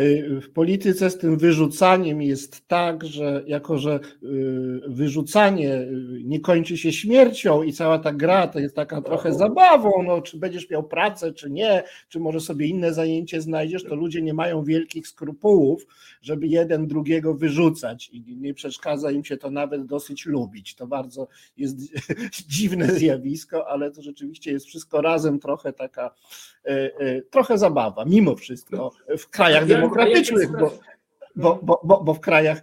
Y, 0.00 0.40
w 0.40 0.50
polityce 0.50 1.10
z 1.10 1.18
tym 1.18 1.38
wyrzucaniem 1.38 2.22
jest 2.22 2.68
tak, 2.68 3.04
że 3.04 3.42
jako, 3.46 3.78
że 3.78 4.00
y, 4.22 4.80
wyrzucanie 4.86 5.74
y, 5.74 6.22
nie 6.24 6.40
kończy 6.40 6.78
się 6.78 6.92
śmiercią 6.92 7.62
i 7.62 7.72
cała 7.72 7.98
ta 7.98 8.12
gra 8.12 8.46
to 8.46 8.58
jest 8.58 8.76
taka 8.76 9.02
trochę 9.02 9.34
zabawą, 9.34 10.02
no, 10.02 10.22
czy 10.22 10.38
będziesz 10.38 10.70
miał 10.70 10.82
pracę, 10.82 11.32
czy 11.32 11.50
nie, 11.50 11.82
czy 12.08 12.20
może 12.20 12.40
sobie 12.40 12.66
inne 12.66 12.94
zajęcie 12.94 13.40
znajdziesz, 13.40 13.84
to 13.84 13.94
ludzie 13.94 14.22
nie 14.22 14.34
mają 14.34 14.64
wielkich 14.64 15.08
skrupułów, 15.08 15.86
żeby 16.22 16.46
jeden 16.46 16.86
drugiego 16.86 17.34
wyrzucać 17.34 18.10
i 18.12 18.36
nie 18.36 18.54
przeszkadza 18.54 19.10
im 19.10 19.24
się 19.24 19.36
to 19.36 19.50
nawet 19.50 19.86
dosyć 19.86 20.26
lubić. 20.26 20.74
To 20.74 20.86
bardzo 20.86 21.28
jest 21.56 21.76
dziwne 22.48 22.86
zjawisko, 22.94 23.68
ale 23.68 23.90
to 23.90 24.02
rzeczywiście 24.02 24.52
jest 24.52 24.66
wszystko 24.66 25.00
razem 25.00 25.38
trochę 25.38 25.72
taka, 25.72 26.14
trochę 27.30 27.58
zabawa, 27.58 28.04
mimo 28.04 28.36
wszystko 28.36 28.90
w 29.18 29.28
krajach 29.28 29.66
demokratycznych 29.66 29.83
demokratycznych, 29.88 30.50
bo, 30.52 30.78
bo, 31.36 31.80
bo, 31.84 32.00
bo, 32.04 32.14
w 32.14 32.20
krajach 32.20 32.62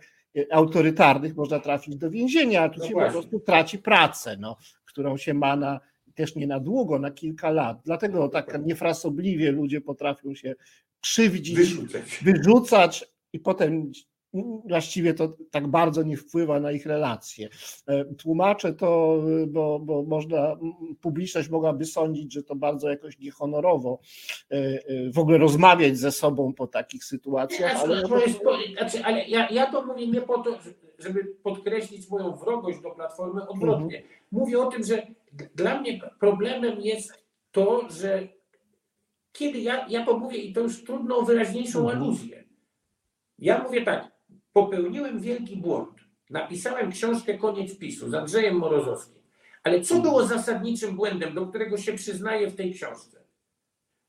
autorytarnych 0.52 1.36
można 1.36 1.60
trafić 1.60 1.96
do 1.96 2.10
więzienia, 2.10 2.62
a 2.62 2.70
tu 2.70 2.80
no 2.80 2.86
się 2.86 2.94
właśnie. 2.94 3.14
po 3.14 3.22
prostu 3.22 3.40
traci 3.40 3.80
pracę, 3.80 4.38
no, 4.40 4.58
którą 4.86 5.18
się 5.18 5.34
ma 5.34 5.56
na, 5.56 5.80
też 6.16 6.36
nie 6.36 6.48
na 6.48 6.60
długo, 6.60 7.00
na 7.00 7.12
kilka 7.12 7.50
lat. 7.50 7.82
Dlatego 7.86 8.30
tak 8.30 8.66
niefrasobliwie 8.66 9.52
ludzie 9.52 9.82
potrafią 9.82 10.36
się 10.36 10.56
krzywdzić, 11.02 11.56
wyrzucać, 11.56 12.20
wyrzucać 12.22 13.06
i 13.34 13.40
potem 13.40 13.92
właściwie 14.66 15.14
to 15.14 15.38
tak 15.52 15.68
bardzo 15.68 16.04
nie 16.04 16.18
wpływa 16.18 16.60
na 16.60 16.72
ich 16.72 16.86
relacje. 16.86 17.50
E, 17.88 18.06
tłumaczę 18.06 18.74
to, 18.74 19.22
bo, 19.48 19.80
bo 19.80 20.04
można, 20.04 20.58
publiczność 21.02 21.50
mogłaby 21.50 21.86
sądzić, 21.86 22.34
że 22.34 22.44
to 22.44 22.56
bardzo 22.56 22.90
jakoś 22.90 23.20
niehonorowo 23.20 24.00
e, 24.52 24.56
e, 24.56 25.12
w 25.12 25.20
ogóle 25.20 25.38
rozmawiać 25.38 25.98
ze 25.98 26.12
sobą 26.12 26.54
po 26.54 26.68
takich 26.68 27.04
sytuacjach. 27.04 27.76
Ale, 27.76 28.02
to 28.02 28.20
jest, 28.20 28.40
znaczy, 28.78 29.06
ale 29.06 29.28
ja, 29.28 29.50
ja 29.50 29.72
to 29.72 29.86
mówię 29.86 30.08
nie 30.08 30.22
po 30.22 30.38
to, 30.38 30.58
żeby 31.00 31.26
podkreślić 31.44 32.10
moją 32.10 32.36
wrogość 32.36 32.82
do 32.82 32.92
Platformy, 32.92 33.48
odwrotnie. 33.48 33.98
Mhm. 33.98 34.04
Mówię 34.32 34.60
o 34.60 34.66
tym, 34.66 34.84
że 34.84 35.08
dla 35.56 35.82
mnie 35.82 36.00
problemem 36.20 36.82
jest 36.82 37.24
to, 37.52 37.88
że 37.90 38.28
kiedy 39.32 39.60
ja, 39.60 39.86
ja 39.90 40.06
to 40.06 40.18
mówię 40.18 40.38
i 40.38 40.54
to 40.54 40.62
już 40.62 40.84
trudno 40.84 41.18
o 41.18 41.22
wyraźniejszą 41.22 41.80
mhm. 41.80 41.98
aluzję. 41.98 42.44
Ja 43.40 43.64
mówię 43.64 43.82
tak, 43.82 44.11
popełniłem 44.54 45.20
wielki 45.20 45.58
błąd. 45.58 45.90
Napisałem 46.30 46.92
książkę 46.92 47.38
Koniec 47.38 47.78
PiSu 47.78 48.10
z 48.10 48.14
Andrzejem 48.14 48.56
Morozowskim. 48.56 49.22
Ale 49.64 49.82
co 49.82 50.00
było 50.00 50.26
zasadniczym 50.28 50.96
błędem, 50.96 51.34
do 51.34 51.48
którego 51.48 51.78
się 51.78 51.94
przyznaję 51.94 52.48
w 52.48 52.56
tej 52.56 52.74
książce? 52.74 53.24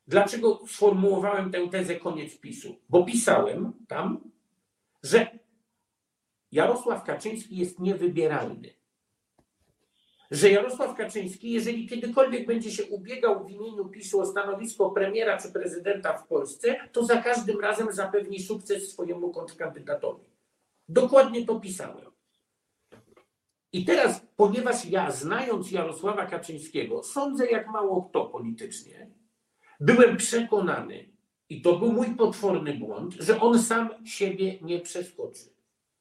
Dlaczego 0.06 0.60
sformułowałem 0.66 1.50
tę 1.50 1.68
tezę 1.68 1.96
Koniec 1.96 2.38
PiSu? 2.38 2.76
Bo 2.88 3.04
pisałem 3.04 3.72
tam, 3.88 4.30
że 5.02 5.38
Jarosław 6.52 7.04
Kaczyński 7.04 7.56
jest 7.56 7.78
niewybieralny. 7.78 8.70
Że 10.30 10.50
Jarosław 10.50 10.96
Kaczyński, 10.96 11.50
jeżeli 11.50 11.88
kiedykolwiek 11.88 12.46
będzie 12.46 12.70
się 12.70 12.84
ubiegał 12.84 13.46
w 13.46 13.50
imieniu 13.50 13.88
PiSu 13.88 14.20
o 14.20 14.26
stanowisko 14.26 14.90
premiera 14.90 15.38
czy 15.38 15.52
prezydenta 15.52 16.18
w 16.18 16.26
Polsce, 16.26 16.76
to 16.92 17.04
za 17.04 17.22
każdym 17.22 17.60
razem 17.60 17.92
zapewni 17.92 18.42
sukces 18.42 18.92
swojemu 18.92 19.30
kontrkandydatowi. 19.30 20.31
Dokładnie 20.88 21.46
to 21.46 21.60
pisałem. 21.60 22.12
I 23.72 23.84
teraz, 23.84 24.26
ponieważ 24.36 24.84
ja, 24.84 25.10
znając 25.10 25.70
Jarosława 25.70 26.26
Kaczyńskiego, 26.26 27.02
sądzę 27.02 27.50
jak 27.50 27.68
mało 27.68 28.02
kto 28.02 28.26
politycznie, 28.26 29.10
byłem 29.80 30.16
przekonany, 30.16 31.12
i 31.52 31.62
to 31.62 31.78
był 31.78 31.92
mój 31.92 32.06
potworny 32.16 32.74
błąd, 32.74 33.14
że 33.14 33.40
on 33.40 33.62
sam 33.62 33.88
siebie 34.04 34.58
nie 34.62 34.80
przeskoczy. 34.80 35.44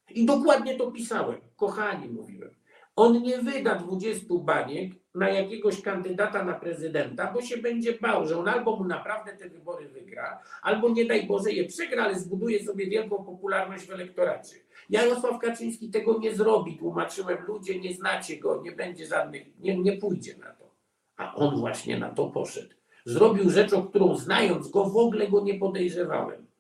I 0.10 0.26
dokładnie 0.26 0.76
to 0.78 0.92
pisałem. 0.92 1.42
Kochani, 1.56 2.08
mówiłem. 2.08 2.56
On 2.96 3.22
nie 3.22 3.38
wyda 3.38 3.76
20 3.76 4.26
baniek 4.30 4.92
na 5.16 5.30
jakiegoś 5.30 5.82
kandydata 5.82 6.46
na 6.46 6.54
prezydenta, 6.54 7.32
bo 7.34 7.42
się 7.42 7.58
będzie 7.58 7.94
bał, 7.94 8.28
że 8.28 8.38
on 8.38 8.48
albo 8.48 8.76
mu 8.76 8.84
naprawdę 8.84 9.38
te 9.38 9.50
wybory 9.50 9.90
wygra, 9.90 10.40
albo 10.62 10.90
nie 10.90 11.06
daj 11.06 11.28
Boże 11.28 11.52
je 11.52 11.64
przegra, 11.66 12.04
ale 12.04 12.20
zbuduje 12.20 12.64
sobie 12.64 12.88
wielką 12.88 13.24
popularność 13.24 13.86
w 13.86 13.92
elektoracie. 13.92 14.56
Jarosław 14.90 15.40
Kaczyński 15.40 15.90
tego 15.90 16.20
nie 16.20 16.36
zrobi, 16.36 16.78
tłumaczyłem, 16.78 17.38
ludzie 17.48 17.80
nie 17.80 17.94
znacie 17.94 18.38
go, 18.38 18.62
nie 18.62 18.72
będzie 18.72 19.06
żadnych, 19.06 19.60
nie, 19.60 19.78
nie 19.78 19.98
pójdzie 19.98 20.38
na 20.38 20.54
to. 20.54 20.72
A 21.18 21.36
on 21.36 21.60
właśnie 21.60 22.00
na 22.00 22.10
to 22.10 22.28
poszedł. 22.28 22.76
Zrobił 23.06 23.50
rzecz, 23.50 23.74
o 23.74 23.84
którą 23.84 24.18
znając 24.18 24.70
go 24.70 24.86
w 24.86 24.98
ogóle 24.98 25.28
go 25.28 25.42
nie 25.42 25.54
podejrzewałem. 25.54 26.52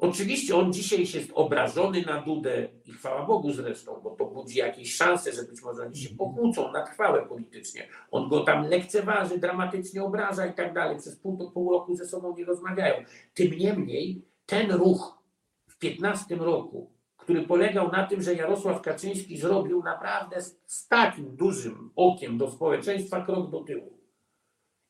Oczywiście 0.00 0.56
on 0.56 0.72
dzisiaj 0.72 1.00
jest 1.00 1.30
obrażony 1.34 2.02
na 2.02 2.22
Dudę 2.22 2.68
i 2.86 2.92
chwała 2.92 3.26
Bogu 3.26 3.52
zresztą, 3.52 4.00
bo 4.04 4.10
to 4.10 4.24
budzi 4.24 4.58
jakieś 4.58 4.94
szanse, 4.94 5.32
że 5.32 5.42
być 5.42 5.62
może 5.62 5.82
oni 5.82 5.96
się 5.96 6.14
pokłócą 6.14 6.72
na 6.72 6.86
trwałe 6.86 7.26
politycznie. 7.26 7.88
On 8.10 8.28
go 8.28 8.40
tam 8.40 8.66
lekceważy, 8.66 9.38
dramatycznie 9.38 10.02
obraża 10.02 10.46
i 10.46 10.54
tak 10.54 10.74
dalej. 10.74 10.98
Przez 10.98 11.16
pół, 11.16 11.50
pół 11.50 11.72
roku 11.72 11.94
ze 11.94 12.06
sobą 12.06 12.36
nie 12.36 12.44
rozmawiają. 12.44 13.04
Tym 13.34 13.50
niemniej 13.58 14.22
ten 14.46 14.72
ruch 14.72 15.18
w 15.66 15.78
15 15.78 16.36
roku 16.36 16.90
który 17.30 17.46
polegał 17.46 17.92
na 17.92 18.06
tym, 18.06 18.22
że 18.22 18.34
Jarosław 18.34 18.82
Kaczyński 18.82 19.38
zrobił 19.38 19.82
naprawdę 19.82 20.42
z 20.66 20.88
takim 20.88 21.36
dużym 21.36 21.90
okiem 21.96 22.38
do 22.38 22.50
społeczeństwa 22.50 23.20
krok 23.20 23.50
do 23.50 23.60
tyłu. 23.60 23.92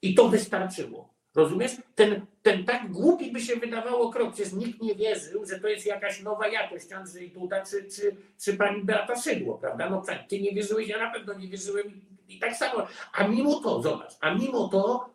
I 0.02 0.14
to 0.14 0.28
wystarczyło. 0.28 1.14
Rozumiesz? 1.34 1.72
Ten, 1.94 2.26
ten 2.42 2.64
tak 2.64 2.92
głupi 2.92 3.32
by 3.32 3.40
się 3.40 3.56
wydawało 3.56 4.12
krok, 4.12 4.34
przecież 4.34 4.52
nikt 4.52 4.82
nie 4.82 4.94
wierzył, 4.94 5.44
że 5.46 5.60
to 5.60 5.68
jest 5.68 5.86
jakaś 5.86 6.22
nowa 6.22 6.48
jakość 6.48 6.92
Andrzej 6.92 7.30
Duda 7.30 7.64
czy, 7.66 7.84
czy, 7.84 8.16
czy 8.38 8.56
pani 8.56 8.84
Beata 8.84 9.16
Szydło, 9.16 9.58
prawda? 9.58 9.90
No 9.90 10.02
ty 10.28 10.40
nie 10.40 10.52
wierzyłeś, 10.52 10.88
ja 10.88 10.98
na 10.98 11.10
pewno 11.10 11.34
nie 11.34 11.48
wierzyłem 11.48 12.00
I 12.28 12.38
tak 12.38 12.56
samo, 12.56 12.86
a 13.12 13.28
mimo 13.28 13.60
to, 13.60 13.82
zobacz, 13.82 14.12
a 14.20 14.34
mimo 14.34 14.68
to 14.68 15.10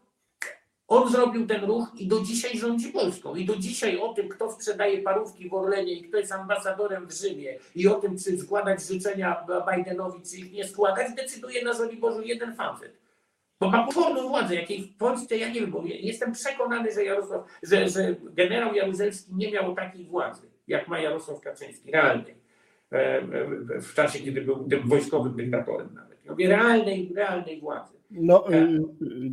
on 0.88 1.11
zrobił 1.11 1.47
ten 1.47 1.65
ruch 1.65 1.91
i 1.97 2.07
do 2.07 2.21
dzisiaj 2.21 2.57
rządzi 2.57 2.89
Polską. 2.89 3.36
I 3.36 3.45
do 3.45 3.55
dzisiaj 3.55 3.97
o 3.97 4.13
tym, 4.13 4.29
kto 4.29 4.51
sprzedaje 4.51 5.01
parówki 5.01 5.49
w 5.49 5.53
Orlenie 5.53 5.93
i 5.93 6.03
kto 6.03 6.17
jest 6.17 6.31
ambasadorem 6.31 7.07
w 7.07 7.13
Rzymie 7.13 7.57
i 7.75 7.88
o 7.88 7.95
tym, 7.95 8.17
czy 8.17 8.38
składać 8.38 8.83
życzenia 8.83 9.45
Bidenowi, 9.71 10.21
czy 10.21 10.38
ich 10.38 10.51
nie 10.51 10.67
składać, 10.67 11.15
decyduje 11.15 11.63
na 11.63 11.73
Żoliborzu 11.73 12.21
jeden 12.21 12.55
facet. 12.55 13.05
Bo 13.59 13.69
ma 13.69 13.86
potworną 13.86 14.27
władzę, 14.27 14.55
jakiej 14.55 14.81
w 14.81 14.97
Polsce 14.97 15.38
ja 15.38 15.49
nie 15.49 15.61
wiem, 15.61 15.71
bo 15.71 15.83
jestem 15.86 16.31
przekonany, 16.31 16.91
że, 16.91 17.03
Jarosław, 17.03 17.45
że, 17.63 17.89
że 17.89 18.15
generał 18.33 18.75
Jaruzelski 18.75 19.36
nie 19.36 19.51
miał 19.51 19.75
takiej 19.75 20.05
władzy, 20.05 20.47
jak 20.67 20.88
ma 20.88 20.99
Jarosław 20.99 21.41
Kaczyński, 21.41 21.91
realnej. 21.91 22.36
E, 22.91 23.21
w 23.81 23.93
czasie, 23.93 24.19
kiedy 24.19 24.41
był 24.41 24.67
tym 24.69 24.89
wojskowym 24.89 25.36
dyktatorem 25.36 25.89
nawet. 25.93 26.39
Realnej, 26.39 27.11
realnej 27.15 27.59
władzy. 27.59 27.93
No, 28.11 28.49
e, 28.49 28.57
y, 28.57 28.81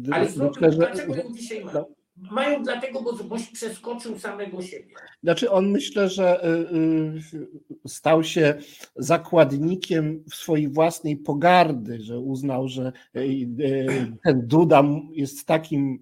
y, 0.08 0.12
Ale 0.12 0.24
myślę, 0.24 0.70
dlaczego 0.70 1.16
ją 1.16 1.32
dzisiaj 1.34 1.64
ma? 1.64 1.72
No. 1.72 1.88
Mają 2.30 2.62
dlatego, 2.62 3.02
bo 3.02 3.12
Boś 3.12 3.50
przeskoczył 3.50 4.18
samego 4.18 4.62
siebie. 4.62 4.94
Znaczy 5.22 5.50
on 5.50 5.70
myślę, 5.70 6.08
że 6.08 6.44
y, 6.46 7.88
stał 7.88 8.24
się 8.24 8.54
zakładnikiem 8.96 10.24
swojej 10.32 10.68
własnej 10.68 11.16
pogardy, 11.16 12.00
że 12.00 12.18
uznał, 12.18 12.68
że 12.68 12.92
ten 14.24 14.46
Duda 14.46 14.84
jest 15.12 15.46
takim 15.46 15.98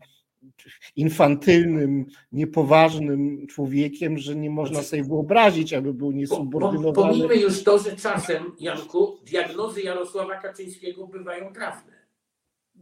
infantylnym, 0.96 2.06
niepoważnym 2.32 3.46
człowiekiem, 3.46 4.18
że 4.18 4.36
nie 4.36 4.50
można 4.50 4.74
znaczy, 4.74 4.88
sobie 4.88 5.04
wyobrazić, 5.04 5.74
aby 5.74 5.94
był 5.94 6.12
niesubordynowany. 6.12 7.08
Pomijmy 7.08 7.36
już 7.36 7.62
to, 7.62 7.78
że 7.78 7.96
czasem, 7.96 8.52
Janku, 8.60 9.18
diagnozy 9.26 9.82
Jarosława 9.82 10.36
Kaczyńskiego 10.36 11.06
bywają 11.06 11.52
trafne. 11.52 11.99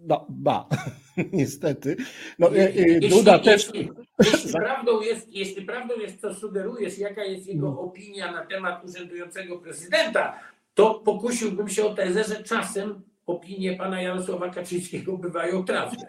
No, 0.02 0.26
ba, 0.28 0.68
niestety. 1.32 1.96
No, 2.38 2.50
jeśli, 2.50 2.80
e, 2.80 2.96
e, 2.96 3.00
Duda 3.00 3.32
jeśli, 3.32 3.44
też. 3.44 3.66
Jeśli, 3.74 3.90
jeśli, 4.32 4.52
prawdą 4.52 5.00
jest, 5.00 5.28
jeśli 5.32 5.62
prawdą 5.62 5.94
jest, 6.00 6.20
co 6.20 6.34
sugerujesz, 6.34 6.98
jaka 6.98 7.24
jest 7.24 7.46
jego 7.46 7.70
no. 7.70 7.80
opinia 7.80 8.32
na 8.32 8.46
temat 8.46 8.84
urzędującego 8.84 9.58
prezydenta, 9.58 10.40
to 10.74 10.94
pokusiłbym 10.94 11.68
się 11.68 11.84
o 11.84 11.94
tezę, 11.94 12.24
że 12.24 12.42
czasem 12.42 13.02
opinie 13.28 13.76
pana 13.76 14.02
Jarosława 14.02 14.48
Kaczyńskiego 14.50 15.18
bywają 15.18 15.64
trafne. 15.64 16.06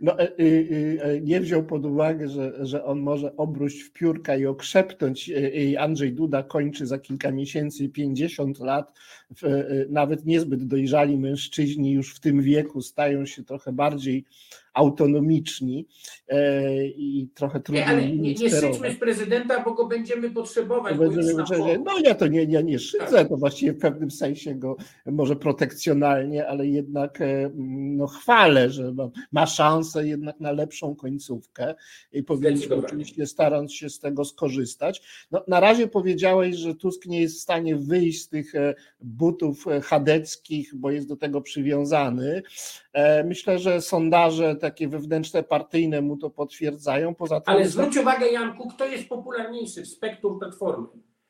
No, 0.00 0.18
e, 0.20 0.26
nie 1.20 1.40
wziął 1.40 1.62
pod 1.62 1.86
uwagę, 1.86 2.28
że, 2.28 2.66
że 2.66 2.84
on 2.84 3.00
może 3.00 3.36
obróć 3.36 3.82
w 3.82 3.92
piórka 3.92 4.36
i 4.36 4.46
okrzepnąć. 4.46 5.30
Andrzej 5.78 6.12
Duda 6.12 6.42
kończy 6.42 6.86
za 6.86 6.98
kilka 6.98 7.30
miesięcy 7.30 7.88
50 7.88 8.60
lat 8.60 8.92
E, 9.42 9.86
nawet 9.88 10.26
niezbyt 10.26 10.64
dojrzali 10.64 11.18
mężczyźni 11.18 11.92
już 11.92 12.14
w 12.14 12.20
tym 12.20 12.42
wieku 12.42 12.82
stają 12.82 13.26
się 13.26 13.44
trochę 13.44 13.72
bardziej 13.72 14.24
autonomiczni 14.74 15.86
e, 16.28 16.86
i 16.86 17.28
trochę. 17.34 17.60
Nie, 17.68 17.86
ale 17.86 18.06
nie, 18.06 18.34
nie 18.34 18.50
szydźmy 18.50 18.92
z 18.92 18.98
prezydenta, 18.98 19.62
bo 19.64 19.74
go 19.74 19.86
będziemy 19.86 20.30
potrzebować. 20.30 20.98
Będziemy 20.98 21.44
no 21.84 21.98
ja 22.04 22.14
to 22.14 22.26
nie, 22.26 22.46
nie, 22.46 22.62
nie 22.62 22.78
szydzę, 22.78 23.06
tak. 23.06 23.28
to 23.28 23.36
właściwie 23.36 23.72
w 23.72 23.78
pewnym 23.78 24.10
sensie 24.10 24.54
go 24.54 24.76
może 25.06 25.36
protekcjonalnie, 25.36 26.46
ale 26.48 26.66
jednak 26.66 27.20
e, 27.20 27.50
no, 27.96 28.06
chwalę, 28.06 28.70
że 28.70 28.92
ma, 28.92 29.10
ma 29.32 29.46
szansę 29.46 30.08
jednak 30.08 30.40
na 30.40 30.52
lepszą 30.52 30.94
końcówkę 30.94 31.74
i 32.12 32.22
powinniśmy 32.22 32.76
oczywiście 32.76 33.26
starać 33.26 33.74
się 33.74 33.90
z 33.90 33.98
tego 33.98 34.24
skorzystać. 34.24 35.26
No, 35.30 35.44
na 35.48 35.60
razie 35.60 35.88
powiedziałeś, 35.88 36.56
że 36.56 36.74
Tusk 36.74 37.06
nie 37.06 37.20
jest 37.20 37.38
w 37.38 37.42
stanie 37.42 37.76
wyjść 37.76 38.22
z 38.22 38.28
tych 38.28 38.52
butów 39.00 39.68
e, 39.68 39.80
chadeckich, 39.80 40.74
bo 40.74 40.90
jest 40.90 41.08
do 41.08 41.16
tego 41.16 41.40
przywiązany. 41.40 42.42
Myślę, 43.24 43.58
że 43.58 43.80
sondaże 43.80 44.56
takie 44.62 44.88
wewnętrzne, 44.88 45.42
partyjne 45.42 46.00
mu 46.00 46.16
to 46.16 46.30
potwierdzają. 46.30 47.14
Poza 47.14 47.40
tym 47.40 47.54
Ale 47.54 47.68
zwróć 47.68 47.96
uwagę, 47.96 48.28
Janku, 48.28 48.68
kto 48.68 48.86
jest 48.86 49.08
popularniejszy 49.08 49.82
w 49.82 49.88
spektrum 49.88 50.38
Platformy? 50.38 50.86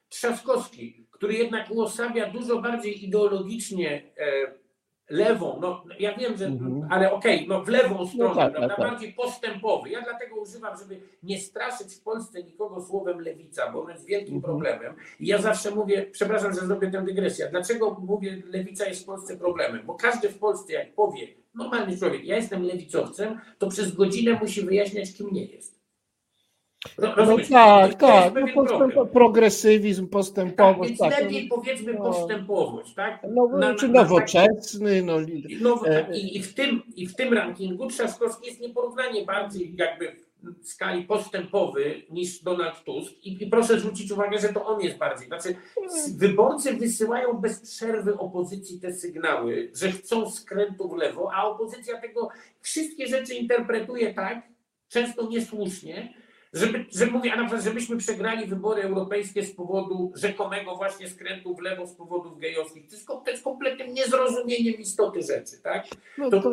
Trzaskowski, 0.09 1.07
który 1.11 1.35
jednak 1.35 1.70
uosabia 1.70 2.30
dużo 2.30 2.62
bardziej 2.62 3.05
ideologicznie 3.05 4.03
e, 4.18 4.62
lewą, 5.11 5.59
no 5.61 5.85
ja 5.99 6.16
wiem, 6.16 6.37
że, 6.37 6.47
mhm. 6.47 6.87
ale 6.91 7.12
okej, 7.12 7.37
okay, 7.37 7.49
no 7.49 7.64
w 7.64 7.68
lewą 7.68 7.99
no 7.99 8.07
stronę, 8.07 8.28
no 8.28 8.35
tak, 8.35 8.53
prawda, 8.53 8.76
tak. 8.76 8.78
bardziej 8.78 9.12
postępowy. 9.12 9.91
Ja 9.91 10.03
dlatego 10.03 10.37
używam, 10.37 10.78
żeby 10.78 11.01
nie 11.22 11.41
straszyć 11.41 11.95
w 11.95 12.03
Polsce 12.03 12.43
nikogo 12.43 12.80
słowem 12.80 13.20
lewica, 13.20 13.72
bo 13.72 13.83
on 13.83 13.91
jest 13.91 14.07
wielkim 14.07 14.35
mhm. 14.35 14.53
problemem. 14.53 14.95
I 15.20 15.26
ja 15.26 15.39
zawsze 15.39 15.70
mówię, 15.70 16.07
przepraszam, 16.12 16.55
że 16.55 16.61
zrobię 16.61 16.91
tę 16.91 17.05
dygresję, 17.05 17.49
dlaczego 17.51 17.97
mówię, 18.01 18.43
lewica 18.47 18.87
jest 18.87 19.03
w 19.03 19.07
Polsce 19.07 19.37
problemem? 19.37 19.87
Bo 19.87 19.95
każdy 19.95 20.28
w 20.28 20.39
Polsce, 20.39 20.72
jak 20.72 20.95
powie, 20.95 21.41
normalny 21.55 21.98
człowiek, 21.98 22.24
ja 22.24 22.36
jestem 22.36 22.62
lewicowcem, 22.62 23.40
to 23.59 23.68
przez 23.68 23.94
godzinę 23.94 24.38
musi 24.40 24.62
wyjaśniać, 24.62 25.14
kim 25.14 25.28
nie 25.32 25.44
jest. 25.44 25.82
No, 26.98 27.14
no 27.16 27.36
tak, 27.50 27.94
tak. 27.94 28.34
No, 28.34 28.46
postęp, 28.55 29.11
progresywizm, 29.12 30.09
postępowość. 30.09 30.98
Tak, 30.98 31.11
więc 31.11 31.14
tak, 31.14 31.24
lepiej 31.24 31.48
no, 31.50 31.57
powiedzmy 31.57 31.92
no, 31.92 32.00
postępowość, 32.00 32.94
tak? 32.94 33.26
No, 33.34 33.59
na, 33.59 33.74
czy 33.74 33.88
nowoczesny. 33.88 35.03
No, 35.03 35.20
i, 36.14 36.36
i, 36.36 36.42
w 36.42 36.55
tym, 36.55 36.82
I 36.96 37.07
w 37.07 37.14
tym 37.14 37.32
rankingu 37.34 37.86
Trzaskowski 37.86 38.46
jest 38.46 38.61
nieporównanie 38.61 39.24
bardziej 39.24 39.74
jakby 39.76 40.16
w 40.43 40.68
skali 40.68 41.05
postępowy 41.05 42.03
niż 42.11 42.43
Donald 42.43 42.84
Tusk. 42.84 43.12
I, 43.22 43.45
I, 43.45 43.47
proszę 43.47 43.80
zwrócić 43.80 44.11
uwagę, 44.11 44.38
że 44.38 44.49
to 44.49 44.66
on 44.66 44.80
jest 44.80 44.99
bardziej. 44.99 45.26
Znaczy, 45.26 45.55
wyborcy 46.16 46.72
wysyłają 46.74 47.32
bez 47.32 47.61
przerwy 47.61 48.18
opozycji 48.18 48.80
te 48.80 48.95
sygnały, 48.95 49.70
że 49.74 49.93
chcą 49.93 50.30
skrętu 50.30 50.88
w 50.88 50.97
lewo, 50.97 51.30
a 51.34 51.45
opozycja 51.45 52.01
tego 52.01 52.28
wszystkie 52.61 53.07
rzeczy 53.07 53.34
interpretuje 53.34 54.14
tak, 54.14 54.43
często 54.88 55.28
niesłusznie, 55.28 56.14
żeby, 56.53 56.84
żeby 56.92 57.11
mówię, 57.11 57.32
a 57.32 57.36
na 57.36 57.42
przykład, 57.42 57.64
żebyśmy 57.64 57.96
przegrali 57.96 58.46
wybory 58.46 58.82
europejskie 58.82 59.44
z 59.44 59.53
powodu 59.53 60.12
rzekomego 60.14 60.76
właśnie 60.76 61.09
skrętu 61.09 61.55
w 61.55 61.61
lewo 61.61 61.86
z 61.86 61.94
powodów 61.94 62.38
gejowskich. 62.38 62.86
To 62.88 62.94
jest, 62.94 63.07
to 63.07 63.30
jest 63.30 63.44
kompletnym 63.44 63.94
niezrozumieniem 63.94 64.74
istoty 64.74 65.22
rzeczy, 65.22 65.62
tak? 65.62 65.86
No, 66.18 66.30
to, 66.30 66.40
to, 66.40 66.50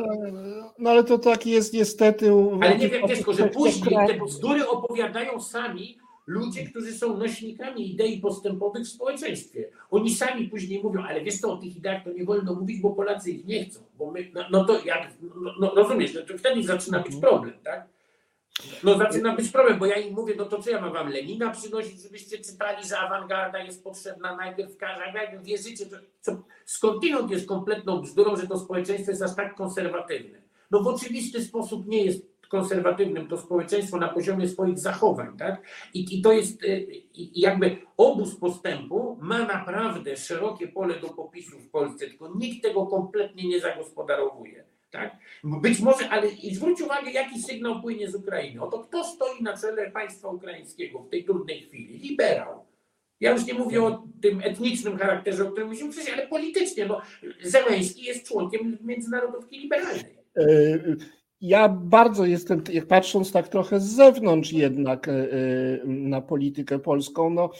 no 0.79 0.89
ale 0.89 1.03
to 1.03 1.19
tak 1.19 1.45
jest 1.45 1.73
niestety. 1.73 2.31
Ale 2.61 2.77
nie 2.77 2.89
wiem, 2.89 3.07
tylko, 3.07 3.33
że 3.33 3.47
później 3.47 4.07
te 4.07 4.13
bzdury 4.25 4.67
opowiadają 4.67 5.41
sami 5.41 5.97
ludzie, 6.27 6.63
którzy 6.63 6.93
są 6.93 7.17
nośnikami 7.17 7.91
idei 7.91 8.19
postępowych 8.19 8.83
w 8.83 8.89
społeczeństwie. 8.89 9.69
Oni 9.91 10.15
sami 10.15 10.49
później 10.49 10.83
mówią, 10.83 11.03
ale 11.03 11.21
wiesz 11.21 11.39
co, 11.39 11.53
o 11.53 11.57
tych 11.57 11.77
ideach 11.77 12.03
to 12.03 12.13
nie 12.13 12.25
wolno 12.25 12.53
mówić, 12.53 12.81
bo 12.81 12.89
Polacy 12.89 13.31
ich 13.31 13.45
nie 13.45 13.65
chcą. 13.65 13.79
Bo 13.97 14.11
my, 14.11 14.31
no, 14.33 14.41
no 14.51 14.65
to 14.65 14.85
jak, 14.85 15.11
no, 15.21 15.53
no 15.59 15.75
rozumiesz, 15.75 16.13
no 16.13 16.21
to 16.21 16.37
wtedy 16.37 16.63
zaczyna 16.63 16.99
być 16.99 17.15
problem, 17.15 17.53
tak? 17.63 17.87
No 18.83 18.97
zaczyna 18.97 19.35
być 19.35 19.49
problem, 19.49 19.79
bo 19.79 19.85
ja 19.85 19.95
im 19.95 20.13
mówię, 20.13 20.33
no 20.37 20.45
to 20.45 20.61
co 20.61 20.69
ja 20.69 20.81
mam 20.81 20.93
wam 20.93 21.09
Lenina 21.09 21.51
przynosić, 21.51 22.01
żebyście 22.01 22.37
czytali, 22.37 22.87
że 22.87 22.99
awangarda 22.99 23.59
jest 23.59 23.83
potrzebna 23.83 24.35
najpierw 24.35 24.73
w 24.73 24.77
każdym, 24.77 25.15
jak 25.15 25.43
wierzycie, 25.43 25.85
że 25.85 26.01
co, 26.21 26.43
skądinąd 26.65 27.31
jest 27.31 27.47
kompletną 27.47 28.01
bzdurą, 28.01 28.35
że 28.35 28.47
to 28.47 28.59
społeczeństwo 28.59 29.11
jest 29.11 29.23
aż 29.23 29.35
tak 29.35 29.55
konserwatywne. 29.55 30.41
No 30.71 30.83
w 30.83 30.87
oczywisty 30.87 31.41
sposób 31.41 31.87
nie 31.87 32.05
jest 32.05 32.29
konserwatywnym 32.49 33.27
to 33.27 33.37
społeczeństwo 33.37 33.97
na 33.97 34.07
poziomie 34.07 34.47
swoich 34.47 34.79
zachowań, 34.79 35.37
tak? 35.37 35.61
I, 35.93 36.19
i 36.19 36.21
to 36.21 36.31
jest 36.31 36.63
y, 36.63 36.87
jakby 37.15 37.77
obóz 37.97 38.35
postępu 38.35 39.17
ma 39.21 39.39
naprawdę 39.39 40.17
szerokie 40.17 40.67
pole 40.67 40.99
do 40.99 41.09
popisu 41.09 41.59
w 41.59 41.69
Polsce, 41.69 42.07
tylko 42.07 42.33
nikt 42.35 42.63
tego 42.63 42.87
kompletnie 42.87 43.49
nie 43.49 43.59
zagospodarowuje. 43.59 44.63
Tak? 44.91 45.17
Być 45.43 45.79
może, 45.79 46.09
ale 46.09 46.27
i 46.27 46.55
zwróć 46.55 46.81
uwagę, 46.81 47.11
jaki 47.11 47.41
sygnał 47.41 47.81
płynie 47.81 48.11
z 48.11 48.15
Ukrainy. 48.15 48.61
Oto 48.61 48.79
kto 48.79 49.03
stoi 49.03 49.43
na 49.43 49.57
czele 49.57 49.91
państwa 49.91 50.27
ukraińskiego 50.27 50.99
w 50.99 51.09
tej 51.09 51.25
trudnej 51.25 51.61
chwili? 51.61 51.97
Liberał. 51.97 52.65
Ja 53.19 53.31
już 53.31 53.45
nie 53.45 53.53
mówię 53.53 53.83
o 53.83 54.07
tym 54.21 54.41
etnicznym 54.43 54.97
charakterze, 54.97 55.47
o 55.47 55.51
którym 55.51 55.69
musimy 55.69 55.91
przejść, 55.91 56.09
ale 56.09 56.27
politycznie, 56.27 56.85
bo 56.85 57.01
Zeleński 57.43 58.03
jest 58.03 58.27
członkiem 58.27 58.77
międzynarodówki 58.81 59.59
liberalnej. 59.59 60.17
E, 60.37 60.45
ja 61.41 61.69
bardzo 61.69 62.25
jestem, 62.25 62.63
patrząc 62.87 63.31
tak 63.31 63.47
trochę 63.47 63.79
z 63.79 63.83
zewnątrz 63.83 64.51
jednak 64.51 65.07
e, 65.07 65.11
e, 65.11 65.27
na 65.85 66.21
politykę 66.21 66.79
polską, 66.79 67.29
no 67.29 67.51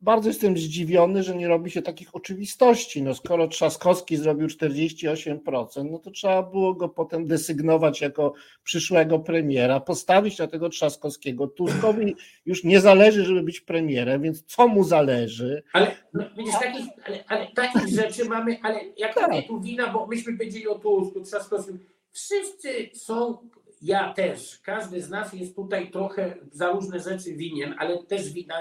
bardzo 0.00 0.28
jestem 0.28 0.56
zdziwiony, 0.56 1.22
że 1.22 1.36
nie 1.36 1.48
robi 1.48 1.70
się 1.70 1.82
takich 1.82 2.14
oczywistości. 2.14 3.02
No 3.02 3.14
skoro 3.14 3.48
Trzaskowski 3.48 4.16
zrobił 4.16 4.46
48%, 4.46 5.90
no 5.90 5.98
to 5.98 6.10
trzeba 6.10 6.42
było 6.42 6.74
go 6.74 6.88
potem 6.88 7.26
desygnować 7.26 8.00
jako 8.00 8.32
przyszłego 8.64 9.18
premiera, 9.18 9.80
postawić 9.80 10.38
na 10.38 10.46
tego 10.46 10.68
Trzaskowskiego. 10.68 11.46
Tuskowi 11.46 12.16
już 12.46 12.64
nie 12.64 12.80
zależy, 12.80 13.24
żeby 13.24 13.42
być 13.42 13.60
premierem, 13.60 14.22
więc 14.22 14.44
co 14.44 14.68
mu 14.68 14.84
zależy? 14.84 15.62
Ale 15.72 15.96
no, 16.14 16.24
widzisz, 16.38 16.54
takich, 16.54 16.86
ale, 17.06 17.24
ale 17.28 17.46
takich 17.54 17.88
rzeczy 17.88 18.24
mamy, 18.24 18.58
ale 18.62 18.80
jak 18.96 19.14
tak. 19.14 19.46
tu 19.46 19.60
wina, 19.60 19.92
bo 19.92 20.06
myśmy 20.06 20.36
powiedzieli 20.36 20.68
o 20.68 20.78
Tusku, 20.78 21.20
Trzaskowskim, 21.20 21.78
wszyscy 22.12 22.90
są 22.94 23.38
ja 23.82 24.14
też, 24.14 24.58
każdy 24.58 25.02
z 25.02 25.10
nas 25.10 25.32
jest 25.32 25.56
tutaj 25.56 25.90
trochę 25.90 26.36
za 26.52 26.70
różne 26.70 27.00
rzeczy 27.00 27.32
winien, 27.34 27.74
ale 27.78 28.02
też 28.02 28.32
wina 28.32 28.54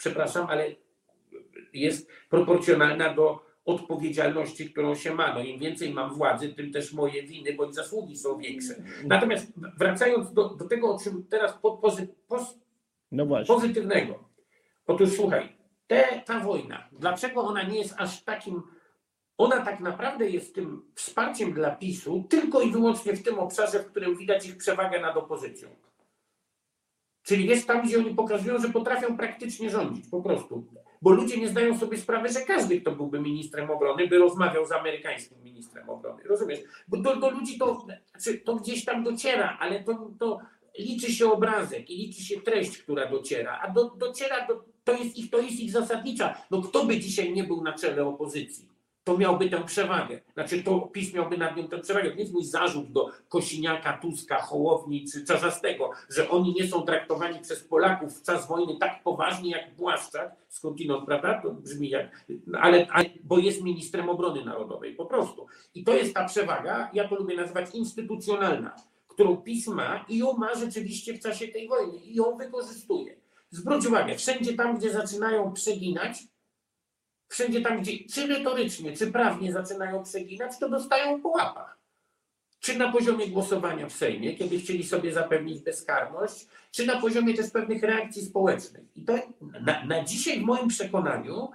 przepraszam, 0.00 0.46
ale 0.46 0.74
jest 1.72 2.10
proporcjonalna 2.30 3.14
do 3.14 3.40
odpowiedzialności, 3.64 4.70
którą 4.70 4.94
się 4.94 5.14
ma. 5.14 5.34
No 5.34 5.40
im 5.40 5.58
więcej 5.58 5.94
mam 5.94 6.14
władzy, 6.14 6.48
tym 6.48 6.72
też 6.72 6.92
moje 6.92 7.22
winy 7.22 7.52
bądź 7.52 7.74
zasługi 7.74 8.16
są 8.16 8.38
większe. 8.38 8.74
Natomiast 9.04 9.52
wracając 9.78 10.32
do, 10.32 10.48
do 10.48 10.64
tego, 10.64 10.94
o 10.94 10.98
czym 10.98 11.26
teraz 11.30 11.58
po, 11.62 11.76
pozy, 11.76 12.08
pos, 12.28 12.58
no 13.12 13.26
pozytywnego. 13.46 14.24
Otóż 14.86 15.16
słuchaj, 15.16 15.56
te, 15.86 16.22
ta 16.26 16.40
wojna, 16.40 16.88
dlaczego 16.92 17.40
ona 17.40 17.62
nie 17.62 17.78
jest 17.78 17.94
aż 17.98 18.24
takim 18.24 18.62
ona 19.38 19.60
tak 19.60 19.80
naprawdę 19.80 20.30
jest 20.30 20.54
tym 20.54 20.82
wsparciem 20.94 21.52
dla 21.52 21.70
PiSu 21.70 22.24
tylko 22.30 22.60
i 22.60 22.70
wyłącznie 22.70 23.12
w 23.16 23.22
tym 23.22 23.38
obszarze, 23.38 23.78
w 23.78 23.86
którym 23.86 24.16
widać 24.16 24.46
ich 24.46 24.56
przewagę 24.56 25.00
nad 25.00 25.16
opozycją. 25.16 25.68
Czyli 27.30 27.48
wiesz, 27.48 27.64
tam 27.64 27.86
gdzie 27.86 27.98
oni 27.98 28.14
pokazują, 28.14 28.58
że 28.58 28.68
potrafią 28.68 29.16
praktycznie 29.16 29.70
rządzić, 29.70 30.04
po 30.10 30.22
prostu. 30.22 30.64
Bo 31.02 31.10
ludzie 31.10 31.36
nie 31.36 31.48
zdają 31.48 31.78
sobie 31.78 31.98
sprawy, 31.98 32.28
że 32.28 32.40
każdy, 32.40 32.80
kto 32.80 32.92
byłby 32.92 33.20
ministrem 33.20 33.70
obrony, 33.70 34.08
by 34.08 34.18
rozmawiał 34.18 34.66
z 34.66 34.72
amerykańskim 34.72 35.42
ministrem 35.44 35.90
obrony. 35.90 36.22
Rozumiesz? 36.22 36.58
Bo 36.88 36.96
do, 36.96 37.16
do 37.16 37.30
ludzi 37.30 37.58
to, 37.58 37.86
znaczy, 38.14 38.38
to 38.38 38.56
gdzieś 38.56 38.84
tam 38.84 39.04
dociera, 39.04 39.56
ale 39.60 39.84
to, 39.84 40.10
to 40.18 40.38
liczy 40.78 41.12
się 41.12 41.32
obrazek 41.32 41.90
i 41.90 41.96
liczy 41.96 42.22
się 42.22 42.40
treść, 42.40 42.78
która 42.78 43.10
dociera. 43.10 43.60
A 43.62 43.70
do, 43.70 43.90
dociera, 43.90 44.46
do, 44.46 44.64
to, 44.84 44.92
jest 44.92 45.18
ich, 45.18 45.30
to 45.30 45.38
jest 45.38 45.60
ich 45.60 45.70
zasadnicza. 45.70 46.42
No 46.50 46.62
kto 46.62 46.84
by 46.84 46.98
dzisiaj 46.98 47.32
nie 47.32 47.44
był 47.44 47.62
na 47.62 47.72
czele 47.72 48.06
opozycji? 48.06 48.68
To 49.04 49.18
miałby 49.18 49.50
tę 49.50 49.64
przewagę. 49.64 50.20
Znaczy 50.34 50.62
to 50.62 50.80
PiS 50.80 51.14
miałby 51.14 51.38
nad 51.38 51.56
nią 51.56 51.68
tę 51.68 51.78
przewagę. 51.78 52.10
To 52.10 52.18
jest 52.18 52.32
mój 52.32 52.44
zarzut 52.44 52.92
do 52.92 53.10
Kosiniaka, 53.28 53.98
Tuska, 53.98 54.40
Hołowni 54.40 55.04
czy 55.12 55.24
Czarzastego, 55.24 55.90
że 56.08 56.30
oni 56.30 56.54
nie 56.54 56.68
są 56.68 56.82
traktowani 56.82 57.40
przez 57.40 57.64
Polaków 57.64 58.20
w 58.20 58.22
czas 58.22 58.48
wojny 58.48 58.76
tak 58.76 59.02
poważnie 59.02 59.50
jak 59.50 59.74
Błaszczak, 59.74 60.36
skądinąd, 60.48 61.06
prawda? 61.06 61.42
To 61.42 61.50
brzmi 61.50 61.88
jak, 61.88 62.26
ale, 62.60 62.86
ale, 62.90 63.04
bo 63.24 63.38
jest 63.38 63.62
ministrem 63.62 64.08
obrony 64.08 64.44
narodowej, 64.44 64.94
po 64.94 65.06
prostu. 65.06 65.46
I 65.74 65.84
to 65.84 65.94
jest 65.94 66.14
ta 66.14 66.24
przewaga, 66.24 66.90
ja 66.92 67.08
to 67.08 67.14
lubię 67.14 67.36
nazywać 67.36 67.74
instytucjonalna, 67.74 68.76
którą 69.08 69.36
PiS 69.36 69.66
ma 69.66 70.04
i 70.08 70.18
ją 70.18 70.32
ma 70.32 70.54
rzeczywiście 70.54 71.14
w 71.14 71.20
czasie 71.20 71.48
tej 71.48 71.68
wojny 71.68 71.98
i 71.98 72.14
ją 72.14 72.36
wykorzystuje. 72.36 73.20
Zwróć 73.50 73.86
uwagę, 73.86 74.16
wszędzie 74.16 74.52
tam, 74.52 74.78
gdzie 74.78 74.92
zaczynają 74.92 75.52
przeginać, 75.52 76.18
Wszędzie 77.30 77.60
tam, 77.60 77.80
gdzie 77.80 77.92
czy 78.14 78.26
retorycznie, 78.26 78.96
czy 78.96 79.12
prawnie 79.12 79.52
zaczynają 79.52 80.02
przeginać, 80.02 80.58
to 80.60 80.68
dostają 80.68 81.22
po 81.22 81.28
łapach. 81.28 81.78
Czy 82.60 82.78
na 82.78 82.92
poziomie 82.92 83.28
głosowania 83.28 83.88
w 83.88 83.92
Sejmie, 83.92 84.36
kiedy 84.36 84.58
chcieli 84.58 84.84
sobie 84.84 85.12
zapewnić 85.12 85.62
bezkarność, 85.62 86.46
czy 86.70 86.86
na 86.86 87.00
poziomie 87.00 87.34
też 87.34 87.50
pewnych 87.50 87.82
reakcji 87.82 88.22
społecznych. 88.22 88.84
I 88.96 89.04
to 89.04 89.14
na, 89.60 89.84
na 89.84 90.04
dzisiaj, 90.04 90.40
w 90.40 90.42
moim 90.42 90.68
przekonaniu, 90.68 91.50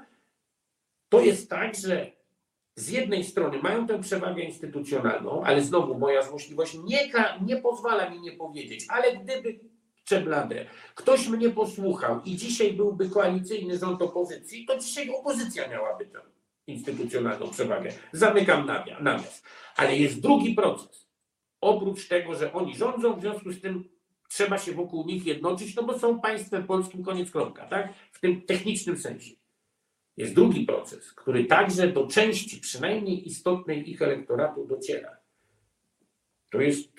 to 1.10 1.20
jest 1.20 1.50
tak, 1.50 1.76
że 1.76 2.12
z 2.76 2.90
jednej 2.90 3.24
strony 3.24 3.62
mają 3.62 3.88
tę 3.88 4.02
przewagę 4.02 4.44
instytucjonalną, 4.44 5.44
ale 5.44 5.62
znowu 5.62 5.96
moja 5.96 6.22
złośliwość 6.22 6.78
nie, 6.84 7.12
nie 7.42 7.58
pozwala 7.58 8.10
mi 8.10 8.20
nie 8.20 8.32
powiedzieć, 8.32 8.86
ale 8.90 9.18
gdyby 9.18 9.60
Czeblade. 10.06 10.66
Ktoś 10.96 11.28
mnie 11.28 11.50
posłuchał 11.50 12.22
i 12.26 12.36
dzisiaj 12.36 12.74
byłby 12.74 13.10
koalicyjny 13.10 13.78
rząd 13.78 14.02
opozycji, 14.02 14.66
to 14.66 14.80
dzisiaj 14.80 15.10
opozycja 15.10 15.68
miałaby 15.68 16.06
tę 16.06 16.20
instytucjonalną 16.68 17.50
przewagę. 17.50 17.94
Zamykam 18.12 18.68
nawias. 19.00 19.44
Ale 19.76 19.98
jest 19.98 20.22
drugi 20.22 20.54
proces. 20.54 21.08
Oprócz 21.62 22.08
tego, 22.08 22.36
że 22.36 22.54
oni 22.54 22.76
rządzą, 22.76 23.16
w 23.16 23.22
związku 23.22 23.52
z 23.52 23.62
tym 23.62 23.90
trzeba 24.30 24.58
się 24.58 24.72
wokół 24.72 25.06
nich 25.06 25.26
jednoczyć, 25.26 25.76
no 25.76 25.84
bo 25.84 26.00
są 26.00 26.22
państwem 26.22 26.68
polskim, 26.68 27.04
koniec 27.04 27.32
kropka, 27.32 27.66
tak? 27.66 27.94
W 28.12 28.20
tym 28.20 28.42
technicznym 28.42 28.98
sensie. 28.98 29.36
Jest 30.18 30.34
drugi 30.34 30.66
proces, 30.66 31.14
który 31.14 31.46
także 31.46 31.88
do 31.88 32.08
części, 32.08 32.60
przynajmniej 32.60 33.28
istotnej 33.28 33.90
ich 33.90 34.02
elektoratu 34.02 34.68
dociera. 34.68 35.18
To 36.52 36.62
jest 36.62 36.90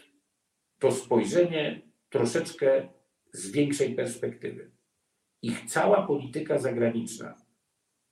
to 0.78 0.92
spojrzenie 0.92 1.82
troszeczkę 2.10 2.88
z 3.36 3.50
większej 3.50 3.94
perspektywy. 3.94 4.70
Ich 5.42 5.64
cała 5.66 6.06
polityka 6.06 6.58
zagraniczna, 6.58 7.34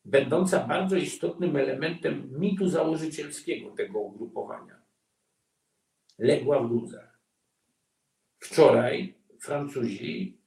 będąca 0.04 0.66
bardzo 0.66 0.96
istotnym 0.96 1.56
elementem 1.56 2.30
mitu 2.40 2.68
założycielskiego 2.68 3.70
tego 3.70 4.00
ugrupowania, 4.00 4.82
legła 6.18 6.60
w 6.60 6.68
gruzach. 6.68 7.20
Wczoraj 8.38 9.14
Francuzi 9.40 10.38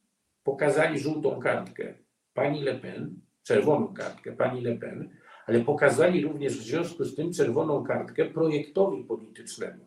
pokazali 0.44 1.00
żółtą 1.00 1.40
kartkę 1.40 1.94
pani 2.34 2.64
Le 2.64 2.76
Pen, 2.76 3.22
czerwoną 3.44 3.94
kartkę 3.94 4.32
pani 4.32 4.62
Le 4.62 4.78
Pen, 4.78 5.10
ale 5.46 5.60
pokazali 5.60 6.22
również 6.22 6.58
w 6.58 6.64
związku 6.64 7.04
z 7.04 7.16
tym 7.16 7.34
czerwoną 7.34 7.84
kartkę 7.84 8.26
projektowi 8.26 9.04
politycznemu, 9.04 9.86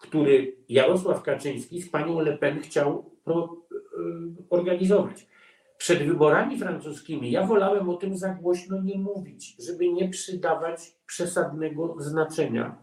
który 0.00 0.56
Jarosław 0.68 1.22
Kaczyński 1.22 1.82
z 1.82 1.90
panią 1.90 2.20
Le 2.20 2.38
Pen 2.38 2.60
chciał 2.60 3.10
pro, 3.24 3.56
organizować. 4.50 5.26
Przed 5.78 6.02
wyborami 6.02 6.58
francuskimi 6.58 7.30
ja 7.30 7.46
wolałem 7.46 7.88
o 7.88 7.96
tym 7.96 8.16
za 8.16 8.34
głośno 8.34 8.82
nie 8.82 8.98
mówić, 8.98 9.56
żeby 9.66 9.92
nie 9.92 10.08
przydawać 10.08 10.96
przesadnego 11.06 11.96
znaczenia 11.98 12.78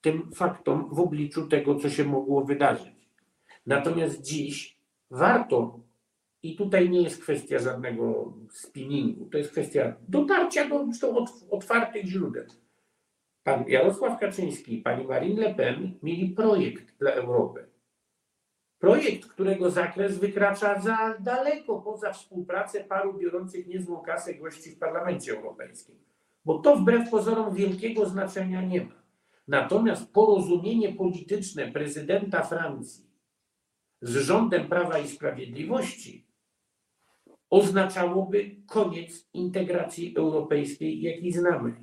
tym 0.00 0.30
faktom 0.34 0.88
w 0.92 1.00
obliczu 1.00 1.48
tego, 1.48 1.74
co 1.74 1.90
się 1.90 2.04
mogło 2.04 2.44
wydarzyć. 2.44 3.08
Natomiast 3.66 4.22
dziś 4.22 4.78
warto, 5.10 5.80
i 6.42 6.56
tutaj 6.56 6.90
nie 6.90 7.02
jest 7.02 7.22
kwestia 7.22 7.58
żadnego 7.58 8.32
spinningu, 8.50 9.26
to 9.26 9.38
jest 9.38 9.50
kwestia 9.50 9.96
dotarcia 10.08 10.68
do 10.68 10.86
otwartych 11.50 12.06
źródeł. 12.06 12.44
Pan 13.44 13.64
Jarosław 13.68 14.20
Kaczyński 14.20 14.74
i 14.74 14.82
pani 14.82 15.06
Marine 15.06 15.40
Le 15.40 15.54
Pen 15.54 15.98
mieli 16.02 16.28
projekt 16.28 16.98
dla 16.98 17.10
Europy 17.10 17.66
Projekt, 18.84 19.26
którego 19.26 19.70
zakres 19.70 20.18
wykracza 20.18 20.80
za 20.80 21.14
daleko 21.20 21.80
poza 21.80 22.12
współpracę 22.12 22.84
paru 22.84 23.14
biorących 23.18 23.66
niezłą 23.66 23.96
kasę 23.96 24.34
gości 24.34 24.70
w 24.70 24.78
Parlamencie 24.78 25.32
Europejskim. 25.32 25.94
Bo 26.44 26.58
to 26.58 26.76
wbrew 26.76 27.10
pozorom 27.10 27.54
wielkiego 27.54 28.06
znaczenia 28.06 28.62
nie 28.62 28.80
ma. 28.80 29.02
Natomiast 29.48 30.12
porozumienie 30.12 30.92
polityczne 30.92 31.72
prezydenta 31.72 32.42
Francji 32.42 33.06
z 34.02 34.16
rządem 34.16 34.68
Prawa 34.68 34.98
i 34.98 35.08
Sprawiedliwości 35.08 36.26
oznaczałoby 37.50 38.56
koniec 38.66 39.28
integracji 39.32 40.14
europejskiej, 40.16 41.02
jaki 41.02 41.32
znamy. 41.32 41.76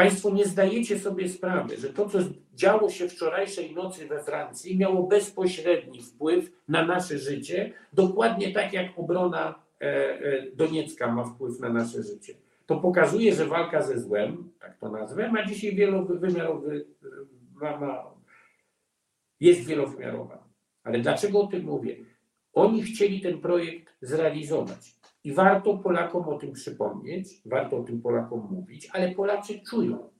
Państwo 0.00 0.30
nie 0.30 0.44
zdajecie 0.44 0.98
sobie 0.98 1.28
sprawy, 1.28 1.76
że 1.76 1.88
to, 1.88 2.08
co 2.08 2.18
działo 2.54 2.90
się 2.90 3.08
wczorajszej 3.08 3.74
nocy 3.74 4.06
we 4.06 4.24
Francji, 4.24 4.78
miało 4.78 5.02
bezpośredni 5.02 6.02
wpływ 6.02 6.52
na 6.68 6.86
nasze 6.86 7.18
życie, 7.18 7.72
dokładnie 7.92 8.52
tak 8.52 8.72
jak 8.72 8.86
obrona 8.96 9.54
e, 9.80 9.84
e, 9.84 10.50
Doniecka 10.54 11.12
ma 11.12 11.24
wpływ 11.24 11.60
na 11.60 11.68
nasze 11.68 12.02
życie. 12.02 12.34
To 12.66 12.76
pokazuje, 12.76 13.34
że 13.34 13.46
walka 13.46 13.82
ze 13.82 14.00
złem, 14.00 14.50
tak 14.60 14.78
to 14.78 14.90
nazwę, 14.90 15.32
ma 15.32 15.46
dzisiaj 15.46 15.74
wielowymiarowy, 15.74 16.86
ma, 17.54 17.80
ma, 17.80 18.04
jest 19.40 19.66
wielowymiarowa. 19.66 20.44
Ale 20.84 21.00
dlaczego 21.00 21.40
o 21.40 21.46
tym 21.46 21.64
mówię? 21.64 21.96
Oni 22.52 22.82
chcieli 22.82 23.20
ten 23.20 23.40
projekt 23.40 23.94
zrealizować. 24.00 24.99
I 25.24 25.32
warto 25.32 25.78
Polakom 25.78 26.28
o 26.28 26.38
tym 26.38 26.52
przypomnieć, 26.52 27.42
warto 27.46 27.76
o 27.76 27.82
tym 27.82 28.02
Polakom 28.02 28.48
mówić, 28.50 28.88
ale 28.92 29.14
Polacy 29.14 29.60
czują, 29.70 30.10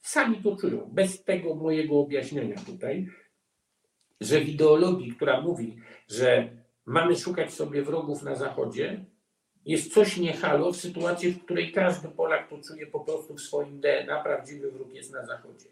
sami 0.00 0.42
to 0.42 0.56
czują, 0.56 0.90
bez 0.92 1.24
tego 1.24 1.54
mojego 1.54 2.00
objaśnienia 2.00 2.56
tutaj, 2.66 3.06
że 4.20 4.40
w 4.40 4.48
ideologii, 4.48 5.12
która 5.12 5.40
mówi, 5.40 5.76
że 6.08 6.50
mamy 6.86 7.16
szukać 7.16 7.52
sobie 7.52 7.82
wrogów 7.82 8.22
na 8.22 8.34
Zachodzie, 8.34 9.04
jest 9.64 9.94
coś 9.94 10.16
niehalo 10.16 10.72
w 10.72 10.76
sytuacji, 10.76 11.32
w 11.32 11.44
której 11.44 11.72
każdy 11.72 12.08
Polak 12.08 12.48
to 12.48 12.58
czuje 12.68 12.86
po 12.86 13.00
prostu 13.00 13.34
w 13.34 13.40
swoim 13.40 13.80
DNA, 13.80 14.22
prawdziwy 14.22 14.70
wróg 14.70 14.94
jest 14.94 15.12
na 15.12 15.26
Zachodzie. 15.26 15.68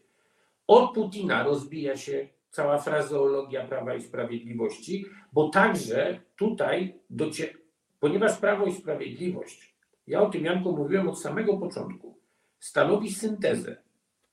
Od 0.67 0.95
Putina 0.95 1.43
rozbija 1.43 1.97
się 1.97 2.29
cała 2.51 2.79
frazeologia 2.79 3.67
Prawa 3.67 3.95
i 3.95 4.03
Sprawiedliwości, 4.03 5.05
bo 5.33 5.49
także 5.49 6.21
tutaj 6.37 6.95
docie 7.11 7.55
Ponieważ 8.01 8.39
Prawo 8.39 8.67
i 8.67 8.75
Sprawiedliwość, 8.75 9.77
ja 10.07 10.23
o 10.23 10.31
tym 10.31 10.45
Janku 10.45 10.77
mówiłem 10.77 11.09
od 11.09 11.21
samego 11.21 11.59
początku, 11.59 12.19
stanowi 12.59 13.15
syntezę, 13.15 13.77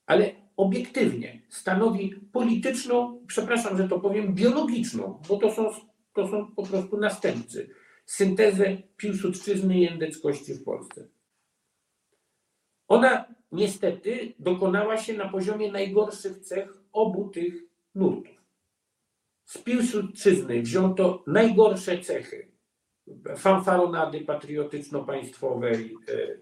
ale 0.06 0.32
obiektywnie 0.58 1.42
stanowi 1.50 2.16
polityczną, 2.32 3.26
przepraszam, 3.28 3.78
że 3.78 3.90
to 3.90 4.00
powiem, 4.00 4.36
biologiczną, 4.36 5.22
bo 5.30 5.38
to 5.38 5.52
są, 5.52 5.72
to 6.14 6.28
są 6.28 6.52
po 6.56 6.64
prostu 6.64 6.98
następcy, 6.98 7.70
syntezę 8.06 8.78
piłsudczyzny 8.98 9.80
i 9.80 9.88
endeckości 9.88 10.54
w 10.54 10.64
Polsce. 10.64 11.08
Ona 12.88 13.26
niestety 13.52 14.34
dokonała 14.40 14.98
się 14.98 15.14
na 15.14 15.30
poziomie 15.30 15.72
najgorszych 15.72 16.40
cech 16.40 16.78
obu 16.92 17.30
tych 17.30 17.54
nurtów. 17.96 18.44
Z 19.46 19.58
piłsudczyzny 19.58 20.62
wziąto 20.62 21.24
najgorsze 21.28 22.00
cechy 22.00 22.53
fanfaronady 23.38 24.22
patriotyczno-państwowej, 24.22 25.96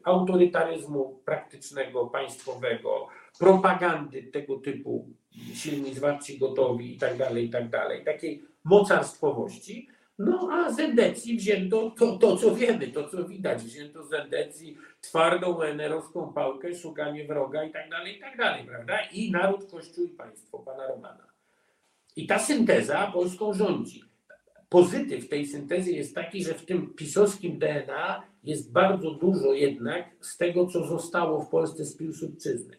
autorytaryzmu 0.04 1.20
praktycznego, 1.26 2.08
państwowego, 2.08 3.08
propagandy 3.40 4.24
tego 4.24 4.58
typu, 4.58 5.10
silni, 5.54 5.94
zwarci, 5.94 6.40
gotowi 6.40 6.96
i 6.96 6.98
tak 6.98 7.18
dalej, 7.18 7.46
i 7.46 7.50
tak 7.50 7.70
dalej, 7.70 8.04
takiej 8.04 8.44
mocarstwowości, 8.64 9.88
no 10.20 10.50
a 10.52 10.72
z 10.72 10.80
endecji 10.80 11.38
wzięto 11.38 11.92
to, 12.00 12.18
to, 12.18 12.38
co 12.38 12.56
wiemy, 12.56 12.88
to, 12.88 13.10
co 13.10 13.24
widać. 13.24 13.64
Wzięto 13.64 14.04
z 14.04 14.14
endecji 14.14 14.78
twardą 15.02 15.62
enerowską 15.62 16.34
pałkę, 16.34 16.76
szukanie 16.76 17.28
wroga 17.28 17.64
i 17.64 17.72
tak 17.72 17.90
dalej, 17.90 18.18
i 18.18 18.20
tak 18.20 18.38
dalej, 18.38 18.66
prawda? 18.66 19.00
I 19.12 19.32
naród, 19.32 19.72
kościół 19.72 20.06
i 20.06 20.10
państwo 20.10 20.60
pana 20.60 20.88
Romana. 20.88 21.28
I 22.16 22.28
ta 22.28 22.40
synteza 22.40 23.12
Polską 23.14 23.54
rządzi. 23.54 24.11
Pozytyw 24.72 25.30
tej 25.30 25.48
syntezy 25.48 25.92
jest 25.92 26.16
taki, 26.16 26.44
że 26.44 26.54
w 26.54 26.66
tym 26.66 26.94
pisowskim 26.94 27.60
DNA 27.60 28.24
jest 28.44 28.72
bardzo 28.72 29.12
dużo 29.12 29.54
jednak 29.54 30.10
z 30.22 30.38
tego, 30.38 30.68
co 30.68 30.88
zostało 30.88 31.42
w 31.42 31.50
Polsce 31.50 31.86
z 31.86 31.98
Piłsudczyzny. 31.98 32.78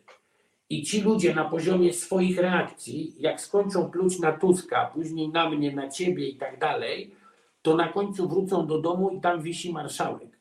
I 0.70 0.82
ci 0.82 1.00
ludzie 1.00 1.34
na 1.34 1.44
poziomie 1.44 1.92
swoich 1.92 2.38
reakcji, 2.38 3.14
jak 3.18 3.40
skończą 3.40 3.90
pluć 3.90 4.18
na 4.18 4.32
Tuska, 4.32 4.90
później 4.94 5.28
na 5.28 5.50
mnie, 5.50 5.76
na 5.76 5.88
ciebie 5.88 6.28
i 6.28 6.36
tak 6.36 6.58
dalej, 6.58 7.14
to 7.62 7.76
na 7.76 7.88
końcu 7.88 8.28
wrócą 8.28 8.66
do 8.66 8.80
domu 8.80 9.10
i 9.10 9.20
tam 9.20 9.42
wisi 9.42 9.72
marszałek. 9.72 10.38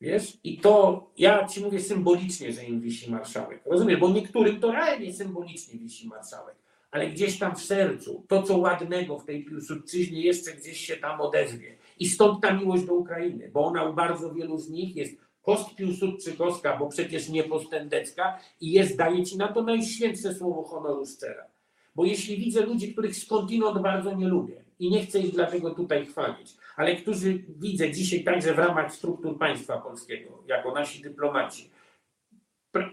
Wiesz? 0.00 0.38
I 0.44 0.58
to 0.58 1.06
ja 1.18 1.46
ci 1.46 1.64
mówię 1.64 1.80
symbolicznie, 1.80 2.52
że 2.52 2.64
im 2.64 2.80
wisi 2.80 3.10
marszałek. 3.10 3.62
Rozumiesz? 3.66 4.00
Bo 4.00 4.10
niektórym 4.10 4.60
to 4.60 4.72
realnie 4.72 5.12
symbolicznie 5.12 5.78
wisi 5.78 6.08
marszałek. 6.08 6.56
Ale 6.90 7.10
gdzieś 7.10 7.38
tam 7.38 7.56
w 7.56 7.62
sercu, 7.62 8.24
to 8.28 8.42
co 8.42 8.58
ładnego 8.58 9.18
w 9.18 9.24
tej 9.24 9.44
Piłsudczyźnie 9.44 10.22
jeszcze 10.22 10.52
gdzieś 10.52 10.86
się 10.86 10.96
tam 10.96 11.20
odezwie. 11.20 11.76
I 11.98 12.08
stąd 12.08 12.42
ta 12.42 12.52
miłość 12.52 12.84
do 12.84 12.94
Ukrainy, 12.94 13.50
bo 13.52 13.64
ona 13.64 13.84
u 13.84 13.94
bardzo 13.94 14.34
wielu 14.34 14.58
z 14.58 14.70
nich 14.70 14.96
jest 14.96 15.16
postpiłsudczykowska, 15.42 16.76
bo 16.76 16.88
przecież 16.88 17.28
nie 17.28 17.44
postendecka 17.44 18.38
i 18.60 18.72
jest, 18.72 18.96
daje 18.96 19.24
ci 19.24 19.36
na 19.36 19.52
to 19.52 19.62
najświętsze 19.62 20.34
słowo 20.34 20.62
honoru 20.62 21.06
szczera. 21.06 21.46
Bo 21.94 22.04
jeśli 22.04 22.36
widzę 22.36 22.60
ludzi, 22.60 22.92
których 22.92 23.16
skądinąd 23.16 23.82
bardzo 23.82 24.14
nie 24.14 24.28
lubię, 24.28 24.64
i 24.80 24.90
nie 24.90 25.06
chcę 25.06 25.18
ich 25.18 25.32
dlatego 25.32 25.70
tutaj 25.70 26.06
chwalić, 26.06 26.56
ale 26.76 26.96
którzy 26.96 27.44
widzę 27.48 27.92
dzisiaj 27.92 28.24
także 28.24 28.54
w 28.54 28.58
ramach 28.58 28.94
struktur 28.94 29.38
państwa 29.38 29.78
polskiego, 29.78 30.42
jako 30.46 30.72
nasi 30.72 31.02
dyplomaci, 31.02 31.69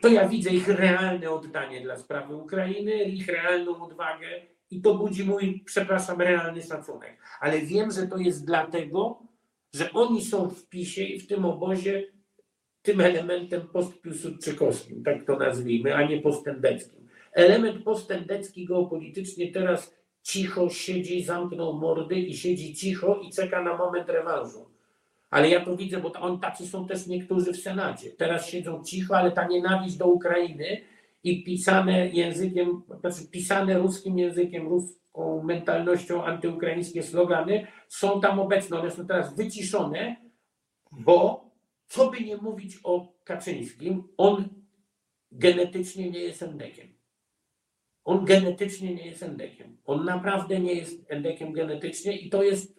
to 0.02 0.08
ja 0.08 0.28
widzę 0.30 0.50
ich 0.50 0.68
realne 0.68 1.32
oddanie 1.32 1.82
dla 1.82 1.98
sprawy 1.98 2.36
Ukrainy, 2.36 3.04
ich 3.04 3.28
realną 3.28 3.84
odwagę 3.84 4.28
i 4.72 4.82
to 4.82 4.96
budzi 4.96 5.24
mój, 5.24 5.64
przepraszam, 5.66 6.22
realny 6.22 6.62
szacunek. 6.62 7.18
Ale 7.40 7.62
wiem, 7.62 7.92
że 7.92 8.08
to 8.08 8.18
jest 8.18 8.46
dlatego, 8.46 9.24
że 9.74 9.92
oni 9.92 10.26
są 10.26 10.50
w 10.50 10.70
PiSie 10.70 11.04
i 11.04 11.20
w 11.20 11.28
tym 11.28 11.46
obozie 11.46 12.04
tym 12.82 13.02
elementem 13.02 13.68
postpiłsudczykowskim, 13.68 15.04
tak 15.04 15.26
to 15.26 15.38
nazwijmy, 15.38 15.96
a 15.96 16.08
nie 16.08 16.22
postendeckim. 16.22 17.08
Element 17.34 17.84
postendecki 17.84 18.66
geopolitycznie 18.66 19.52
teraz 19.52 19.98
cicho 20.24 20.70
siedzi, 20.70 21.24
zamknął 21.24 21.74
mordy 21.74 22.16
i 22.16 22.38
siedzi 22.38 22.76
cicho 22.76 23.20
i 23.20 23.32
czeka 23.32 23.64
na 23.64 23.78
moment 23.78 24.10
rewanżu. 24.10 24.77
Ale 25.30 25.50
ja 25.50 25.66
to 25.66 25.78
widzę, 25.78 26.00
bo 26.00 26.12
on 26.12 26.40
tacy 26.40 26.68
są 26.68 26.88
też 26.88 27.08
niektórzy 27.08 27.54
w 27.54 27.58
Senacie. 27.58 28.10
Teraz 28.12 28.50
siedzą 28.50 28.84
cicho, 28.84 29.18
ale 29.18 29.32
ta 29.32 29.48
nienawiść 29.48 29.98
do 29.98 30.08
Ukrainy 30.08 30.82
i 31.24 31.44
pisane 31.44 32.08
językiem, 32.10 32.82
znaczy 33.00 33.32
pisane 33.32 33.78
ruskim 33.78 34.20
językiem, 34.20 34.68
ruską 34.68 35.44
mentalnością 35.44 36.24
antyukraińskie 36.24 37.04
slogany 37.04 37.68
są 37.88 38.22
tam 38.22 38.40
obecne. 38.40 38.80
One 38.80 38.92
są 38.92 39.08
teraz 39.08 39.36
wyciszone, 39.36 40.16
bo 40.92 41.50
co 41.88 42.12
by 42.12 42.20
nie 42.20 42.38
mówić 42.38 42.80
o 42.84 43.14
Kaczyńskim, 43.24 44.04
on 44.18 44.50
genetycznie 45.32 46.12
nie 46.12 46.20
jest 46.20 46.44
endekiem. 46.44 46.88
On 48.04 48.26
genetycznie 48.26 48.96
nie 48.96 49.06
jest 49.06 49.24
endekiem. 49.24 49.78
On 49.86 50.06
naprawdę 50.06 50.60
nie 50.60 50.74
jest 50.74 51.12
endekiem 51.12 51.54
genetycznie 51.54 52.18
i 52.18 52.30
to 52.30 52.44
jest 52.44 52.77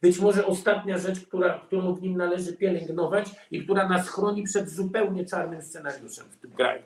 być 0.00 0.18
może 0.18 0.46
ostatnia 0.46 0.98
rzecz, 0.98 1.20
która, 1.20 1.58
którą 1.58 1.94
w 1.94 2.02
nim 2.02 2.16
należy 2.16 2.56
pielęgnować 2.56 3.30
i 3.50 3.64
która 3.64 3.88
nas 3.88 4.08
chroni 4.08 4.42
przed 4.42 4.70
zupełnie 4.70 5.24
czarnym 5.24 5.62
scenariuszem 5.62 6.24
w 6.30 6.36
tym 6.36 6.50
kraju. 6.50 6.82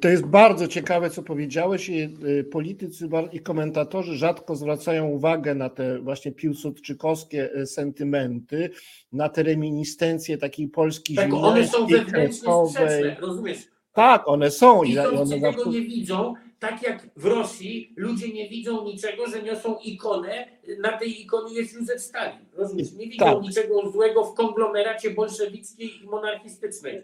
To 0.00 0.08
jest 0.08 0.26
bardzo 0.26 0.68
ciekawe, 0.68 1.10
co 1.10 1.22
powiedziałeś. 1.22 1.90
Y, 1.90 2.44
politycy 2.52 3.08
i 3.32 3.40
komentatorzy 3.40 4.16
rzadko 4.16 4.56
zwracają 4.56 5.06
uwagę 5.06 5.54
na 5.54 5.68
te 5.68 5.98
właśnie 5.98 6.32
piłsudczykowskie 6.32 7.56
y, 7.56 7.66
sentymenty, 7.66 8.70
na 9.12 9.28
te 9.28 9.42
reminiscencje 9.42 10.38
takiej 10.38 10.68
Polski 10.68 11.14
tak, 11.14 11.34
one 11.34 11.66
są 11.66 11.86
wewnętrznie 11.86 12.52
sprzeczne, 12.68 13.16
rozumiesz? 13.20 13.58
Tak, 13.92 14.28
one 14.28 14.50
są. 14.50 14.82
I, 14.82 14.92
I 14.92 14.98
one 14.98 15.40
tego 15.40 15.70
nie 15.70 15.82
widzą, 15.82 16.34
tak 16.62 16.82
jak 16.82 17.08
w 17.16 17.24
Rosji 17.24 17.92
ludzie 17.96 18.32
nie 18.32 18.48
widzą 18.48 18.84
niczego, 18.84 19.26
że 19.26 19.42
niosą 19.42 19.78
ikonę, 19.78 20.48
na 20.80 20.98
tej 20.98 21.22
ikonie 21.22 21.54
jest 21.54 21.74
Józef 21.74 22.00
Stalin. 22.00 22.38
Rozumiesz? 22.52 22.92
Nie 22.92 23.06
widzą 23.06 23.24
tak. 23.24 23.42
niczego 23.42 23.90
złego 23.90 24.24
w 24.24 24.34
konglomeracie 24.34 25.10
bolszewickiej 25.10 26.02
i 26.02 26.06
monarchistycznej. 26.06 27.02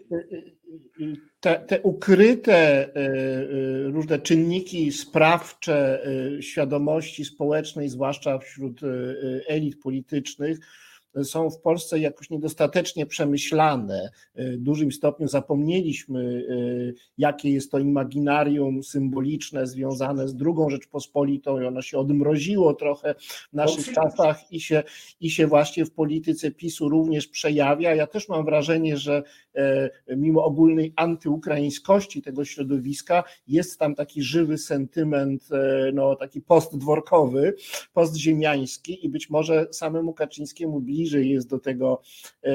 Te, 1.39 1.55
te 1.67 1.81
ukryte 1.81 2.53
e, 2.53 2.95
e, 2.95 3.91
różne 3.91 4.19
czynniki 4.19 4.91
sprawcze 4.91 6.05
e, 6.37 6.41
świadomości 6.41 7.25
społecznej, 7.25 7.89
zwłaszcza 7.89 8.37
wśród 8.37 8.81
elit 9.47 9.81
politycznych, 9.81 10.59
są 11.25 11.49
w 11.49 11.61
Polsce 11.61 11.99
jakoś 11.99 12.29
niedostatecznie 12.29 13.05
przemyślane. 13.05 14.09
W 14.35 14.57
dużym 14.57 14.91
stopniu 14.91 15.27
zapomnieliśmy, 15.27 16.45
jakie 17.17 17.51
jest 17.51 17.71
to 17.71 17.79
imaginarium 17.79 18.83
symboliczne 18.83 19.67
związane 19.67 20.27
z 20.27 20.35
drugą 20.35 20.69
Rzeczpospolitą 20.69 21.61
i 21.61 21.65
ono 21.65 21.81
się 21.81 21.97
odmroziło 21.97 22.73
trochę 22.73 23.15
w 23.49 23.53
naszych 23.53 23.93
czasach 23.93 24.51
i 24.51 24.59
się, 24.59 24.83
i 25.21 25.29
się 25.29 25.47
właśnie 25.47 25.85
w 25.85 25.91
polityce 25.91 26.51
PiSu 26.51 26.89
również 26.89 27.27
przejawia. 27.27 27.95
Ja 27.95 28.07
też 28.07 28.29
mam 28.29 28.45
wrażenie, 28.45 28.97
że 28.97 29.17
e, 29.17 29.23
mimo 30.17 30.43
ogólnej 30.45 30.93
antyukraińskości 30.95 32.21
tego 32.21 32.45
środowiska 32.45 33.23
jest 33.47 33.79
tam 33.79 33.95
taki 33.95 34.23
żywy 34.23 34.57
sentyment, 34.57 35.43
e, 35.51 35.91
no 35.93 36.15
taki 36.15 36.41
postdworkowy, 36.41 37.53
postziemiański 37.93 39.05
i 39.05 39.09
być 39.09 39.29
może 39.29 39.67
samemu 39.71 40.13
Kaczyńskiemu 40.13 40.81
bliżej 40.81 41.29
jest 41.29 41.49
do 41.49 41.59
tego 41.59 42.01
e, 42.43 42.51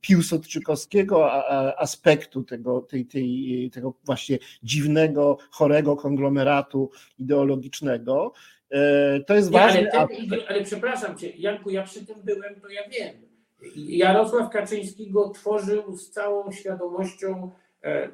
piłsudczykowskiego 0.00 1.32
aspektu 1.78 2.44
tego, 2.44 2.80
tej, 2.80 3.06
tej, 3.06 3.70
tego 3.72 3.94
właśnie 4.04 4.38
dziwnego, 4.62 5.38
chorego 5.50 5.96
konglomeratu 5.96 6.90
ideologicznego. 7.18 8.32
E, 8.70 9.20
to 9.20 9.34
jest 9.34 9.50
Nie, 9.50 9.58
ważne. 9.58 9.90
Ale, 9.92 10.08
ten, 10.08 10.38
ale 10.48 10.64
przepraszam 10.64 11.18
cię, 11.18 11.32
Janku, 11.36 11.70
ja 11.70 11.82
przy 11.82 12.06
tym 12.06 12.16
byłem, 12.24 12.60
to 12.60 12.68
ja 12.68 12.88
wiem. 12.88 13.31
Jarosław 13.76 14.50
Kaczyński 14.50 15.10
go 15.10 15.30
tworzył 15.30 15.96
z 15.96 16.10
całą 16.10 16.52
świadomością 16.52 17.50
e, 17.84 18.08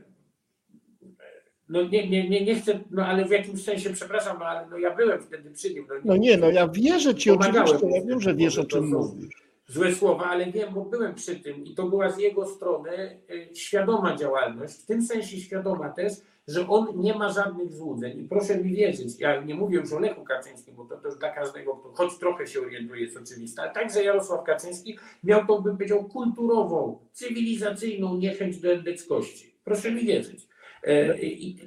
no 1.68 1.82
nie, 1.82 2.08
nie, 2.08 2.28
nie, 2.28 2.44
nie 2.44 2.54
chcę, 2.54 2.80
no 2.90 3.06
ale 3.06 3.24
w 3.24 3.30
jakimś 3.30 3.64
sensie, 3.64 3.90
przepraszam, 3.90 4.36
no, 4.40 4.44
ale 4.44 4.68
no 4.70 4.78
ja 4.78 4.96
byłem 4.96 5.22
wtedy 5.22 5.50
przy 5.50 5.74
nim. 5.74 5.86
No 5.88 5.94
nie, 5.96 6.02
no 6.04 6.16
nie, 6.16 6.36
no 6.36 6.50
ja 6.50 6.68
wierzę 6.68 7.14
ci 7.14 7.30
oczywiście, 7.30 7.88
ja 7.88 8.04
wiem, 8.04 8.20
że 8.20 8.34
wiesz 8.34 8.58
o 8.58 8.64
czym 8.64 8.88
mówisz 8.88 9.48
złe 9.68 9.94
słowa, 9.94 10.24
ale 10.24 10.52
wiem, 10.52 10.74
bo 10.74 10.84
byłem 10.84 11.14
przy 11.14 11.36
tym 11.36 11.64
i 11.64 11.74
to 11.74 11.88
była 11.88 12.10
z 12.10 12.18
jego 12.18 12.46
strony 12.46 12.90
e, 12.90 13.54
świadoma 13.54 14.16
działalność, 14.16 14.74
w 14.74 14.86
tym 14.86 15.02
sensie 15.02 15.40
świadoma 15.40 15.88
też, 15.88 16.12
że 16.48 16.68
on 16.68 16.86
nie 16.96 17.14
ma 17.14 17.32
żadnych 17.32 17.72
złudzeń. 17.72 18.20
I 18.20 18.24
proszę 18.24 18.58
mi 18.58 18.74
wierzyć, 18.74 19.20
ja 19.20 19.44
nie 19.44 19.54
mówię 19.54 19.76
już 19.78 19.92
o 19.92 19.98
Lechu 19.98 20.24
Kaczyńskim, 20.24 20.74
bo 20.74 20.84
to 20.84 20.96
też 20.96 21.14
dla 21.18 21.30
każdego, 21.30 21.76
kto 21.76 21.92
choć 21.92 22.18
trochę 22.18 22.46
się 22.46 22.60
orientuje, 22.60 23.02
jest 23.02 23.16
oczywiste, 23.16 23.62
ale 23.62 23.72
także 23.72 24.04
Jarosław 24.04 24.44
Kaczyński 24.44 24.98
miał 25.24 25.46
tą, 25.46 25.58
bym 25.58 25.76
powiedział, 25.76 26.04
kulturową, 26.04 26.98
cywilizacyjną 27.12 28.16
niechęć 28.16 28.60
do 28.60 28.72
endeckości. 28.72 29.54
Proszę 29.64 29.92
mi 29.92 30.04
wierzyć. 30.04 30.48
E, 30.84 31.18
I, 31.18 31.58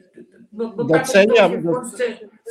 no, 0.53 0.73
no 0.77 0.83
Doceniam. 0.83 1.61
w, 1.61 1.63
Polsce, 1.63 2.03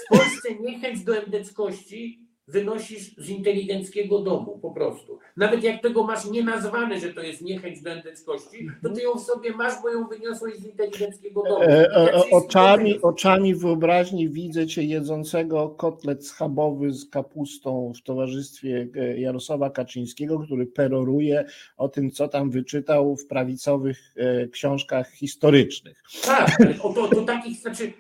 w 0.04 0.08
Polsce 0.08 0.54
niechęć 0.60 1.04
do 1.04 1.16
endeckości 1.16 2.29
wynosisz 2.50 3.16
z 3.16 3.28
inteligenckiego 3.28 4.18
domu, 4.18 4.58
po 4.62 4.70
prostu. 4.70 5.18
Nawet 5.36 5.62
jak 5.62 5.82
tego 5.82 6.04
masz 6.04 6.24
nie 6.24 6.44
nazwane, 6.44 7.00
że 7.00 7.14
to 7.14 7.20
jest 7.20 7.42
niechęć 7.42 7.82
do 7.82 7.90
endeckości, 7.90 8.68
to 8.82 8.90
ty 8.90 9.02
ją 9.02 9.14
w 9.14 9.20
sobie 9.20 9.52
masz, 9.52 9.82
bo 9.82 9.88
ją 9.88 10.06
wyniosłeś 10.08 10.56
z 10.56 10.64
inteligenckiego 10.64 11.42
domu. 11.42 11.62
E, 11.62 11.94
e, 11.94 12.30
oczami, 12.30 13.02
oczami 13.02 13.54
wyobraźni 13.54 14.28
widzę 14.28 14.66
cię 14.66 14.84
jedzącego 14.84 15.68
kotlet 15.68 16.26
schabowy 16.26 16.92
z 16.92 17.10
kapustą 17.10 17.92
w 17.96 18.02
towarzystwie 18.02 18.88
e, 18.96 19.20
Jarosława 19.20 19.70
Kaczyńskiego, 19.70 20.38
który 20.38 20.66
peroruje 20.66 21.44
o 21.76 21.88
tym, 21.88 22.10
co 22.10 22.28
tam 22.28 22.50
wyczytał 22.50 23.16
w 23.16 23.26
prawicowych 23.26 24.14
książkach 24.52 25.10
historycznych. 25.10 26.02
Tak, 26.24 26.58
o 26.82 26.92
to, 26.92 27.08
to 27.08 27.22
takich, 27.22 27.60
znaczy 27.60 27.92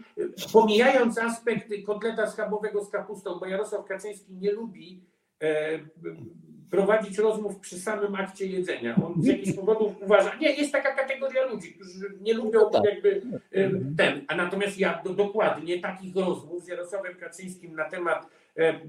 pomijając 0.52 1.18
aspekt 1.18 1.66
kotleta 1.86 2.30
schabowego 2.30 2.84
z 2.84 2.90
kapustą, 2.90 3.38
bo 3.38 3.46
Jarosław 3.46 3.84
Kaczyński 3.84 4.34
nie 4.34 4.52
lubi 4.52 5.04
prowadzić 6.70 7.18
rozmów 7.18 7.58
przy 7.58 7.78
samym 7.78 8.14
akcie 8.14 8.46
jedzenia. 8.46 8.96
On 9.06 9.22
z 9.22 9.26
jakichś 9.26 9.56
powodów 9.56 9.92
uważa, 10.02 10.36
nie, 10.40 10.54
jest 10.54 10.72
taka 10.72 10.94
kategoria 10.94 11.46
ludzi, 11.46 11.72
którzy 11.72 12.18
nie 12.20 12.34
lubią 12.34 12.60
no 12.60 12.70
tak. 12.70 12.84
jakby 12.84 13.22
ten, 13.96 14.24
a 14.28 14.36
natomiast 14.36 14.78
ja 14.78 15.02
do, 15.04 15.14
dokładnie 15.14 15.80
takich 15.80 16.16
rozmów 16.16 16.64
z 16.64 16.68
Jarosławem 16.68 17.14
Kaczyńskim 17.14 17.74
na 17.74 17.84
temat 17.84 18.26
e, 18.56 18.80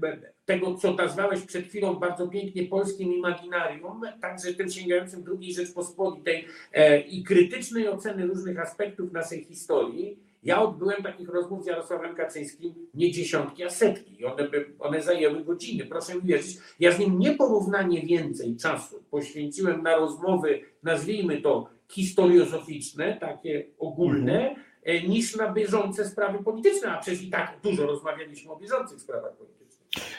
tego, 0.44 0.74
co 0.74 0.92
nazwałeś 0.92 1.40
przed 1.40 1.66
chwilą 1.66 1.94
bardzo 1.94 2.28
pięknie 2.28 2.66
polskim 2.66 3.12
imaginarium, 3.12 4.00
także 4.20 4.54
tym 4.54 4.70
sięgającym 4.70 5.24
II 5.40 5.54
Rzeczpospolitej 5.54 6.46
e, 6.72 7.00
i 7.00 7.22
krytycznej 7.22 7.88
oceny 7.88 8.26
różnych 8.26 8.58
aspektów 8.60 9.12
naszej 9.12 9.44
historii, 9.44 10.31
ja 10.42 10.62
odbyłem 10.62 11.02
takich 11.02 11.28
rozmów 11.28 11.64
z 11.64 11.66
Jarosławem 11.66 12.14
Kaczyńskim 12.14 12.74
nie 12.94 13.12
dziesiątki, 13.12 13.64
a 13.64 13.70
setki. 13.70 14.24
One, 14.24 14.48
by, 14.48 14.74
one 14.78 15.02
zajęły 15.02 15.44
godziny. 15.44 15.86
Proszę 15.86 16.14
mi 16.14 16.22
wierzyć, 16.22 16.58
ja 16.80 16.92
z 16.92 16.98
nim 16.98 17.18
nieporównanie 17.18 18.02
więcej 18.02 18.56
czasu 18.56 19.02
poświęciłem 19.10 19.82
na 19.82 19.96
rozmowy, 19.96 20.60
nazwijmy 20.82 21.40
to 21.40 21.68
historiozoficzne, 21.88 23.16
takie 23.20 23.66
ogólne, 23.78 24.56
mm. 24.82 25.10
niż 25.10 25.36
na 25.36 25.52
bieżące 25.52 26.08
sprawy 26.08 26.44
polityczne, 26.44 26.92
a 26.92 26.98
przecież 26.98 27.22
i 27.22 27.30
tak 27.30 27.58
dużo 27.62 27.86
rozmawialiśmy 27.86 28.52
o 28.52 28.56
bieżących 28.56 29.00
sprawach 29.00 29.36
politycznych. 29.36 29.61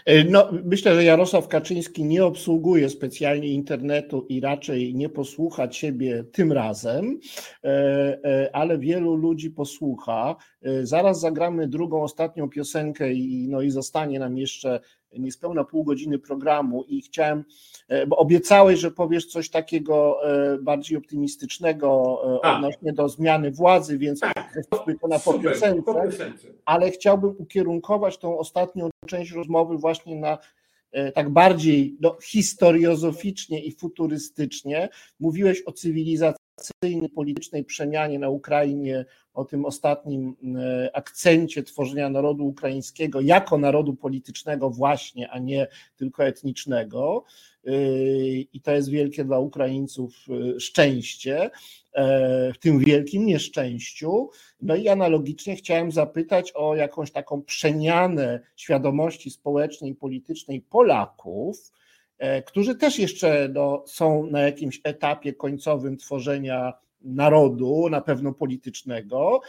E, 0.05 0.23
no, 0.23 0.49
myślę, 0.63 0.95
że 0.95 1.03
Jarosław 1.03 1.47
Kaczyński 1.47 2.03
nie 2.03 2.25
obsługuje 2.25 2.89
specjalnie 2.89 3.47
internetu 3.47 4.25
i 4.29 4.41
raczej 4.41 4.95
nie 4.95 5.09
posłucha 5.09 5.67
ciebie 5.67 6.23
tym 6.31 6.51
razem, 6.51 7.19
e, 7.63 7.69
e, 8.23 8.55
ale 8.55 8.77
wielu 8.77 9.15
ludzi 9.15 9.51
posłucha. 9.51 10.35
Zaraz 10.83 11.19
zagramy 11.19 11.67
drugą, 11.67 12.03
ostatnią 12.03 12.49
piosenkę 12.49 13.13
i, 13.13 13.47
no, 13.49 13.61
i 13.61 13.71
zostanie 13.71 14.19
nam 14.19 14.37
jeszcze 14.37 14.79
niespełna 15.19 15.63
pół 15.63 15.83
godziny 15.83 16.19
programu 16.19 16.83
i 16.83 17.01
chciałem, 17.01 17.43
bo 18.07 18.17
obiecałeś, 18.17 18.79
że 18.79 18.91
powiesz 18.91 19.25
coś 19.25 19.49
takiego 19.49 20.17
bardziej 20.61 20.97
optymistycznego 20.97 22.21
odnośnie 22.41 22.93
do 22.93 23.09
zmiany 23.09 23.51
władzy, 23.51 23.97
więc 23.97 24.19
tak, 24.19 24.59
to 24.69 25.07
na 25.07 25.19
po 25.19 25.33
piosence, 25.33 25.93
ale 26.65 26.91
chciałbym 26.91 27.35
ukierunkować 27.37 28.17
tą 28.17 28.37
ostatnią 28.37 28.89
część 29.03 29.31
rozmowy 29.31 29.77
właśnie 29.77 30.15
na 30.15 30.37
e, 30.91 31.11
tak 31.11 31.29
bardziej 31.29 31.97
no, 32.01 32.17
historiozoficznie 32.23 33.63
i 33.63 33.71
futurystycznie. 33.71 34.89
Mówiłeś 35.19 35.61
o 35.65 35.71
cywilizacyjnej, 36.63 37.09
politycznej 37.09 37.63
przemianie 37.63 38.19
na 38.19 38.29
Ukrainie, 38.29 39.05
o 39.33 39.45
tym 39.45 39.65
ostatnim 39.65 40.35
e, 40.59 40.95
akcencie 40.95 41.63
tworzenia 41.63 42.09
narodu 42.09 42.45
ukraińskiego 42.45 43.21
jako 43.21 43.57
narodu 43.57 43.95
politycznego 43.95 44.69
właśnie, 44.69 45.29
a 45.29 45.39
nie 45.39 45.67
tylko 45.95 46.25
etnicznego. 46.25 47.23
E, 47.65 47.71
I 48.53 48.61
to 48.63 48.71
jest 48.71 48.89
wielkie 48.89 49.25
dla 49.25 49.39
Ukraińców 49.39 50.13
szczęście. 50.59 51.49
E, 51.93 52.53
w 52.53 52.57
tym 52.57 52.79
wielkim 52.79 53.25
nieszczęściu. 53.25 54.29
No 54.61 54.75
i 54.75 54.89
analogicznie 54.89 55.55
chciałem 55.55 55.91
zapytać 55.91 56.51
o 56.55 56.75
jakąś 56.75 57.11
taką 57.11 57.41
przemianę 57.41 58.39
świadomości 58.55 59.31
społecznej 59.31 59.91
i 59.91 59.95
politycznej 59.95 60.61
Polaków, 60.61 61.71
którzy 62.45 62.75
też 62.75 62.99
jeszcze 62.99 63.49
no, 63.53 63.83
są 63.87 64.27
na 64.27 64.41
jakimś 64.41 64.81
etapie 64.83 65.33
końcowym 65.33 65.97
tworzenia 65.97 66.73
narodu, 67.01 67.89
na 67.89 68.01
pewno 68.01 68.33
politycznego, 68.33 69.41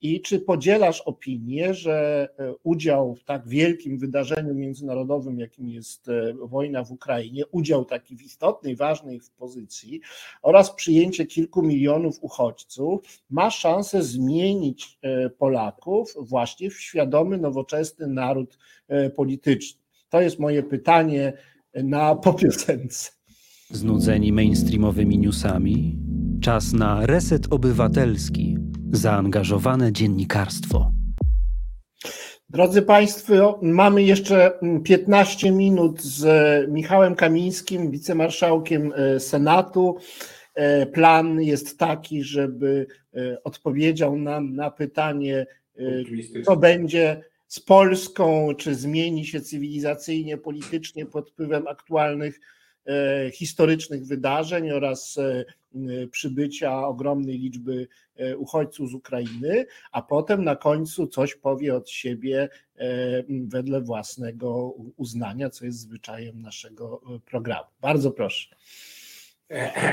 i 0.00 0.20
czy 0.20 0.40
podzielasz 0.40 1.00
opinię, 1.00 1.74
że 1.74 2.28
e, 2.38 2.54
udział 2.62 3.14
w 3.14 3.24
tak 3.24 3.48
wielkim 3.48 3.98
wydarzeniu 3.98 4.54
międzynarodowym, 4.54 5.38
jakim 5.38 5.68
jest 5.68 6.08
e, 6.08 6.34
wojna 6.34 6.84
w 6.84 6.92
Ukrainie, 6.92 7.46
udział 7.46 7.84
taki 7.84 8.16
w 8.16 8.22
istotnej, 8.22 8.76
ważnej 8.76 9.20
w 9.20 9.30
pozycji 9.30 10.00
oraz 10.42 10.74
przyjęcie 10.74 11.26
kilku 11.26 11.62
milionów 11.62 12.18
uchodźców 12.20 13.22
ma 13.30 13.50
szansę 13.50 14.02
zmienić 14.02 14.98
e, 15.02 15.30
Polaków 15.30 16.14
właśnie 16.20 16.70
w 16.70 16.80
świadomy, 16.80 17.38
nowoczesny 17.38 18.06
naród 18.06 18.58
polityczny? 19.16 19.80
To 20.08 20.20
jest 20.20 20.38
moje 20.38 20.62
pytanie 20.62 21.32
na 21.84 22.14
popiosence. 22.14 23.10
Znudzeni 23.70 24.32
mainstreamowymi 24.32 25.18
newsami? 25.18 25.98
Czas 26.40 26.72
na 26.72 27.06
reset 27.06 27.52
obywatelski 27.52 28.58
zaangażowane 28.92 29.92
dziennikarstwo. 29.92 30.92
Drodzy 32.50 32.82
Państwo, 32.82 33.60
mamy 33.62 34.02
jeszcze 34.02 34.58
15 34.84 35.52
minut 35.52 36.02
z 36.02 36.24
Michałem 36.70 37.14
Kamińskim, 37.14 37.90
wicemarszałkiem 37.90 38.92
e, 38.96 39.20
Senatu. 39.20 39.96
E, 40.54 40.86
plan 40.86 41.40
jest 41.40 41.78
taki, 41.78 42.22
żeby 42.22 42.86
e, 43.14 43.42
odpowiedział 43.44 44.16
nam 44.16 44.54
na 44.54 44.70
pytanie, 44.70 45.46
co 46.44 46.56
będzie 46.56 47.22
z 47.48 47.60
Polską, 47.60 48.54
czy 48.54 48.74
zmieni 48.74 49.26
się 49.26 49.40
cywilizacyjnie, 49.40 50.38
politycznie 50.38 51.06
pod 51.06 51.30
wpływem 51.30 51.66
aktualnych 51.66 52.40
historycznych 53.32 54.06
wydarzeń 54.06 54.70
oraz 54.70 55.18
przybycia 56.10 56.86
ogromnej 56.86 57.38
liczby 57.38 57.88
e, 58.16 58.36
uchodźców 58.36 58.90
z 58.90 58.94
Ukrainy, 58.94 59.66
a 59.92 60.02
potem 60.02 60.44
na 60.44 60.56
końcu 60.56 61.06
coś 61.06 61.34
powie 61.34 61.74
od 61.74 61.90
siebie 61.90 62.48
e, 62.76 62.88
wedle 63.28 63.80
własnego 63.80 64.74
uznania, 64.96 65.50
co 65.50 65.64
jest 65.64 65.78
zwyczajem 65.78 66.42
naszego 66.42 67.00
e, 67.16 67.18
programu. 67.18 67.66
Bardzo 67.80 68.10
proszę. 68.10 68.56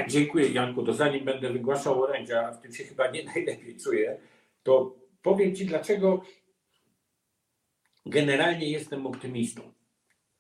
Dziękuję 0.08 0.50
Janku. 0.50 0.84
To 0.84 0.94
zanim 0.94 1.26
będę 1.26 1.50
wygłaszał 1.50 2.02
orędzia, 2.02 2.52
w 2.52 2.62
tym 2.62 2.74
się 2.74 2.84
chyba 2.84 3.12
nie 3.12 3.24
najlepiej 3.36 3.78
czuję, 3.78 4.18
to 4.64 4.96
powiem 5.22 5.56
Ci 5.56 5.66
dlaczego 5.66 6.22
generalnie 8.06 8.70
jestem 8.70 9.08
optymistą 9.08 9.62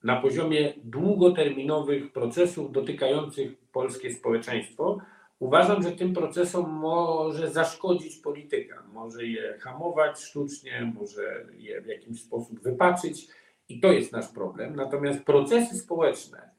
na 0.03 0.21
poziomie 0.21 0.73
długoterminowych 0.83 2.11
procesów 2.11 2.71
dotykających 2.71 3.57
polskie 3.71 4.13
społeczeństwo, 4.13 4.99
Uważam, 5.43 5.83
że 5.83 5.91
tym 5.91 6.13
procesom 6.13 6.71
może 6.71 7.51
zaszkodzić 7.51 8.15
polityka, 8.15 8.83
może 8.93 9.25
je 9.25 9.57
hamować 9.61 10.21
sztucznie, 10.21 10.93
może 10.95 11.45
je 11.57 11.81
w 11.81 11.85
jakiś 11.85 12.21
sposób 12.21 12.59
wypaczyć 12.59 13.27
i 13.69 13.79
to 13.79 13.91
jest 13.91 14.11
nasz 14.11 14.27
problem. 14.27 14.75
Natomiast 14.75 15.23
procesy 15.23 15.75
społeczne, 15.75 16.49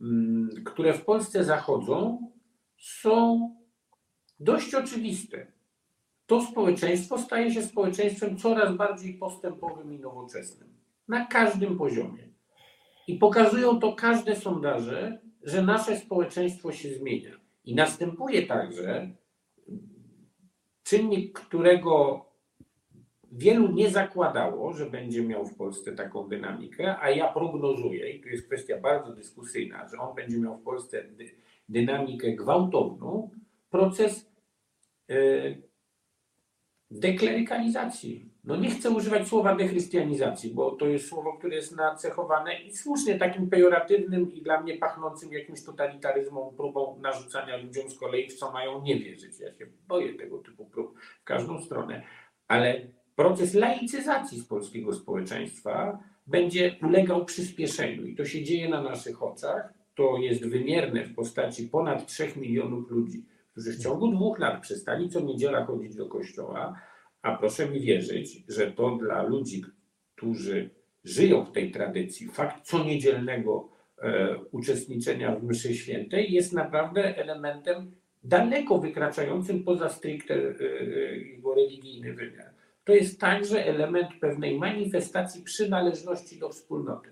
mm, 0.00 0.50
które 0.64 0.94
w 0.94 1.04
Polsce 1.04 1.44
zachodzą, 1.44 2.30
są 2.78 3.50
dość 4.40 4.74
oczywiste. 4.74 5.46
To 6.32 6.40
społeczeństwo 6.40 7.18
staje 7.18 7.50
się 7.50 7.62
społeczeństwem 7.62 8.36
coraz 8.36 8.76
bardziej 8.76 9.14
postępowym 9.14 9.92
i 9.92 9.98
nowoczesnym 9.98 10.68
na 11.08 11.26
każdym 11.26 11.78
poziomie. 11.78 12.28
I 13.08 13.14
pokazują 13.14 13.80
to 13.80 13.92
każde 13.92 14.36
sondaże, 14.36 15.18
że 15.42 15.62
nasze 15.62 15.96
społeczeństwo 15.96 16.72
się 16.72 16.94
zmienia. 16.94 17.30
I 17.64 17.74
następuje 17.74 18.46
także 18.46 19.10
czynnik, 20.82 21.40
którego 21.40 22.24
wielu 23.32 23.72
nie 23.72 23.90
zakładało, 23.90 24.72
że 24.72 24.90
będzie 24.90 25.22
miał 25.22 25.46
w 25.46 25.56
Polsce 25.56 25.92
taką 25.92 26.28
dynamikę, 26.28 26.98
a 27.00 27.10
ja 27.10 27.32
prognozuję, 27.32 28.10
i 28.10 28.20
tu 28.20 28.28
jest 28.28 28.46
kwestia 28.46 28.80
bardzo 28.80 29.12
dyskusyjna, 29.12 29.88
że 29.88 29.98
on 29.98 30.14
będzie 30.14 30.38
miał 30.38 30.58
w 30.58 30.62
Polsce 30.62 31.04
dynamikę 31.68 32.32
gwałtowną, 32.32 33.30
proces 33.70 34.30
yy, 35.08 35.71
deklerykalizacji 37.00 38.32
no 38.44 38.56
nie 38.56 38.70
chcę 38.70 38.90
używać 38.90 39.28
słowa 39.28 39.54
dechrystianizacji, 39.56 40.50
bo 40.50 40.70
to 40.70 40.86
jest 40.86 41.08
słowo, 41.08 41.32
które 41.32 41.56
jest 41.56 41.76
nacechowane 41.76 42.62
i 42.62 42.76
słusznie 42.76 43.18
takim 43.18 43.50
pejoratywnym 43.50 44.32
i 44.32 44.42
dla 44.42 44.60
mnie 44.60 44.76
pachnącym 44.76 45.32
jakimś 45.32 45.64
totalitaryzmem, 45.64 46.44
próbą 46.56 46.98
narzucania 47.00 47.56
ludziom 47.56 47.90
z 47.90 47.98
kolei, 47.98 48.28
w 48.28 48.34
co 48.34 48.52
mają 48.52 48.82
nie 48.82 48.98
wierzyć. 48.98 49.40
Ja 49.40 49.52
się 49.52 49.66
boję 49.88 50.14
tego 50.14 50.38
typu 50.38 50.66
prób 50.66 50.98
w 51.20 51.24
każdą 51.24 51.60
stronę. 51.60 52.02
Ale 52.48 52.80
proces 53.16 53.54
laicyzacji 53.54 54.40
z 54.40 54.44
polskiego 54.44 54.92
społeczeństwa 54.92 55.98
będzie 56.26 56.76
ulegał 56.82 57.24
przyspieszeniu 57.24 58.06
i 58.06 58.16
to 58.16 58.24
się 58.24 58.44
dzieje 58.44 58.68
na 58.68 58.82
naszych 58.82 59.22
oczach. 59.22 59.72
To 59.94 60.16
jest 60.16 60.46
wymierne 60.46 61.04
w 61.04 61.14
postaci 61.14 61.68
ponad 61.68 62.06
3 62.06 62.32
milionów 62.36 62.90
ludzi, 62.90 63.24
którzy 63.52 63.72
w 63.72 63.82
ciągu 63.82 64.12
dwóch 64.12 64.38
lat 64.38 64.62
przestali 64.62 65.08
co 65.08 65.20
niedziela 65.20 65.64
chodzić 65.64 65.94
do 65.94 66.06
kościoła, 66.06 66.80
a 67.22 67.36
proszę 67.36 67.68
mi 67.68 67.80
wierzyć, 67.80 68.44
że 68.48 68.72
to 68.72 68.96
dla 68.96 69.22
ludzi, 69.22 69.64
którzy 70.16 70.70
żyją 71.04 71.44
w 71.44 71.52
tej 71.52 71.70
tradycji, 71.70 72.28
fakt 72.28 72.66
co 72.66 72.84
niedzielnego 72.84 73.68
e, 74.02 74.36
uczestniczenia 74.50 75.36
w 75.36 75.44
mszy 75.44 75.74
świętej 75.74 76.32
jest 76.32 76.52
naprawdę 76.52 77.16
elementem 77.16 77.94
daleko 78.24 78.78
wykraczającym 78.78 79.64
poza 79.64 79.88
stricte 79.88 80.34
e, 80.34 81.16
jego 81.16 81.54
religijny 81.54 82.14
wymiar. 82.14 82.50
To 82.84 82.92
jest 82.92 83.20
także 83.20 83.66
element 83.66 84.08
pewnej 84.20 84.58
manifestacji 84.58 85.42
przynależności 85.42 86.38
do 86.38 86.48
wspólnoty. 86.48 87.10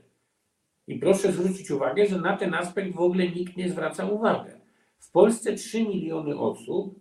I 0.86 0.98
proszę 0.98 1.32
zwrócić 1.32 1.70
uwagę, 1.70 2.06
że 2.06 2.18
na 2.18 2.36
ten 2.36 2.54
aspekt 2.54 2.94
w 2.94 3.00
ogóle 3.00 3.28
nikt 3.28 3.56
nie 3.56 3.68
zwraca 3.68 4.06
uwagi. 4.06 4.59
W 5.00 5.10
Polsce 5.10 5.54
3 5.54 5.84
miliony 5.84 6.38
osób 6.38 7.00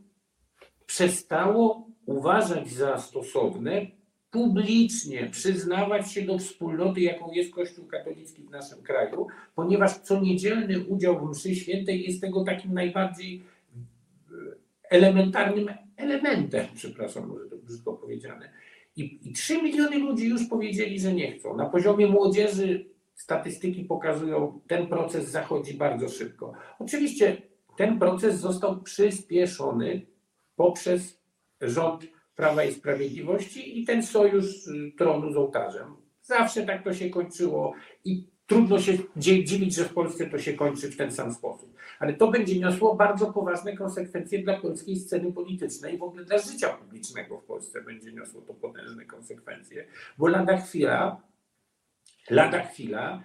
przestało 0.86 1.88
uważać 2.06 2.70
za 2.70 2.98
stosowne 2.98 3.88
publicznie 4.32 5.30
przyznawać 5.32 6.12
się 6.12 6.22
do 6.22 6.38
wspólnoty, 6.38 7.02
jaką 7.02 7.32
jest 7.32 7.54
Kościół 7.54 7.86
katolicki 7.86 8.44
w 8.44 8.50
naszym 8.50 8.82
kraju, 8.82 9.28
ponieważ 9.56 9.98
co 9.98 10.22
niedzielny 10.22 10.86
udział 10.86 11.20
w 11.20 11.30
mszy 11.30 11.56
świętej 11.56 12.04
jest 12.04 12.22
tego 12.22 12.44
takim 12.44 12.74
najbardziej 12.74 13.44
e, 14.32 14.34
elementarnym 14.90 15.70
elementem, 15.98 16.68
przepraszam, 16.76 17.28
może 17.28 17.46
to 17.46 17.58
brzydko 17.58 17.94
powiedziane. 17.94 18.50
I, 18.96 19.20
I 19.24 19.34
3 19.34 19.62
miliony 19.62 19.98
ludzi 19.98 20.28
już 20.28 20.48
powiedzieli, 20.48 21.00
że 21.00 21.14
nie 21.14 21.32
chcą. 21.32 21.58
Na 21.58 21.66
poziomie 21.66 22.08
młodzieży 22.08 22.86
statystyki 23.16 23.84
pokazują, 23.84 24.60
ten 24.68 24.88
proces 24.88 25.30
zachodzi 25.30 25.74
bardzo 25.74 26.10
szybko. 26.10 26.54
Oczywiście 26.80 27.42
ten 27.80 28.00
proces 28.00 28.40
został 28.40 28.82
przyspieszony 28.82 30.02
poprzez 30.56 31.22
rząd 31.62 32.08
Prawa 32.36 32.64
i 32.64 32.74
Sprawiedliwości 32.74 33.80
i 33.80 33.86
ten 33.86 34.04
sojusz 34.04 34.68
y, 34.68 34.92
tronu 34.98 35.32
z 35.34 35.38
ołtarzem. 35.38 35.96
Zawsze 36.22 36.64
tak 36.66 36.84
to 36.84 36.94
się 36.94 37.10
kończyło 37.10 37.74
i 38.06 38.28
trudno 38.48 38.80
się 38.80 38.98
dziwić, 39.18 39.76
że 39.76 39.86
w 39.86 39.94
Polsce 39.94 40.26
to 40.26 40.40
się 40.40 40.54
kończy 40.54 40.92
w 40.92 40.98
ten 40.98 41.12
sam 41.12 41.34
sposób. 41.34 41.76
Ale 42.00 42.14
to 42.14 42.32
będzie 42.32 42.60
niosło 42.60 42.96
bardzo 42.96 43.34
poważne 43.34 43.78
konsekwencje 43.78 44.44
dla 44.44 44.60
polskiej 44.60 44.96
sceny 44.96 45.34
politycznej 45.34 45.98
w 45.98 46.04
ogóle 46.04 46.26
dla 46.26 46.38
życia 46.38 46.70
publicznego 46.70 47.38
w 47.38 47.44
Polsce 47.44 47.82
będzie 47.82 48.12
niosło 48.12 48.42
to 48.42 48.54
potężne 48.54 49.06
konsekwencje, 49.06 49.86
bo 50.18 50.28
lada 50.28 50.58
chwila, 50.58 51.22
lada 52.30 52.64
chwila, 52.64 53.24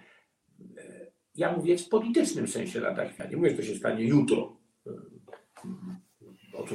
e, 0.77 1.14
ja 1.35 1.57
mówię 1.57 1.77
w 1.77 1.89
politycznym 1.89 2.47
sensie 2.47 2.79
lada 2.79 3.05
chwila, 3.05 3.29
nie 3.29 3.37
mówię, 3.37 3.49
że 3.49 3.57
to 3.57 3.63
się 3.63 3.75
stanie 3.75 4.03
jutro, 4.03 4.57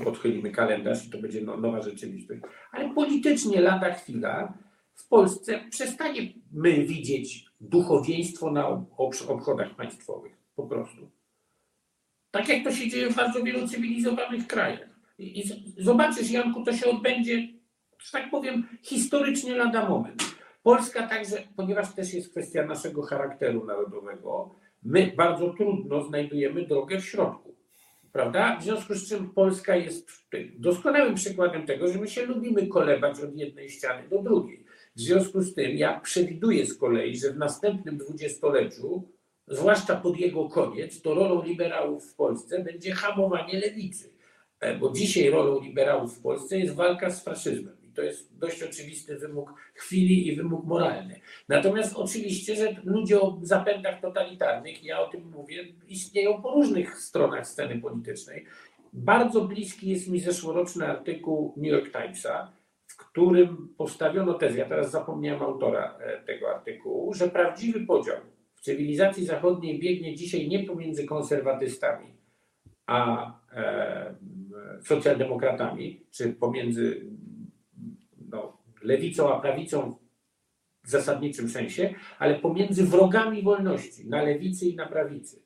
odchylimy 0.06 0.50
kalendarz 0.50 1.06
i 1.06 1.10
to 1.10 1.18
będzie 1.18 1.40
no, 1.40 1.56
nowa 1.56 1.82
rzeczywistość. 1.82 2.40
Ale 2.72 2.94
politycznie 2.94 3.60
lada 3.60 3.94
chwila 3.94 4.54
w 4.94 5.08
Polsce 5.08 5.60
przestaniemy 5.70 6.84
widzieć 6.86 7.46
duchowieństwo 7.60 8.50
na 8.50 8.68
obchodach 9.28 9.76
państwowych. 9.76 10.32
Po 10.56 10.66
prostu. 10.66 11.10
Tak 12.30 12.48
jak 12.48 12.64
to 12.64 12.72
się 12.72 12.88
dzieje 12.88 13.10
w 13.10 13.16
bardzo 13.16 13.42
wielu 13.42 13.68
cywilizowanych 13.68 14.46
krajach. 14.46 14.88
I, 15.18 15.42
zobaczysz, 15.78 16.30
Janku, 16.30 16.64
to 16.64 16.72
się 16.72 16.86
odbędzie, 16.86 17.48
że 17.98 18.12
tak 18.12 18.30
powiem, 18.30 18.68
historycznie 18.82 19.56
lada 19.56 19.88
moment. 19.88 20.29
Polska 20.62 21.08
także, 21.08 21.36
ponieważ 21.56 21.94
też 21.94 22.14
jest 22.14 22.30
kwestia 22.30 22.66
naszego 22.66 23.02
charakteru 23.02 23.64
narodowego, 23.64 24.54
my 24.82 25.12
bardzo 25.16 25.54
trudno 25.54 26.04
znajdujemy 26.04 26.66
drogę 26.66 27.00
w 27.00 27.04
środku. 27.04 27.54
Prawda? 28.12 28.58
W 28.60 28.62
związku 28.62 28.94
z 28.94 29.08
czym 29.08 29.30
Polska 29.30 29.76
jest 29.76 30.10
doskonałym 30.58 31.14
przykładem 31.14 31.66
tego, 31.66 31.88
że 31.88 31.98
my 31.98 32.08
się 32.08 32.26
lubimy 32.26 32.66
kolebać 32.66 33.20
od 33.20 33.36
jednej 33.36 33.70
ściany 33.70 34.08
do 34.08 34.22
drugiej. 34.22 34.64
W 34.96 35.00
związku 35.00 35.40
z 35.42 35.54
tym 35.54 35.76
ja 35.76 36.00
przewiduję 36.00 36.66
z 36.66 36.78
kolei, 36.78 37.16
że 37.16 37.32
w 37.32 37.36
następnym 37.36 37.98
dwudziestoleciu, 37.98 39.08
zwłaszcza 39.48 39.96
pod 39.96 40.16
jego 40.16 40.48
koniec, 40.48 41.02
to 41.02 41.14
rolą 41.14 41.42
liberałów 41.42 42.12
w 42.12 42.14
Polsce 42.14 42.64
będzie 42.64 42.92
hamowanie 42.92 43.60
lewicy. 43.60 44.12
E, 44.60 44.78
bo 44.78 44.90
dzisiaj 44.90 45.30
rolą 45.30 45.60
liberałów 45.60 46.18
w 46.18 46.22
Polsce 46.22 46.58
jest 46.58 46.74
walka 46.74 47.10
z 47.10 47.24
faszyzmem 47.24 47.79
to 47.94 48.02
jest 48.02 48.38
dość 48.38 48.62
oczywisty 48.62 49.18
wymóg 49.18 49.54
chwili 49.74 50.28
i 50.28 50.36
wymóg 50.36 50.64
moralny. 50.64 51.20
Natomiast 51.48 51.96
oczywiście, 51.96 52.56
że 52.56 52.76
ludzie 52.84 53.20
o 53.20 53.38
zapędach 53.42 54.00
totalitarnych, 54.00 54.84
ja 54.84 55.00
o 55.00 55.08
tym 55.08 55.30
mówię, 55.30 55.64
istnieją 55.88 56.42
po 56.42 56.50
różnych 56.50 56.96
stronach 56.96 57.46
sceny 57.46 57.80
politycznej. 57.80 58.46
Bardzo 58.92 59.40
bliski 59.40 59.90
jest 59.90 60.08
mi 60.08 60.20
zeszłoroczny 60.20 60.86
artykuł 60.86 61.54
New 61.56 61.72
York 61.72 61.92
Timesa, 61.92 62.52
w 62.86 62.96
którym 62.96 63.74
postawiono 63.76 64.34
tezę, 64.34 64.58
ja 64.58 64.68
teraz 64.68 64.90
zapomniałem 64.90 65.42
autora 65.42 65.98
e, 65.98 66.22
tego 66.26 66.50
artykułu, 66.54 67.14
że 67.14 67.28
prawdziwy 67.28 67.86
podział 67.86 68.16
w 68.54 68.60
cywilizacji 68.60 69.24
zachodniej 69.24 69.78
biegnie 69.78 70.16
dzisiaj 70.16 70.48
nie 70.48 70.64
pomiędzy 70.64 71.04
konserwatystami 71.04 72.20
a 72.86 73.32
e, 73.52 74.14
socjaldemokratami, 74.82 76.06
czy 76.10 76.32
pomiędzy 76.32 77.06
lewicą 78.82 79.34
a 79.34 79.40
prawicą 79.40 79.96
w 80.84 80.90
zasadniczym 80.90 81.48
sensie, 81.48 81.94
ale 82.18 82.38
pomiędzy 82.38 82.84
wrogami 82.84 83.42
wolności 83.42 84.08
na 84.08 84.22
lewicy 84.22 84.66
i 84.66 84.76
na 84.76 84.86
prawicy. 84.86 85.42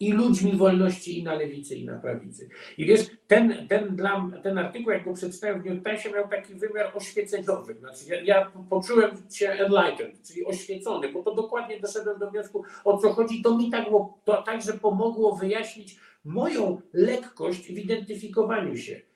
I 0.00 0.12
ludźmi 0.12 0.56
wolności 0.56 1.18
i 1.18 1.22
na 1.22 1.34
lewicy, 1.34 1.76
i 1.76 1.84
na 1.84 1.98
prawicy. 1.98 2.48
I 2.78 2.86
wiesz, 2.86 3.06
ten, 3.26 3.68
ten, 3.68 3.96
dla, 3.96 4.30
ten 4.42 4.58
artykuł, 4.58 4.92
jak 4.92 5.04
go 5.04 5.14
przeczytałem 5.14 5.62
w 5.62 5.64
New 5.64 5.74
York 5.86 6.14
miał 6.14 6.28
taki 6.28 6.54
wymiar 6.54 6.92
oświeceniowy. 6.94 7.74
Znaczy, 7.74 8.04
ja, 8.08 8.20
ja 8.22 8.52
poczułem 8.70 9.10
się 9.32 9.50
enlightened, 9.50 10.22
czyli 10.22 10.44
oświecony, 10.44 11.12
bo 11.12 11.22
to 11.22 11.34
dokładnie 11.34 11.80
doszedłem 11.80 12.18
do 12.18 12.30
wniosku, 12.30 12.64
o 12.84 12.98
co 12.98 13.12
chodzi. 13.12 13.42
To 13.42 13.56
mi 13.56 13.70
tak, 13.70 13.86
to 14.24 14.42
także 14.42 14.72
pomogło 14.72 15.36
wyjaśnić 15.36 15.98
moją 16.24 16.80
lekkość 16.92 17.66
w 17.66 17.78
identyfikowaniu 17.78 18.76
się 18.76 19.07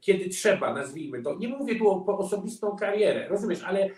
kiedy 0.00 0.28
trzeba, 0.28 0.74
nazwijmy 0.74 1.22
to. 1.22 1.36
Nie 1.38 1.48
mówię 1.48 1.78
tu 1.78 1.88
o 1.88 2.18
osobistą 2.18 2.76
karierę, 2.76 3.28
rozumiesz, 3.28 3.62
ale 3.64 3.90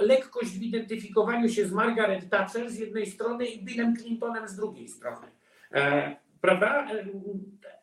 lekkość 0.00 0.50
w 0.58 0.62
identyfikowaniu 0.62 1.48
się 1.48 1.66
z 1.66 1.72
Margaret 1.72 2.30
Thatcher 2.30 2.70
z 2.70 2.78
jednej 2.78 3.06
strony 3.06 3.46
i 3.46 3.64
Billem 3.64 3.96
Clintonem 3.96 4.48
z 4.48 4.56
drugiej 4.56 4.88
strony. 4.88 5.26
E, 5.74 6.16
prawda? 6.40 6.86
E, 6.92 7.04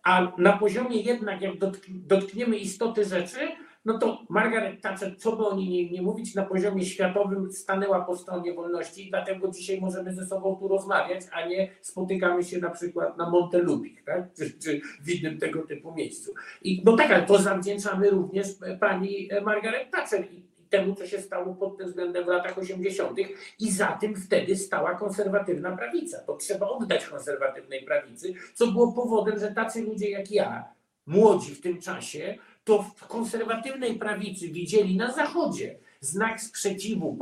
a 0.04 0.32
na 0.38 0.58
poziomie 0.58 1.02
jednak, 1.02 1.42
jak 1.42 1.54
dotkniemy 1.90 2.58
istoty 2.58 3.06
rzeczy, 3.06 3.40
no 3.86 3.98
to 3.98 4.26
Margaret 4.30 4.82
Thatcher, 4.82 5.18
co 5.18 5.36
by 5.36 5.46
o 5.46 5.56
niej 5.56 5.70
nie, 5.70 5.90
nie, 5.90 6.02
mówić, 6.02 6.36
na 6.36 6.46
poziomie 6.46 6.86
światowym 6.86 7.52
stanęła 7.52 8.06
po 8.06 8.18
stronie 8.18 8.54
wolności 8.54 9.08
i 9.08 9.10
dlatego 9.10 9.52
dzisiaj 9.52 9.82
możemy 9.82 10.14
ze 10.14 10.26
sobą 10.26 10.56
tu 10.56 10.68
rozmawiać, 10.68 11.22
a 11.32 11.48
nie 11.48 11.70
spotykamy 11.82 12.44
się 12.44 12.60
na 12.60 12.70
przykład 12.70 13.18
na 13.18 13.30
Montelupich, 13.30 14.04
tak? 14.04 14.34
czy, 14.34 14.60
czy 14.60 14.82
w 15.02 15.10
innym 15.10 15.38
tego 15.40 15.62
typu 15.62 15.94
miejscu. 15.94 16.34
I 16.62 16.82
no 16.86 16.96
tak, 16.96 17.12
ale 17.12 17.24
to 17.24 17.38
zawdzięczamy 17.38 18.10
również 18.10 18.48
pani 18.80 19.30
Margaret 19.44 19.92
Thatcher 19.92 20.26
i 20.32 20.52
temu, 20.72 20.96
co 20.96 21.08
się 21.08 21.22
stało 21.22 21.56
pod 21.56 21.78
tym 21.78 21.88
względem 21.88 22.24
w 22.24 22.28
latach 22.28 22.58
80. 22.58 23.18
i 23.60 23.72
za 23.72 23.88
tym 23.88 24.16
wtedy 24.16 24.56
stała 24.56 24.96
konserwatywna 24.96 25.78
prawica. 25.78 26.20
To 26.20 26.38
trzeba 26.38 26.70
oddać 26.70 27.06
konserwatywnej 27.06 27.84
prawicy, 27.86 28.34
co 28.54 28.68
było 28.68 28.94
powodem, 28.94 29.40
że 29.40 29.52
tacy 29.52 29.82
ludzie 29.82 30.10
jak 30.10 30.32
ja, 30.32 30.74
młodzi 31.06 31.56
w 31.56 31.62
tym 31.62 31.82
czasie, 31.82 32.38
to 32.64 32.84
w 32.84 33.08
konserwatywnej 33.08 33.96
prawicy 33.96 34.48
widzieli 34.48 34.98
na 34.98 35.12
Zachodzie 35.12 35.78
znak 36.00 36.42
sprzeciwu 36.42 37.18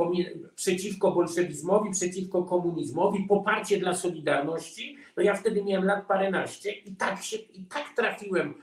przeciwko 0.54 1.12
bolszewizmowi, 1.12 1.90
przeciwko 1.90 2.42
komunizmowi, 2.44 3.26
poparcie 3.28 3.78
dla 3.78 3.94
Solidarności. 3.94 4.96
No 5.16 5.22
ja 5.22 5.34
wtedy 5.34 5.64
miałem 5.64 5.84
lat 5.84 6.06
paręnaście 6.06 6.72
i 6.72 6.96
tak, 6.96 7.22
się, 7.22 7.36
i 7.36 7.64
tak 7.64 7.84
trafiłem 7.96 8.54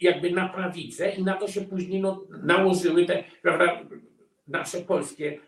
jakby 0.00 0.30
na 0.30 0.48
prawicę 0.48 1.10
i 1.10 1.24
na 1.24 1.36
to 1.36 1.48
się 1.48 1.60
później 1.60 2.00
no, 2.00 2.24
nałożyły 2.42 3.06
te, 3.06 3.24
prawda, 3.42 3.80
nasze 4.48 4.80
polskie, 4.80 5.38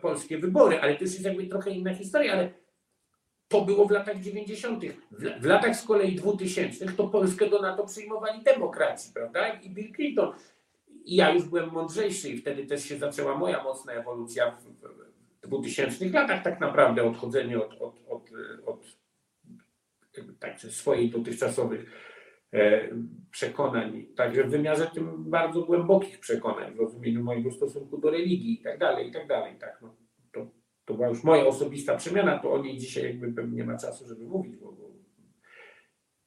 polskie 0.00 0.38
wybory, 0.38 0.80
ale 0.80 0.96
to 0.96 1.04
już 1.04 1.12
jest 1.12 1.24
jakby 1.24 1.46
trochę 1.46 1.70
inna 1.70 1.94
historia, 1.94 2.32
ale 2.32 2.50
to 3.54 3.60
było 3.60 3.88
w 3.88 3.90
latach 3.90 4.20
90. 4.20 4.84
W, 5.10 5.40
w 5.40 5.44
latach 5.44 5.76
z 5.76 5.86
kolei 5.86 6.14
2000 6.14 6.86
to 6.86 7.08
Polskę 7.08 7.50
do 7.50 7.62
NATO 7.62 7.86
przyjmowali 7.86 8.42
demokraci, 8.42 9.10
prawda? 9.14 9.48
I 9.48 9.70
Bill 9.70 9.94
Clinton. 9.94 10.32
I 11.04 11.16
ja 11.16 11.30
już 11.30 11.44
byłem 11.44 11.70
mądrzejszy 11.70 12.28
i 12.28 12.38
wtedy 12.38 12.66
też 12.66 12.84
się 12.84 12.98
zaczęła 12.98 13.38
moja 13.38 13.62
mocna 13.62 13.92
ewolucja 13.92 14.50
w, 14.50 14.64
w 15.46 15.48
2000 15.48 16.08
latach 16.08 16.42
tak 16.42 16.60
naprawdę 16.60 17.04
odchodzenie 17.04 17.58
od, 17.58 17.72
od, 17.72 17.94
od, 18.08 18.30
od 18.66 18.80
tak, 20.40 20.60
swoich 20.60 21.12
dotychczasowych 21.12 21.90
e, 22.52 22.88
przekonań, 23.30 24.06
także 24.16 24.44
w 24.44 24.50
wymiarze 24.50 24.86
tym 24.94 25.30
bardzo 25.30 25.62
głębokich 25.62 26.20
przekonań, 26.20 26.74
w 26.74 26.78
rozumieniu 26.78 27.24
mojego 27.24 27.50
stosunku 27.50 27.98
do 27.98 28.10
religii 28.10 28.60
i 28.60 28.62
tak 28.62 28.78
dalej, 28.78 29.08
i 29.08 29.12
tak 29.12 29.26
dalej. 29.26 29.56
Tak, 29.58 29.78
no 29.82 30.03
to 30.84 30.94
była 30.94 31.08
już 31.08 31.24
moja 31.24 31.46
osobista 31.46 31.96
przemiana, 31.96 32.38
to 32.38 32.52
o 32.52 32.62
niej 32.62 32.78
dzisiaj 32.78 33.04
jakby 33.04 33.32
pewnie 33.32 33.56
nie 33.56 33.64
ma 33.64 33.78
czasu, 33.78 34.08
żeby 34.08 34.24
mówić, 34.24 34.56
bo, 34.56 34.72
bo 34.72 34.94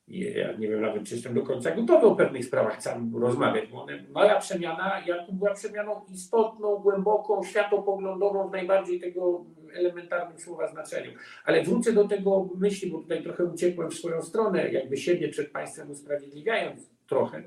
ja 0.07 0.51
nie 0.51 0.67
wiem 0.67 0.81
nawet, 0.81 1.03
czy 1.03 1.15
jestem 1.15 1.33
do 1.33 1.41
końca 1.41 1.75
gotowy 1.75 2.07
o 2.07 2.15
pewnych 2.15 2.45
sprawach 2.45 2.83
sam 2.83 3.15
rozmawiać, 3.15 3.69
bo 3.69 3.83
one, 3.83 4.03
moja 4.13 4.39
przemiana 4.39 5.01
Jakub 5.05 5.35
była 5.35 5.53
przemianą 5.53 6.01
istotną, 6.09 6.77
głęboką, 6.77 7.43
światopoglądową 7.43 8.47
w 8.47 8.51
najbardziej 8.51 8.99
tego 8.99 9.45
elementarnym 9.73 10.39
słowa 10.39 10.67
znaczeniu. 10.67 11.11
Ale 11.45 11.63
wrócę 11.63 11.93
do 11.93 12.07
tego 12.07 12.49
myśli, 12.55 12.91
bo 12.91 12.97
tutaj 12.97 13.23
trochę 13.23 13.45
uciekłem 13.45 13.89
w 13.89 13.93
swoją 13.93 14.21
stronę, 14.21 14.71
jakby 14.71 14.97
siebie 14.97 15.29
przed 15.29 15.51
Państwem 15.51 15.91
usprawiedliwiając 15.91 16.89
trochę, 17.07 17.43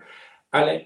ale 0.51 0.81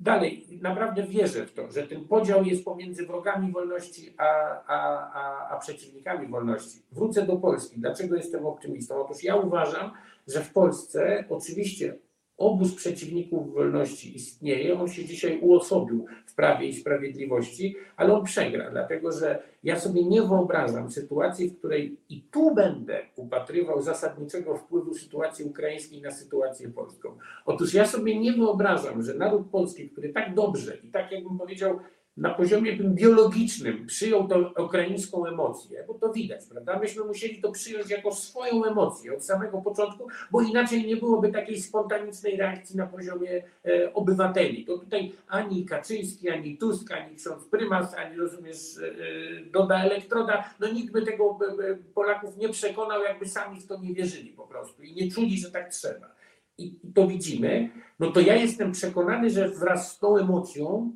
dalej, 0.00 0.46
naprawdę 0.62 1.02
wierzę 1.02 1.46
w 1.46 1.52
to, 1.52 1.70
że 1.70 1.82
ten 1.82 2.04
podział 2.04 2.44
jest 2.44 2.64
pomiędzy 2.64 3.06
wrogami 3.06 3.52
wolności 3.52 4.14
a, 4.18 4.24
a, 4.66 5.10
a, 5.12 5.48
a 5.48 5.58
przeciwnikami 5.58 6.28
wolności. 6.28 6.82
Wrócę 6.92 7.26
do 7.26 7.36
Polski. 7.36 7.80
Dlaczego 7.80 8.16
jestem 8.16 8.46
optymistą? 8.46 9.04
Otóż 9.04 9.24
ja 9.24 9.36
uważam, 9.36 9.90
że 10.28 10.40
w 10.40 10.52
Polsce 10.52 11.24
oczywiście 11.28 11.98
obóz 12.38 12.74
przeciwników 12.74 13.54
wolności 13.54 14.16
istnieje, 14.16 14.80
on 14.80 14.88
się 14.88 15.04
dzisiaj 15.04 15.38
uosobił 15.40 16.06
w 16.26 16.34
Prawie 16.34 16.68
i 16.68 16.74
Sprawiedliwości, 16.74 17.76
ale 17.96 18.14
on 18.14 18.24
przegra, 18.24 18.70
dlatego 18.70 19.12
że 19.12 19.42
ja 19.62 19.80
sobie 19.80 20.04
nie 20.04 20.22
wyobrażam 20.22 20.90
sytuacji, 20.90 21.48
w 21.48 21.58
której 21.58 21.96
i 22.08 22.22
tu 22.22 22.54
będę 22.54 23.02
upatrywał 23.16 23.82
zasadniczego 23.82 24.56
wpływu 24.56 24.94
sytuacji 24.94 25.44
ukraińskiej 25.44 26.02
na 26.02 26.10
sytuację 26.10 26.68
polską. 26.68 27.08
Otóż 27.44 27.74
ja 27.74 27.86
sobie 27.86 28.20
nie 28.20 28.32
wyobrażam, 28.32 29.02
że 29.02 29.14
naród 29.14 29.50
polski, 29.50 29.90
który 29.90 30.08
tak 30.08 30.34
dobrze 30.34 30.76
i 30.84 30.88
tak 30.88 31.12
jakbym 31.12 31.38
powiedział, 31.38 31.78
na 32.16 32.34
poziomie 32.34 32.76
biologicznym 32.76 33.86
przyjął 33.86 34.28
tą 34.28 34.44
ukraińską 34.64 35.26
emocję, 35.26 35.84
bo 35.88 35.94
to 35.94 36.12
widać, 36.12 36.40
prawda? 36.50 36.78
Myśmy 36.78 37.04
musieli 37.04 37.40
to 37.40 37.52
przyjąć 37.52 37.90
jako 37.90 38.14
swoją 38.14 38.64
emocję 38.64 39.16
od 39.16 39.24
samego 39.24 39.58
początku, 39.58 40.08
bo 40.30 40.42
inaczej 40.42 40.86
nie 40.86 40.96
byłoby 40.96 41.32
takiej 41.32 41.60
spontanicznej 41.60 42.36
reakcji 42.36 42.76
na 42.76 42.86
poziomie 42.86 43.42
e, 43.64 43.94
obywateli. 43.94 44.64
To 44.64 44.78
tutaj 44.78 45.12
ani 45.28 45.64
Kaczyński, 45.64 46.28
ani 46.28 46.58
Tusk, 46.58 46.92
ani 46.92 47.16
ksiądz 47.16 47.44
prymas, 47.44 47.94
ani 47.94 48.16
rozumiesz, 48.16 48.78
e, 48.78 49.50
Doda 49.50 49.84
Elektroda, 49.84 50.50
no 50.60 50.68
nikt 50.68 50.92
by 50.92 51.02
tego 51.02 51.38
e, 51.42 51.70
e, 51.70 51.76
Polaków 51.94 52.36
nie 52.36 52.48
przekonał, 52.48 53.02
jakby 53.02 53.28
sami 53.28 53.60
w 53.60 53.66
to 53.66 53.80
nie 53.80 53.94
wierzyli 53.94 54.30
po 54.30 54.46
prostu 54.46 54.82
i 54.82 54.94
nie 54.94 55.10
czuli, 55.10 55.38
że 55.38 55.50
tak 55.50 55.68
trzeba. 55.68 56.16
I 56.58 56.74
to 56.94 57.06
widzimy, 57.06 57.70
no 58.00 58.10
to 58.10 58.20
ja 58.20 58.34
jestem 58.34 58.72
przekonany, 58.72 59.30
że 59.30 59.48
wraz 59.48 59.92
z 59.92 59.98
tą 59.98 60.16
emocją 60.16 60.92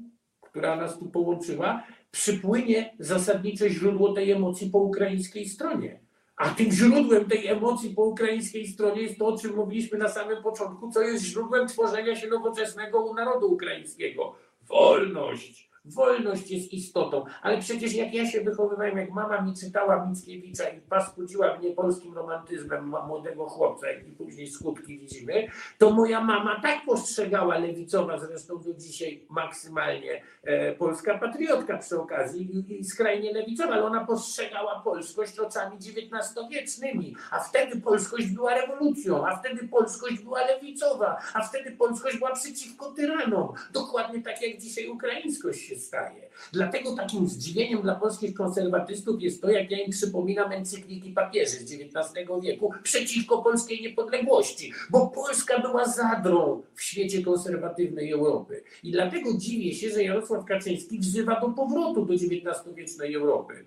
która 0.50 0.76
nas 0.76 0.98
tu 0.98 1.06
połączyła, 1.06 1.82
przypłynie 2.10 2.94
zasadnicze 2.98 3.70
źródło 3.70 4.12
tej 4.12 4.30
emocji 4.30 4.70
po 4.70 4.78
ukraińskiej 4.78 5.48
stronie. 5.48 6.00
A 6.36 6.50
tym 6.50 6.72
źródłem 6.72 7.24
tej 7.24 7.46
emocji 7.46 7.90
po 7.90 8.04
ukraińskiej 8.04 8.68
stronie 8.68 9.02
jest 9.02 9.18
to, 9.18 9.26
o 9.26 9.38
czym 9.38 9.56
mówiliśmy 9.56 9.98
na 9.98 10.08
samym 10.08 10.42
początku, 10.42 10.90
co 10.90 11.02
jest 11.02 11.24
źródłem 11.24 11.68
tworzenia 11.68 12.16
się 12.16 12.28
nowoczesnego 12.28 13.14
narodu 13.14 13.52
ukraińskiego. 13.52 14.34
Wolność 14.68 15.69
Wolność 15.94 16.50
jest 16.50 16.72
istotą, 16.72 17.24
ale 17.42 17.58
przecież 17.58 17.92
jak 17.94 18.14
ja 18.14 18.26
się 18.26 18.40
wychowywałem, 18.40 18.98
jak 18.98 19.10
mama 19.10 19.40
mi 19.40 19.54
czytała 19.54 20.06
Mickiewicza 20.06 20.68
i 20.68 20.80
paskudziła 20.80 21.58
mnie 21.58 21.70
polskim 21.70 22.14
romantyzmem 22.14 22.92
młodego 23.06 23.46
chłopca, 23.46 23.90
jak 23.90 24.08
i 24.08 24.12
później 24.12 24.46
skutki 24.50 24.98
widzimy, 24.98 25.48
to 25.78 25.90
moja 25.90 26.20
mama 26.20 26.60
tak 26.62 26.84
postrzegała 26.86 27.58
lewicowa, 27.58 28.18
zresztą 28.18 28.62
do 28.62 28.74
dzisiaj 28.74 29.26
maksymalnie 29.30 30.22
e, 30.42 30.74
polska 30.74 31.18
patriotka 31.18 31.78
przy 31.78 32.00
okazji 32.00 32.56
i, 32.56 32.80
i 32.80 32.84
skrajnie 32.84 33.32
lewicowa, 33.32 33.72
ale 33.72 33.84
ona 33.84 34.04
postrzegała 34.04 34.80
polskość 34.80 35.38
oczami 35.38 35.76
XIX-wiecznymi, 35.76 37.16
a 37.30 37.40
wtedy 37.40 37.80
polskość 37.80 38.26
była 38.26 38.54
rewolucją, 38.54 39.26
a 39.26 39.36
wtedy 39.36 39.68
polskość 39.68 40.18
była 40.18 40.40
lewicowa, 40.44 41.18
a 41.34 41.42
wtedy 41.42 41.70
polskość 41.70 42.18
była 42.18 42.34
przeciwko 42.34 42.92
tyranom. 42.92 43.52
Dokładnie 43.72 44.22
tak 44.22 44.42
jak 44.42 44.58
dzisiaj 44.58 44.88
ukraińskość 44.88 45.60
się 45.60 45.76
staje. 45.80 46.30
Dlatego 46.52 46.96
takim 46.96 47.28
zdziwieniem 47.28 47.82
dla 47.82 47.94
polskich 47.94 48.34
konserwatystów 48.34 49.22
jest 49.22 49.42
to, 49.42 49.50
jak 49.50 49.70
ja 49.70 49.78
im 49.78 49.90
przypominam 49.90 50.52
encykliki 50.52 51.10
papieży 51.12 51.56
z 51.56 51.62
XIX 51.62 52.28
wieku 52.42 52.72
przeciwko 52.82 53.42
polskiej 53.42 53.82
niepodległości, 53.82 54.72
bo 54.90 55.06
Polska 55.08 55.58
była 55.58 55.84
zadrą 55.84 56.62
w 56.74 56.82
świecie 56.82 57.22
konserwatywnej 57.22 58.10
Europy. 58.10 58.62
I 58.82 58.90
dlatego 58.90 59.30
dziwię 59.36 59.74
się, 59.74 59.90
że 59.90 60.04
Jarosław 60.04 60.44
Kaczyński 60.44 60.98
wzywa 60.98 61.40
do 61.40 61.48
powrotu 61.48 62.06
do 62.06 62.14
XIX-wiecznej 62.14 63.14
Europy. 63.14 63.64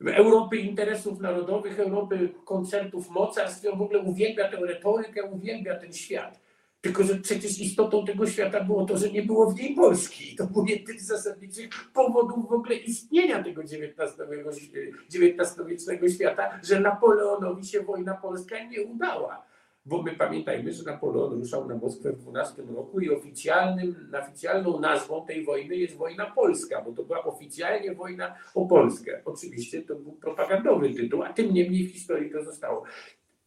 Europy 0.00 0.56
interesów 0.56 1.20
narodowych, 1.20 1.80
Europy 1.80 2.28
koncertów 2.44 3.10
mocarstw, 3.10 3.66
on 3.72 3.78
w 3.78 3.82
ogóle 3.82 3.98
uwielbia 3.98 4.50
tę 4.50 4.56
retorykę, 4.56 5.24
uwielbia 5.24 5.76
ten 5.76 5.92
świat. 5.92 6.43
Tylko, 6.84 7.04
że 7.04 7.14
przecież 7.14 7.60
istotą 7.60 8.04
tego 8.04 8.26
świata 8.26 8.64
było 8.64 8.84
to, 8.84 8.98
że 8.98 9.10
nie 9.10 9.22
było 9.22 9.50
w 9.50 9.54
niej 9.54 9.74
Polski. 9.74 10.36
To 10.36 10.46
był 10.46 10.66
jeden 10.66 10.98
z 10.98 11.06
zasadniczych 11.06 11.68
powodów 11.92 12.48
w 12.48 12.52
ogóle 12.52 12.74
istnienia 12.74 13.42
tego 13.42 13.62
XIX-wiecznego 13.62 16.08
świata, 16.08 16.60
że 16.62 16.80
Napoleonowi 16.80 17.66
się 17.66 17.80
wojna 17.80 18.14
polska 18.14 18.64
nie 18.64 18.82
udała. 18.82 19.42
Bo 19.86 20.02
my 20.02 20.12
pamiętajmy, 20.12 20.72
że 20.72 20.84
Napoleon 20.84 21.32
ruszał 21.32 21.68
na 21.68 21.76
Moskwę 21.76 22.12
w 22.12 22.18
12 22.18 22.62
roku 22.62 23.00
i 23.00 23.10
oficjalnym, 23.10 24.10
oficjalną 24.22 24.80
nazwą 24.80 25.26
tej 25.26 25.44
wojny 25.44 25.76
jest 25.76 25.96
wojna 25.96 26.26
polska, 26.26 26.82
bo 26.82 26.92
to 26.92 27.02
była 27.02 27.24
oficjalnie 27.24 27.94
wojna 27.94 28.34
o 28.54 28.66
Polskę. 28.66 29.20
Oczywiście 29.24 29.82
to 29.82 29.94
był 29.94 30.12
propagandowy 30.12 30.94
tytuł, 30.94 31.22
a 31.22 31.32
tym 31.32 31.54
niemniej 31.54 31.86
w 31.86 31.92
historii 31.92 32.30
to 32.30 32.44
zostało. 32.44 32.82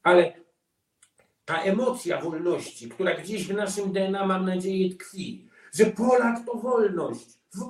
Ale 0.04 0.34
ta 1.48 1.62
emocja 1.62 2.22
wolności, 2.22 2.90
która 2.90 3.14
gdzieś 3.14 3.48
w 3.48 3.54
naszym 3.54 3.92
DNA, 3.94 4.28
mam 4.28 4.46
nadzieję, 4.46 4.96
tkwi, 4.96 5.48
że 5.74 5.86
Polak 5.86 6.46
to 6.46 6.54
wolność, 6.58 7.26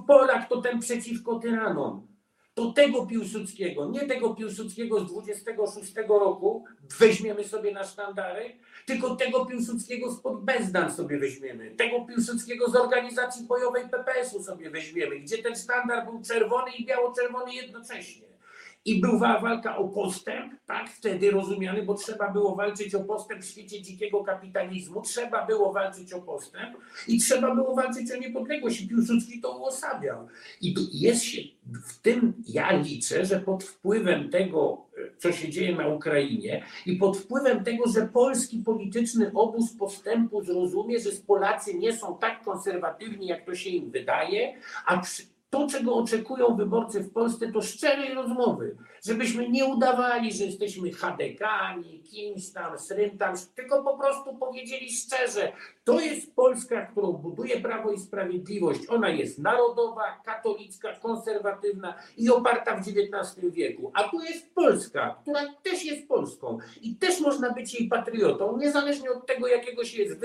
Polak 0.07 0.49
to 0.49 0.61
ten 0.61 0.79
przeciwko 0.79 1.39
tyranom. 1.39 2.07
To 2.53 2.71
tego 2.71 3.05
Piłsudskiego, 3.05 3.89
nie 3.89 4.07
tego 4.07 4.35
Piłsudskiego 4.35 4.99
z 4.99 5.11
26 5.11 5.93
roku 6.07 6.65
weźmiemy 6.99 7.43
sobie 7.43 7.71
na 7.71 7.83
sztandary, 7.83 8.57
tylko 8.85 9.15
tego 9.15 9.45
Piłsudskiego 9.45 10.13
spod 10.13 10.43
Bezdan 10.43 10.91
sobie 10.91 11.19
weźmiemy, 11.19 11.75
tego 11.75 12.05
Piłsudskiego 12.05 12.69
z 12.69 12.75
organizacji 12.75 13.45
bojowej 13.45 13.89
PPS-u 13.89 14.43
sobie 14.43 14.69
weźmiemy, 14.69 15.19
gdzie 15.19 15.37
ten 15.37 15.55
sztandar 15.55 16.05
był 16.05 16.21
czerwony 16.21 16.71
i 16.71 16.85
biało-czerwony 16.85 17.53
jednocześnie 17.53 18.26
i 18.87 19.01
była 19.01 19.39
walka 19.39 19.77
o 19.77 19.87
postęp, 19.87 20.53
tak, 20.65 20.89
wtedy 20.89 21.31
rozumiany, 21.31 21.83
bo 21.83 21.93
trzeba 21.93 22.31
było 22.31 22.55
walczyć 22.55 22.95
o 22.95 22.99
postęp 22.99 23.43
w 23.43 23.47
świecie 23.47 23.81
dzikiego 23.81 24.23
kapitalizmu, 24.23 25.01
trzeba 25.01 25.45
było 25.45 25.73
walczyć 25.73 26.13
o 26.13 26.21
postęp 26.21 26.77
i 27.07 27.19
trzeba 27.19 27.55
było 27.55 27.75
walczyć 27.75 28.11
o 28.11 28.17
niepodległość 28.17 28.81
i 28.81 28.87
Piłsudski 28.87 29.41
to 29.41 29.57
uosabiał. 29.57 30.27
I 30.61 30.75
jest 30.91 31.23
się, 31.23 31.41
w 31.87 32.01
tym 32.01 32.33
ja 32.47 32.71
liczę, 32.71 33.25
że 33.25 33.39
pod 33.39 33.63
wpływem 33.63 34.29
tego, 34.29 34.87
co 35.17 35.31
się 35.31 35.49
dzieje 35.49 35.75
na 35.75 35.87
Ukrainie 35.87 36.63
i 36.85 36.95
pod 36.95 37.17
wpływem 37.17 37.63
tego, 37.63 37.87
że 37.87 38.01
polski 38.13 38.57
polityczny 38.57 39.31
obóz 39.33 39.73
postępu 39.73 40.43
zrozumie, 40.43 40.99
że 40.99 41.09
Polacy 41.27 41.73
nie 41.73 41.97
są 41.97 42.17
tak 42.17 42.43
konserwatywni, 42.43 43.27
jak 43.27 43.45
to 43.45 43.55
się 43.55 43.69
im 43.69 43.91
wydaje, 43.91 44.53
a 44.85 44.97
przy, 44.97 45.23
to, 45.57 45.67
czego 45.67 45.95
oczekują 45.95 46.55
wyborcy 46.55 47.03
w 47.03 47.13
Polsce, 47.13 47.51
to 47.51 47.61
szczerej 47.61 48.13
rozmowy, 48.13 48.77
żebyśmy 49.05 49.49
nie 49.49 49.65
udawali, 49.65 50.33
że 50.33 50.43
jesteśmy 50.43 50.91
HDK-ani, 50.91 51.99
kimś 51.99 52.49
tam, 52.49 52.79
srym 52.79 53.17
tam, 53.17 53.35
tylko 53.55 53.83
po 53.83 53.97
prostu 53.97 54.35
powiedzieli 54.35 54.91
szczerze, 54.91 55.51
to 55.83 55.99
jest 55.99 56.35
Polska, 56.35 56.85
którą 56.85 57.13
buduje 57.13 57.59
Prawo 57.59 57.91
i 57.91 57.99
Sprawiedliwość. 57.99 58.79
Ona 58.89 59.09
jest 59.09 59.39
narodowa, 59.39 60.21
katolicka, 60.25 60.93
konserwatywna 60.93 61.93
i 62.17 62.29
oparta 62.29 62.75
w 62.75 62.79
XIX 62.79 63.53
wieku. 63.53 63.91
A 63.93 64.03
tu 64.03 64.21
jest 64.21 64.55
Polska, 64.55 65.17
która 65.21 65.41
też 65.63 65.85
jest 65.85 66.07
Polską 66.07 66.57
i 66.81 66.95
też 66.95 67.19
można 67.19 67.53
być 67.53 67.79
jej 67.79 67.89
patriotą, 67.89 68.57
niezależnie 68.57 69.11
od 69.11 69.25
tego, 69.25 69.47
jakiego 69.47 69.85
się 69.85 70.03
jest 70.03 70.19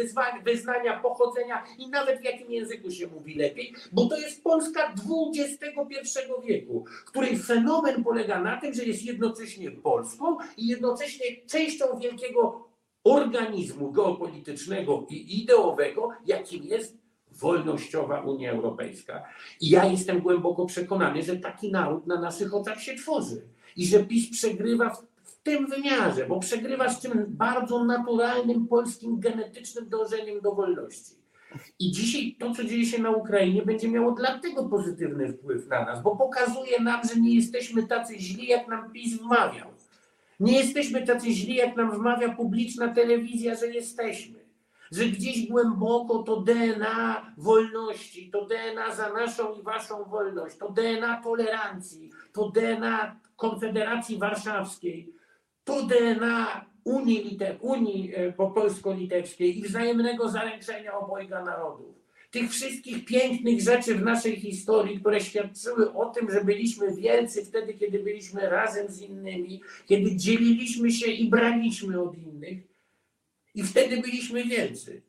wyznania, 0.44 1.00
pochodzenia 1.00 1.64
i 1.78 1.88
nawet 1.88 2.20
w 2.20 2.24
jakim 2.24 2.52
języku 2.52 2.90
się 2.90 3.06
mówi 3.06 3.34
lepiej, 3.34 3.74
bo 3.92 4.06
to 4.06 4.16
jest 4.16 4.44
Polska 4.44 4.94
XXI 5.28 6.18
wieku, 6.44 6.84
której 7.06 7.38
fenomen 7.38 8.04
polega 8.04 8.40
na 8.40 8.60
tym, 8.62 8.74
że 8.74 8.84
jest 8.84 9.02
jednocześnie 9.02 9.70
Polską 9.70 10.36
i 10.56 10.66
jednocześnie 10.66 11.26
częścią 11.46 11.84
wielkiego 11.98 12.68
organizmu 13.04 13.92
geopolitycznego 13.92 15.06
i 15.10 15.42
ideowego, 15.42 16.08
jakim 16.26 16.64
jest 16.64 16.98
wolnościowa 17.30 18.20
Unia 18.20 18.52
Europejska. 18.52 19.22
I 19.60 19.70
ja 19.70 19.84
jestem 19.84 20.20
głęboko 20.20 20.66
przekonany, 20.66 21.22
że 21.22 21.36
taki 21.36 21.70
naród 21.70 22.06
na 22.06 22.20
naszych 22.20 22.54
oczach 22.54 22.82
się 22.82 22.94
tworzy 22.94 23.42
i 23.76 23.86
że 23.86 24.04
PiS 24.04 24.30
przegrywa 24.30 24.90
w, 24.90 25.06
w 25.24 25.42
tym 25.42 25.66
wymiarze, 25.66 26.26
bo 26.26 26.40
przegrywa 26.40 26.88
z 26.88 27.00
tym 27.00 27.24
bardzo 27.28 27.84
naturalnym 27.84 28.66
polskim 28.68 29.20
genetycznym 29.20 29.88
dążeniem 29.88 30.40
do 30.40 30.54
wolności. 30.54 31.21
I 31.78 31.90
dzisiaj 31.90 32.36
to, 32.38 32.54
co 32.54 32.64
dzieje 32.64 32.86
się 32.86 33.02
na 33.02 33.10
Ukrainie, 33.10 33.62
będzie 33.62 33.88
miało 33.88 34.12
dlatego 34.12 34.68
pozytywny 34.68 35.32
wpływ 35.32 35.68
na 35.68 35.84
nas, 35.84 36.02
bo 36.02 36.16
pokazuje 36.16 36.80
nam, 36.80 37.00
że 37.08 37.20
nie 37.20 37.34
jesteśmy 37.34 37.86
tacy 37.86 38.18
źli, 38.18 38.46
jak 38.46 38.68
nam 38.68 38.92
PiS 38.92 39.18
wmawiał. 39.18 39.68
Nie 40.40 40.58
jesteśmy 40.58 41.06
tacy 41.06 41.30
źli, 41.30 41.54
jak 41.54 41.76
nam 41.76 41.90
wmawia 41.90 42.34
publiczna 42.34 42.88
telewizja, 42.88 43.54
że 43.54 43.66
jesteśmy. 43.66 44.42
Że 44.92 45.04
gdzieś 45.04 45.48
głęboko 45.48 46.22
to 46.22 46.40
DNA 46.40 47.32
wolności, 47.38 48.30
to 48.30 48.46
DNA 48.46 48.94
za 48.94 49.12
naszą 49.12 49.54
i 49.54 49.62
waszą 49.62 50.04
wolność, 50.04 50.56
to 50.56 50.70
DNA 50.70 51.22
tolerancji, 51.22 52.10
to 52.32 52.50
DNA 52.50 53.16
Konfederacji 53.36 54.18
Warszawskiej, 54.18 55.12
to 55.64 55.82
DNA 55.82 56.71
Unii, 56.84 57.22
Lite, 57.24 57.58
Unii 57.60 58.12
e, 58.14 58.32
polsko-litewskiej 58.32 59.58
i 59.58 59.62
wzajemnego 59.62 60.28
zaręczenia 60.28 60.98
obojga 60.98 61.44
narodów. 61.44 62.02
tych 62.30 62.50
wszystkich 62.50 63.04
pięknych 63.04 63.60
rzeczy 63.60 63.94
w 63.94 64.02
naszej 64.02 64.36
historii, 64.40 65.00
które 65.00 65.20
świadczyły 65.20 65.92
o 65.92 66.10
tym, 66.10 66.30
że 66.30 66.44
byliśmy 66.44 66.96
wielcy 66.96 67.44
wtedy, 67.44 67.74
kiedy 67.74 67.98
byliśmy 67.98 68.50
razem 68.50 68.88
z 68.88 69.00
innymi, 69.00 69.62
kiedy 69.86 70.16
dzieliliśmy 70.16 70.92
się 70.92 71.10
i 71.10 71.28
braliśmy 71.28 72.02
od 72.02 72.18
innych. 72.18 72.58
I 73.54 73.62
wtedy 73.62 74.00
byliśmy 74.00 74.44
wielcy. 74.44 75.02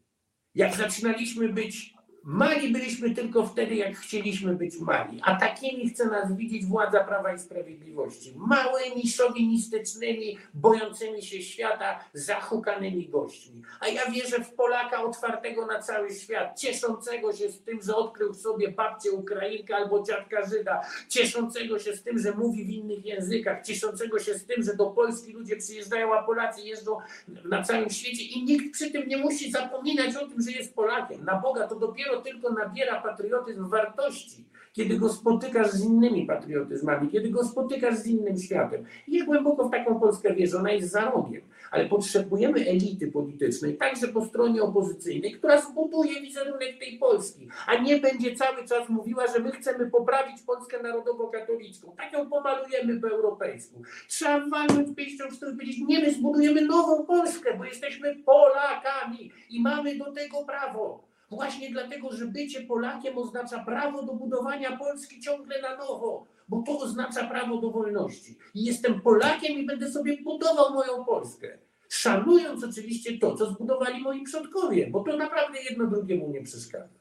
Jak 0.56 0.76
zaczynaliśmy 0.76 1.50
być 1.50 1.93
Mali 2.24 2.74
byliśmy 2.74 3.16
tylko 3.16 3.48
wtedy, 3.48 3.76
jak 3.76 3.98
chcieliśmy 3.98 4.56
być 4.56 4.80
mali, 4.80 5.22
a 5.24 5.36
takimi 5.36 5.90
chce 5.90 6.06
nas 6.06 6.38
widzieć 6.38 6.66
władza 6.66 7.04
Prawa 7.04 7.34
i 7.34 7.40
Sprawiedliwości. 7.40 8.34
Małymi, 8.36 9.10
szowinistycznymi, 9.10 10.38
bojącymi 10.54 11.24
się 11.24 11.42
świata, 11.42 12.00
zahukanymi 12.14 13.10
gośćmi. 13.10 13.62
A 13.80 13.88
ja 13.88 14.12
wierzę 14.12 14.44
w 14.44 14.54
Polaka 14.54 15.04
otwartego 15.04 15.66
na 15.66 15.80
cały 15.80 16.14
świat, 16.14 16.60
cieszącego 16.60 17.34
się 17.34 17.50
z 17.52 17.62
tym, 17.62 17.82
że 17.82 17.96
odkrył 17.96 18.34
w 18.34 18.38
sobie 18.38 18.72
babcię 18.72 19.12
Ukrainkę 19.12 19.76
albo 19.76 20.04
dziadka 20.04 20.46
Żyda, 20.46 20.82
cieszącego 21.10 21.80
się 21.80 21.96
z 21.96 22.04
tym, 22.04 22.20
że 22.20 22.32
mówi 22.32 22.66
w 22.66 22.70
innych 22.70 23.06
językach, 23.06 23.66
cieszącego 23.66 24.20
się 24.20 24.34
z 24.34 24.46
tym, 24.46 24.64
że 24.64 24.76
do 24.76 24.86
Polski 24.86 25.34
ludzie 25.34 25.56
przyjeżdżają, 25.56 26.14
a 26.14 26.24
Polacy 26.24 26.62
jeżdżą 26.62 26.98
na 27.28 27.64
całym 27.64 27.90
świecie 27.90 28.24
i 28.24 28.44
nikt 28.44 28.74
przy 28.74 28.92
tym 28.92 29.08
nie 29.08 29.18
musi 29.18 29.52
zapominać 29.52 30.16
o 30.16 30.28
tym, 30.28 30.42
że 30.42 30.52
jest 30.52 30.76
Polakiem. 30.76 31.26
Na 31.26 31.36
Boga 31.36 31.68
to 31.68 31.76
dopiero 31.76 32.13
dopiero 32.16 32.22
tylko 32.22 32.54
nabiera 32.54 33.02
patriotyzm 33.02 33.70
wartości, 33.70 34.46
kiedy 34.74 34.98
go 34.98 35.10
spotykasz 35.10 35.72
z 35.72 35.86
innymi 35.86 36.26
patriotyzmami, 36.26 37.10
kiedy 37.10 37.30
go 37.30 37.44
spotykasz 37.44 37.96
z 37.96 38.08
innym 38.08 38.38
światem. 38.38 38.86
I 39.08 39.18
ja 39.18 39.26
głęboko 39.26 39.68
w 39.68 39.72
taką 39.72 40.00
Polskę 40.00 40.34
wierzę, 40.34 40.58
ona 40.58 40.72
jest 40.72 40.92
za 40.92 41.12
rogiem, 41.12 41.42
ale 41.72 41.86
potrzebujemy 41.86 42.60
elity 42.60 43.12
politycznej, 43.12 43.78
także 43.78 44.08
po 44.08 44.26
stronie 44.26 44.64
opozycyjnej, 44.64 45.32
która 45.32 45.62
zbuduje 45.62 46.22
wizerunek 46.22 46.80
tej 46.80 46.98
Polski, 46.98 47.48
a 47.68 47.76
nie 47.76 48.00
będzie 48.00 48.36
cały 48.36 48.68
czas 48.68 48.90
mówiła, 48.90 49.28
że 49.28 49.40
my 49.40 49.52
chcemy 49.52 49.92
poprawić 49.92 50.42
Polskę 50.42 50.84
narodowo-katolicką. 50.84 51.96
Tak 51.98 52.14
ją 52.14 52.30
pomalujemy 52.30 53.02
po 53.02 53.08
europejsku. 53.08 53.82
Trzeba 54.08 54.50
walnąć 54.50 54.96
pięścią 54.96 55.24
w 55.32 55.36
stronę 55.36 55.54
powiedzieć, 55.54 55.78
nie, 55.88 56.00
my 56.00 56.14
zbudujemy 56.14 56.62
nową 56.62 57.06
Polskę, 57.06 57.58
bo 57.58 57.66
jesteśmy 57.66 58.16
Polakami 58.16 59.32
i 59.50 59.62
mamy 59.62 59.96
do 59.98 60.12
tego 60.12 60.46
prawo. 60.46 61.13
Właśnie 61.36 61.72
dlatego, 61.72 62.12
że 62.12 62.26
bycie 62.26 62.62
Polakiem 62.62 63.18
oznacza 63.18 63.64
prawo 63.64 64.04
do 64.04 64.14
budowania 64.14 64.78
Polski 64.78 65.22
ciągle 65.22 65.62
na 65.62 65.78
nowo, 65.78 66.26
bo 66.48 66.62
to 66.62 66.80
oznacza 66.80 67.28
prawo 67.28 67.58
do 67.58 67.72
wolności. 67.72 68.38
I 68.54 68.64
jestem 68.64 69.02
Polakiem 69.02 69.60
i 69.60 69.66
będę 69.66 69.92
sobie 69.92 70.18
budował 70.24 70.74
moją 70.74 71.06
Polskę. 71.06 71.58
Szanując 71.90 72.64
oczywiście 72.64 73.20
to, 73.20 73.36
co 73.36 73.52
zbudowali 73.52 74.02
moi 74.02 74.24
przodkowie, 74.24 74.88
bo 74.92 75.04
to 75.04 75.18
naprawdę 75.18 75.60
jedno 75.70 75.88
drugiemu 75.88 76.30
nie 76.30 76.42
przeszkadza. 76.42 77.00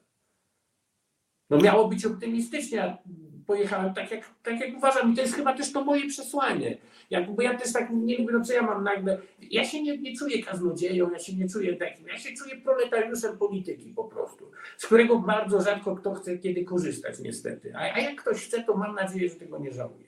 No 1.50 1.58
miało 1.58 1.88
być 1.88 2.06
optymistycznie, 2.06 2.84
a 2.84 2.98
pojechałem 3.46 3.94
tak 3.94 4.10
jak, 4.10 4.30
tak 4.42 4.60
jak 4.60 4.76
uważam 4.76 5.12
i 5.12 5.16
to 5.16 5.22
jest 5.22 5.34
chyba 5.34 5.56
też 5.56 5.72
to 5.72 5.84
moje 5.84 6.08
przesłanie. 6.08 6.78
Jakby 7.10 7.44
ja 7.44 7.58
też 7.58 7.72
tak 7.72 7.90
nie 7.92 8.18
lubię, 8.18 8.32
no 8.32 8.44
co 8.44 8.52
ja 8.52 8.62
mam 8.62 8.84
nagle, 8.84 9.18
ja 9.50 9.64
się 9.64 9.82
nie, 9.82 9.98
nie 9.98 10.16
czuję 10.16 10.42
kaznodzieją, 10.42 11.10
ja 11.10 11.18
się 11.18 11.36
nie 11.36 11.48
czuję 11.48 11.76
takim, 11.76 12.06
ja 12.06 12.18
się 12.18 12.30
czuję 12.36 12.56
proletariuszem 12.56 13.38
polityki 13.38 13.90
po 13.90 14.04
prostu, 14.04 14.50
z 14.78 14.86
którego 14.86 15.18
bardzo 15.18 15.62
rzadko 15.62 15.96
kto 15.96 16.14
chce 16.14 16.38
kiedy 16.38 16.64
korzystać 16.64 17.18
niestety. 17.20 17.72
A, 17.76 17.78
a 17.78 17.98
jak 17.98 18.22
ktoś 18.22 18.46
chce, 18.46 18.62
to 18.62 18.76
mam 18.76 18.94
nadzieję, 18.94 19.28
że 19.28 19.34
tego 19.34 19.58
nie 19.58 19.72
żałuje. 19.72 20.06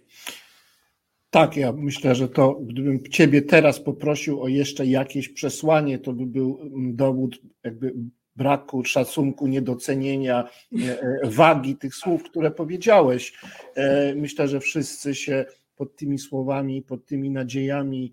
Tak, 1.31 1.57
ja 1.57 1.73
myślę, 1.73 2.15
że 2.15 2.29
to 2.29 2.61
gdybym 2.61 3.03
Ciebie 3.03 3.43
teraz 3.43 3.81
poprosił 3.81 4.43
o 4.43 4.49
jeszcze 4.49 4.87
jakieś 4.87 5.29
przesłanie, 5.29 5.99
to 5.99 6.13
by 6.13 6.27
był 6.27 6.61
dowód 6.75 7.39
jakby 7.65 7.95
braku 8.37 8.85
szacunku, 8.85 9.47
niedocenienia 9.47 10.49
e, 10.89 11.01
e, 11.01 11.21
wagi 11.25 11.77
tych 11.77 11.95
słów, 11.95 12.23
które 12.23 12.51
powiedziałeś. 12.51 13.33
E, 13.75 14.15
myślę, 14.15 14.49
że 14.49 14.61
wszyscy 14.61 15.15
się 15.15 15.45
pod 15.77 15.97
tymi 15.97 16.19
słowami, 16.19 16.83
pod 16.83 17.07
tymi 17.07 17.31
nadziejami 17.31 18.13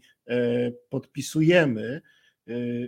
podpisujemy. 0.90 2.02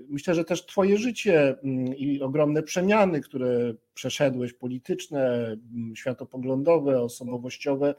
Myślę, 0.10 0.35
że 0.35 0.43
też 0.43 0.65
Twoje 0.65 0.97
życie 0.97 1.57
mm, 1.64 1.95
i 1.95 2.22
ogromne 2.22 2.64
przemiany, 2.64 3.22
które 3.22 3.73
przeszedłeś, 3.93 4.53
polityczne, 4.53 5.45
mm, 5.45 5.95
światopoglądowe, 5.95 7.01
osobowościowe, 7.01 7.95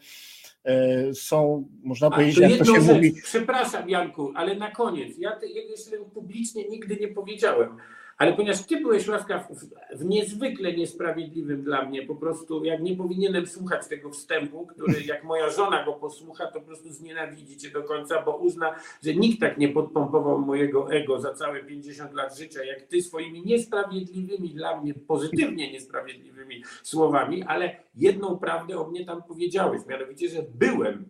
są, 1.15 1.69
można 1.83 2.11
powiedzieć, 2.11 2.39
jak 2.39 2.59
to 2.59 2.65
się 2.65 2.81
rzecz. 2.81 2.95
mówi. 2.95 3.15
Przepraszam, 3.23 3.89
Janku, 3.89 4.33
ale 4.35 4.57
na 4.57 4.71
koniec, 4.71 5.19
ja 5.19 5.39
jeszcze 5.71 5.91
publicznie 6.15 6.69
nigdy 6.69 6.97
nie 6.97 7.09
powiedziałem. 7.09 7.77
Ale 8.19 8.33
ponieważ 8.33 8.67
ty 8.67 8.81
byłeś 8.81 9.09
łaskaw 9.09 9.49
w, 9.51 9.99
w 9.99 10.05
niezwykle 10.05 10.73
niesprawiedliwym 10.73 11.63
dla 11.63 11.85
mnie, 11.85 12.03
po 12.03 12.15
prostu 12.15 12.65
jak 12.65 12.83
nie 12.83 12.97
powinienem 12.97 13.47
słuchać 13.47 13.89
tego 13.89 14.11
wstępu, 14.11 14.67
który 14.67 15.03
jak 15.03 15.25
moja 15.25 15.51
żona 15.51 15.85
go 15.85 15.93
posłucha, 15.93 16.47
to 16.47 16.61
po 16.61 16.67
prostu 16.67 16.93
znienawidzi 16.93 17.57
cię 17.57 17.71
do 17.71 17.83
końca, 17.83 18.23
bo 18.23 18.37
uzna, 18.37 18.75
że 19.03 19.15
nikt 19.15 19.41
tak 19.41 19.59
nie 19.59 19.69
podpompował 19.69 20.39
mojego 20.39 20.93
ego 20.93 21.21
za 21.21 21.35
całe 21.35 21.65
50 21.65 22.15
lat 22.15 22.39
życia, 22.39 22.65
jak 22.65 22.83
ty 22.83 23.03
swoimi 23.03 23.43
niesprawiedliwymi 23.47 24.51
dla 24.51 24.81
mnie, 24.81 24.95
pozytywnie 24.95 25.73
niesprawiedliwymi 25.73 26.65
słowami, 26.83 27.43
ale 27.43 27.77
jedną 27.95 28.39
prawdę 28.39 28.79
o 28.79 28.91
mnie 28.91 29.05
tam 29.05 29.23
powiedziałeś, 29.23 29.87
mianowicie, 29.87 30.29
że 30.29 30.43
byłem 30.55 31.09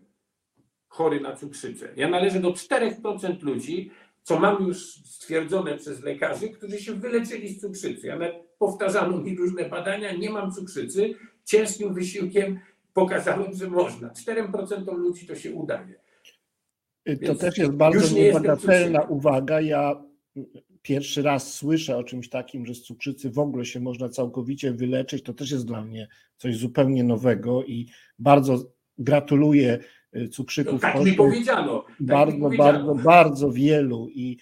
chory 0.87 1.19
na 1.19 1.35
cukrzycę. 1.35 1.93
Ja 1.95 2.09
należę 2.09 2.39
do 2.39 2.51
4% 2.51 3.43
ludzi, 3.43 3.91
co 4.25 4.39
mam 4.39 4.67
już 4.67 4.77
stwierdzone 5.05 5.77
przez 5.77 6.03
lekarzy, 6.03 6.49
którzy 6.49 6.79
się 6.79 6.93
wyleczyli 6.93 7.49
z 7.49 7.61
cukrzycy. 7.61 8.13
Ale 8.13 8.43
powtarzano 8.59 9.17
mi 9.17 9.37
różne 9.37 9.69
badania, 9.69 10.15
nie 10.15 10.29
mam 10.29 10.51
cukrzycy, 10.51 11.13
ciężkim 11.43 11.93
wysiłkiem 11.93 12.59
pokazałem, 12.93 13.53
że 13.53 13.69
można. 13.69 14.09
4% 14.09 14.97
ludzi 14.97 15.27
to 15.27 15.35
się 15.35 15.53
udaje. 15.53 15.95
To 17.05 17.11
Więc 17.19 17.39
też 17.39 17.57
jest 17.57 17.71
bardzo 17.71 18.15
niebagatelna 18.15 19.01
uwaga. 19.01 19.61
Ja 19.61 20.03
pierwszy 20.81 21.21
raz 21.21 21.53
słyszę 21.53 21.97
o 21.97 22.03
czymś 22.03 22.29
takim, 22.29 22.65
że 22.65 22.75
z 22.75 22.81
cukrzycy 22.81 23.29
w 23.29 23.39
ogóle 23.39 23.65
się 23.65 23.79
można 23.79 24.09
całkowicie 24.09 24.71
wyleczyć. 24.71 25.23
To 25.23 25.33
też 25.33 25.51
jest 25.51 25.65
dla 25.65 25.81
mnie 25.81 26.07
coś 26.37 26.57
zupełnie 26.57 27.03
nowego 27.03 27.63
i 27.63 27.87
bardzo 28.19 28.71
gratuluję 28.97 29.79
cukrzyków. 30.31 30.73
No, 30.73 30.79
tak 30.79 31.05
mi 31.05 31.13
powiedziano. 31.13 31.81
Tak 31.81 32.07
bardzo, 32.07 32.35
mi 32.35 32.41
powiedziano. 32.41 32.71
bardzo, 32.71 32.95
bardzo 32.95 33.51
wielu 33.51 34.07
i 34.09 34.37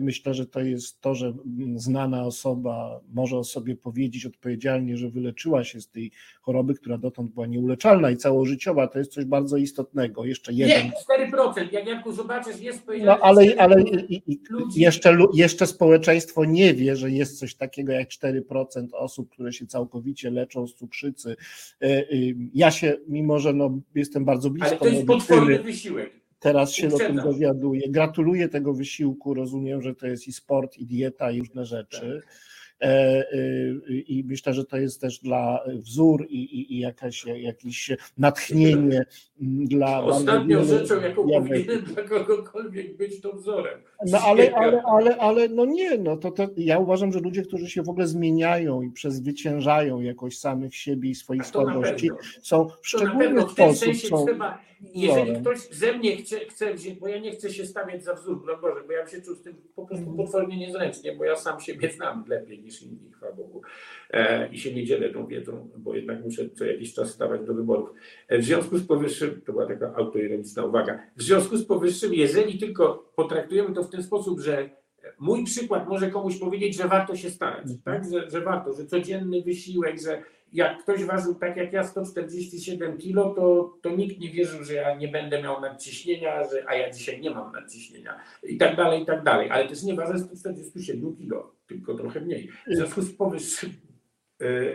myślę, 0.00 0.34
że 0.34 0.46
to 0.46 0.60
jest 0.60 1.00
to, 1.00 1.14
że 1.14 1.26
mm, 1.26 1.78
znana 1.78 2.24
osoba 2.24 3.00
może 3.12 3.38
o 3.38 3.44
sobie 3.44 3.76
powiedzieć 3.76 4.26
odpowiedzialnie, 4.26 4.96
że 4.96 5.10
wyleczyła 5.10 5.64
się 5.64 5.80
z 5.80 5.88
tej 5.90 6.10
choroby, 6.42 6.74
która 6.74 6.98
dotąd 6.98 7.32
była 7.32 7.46
nieuleczalna 7.46 8.10
i 8.10 8.16
całożyciowa. 8.16 8.88
To 8.88 8.98
jest 8.98 9.12
coś 9.12 9.24
bardzo 9.24 9.56
istotnego. 9.56 10.24
Jeszcze 10.24 10.52
jeden. 10.52 10.86
Nie, 10.86 11.30
4%. 11.32 11.72
Jak 11.72 11.86
Janku 11.86 12.12
zobaczysz, 12.12 12.60
jest 12.60 12.86
No 13.04 13.18
ale, 13.18 13.54
ale 13.58 13.82
i, 13.82 14.22
i, 14.32 14.40
jeszcze, 14.76 15.16
jeszcze 15.34 15.66
społeczeństwo 15.66 16.44
nie 16.44 16.74
wie, 16.74 16.96
że 16.96 17.10
jest 17.10 17.38
coś 17.38 17.54
takiego 17.54 17.92
jak 17.92 18.08
4% 18.08 18.86
osób, 18.92 19.30
które 19.30 19.52
się 19.52 19.66
całkowicie 19.66 20.30
leczą 20.30 20.66
z 20.66 20.74
cukrzycy. 20.74 21.36
E, 21.82 21.86
y, 21.86 22.36
ja 22.54 22.70
się, 22.70 22.96
mimo 23.08 23.38
że 23.38 23.52
no, 23.52 23.78
jestem 23.94 24.24
bardzo 24.24 24.50
blisko. 24.50 24.70
Ale 24.70 24.78
to 24.78 24.88
jest 24.88 25.06
potworny 25.06 25.58
wysiłek. 25.58 26.27
Teraz 26.38 26.72
się 26.72 26.88
o 26.88 26.98
tym 26.98 27.16
dowiaduję. 27.16 27.88
Gratuluję 27.88 28.48
tego 28.48 28.74
wysiłku. 28.74 29.34
Rozumiem, 29.34 29.82
że 29.82 29.94
to 29.94 30.06
jest 30.06 30.28
i 30.28 30.32
sport, 30.32 30.76
i 30.76 30.86
dieta, 30.86 31.30
i 31.30 31.38
różne 31.38 31.64
rzeczy. 31.64 32.22
Tak. 32.24 32.34
E, 32.80 32.86
e, 32.88 33.24
I 33.88 34.24
myślę, 34.26 34.54
że 34.54 34.64
to 34.64 34.76
jest 34.76 35.00
też 35.00 35.18
dla 35.18 35.64
wzór 35.68 36.26
i, 36.28 36.44
i, 36.44 36.74
i 36.74 36.78
jakaś, 36.78 37.24
jakieś 37.24 37.90
natchnienie 38.18 39.04
dla. 39.40 40.02
Ostatnią 40.02 40.64
rzeczą, 40.64 41.00
jaką 41.00 41.28
powinien 41.28 41.84
dla 41.84 42.02
kogokolwiek 42.02 42.96
być, 42.96 43.20
to 43.20 43.32
wzorem. 43.32 43.80
No 44.06 44.18
ale, 44.18 44.54
ale, 44.54 44.82
ale, 44.82 45.16
ale 45.16 45.48
no 45.48 45.64
nie, 45.64 45.98
no 45.98 46.16
to, 46.16 46.30
to 46.30 46.48
ja 46.56 46.78
uważam, 46.78 47.12
że 47.12 47.20
ludzie, 47.20 47.42
którzy 47.42 47.70
się 47.70 47.82
w 47.82 47.88
ogóle 47.88 48.06
zmieniają 48.06 48.82
i 48.82 48.90
przezwyciężają 48.90 50.00
jakoś 50.00 50.38
samych 50.38 50.76
siebie 50.76 51.10
i 51.10 51.14
swoich 51.14 51.46
słabości, 51.46 52.10
są 52.42 52.68
w 52.82 52.88
szczególny 52.88 53.42
sposób. 53.42 53.96
Są, 53.96 54.26
trzeba 54.26 54.68
jeżeli 54.94 55.40
ktoś 55.40 55.58
ze 55.70 55.92
mnie 55.92 56.16
chce, 56.16 56.38
chce 56.38 56.74
wziąć, 56.74 56.98
bo 56.98 57.08
ja 57.08 57.18
nie 57.18 57.32
chcę 57.32 57.50
się 57.50 57.66
stawiać 57.66 58.04
za 58.04 58.14
wzór, 58.14 58.44
broń 58.44 58.60
Boże, 58.60 58.80
bo 58.86 58.92
ja 58.92 59.02
bym 59.02 59.10
się 59.10 59.22
czuł 59.22 59.34
z 59.34 59.42
tym 59.42 59.54
po 59.76 59.86
prostu 59.86 60.16
potwornie 60.16 60.56
niezręcznie, 60.56 61.16
bo 61.16 61.24
ja 61.24 61.36
sam 61.36 61.60
siebie 61.60 61.90
znam 61.90 62.24
lepiej 62.28 62.62
niż 62.68 62.82
inni, 62.82 63.10
chwała 63.12 63.32
Bogu. 63.32 63.62
E, 64.10 64.48
I 64.48 64.58
się 64.58 64.74
nie 64.74 64.84
dzielę 64.84 65.10
tą 65.10 65.26
wiedzą, 65.26 65.68
bo 65.76 65.94
jednak 65.94 66.24
muszę 66.24 66.50
co 66.50 66.64
jakiś 66.64 66.94
czas 66.94 67.10
stawać 67.10 67.46
do 67.46 67.54
wyborów. 67.54 67.90
E, 68.28 68.38
w 68.38 68.44
związku 68.44 68.78
z 68.78 68.86
powyższym, 68.86 69.40
to 69.46 69.52
była 69.52 69.66
taka 69.66 69.94
autoironiczna 69.94 70.64
uwaga, 70.64 71.02
w 71.16 71.22
związku 71.22 71.56
z 71.56 71.66
powyższym, 71.66 72.14
jeżeli 72.14 72.58
tylko 72.58 73.12
potraktujemy 73.16 73.74
to 73.74 73.82
w 73.82 73.90
ten 73.90 74.02
sposób, 74.02 74.40
że 74.40 74.70
mój 75.18 75.44
przykład 75.44 75.88
może 75.88 76.10
komuś 76.10 76.36
powiedzieć, 76.36 76.76
że 76.76 76.88
warto 76.88 77.16
się 77.16 77.30
starać, 77.30 77.66
mhm. 77.70 77.80
tak? 77.84 78.12
że, 78.12 78.30
że 78.30 78.40
warto, 78.40 78.72
że 78.72 78.86
codzienny 78.86 79.42
wysiłek, 79.42 80.00
że 80.00 80.22
jak 80.52 80.82
ktoś 80.82 81.04
ważył 81.04 81.34
tak 81.34 81.56
jak 81.56 81.72
ja 81.72 81.84
147 81.84 82.98
kilo, 82.98 83.34
to, 83.34 83.74
to 83.82 83.90
nikt 83.90 84.20
nie 84.20 84.30
wierzył, 84.30 84.64
że 84.64 84.74
ja 84.74 84.96
nie 84.96 85.08
będę 85.08 85.42
miał 85.42 85.60
nadciśnienia, 85.60 86.44
że, 86.44 86.64
a 86.68 86.74
ja 86.74 86.90
dzisiaj 86.90 87.20
nie 87.20 87.30
mam 87.30 87.52
nadciśnienia 87.52 88.20
i 88.42 88.56
tak 88.56 88.76
dalej, 88.76 89.02
i 89.02 89.06
tak 89.06 89.22
dalej. 89.22 89.50
Ale 89.50 89.68
też 89.68 89.82
nie 89.82 89.94
ważę 89.94 90.18
147 90.18 91.16
kilo, 91.16 91.52
tylko 91.68 91.94
trochę 91.94 92.20
mniej. 92.20 92.48
W 92.66 92.74
związku 92.74 93.02
z 93.02 93.14
powyższym 93.14 93.70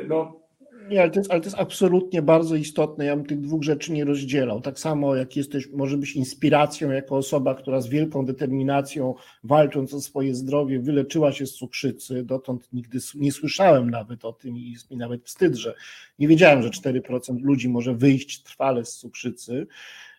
no, 0.07 0.43
nie, 0.89 1.01
ale 1.01 1.11
to, 1.11 1.19
jest, 1.19 1.31
ale 1.31 1.41
to 1.41 1.45
jest 1.45 1.59
absolutnie 1.59 2.21
bardzo 2.21 2.55
istotne. 2.55 3.05
Ja 3.05 3.15
bym 3.15 3.25
tych 3.25 3.41
dwóch 3.41 3.63
rzeczy 3.63 3.91
nie 3.91 4.05
rozdzielał. 4.05 4.61
Tak 4.61 4.79
samo 4.79 5.15
jak 5.15 5.35
jesteś, 5.35 5.69
może 5.69 5.97
być 5.97 6.15
inspiracją 6.15 6.91
jako 6.91 7.17
osoba, 7.17 7.55
która 7.55 7.81
z 7.81 7.87
wielką 7.87 8.25
determinacją, 8.25 9.15
walcząc 9.43 9.93
o 9.93 10.01
swoje 10.01 10.35
zdrowie, 10.35 10.79
wyleczyła 10.79 11.31
się 11.31 11.45
z 11.45 11.53
cukrzycy. 11.53 12.23
Dotąd 12.23 12.73
nigdy 12.73 12.99
nie 13.15 13.31
słyszałem 13.31 13.89
nawet 13.89 14.25
o 14.25 14.33
tym 14.33 14.57
i 14.57 14.71
jest 14.71 14.91
mi 14.91 14.97
nawet 14.97 15.23
wstyd, 15.23 15.55
że 15.55 15.75
nie 16.19 16.27
wiedziałem, 16.27 16.63
że 16.63 16.69
4% 16.69 17.41
ludzi 17.41 17.69
może 17.69 17.95
wyjść 17.95 18.43
trwale 18.43 18.85
z 18.85 18.95
cukrzycy. 18.95 19.67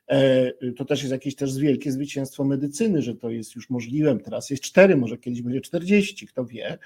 E, 0.09 0.53
to 0.77 0.85
też 0.85 1.03
jest 1.03 1.13
jakieś 1.13 1.35
też 1.35 1.59
wielkie 1.59 1.93
zwycięstwo 1.93 2.45
medycyny, 2.45 3.03
że 3.03 3.15
to 3.15 3.31
jest 3.31 3.57
już 3.57 3.71
możliwe. 3.71 4.19
Teraz 4.19 4.51
jest 4.51 4.63
4, 4.63 4.97
może 4.97 5.19
kiedyś 5.19 5.43
będzie 5.43 5.61
40, 5.61 6.27
kto 6.27 6.45
wie. 6.45 6.79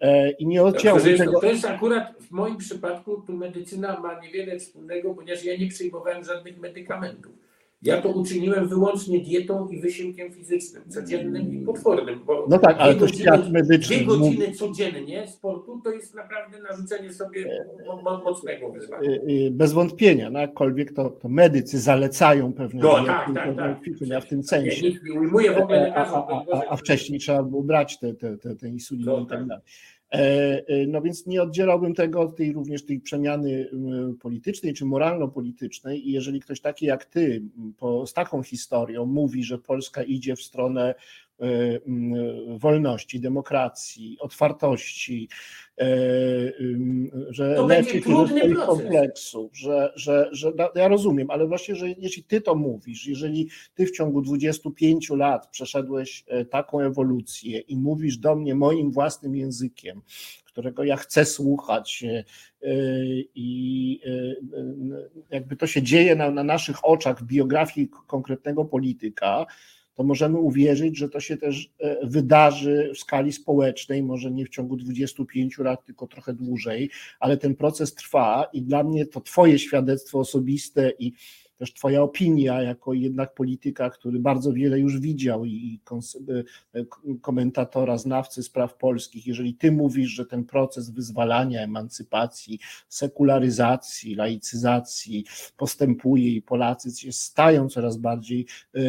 E, 0.00 0.30
I 0.30 0.46
nie 0.46 0.62
odciąłem 0.62 1.16
tego. 1.18 1.40
To 1.40 1.46
jest 1.46 1.64
akurat 1.64 2.14
w 2.20 2.30
moim 2.30 2.56
przypadku, 2.56 3.22
tu 3.26 3.32
medycyna 3.32 4.00
ma 4.00 4.20
niewiele 4.20 4.58
wspólnego, 4.58 5.14
ponieważ 5.14 5.44
ja 5.44 5.56
nie 5.56 5.68
przyjmowałem 5.68 6.24
żadnych 6.24 6.60
medykamentów. 6.60 7.49
Ja 7.82 8.02
to 8.02 8.08
uczyniłem 8.08 8.68
wyłącznie 8.68 9.20
dietą 9.20 9.68
i 9.68 9.80
wysiłkiem 9.80 10.32
fizycznym, 10.32 10.82
codziennym 10.88 11.54
i 11.54 11.66
potwornym. 11.66 12.20
Bo 12.26 12.46
no 12.48 12.58
tak, 12.58 12.76
ale 12.78 12.94
to 12.94 13.08
świat 13.08 13.50
medyczny. 13.50 13.96
Dwie 13.96 14.06
godziny 14.06 14.52
codziennie 14.52 15.28
sportu 15.28 15.80
to 15.84 15.90
jest 15.90 16.14
naprawdę 16.14 16.62
narzucenie 16.62 17.12
sobie 17.12 17.64
mocnego 18.24 18.72
wyzwania. 18.72 19.10
E, 19.10 19.14
e, 19.14 19.50
bez 19.50 19.72
wątpienia, 19.72 20.30
no 20.30 20.40
jakkolwiek 20.40 20.92
to, 20.92 21.10
to 21.10 21.28
medycy 21.28 21.80
zalecają 21.80 22.52
pewne 22.52 22.82
no, 22.82 23.04
tak, 23.04 23.34
tak, 23.34 23.56
tak. 23.56 24.24
w 24.24 24.28
tym 24.28 24.42
sensie. 24.42 24.90
Nie, 24.90 24.98
nie 25.04 25.20
ujmuję 25.20 25.52
w 25.52 25.58
ogóle 25.58 25.94
a, 25.94 26.06
a, 26.06 26.44
a, 26.52 26.62
a, 26.68 26.76
wcześniej 26.76 27.20
trzeba 27.20 27.42
było 27.42 27.62
brać 27.62 27.98
te, 27.98 28.14
te, 28.14 28.36
te, 28.36 28.56
te 28.56 28.68
insuliny 28.68 29.06
no, 29.06 29.18
i 29.18 29.26
tak, 29.26 29.38
tak 29.38 29.46
dalej. 29.46 29.64
E, 30.12 30.18
e, 30.68 30.86
no 30.86 31.02
więc 31.02 31.26
nie 31.26 31.42
oddzielałbym 31.42 31.94
tego 31.94 32.20
od 32.20 32.36
tej 32.36 32.52
również 32.52 32.84
tej 32.84 33.00
przemiany 33.00 33.70
politycznej 34.20 34.74
czy 34.74 34.84
moralno-politycznej. 34.84 36.08
I 36.08 36.12
jeżeli 36.12 36.40
ktoś 36.40 36.60
taki 36.60 36.86
jak 36.86 37.04
ty 37.04 37.42
po, 37.78 38.06
z 38.06 38.12
taką 38.12 38.42
historią 38.42 39.06
mówi, 39.06 39.44
że 39.44 39.58
Polska 39.58 40.02
idzie 40.02 40.36
w 40.36 40.42
stronę 40.42 40.94
wolności, 42.58 43.20
demokracji, 43.20 44.16
otwartości, 44.20 45.28
e, 45.78 45.86
że 47.30 47.54
to 47.54 47.68
swoich 47.84 48.58
kompleksów, 48.58 49.58
że, 49.58 49.92
że, 49.96 50.28
że 50.32 50.52
ja 50.74 50.88
rozumiem, 50.88 51.30
ale 51.30 51.46
właśnie, 51.46 51.76
że 51.76 51.88
jeśli 51.88 52.24
ty 52.24 52.40
to 52.40 52.54
mówisz, 52.54 53.06
jeżeli 53.06 53.48
ty 53.74 53.86
w 53.86 53.90
ciągu 53.90 54.22
25 54.22 55.10
lat 55.10 55.50
przeszedłeś 55.50 56.24
e, 56.26 56.44
taką 56.44 56.80
ewolucję 56.80 57.58
i 57.58 57.76
mówisz 57.76 58.18
do 58.18 58.36
mnie 58.36 58.54
moim 58.54 58.90
własnym 58.90 59.36
językiem, 59.36 60.02
którego 60.44 60.84
ja 60.84 60.96
chcę 60.96 61.24
słuchać 61.24 62.04
i 63.34 64.00
jakby 65.30 65.56
to 65.56 65.66
się 65.66 65.82
dzieje 65.82 66.16
na, 66.16 66.30
na 66.30 66.44
naszych 66.44 66.84
oczach 66.84 67.20
w 67.20 67.24
biografii 67.24 67.88
konkretnego 68.06 68.64
polityka, 68.64 69.46
to 70.00 70.04
możemy 70.04 70.38
uwierzyć, 70.38 70.98
że 70.98 71.08
to 71.08 71.20
się 71.20 71.36
też 71.36 71.70
e, 71.78 72.06
wydarzy 72.06 72.92
w 72.94 72.98
skali 72.98 73.32
społecznej, 73.32 74.02
może 74.02 74.30
nie 74.30 74.46
w 74.46 74.48
ciągu 74.48 74.76
25 74.76 75.58
lat, 75.58 75.84
tylko 75.84 76.06
trochę 76.06 76.32
dłużej, 76.34 76.90
ale 77.18 77.36
ten 77.36 77.54
proces 77.54 77.94
trwa 77.94 78.46
i 78.52 78.62
dla 78.62 78.84
mnie 78.84 79.06
to 79.06 79.20
Twoje 79.20 79.58
świadectwo 79.58 80.18
osobiste 80.18 80.92
i 80.98 81.12
też 81.60 81.74
Twoja 81.74 82.02
opinia, 82.02 82.62
jako 82.62 82.94
jednak 82.94 83.34
polityka, 83.34 83.90
który 83.90 84.18
bardzo 84.18 84.52
wiele 84.52 84.78
już 84.78 85.00
widział 85.00 85.44
i 85.44 85.80
e, 86.74 86.84
komentatora, 87.20 87.98
znawcy 87.98 88.42
spraw 88.42 88.74
polskich, 88.74 89.26
jeżeli 89.26 89.54
Ty 89.54 89.72
mówisz, 89.72 90.10
że 90.10 90.26
ten 90.26 90.44
proces 90.44 90.90
wyzwalania, 90.90 91.60
emancypacji, 91.60 92.58
sekularyzacji, 92.88 94.14
laicyzacji 94.14 95.24
postępuje 95.56 96.30
i 96.30 96.42
Polacy 96.42 96.90
się 96.90 97.12
stają 97.12 97.68
coraz 97.68 97.96
bardziej 97.96 98.46
e, 98.74 98.80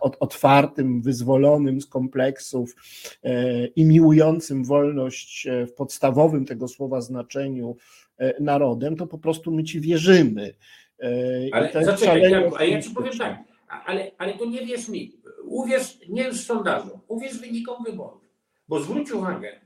otwartym, 0.00 1.02
wyzwolonym 1.02 1.80
z 1.80 1.86
kompleksów 1.86 2.76
e, 3.24 3.66
i 3.66 3.84
miłującym 3.84 4.64
wolność 4.64 5.48
w 5.68 5.72
podstawowym 5.72 6.44
tego 6.44 6.68
słowa 6.68 7.00
znaczeniu 7.00 7.76
narodem, 8.40 8.96
to 8.96 9.06
po 9.06 9.18
prostu 9.18 9.52
my 9.52 9.64
Ci 9.64 9.80
wierzymy. 9.80 10.54
E, 11.00 11.08
ale 11.52 11.84
zaczekaj, 11.84 12.30
Janku, 12.30 12.56
a 12.56 12.64
ja 12.64 12.82
ci 12.82 12.90
powiem 12.90 13.18
tak, 13.18 13.38
ale, 13.68 14.10
ale 14.18 14.34
to 14.34 14.44
nie 14.44 14.66
wierz 14.66 14.88
mi. 14.88 15.12
Uwierz 15.44 15.98
nie 16.08 16.24
już 16.24 16.40
sondażom, 16.40 17.00
uwierz 17.08 17.40
wynikom 17.40 17.84
wyborów. 17.84 18.22
Bo 18.68 18.80
zwróć 18.80 19.12
uwagę, 19.12 19.60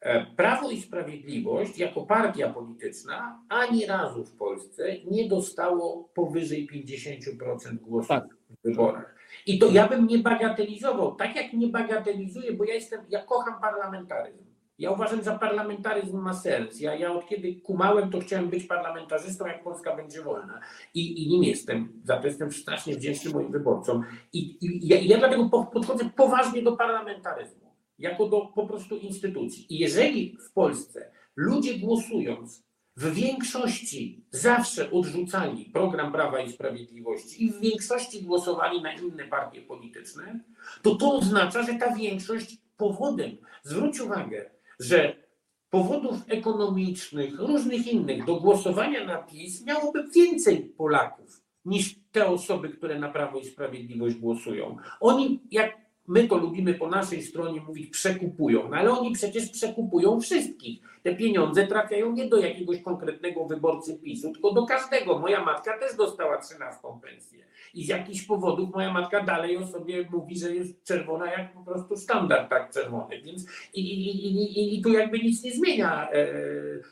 e, 0.00 0.26
Prawo 0.26 0.70
i 0.70 0.80
Sprawiedliwość 0.80 1.78
jako 1.78 2.06
partia 2.06 2.52
polityczna 2.52 3.40
ani 3.48 3.86
razu 3.86 4.24
w 4.24 4.32
Polsce 4.32 4.96
nie 5.10 5.28
dostało 5.28 6.08
powyżej 6.14 6.68
50% 6.68 7.80
głosów 7.80 8.08
tak. 8.08 8.24
w 8.50 8.62
wyborach. 8.64 9.14
I 9.46 9.58
to 9.58 9.70
ja 9.70 9.88
bym 9.88 10.06
nie 10.06 10.18
bagatelizował, 10.18 11.14
tak 11.14 11.36
jak 11.36 11.52
nie 11.52 11.66
bagatelizuję, 11.66 12.52
bo 12.52 12.64
ja 12.64 12.74
jestem, 12.74 13.00
ja 13.08 13.22
kocham 13.22 13.60
parlamentaryzm. 13.60 14.53
Ja 14.78 14.90
uważam, 14.90 15.24
że 15.24 15.38
parlamentaryzm 15.38 16.18
ma 16.18 16.34
sens. 16.34 16.80
Ja, 16.80 16.94
ja 16.94 17.12
od 17.12 17.28
kiedy 17.28 17.54
kumałem, 17.54 18.10
to 18.10 18.20
chciałem 18.20 18.48
być 18.48 18.64
parlamentarzystą, 18.64 19.46
jak 19.46 19.64
Polska 19.64 19.96
będzie 19.96 20.22
wolna. 20.22 20.60
I, 20.94 21.22
i 21.24 21.28
nim 21.28 21.44
jestem. 21.44 22.00
Za 22.04 22.16
to 22.16 22.26
jestem 22.26 22.52
strasznie 22.52 22.96
wdzięczny 22.96 23.30
moim 23.30 23.52
wyborcom. 23.52 24.04
I, 24.32 24.58
i 24.60 24.88
ja, 24.88 25.00
ja 25.00 25.18
dlatego 25.18 25.48
podchodzę 25.48 26.10
poważnie 26.16 26.62
do 26.62 26.76
parlamentaryzmu, 26.76 27.74
jako 27.98 28.28
do 28.28 28.40
po 28.40 28.66
prostu 28.66 28.96
instytucji. 28.96 29.66
I 29.74 29.78
jeżeli 29.78 30.38
w 30.48 30.52
Polsce 30.52 31.10
ludzie 31.36 31.78
głosując 31.78 32.64
w 32.96 33.14
większości 33.14 34.24
zawsze 34.30 34.90
odrzucali 34.90 35.64
program 35.64 36.12
Prawa 36.12 36.40
i 36.40 36.52
Sprawiedliwości 36.52 37.44
i 37.44 37.52
w 37.52 37.60
większości 37.60 38.22
głosowali 38.22 38.82
na 38.82 38.92
inne 38.92 39.24
partie 39.24 39.62
polityczne, 39.62 40.40
to 40.82 40.94
to 40.94 41.14
oznacza, 41.14 41.62
że 41.62 41.74
ta 41.74 41.94
większość 41.94 42.58
powodem, 42.76 43.36
zwróć 43.62 44.00
uwagę, 44.00 44.53
że 44.80 45.16
powodów 45.70 46.16
ekonomicznych, 46.28 47.38
różnych 47.38 47.86
innych 47.86 48.24
do 48.24 48.40
głosowania 48.40 49.04
na 49.04 49.18
PiS 49.18 49.64
miałoby 49.66 50.04
więcej 50.14 50.62
Polaków 50.62 51.42
niż 51.64 51.94
te 52.12 52.26
osoby, 52.26 52.68
które 52.68 52.98
na 52.98 53.08
Prawo 53.08 53.38
i 53.38 53.44
Sprawiedliwość 53.44 54.16
głosują. 54.16 54.76
Oni, 55.00 55.40
jak 55.50 55.83
my 56.08 56.28
to 56.28 56.36
lubimy 56.36 56.74
po 56.74 56.88
naszej 56.88 57.22
stronie 57.22 57.60
mówić, 57.60 57.90
przekupują, 57.90 58.68
no 58.68 58.76
ale 58.76 58.90
oni 58.90 59.12
przecież 59.12 59.50
przekupują 59.50 60.20
wszystkich. 60.20 60.80
Te 61.02 61.14
pieniądze 61.14 61.66
trafiają 61.66 62.12
nie 62.12 62.28
do 62.28 62.36
jakiegoś 62.36 62.82
konkretnego 62.82 63.44
wyborcy 63.44 63.98
PiSu, 63.98 64.32
tylko 64.32 64.52
do 64.52 64.66
każdego. 64.66 65.18
Moja 65.18 65.44
matka 65.44 65.78
też 65.78 65.96
dostała 65.96 66.38
13 66.38 66.80
pensję 67.02 67.44
i 67.74 67.84
z 67.84 67.88
jakichś 67.88 68.22
powodów 68.22 68.74
moja 68.74 68.92
matka 68.92 69.24
dalej 69.24 69.56
o 69.56 69.66
sobie 69.66 70.08
mówi, 70.10 70.38
że 70.38 70.54
jest 70.54 70.84
czerwona 70.84 71.30
jak 71.32 71.52
po 71.52 71.60
prostu 71.64 71.96
standard 71.96 72.50
tak 72.50 72.72
czerwony, 72.72 73.22
więc 73.22 73.46
i, 73.74 73.80
i, 73.80 74.26
i, 74.26 74.78
i 74.78 74.82
tu 74.82 74.92
jakby 74.92 75.18
nic 75.18 75.42
nie 75.42 75.52
zmienia 75.52 76.10
e, 76.10 76.26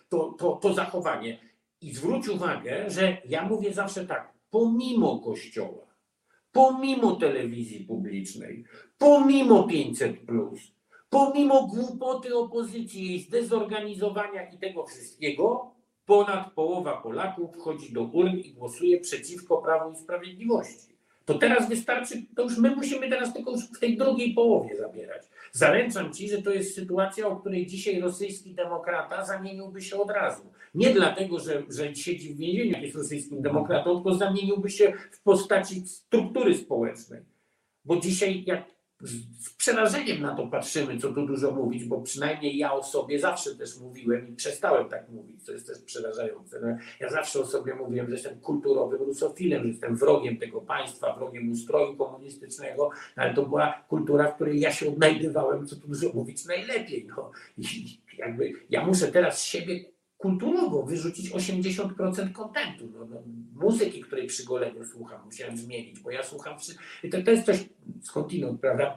to, 0.08 0.34
to, 0.38 0.52
to 0.52 0.74
zachowanie. 0.74 1.38
I 1.80 1.94
zwróć 1.94 2.28
uwagę, 2.28 2.90
że 2.90 3.16
ja 3.28 3.44
mówię 3.48 3.72
zawsze 3.72 4.06
tak, 4.06 4.32
pomimo 4.50 5.18
kościoła, 5.18 5.86
pomimo 6.52 7.16
telewizji 7.16 7.84
publicznej, 7.84 8.64
pomimo 9.02 9.64
500, 9.64 10.16
pomimo 11.10 11.66
głupoty 11.66 12.36
opozycji, 12.36 13.08
jej 13.08 13.20
zdezorganizowania 13.20 14.50
i 14.50 14.58
tego 14.58 14.86
wszystkiego, 14.86 15.70
ponad 16.06 16.52
połowa 16.52 16.96
Polaków 16.96 17.56
wchodzi 17.56 17.92
do 17.92 18.02
urn 18.02 18.38
i 18.38 18.52
głosuje 18.52 19.00
przeciwko 19.00 19.58
Prawu 19.58 19.92
i 19.92 19.96
Sprawiedliwości. 19.96 20.92
To 21.24 21.38
teraz 21.38 21.68
wystarczy, 21.68 22.22
to 22.36 22.42
już 22.42 22.58
my 22.58 22.76
musimy 22.76 23.08
teraz 23.08 23.34
tylko 23.34 23.56
w 23.56 23.78
tej 23.80 23.96
drugiej 23.96 24.34
połowie 24.34 24.76
zabierać. 24.76 25.22
Zaręczam 25.52 26.12
ci, 26.12 26.28
że 26.28 26.42
to 26.42 26.50
jest 26.50 26.74
sytuacja, 26.74 27.26
o 27.28 27.36
której 27.36 27.66
dzisiaj 27.66 28.00
rosyjski 28.00 28.54
demokrata 28.54 29.24
zamieniłby 29.24 29.82
się 29.82 29.96
od 29.96 30.10
razu. 30.10 30.42
Nie 30.74 30.90
dlatego, 30.90 31.38
że, 31.38 31.62
że 31.68 31.94
siedzi 31.94 32.34
w 32.34 32.36
więzieniu, 32.36 32.82
jest 32.82 32.96
rosyjskim 32.96 33.42
demokratą, 33.42 33.94
tylko 33.94 34.14
zamieniłby 34.14 34.70
się 34.70 34.92
w 35.10 35.22
postaci 35.22 35.86
struktury 35.86 36.54
społecznej. 36.54 37.20
Bo 37.84 37.96
dzisiaj, 37.96 38.44
jak 38.46 38.72
z 39.38 39.54
przerażeniem 39.54 40.22
na 40.22 40.34
to 40.34 40.46
patrzymy, 40.46 40.98
co 40.98 41.12
tu 41.12 41.26
dużo 41.26 41.50
mówić, 41.50 41.84
bo 41.84 42.00
przynajmniej 42.00 42.58
ja 42.58 42.72
o 42.72 42.82
sobie 42.82 43.20
zawsze 43.20 43.54
też 43.54 43.78
mówiłem 43.80 44.28
i 44.28 44.32
przestałem 44.32 44.88
tak 44.88 45.08
mówić, 45.08 45.42
co 45.42 45.52
jest 45.52 45.66
też 45.66 45.78
przerażające. 45.78 46.60
No, 46.60 46.68
ja 47.00 47.10
zawsze 47.10 47.40
o 47.40 47.46
sobie 47.46 47.74
mówiłem, 47.74 48.06
że 48.06 48.12
jestem 48.12 48.40
kulturowym 48.40 49.02
rusofilem, 49.02 49.62
że 49.62 49.68
jestem 49.68 49.96
wrogiem 49.96 50.36
tego 50.36 50.60
państwa, 50.60 51.16
wrogiem 51.16 51.50
ustroju 51.50 51.96
komunistycznego, 51.96 52.90
no, 53.16 53.22
ale 53.22 53.34
to 53.34 53.42
była 53.42 53.84
kultura, 53.88 54.30
w 54.30 54.34
której 54.34 54.60
ja 54.60 54.72
się 54.72 54.88
odnajdywałem, 54.88 55.66
co 55.66 55.76
tu 55.76 55.88
dużo 55.88 56.12
mówić, 56.14 56.44
najlepiej. 56.44 57.06
No. 57.16 57.30
I 57.58 57.98
jakby 58.18 58.52
ja 58.70 58.86
muszę 58.86 59.12
teraz 59.12 59.44
siebie 59.44 59.91
kulturowo 60.22 60.82
wyrzucić 60.82 61.30
80% 61.30 62.32
kontentu. 62.32 62.88
No, 62.94 63.06
no, 63.10 63.22
muzyki, 63.54 64.00
której 64.00 64.26
przy 64.26 64.44
goleniu 64.44 64.84
słucham, 64.84 65.20
musiałem 65.24 65.56
zmienić, 65.56 66.00
bo 66.00 66.10
ja 66.10 66.22
słucham. 66.22 66.56
I 67.04 67.10
to, 67.10 67.22
to 67.22 67.30
jest 67.30 67.46
coś 67.46 67.68
skądinąd, 68.02 68.60
prawda, 68.60 68.96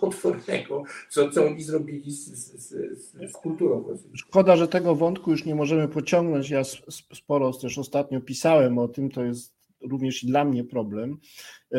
potwornego, 0.00 0.82
co, 1.10 1.30
co 1.30 1.46
oni 1.46 1.62
zrobili 1.62 2.10
z, 2.10 2.24
z, 2.24 2.68
z, 2.68 3.30
z 3.30 3.32
kulturą. 3.32 3.84
Szkoda, 4.14 4.56
że 4.56 4.68
tego 4.68 4.94
wątku 4.94 5.30
już 5.30 5.44
nie 5.44 5.54
możemy 5.54 5.88
pociągnąć. 5.88 6.50
Ja 6.50 6.62
sporo 7.14 7.52
też 7.52 7.78
ostatnio 7.78 8.20
pisałem 8.20 8.78
o 8.78 8.88
tym, 8.88 9.10
to 9.10 9.24
jest 9.24 9.54
również 9.80 10.24
i 10.24 10.26
dla 10.26 10.44
mnie 10.44 10.64
problem. 10.64 11.18
E, 11.72 11.78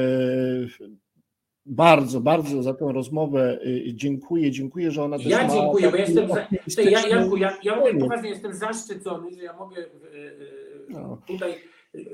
bardzo, 1.66 2.22
bardzo 2.22 2.64
za 2.64 2.74
tę 2.74 2.92
rozmowę 2.94 3.60
y, 3.66 3.94
dziękuję. 3.94 4.52
Dziękuję, 4.52 4.92
że 4.92 5.04
ona 5.04 5.18
też 5.18 5.26
Ja 5.26 5.48
dziękuję, 5.48 5.92
bo 5.92 5.98
jestem. 5.98 6.30
Za, 6.68 6.82
ja, 6.82 7.08
Janku, 7.08 7.38
ja, 7.38 7.58
ja 7.64 7.76
mówię 7.76 8.00
poważnie, 8.00 8.30
jestem 8.30 8.54
zaszczycony, 8.54 9.36
że 9.36 9.44
ja 9.44 9.54
mogę 9.54 9.78
y, 9.78 9.86
y, 9.86 10.86
no. 10.90 11.22
tutaj 11.28 11.54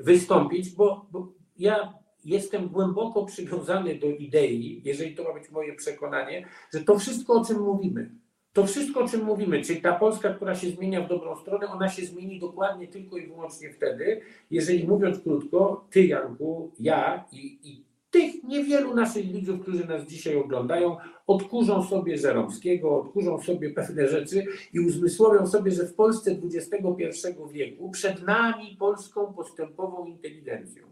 wystąpić, 0.00 0.70
bo, 0.70 1.06
bo 1.12 1.32
ja 1.58 1.94
jestem 2.24 2.68
głęboko 2.68 3.24
przywiązany 3.24 3.94
do 3.94 4.06
idei, 4.06 4.82
jeżeli 4.84 5.14
to 5.14 5.24
ma 5.24 5.34
być 5.34 5.50
moje 5.50 5.74
przekonanie, 5.74 6.46
że 6.74 6.80
to 6.80 6.98
wszystko, 6.98 7.32
o 7.34 7.44
czym 7.44 7.60
mówimy, 7.60 8.10
to 8.52 8.66
wszystko, 8.66 9.00
o 9.00 9.08
czym 9.08 9.24
mówimy, 9.24 9.62
czyli 9.62 9.80
ta 9.80 9.92
Polska, 9.92 10.34
która 10.34 10.54
się 10.54 10.70
zmienia 10.70 11.00
w 11.00 11.08
dobrą 11.08 11.36
stronę, 11.36 11.66
ona 11.68 11.88
się 11.88 12.06
zmieni 12.06 12.40
dokładnie 12.40 12.88
tylko 12.88 13.16
i 13.16 13.26
wyłącznie 13.26 13.72
wtedy, 13.72 14.20
jeżeli 14.50 14.88
mówiąc 14.88 15.20
krótko, 15.20 15.88
ty, 15.90 16.06
Janku, 16.06 16.72
ja 16.80 17.24
i, 17.32 17.58
i 17.62 17.91
tych 18.12 18.44
niewielu 18.44 18.94
naszych 18.94 19.32
widzów, 19.32 19.60
którzy 19.60 19.86
nas 19.86 20.06
dzisiaj 20.06 20.36
oglądają, 20.36 20.96
odkurzą 21.26 21.82
sobie 21.82 22.18
Żeromskiego, 22.18 23.00
odkurzą 23.00 23.42
sobie 23.42 23.70
pewne 23.70 24.08
rzeczy 24.08 24.44
i 24.72 24.80
uzmysłowią 24.80 25.46
sobie, 25.46 25.70
że 25.70 25.86
w 25.86 25.94
Polsce 25.94 26.30
XXI 26.30 26.78
wieku 27.52 27.90
przed 27.90 28.22
nami 28.22 28.76
polską 28.78 29.34
postępową 29.34 30.06
inteligencją 30.06 30.91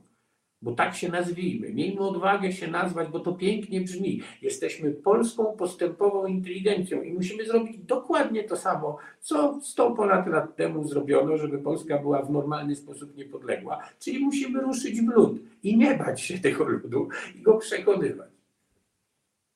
bo 0.62 0.73
tak 0.73 0.95
się 0.95 1.09
nazwijmy. 1.09 1.73
Miejmy 1.73 2.01
odwagę 2.01 2.53
się 2.53 2.69
nazwać, 2.69 3.09
bo 3.09 3.20
to 3.20 3.32
pięknie 3.32 3.81
brzmi. 3.81 4.23
Jesteśmy 4.43 4.91
polską 4.91 5.45
postępową 5.45 6.27
inteligencją 6.27 7.03
i 7.03 7.12
musimy 7.12 7.47
zrobić 7.47 7.78
dokładnie 7.78 8.45
to 8.45 8.57
samo, 8.57 8.97
co 9.20 9.61
100 9.62 9.91
ponad 9.91 10.27
lat 10.27 10.57
temu 10.57 10.89
zrobiono, 10.89 11.39
żeby 11.39 11.59
Polska 11.59 11.99
była 11.99 12.23
w 12.23 12.31
normalny 12.31 12.77
sposób 12.77 13.16
niepodległa. 13.16 13.78
Czyli 13.99 14.19
musimy 14.19 14.61
ruszyć 14.61 15.01
w 15.01 15.09
lud 15.09 15.41
i 15.62 15.77
nie 15.77 15.97
bać 15.97 16.20
się 16.20 16.39
tego 16.39 16.65
ludu 16.65 17.09
i 17.37 17.43
go 17.43 17.59
przekonywać. 17.59 18.31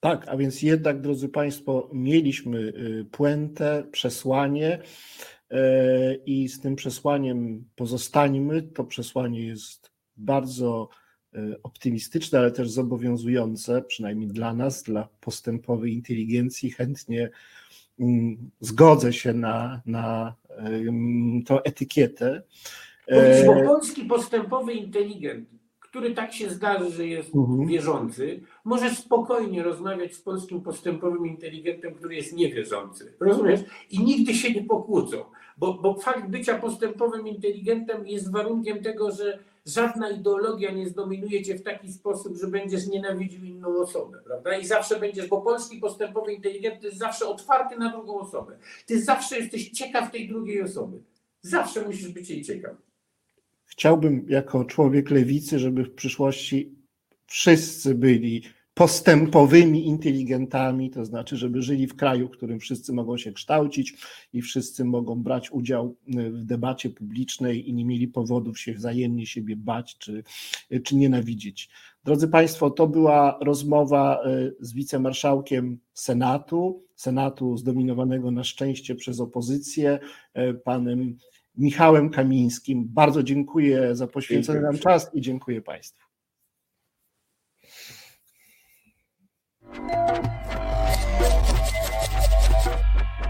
Tak, 0.00 0.28
a 0.28 0.36
więc 0.36 0.62
jednak, 0.62 1.00
drodzy 1.00 1.28
Państwo, 1.28 1.90
mieliśmy 1.92 2.58
y, 2.58 3.06
puentę, 3.10 3.84
przesłanie 3.92 4.78
y, 5.52 5.56
i 6.26 6.48
z 6.48 6.60
tym 6.60 6.76
przesłaniem 6.76 7.64
pozostańmy. 7.76 8.62
To 8.62 8.84
przesłanie 8.84 9.46
jest 9.46 9.93
bardzo 10.16 10.88
e, 11.34 11.38
optymistyczne, 11.62 12.38
ale 12.38 12.50
też 12.50 12.70
zobowiązujące, 12.70 13.82
przynajmniej 13.82 14.28
dla 14.28 14.54
nas, 14.54 14.82
dla 14.82 15.08
postępowej 15.20 15.94
inteligencji. 15.94 16.70
Chętnie 16.70 17.30
mm, 18.00 18.50
zgodzę 18.60 19.12
się 19.12 19.32
na, 19.32 19.82
na 19.86 20.34
tą 21.46 21.62
etykietę. 21.62 22.42
Bo 23.46 23.56
e, 23.56 23.64
polski 23.64 24.04
postępowy 24.04 24.72
inteligent, 24.72 25.48
który 25.80 26.14
tak 26.14 26.32
się 26.32 26.50
zdarzy, 26.50 26.90
że 26.90 27.06
jest 27.06 27.34
mhm. 27.34 27.66
wierzący, 27.66 28.40
może 28.64 28.90
spokojnie 28.90 29.62
rozmawiać 29.62 30.14
z 30.14 30.20
polskim 30.20 30.60
postępowym 30.60 31.26
inteligentem, 31.26 31.94
który 31.94 32.14
jest 32.14 32.32
niewierzący. 32.32 33.14
Rozumiesz? 33.20 33.60
I 33.90 34.04
nigdy 34.04 34.34
się 34.34 34.50
nie 34.52 34.62
pokłócą, 34.62 35.16
bo, 35.56 35.74
bo 35.74 35.94
fakt 35.94 36.28
bycia 36.28 36.58
postępowym 36.58 37.28
inteligentem 37.28 38.06
jest 38.06 38.32
warunkiem 38.32 38.82
tego, 38.82 39.12
że 39.12 39.38
żadna 39.66 40.10
ideologia 40.10 40.70
nie 40.70 40.88
zdominuje 40.88 41.42
cię 41.42 41.54
w 41.54 41.62
taki 41.62 41.92
sposób, 41.92 42.36
że 42.36 42.46
będziesz 42.46 42.86
nienawidził 42.86 43.44
inną 43.44 43.76
osobę, 43.76 44.18
prawda? 44.24 44.58
I 44.58 44.66
zawsze 44.66 45.00
będziesz, 45.00 45.28
bo 45.28 45.42
polski 45.42 45.78
postępowy 45.78 46.32
inteligentny 46.32 46.88
jest 46.88 46.98
zawsze 46.98 47.26
otwarty 47.26 47.76
na 47.76 47.92
drugą 47.92 48.20
osobę. 48.20 48.58
Ty 48.86 49.02
zawsze 49.02 49.38
jesteś 49.38 49.70
ciekaw 49.70 50.12
tej 50.12 50.28
drugiej 50.28 50.62
osoby. 50.62 50.98
Zawsze 51.42 51.82
musisz 51.86 52.08
być 52.08 52.30
jej 52.30 52.44
ciekaw. 52.44 52.76
Chciałbym 53.64 54.26
jako 54.28 54.64
człowiek 54.64 55.10
lewicy, 55.10 55.58
żeby 55.58 55.84
w 55.84 55.94
przyszłości 55.94 56.74
wszyscy 57.26 57.94
byli 57.94 58.42
postępowymi 58.74 59.86
inteligentami, 59.86 60.90
to 60.90 61.04
znaczy, 61.04 61.36
żeby 61.36 61.62
żyli 61.62 61.86
w 61.86 61.96
kraju, 61.96 62.28
w 62.28 62.30
którym 62.30 62.60
wszyscy 62.60 62.92
mogą 62.92 63.16
się 63.16 63.32
kształcić 63.32 63.94
i 64.32 64.42
wszyscy 64.42 64.84
mogą 64.84 65.22
brać 65.22 65.52
udział 65.52 65.96
w 66.08 66.44
debacie 66.44 66.90
publicznej 66.90 67.68
i 67.68 67.74
nie 67.74 67.84
mieli 67.84 68.08
powodów 68.08 68.60
się 68.60 68.72
wzajemnie 68.72 69.26
siebie 69.26 69.56
bać 69.56 69.98
czy, 69.98 70.24
czy 70.84 70.96
nienawidzić. 70.96 71.70
Drodzy 72.04 72.28
Państwo, 72.28 72.70
to 72.70 72.86
była 72.86 73.38
rozmowa 73.40 74.20
e, 74.24 74.50
z 74.60 74.72
wicemarszałkiem 74.72 75.78
Senatu, 75.92 76.84
Senatu 76.94 77.56
zdominowanego 77.56 78.30
na 78.30 78.44
szczęście 78.44 78.94
przez 78.94 79.20
opozycję, 79.20 79.98
panem 80.64 81.16
Michałem 81.56 82.10
Kamińskim. 82.10 82.84
Bardzo 82.88 83.22
dziękuję 83.22 83.96
za 83.96 84.06
poświęcony 84.06 84.60
nam 84.60 84.78
czas 84.78 85.10
i 85.14 85.20
dziękuję 85.20 85.62
Państwu. 85.62 86.03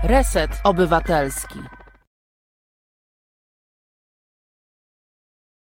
Reset 0.05 0.51
Obywatelski. 0.65 1.84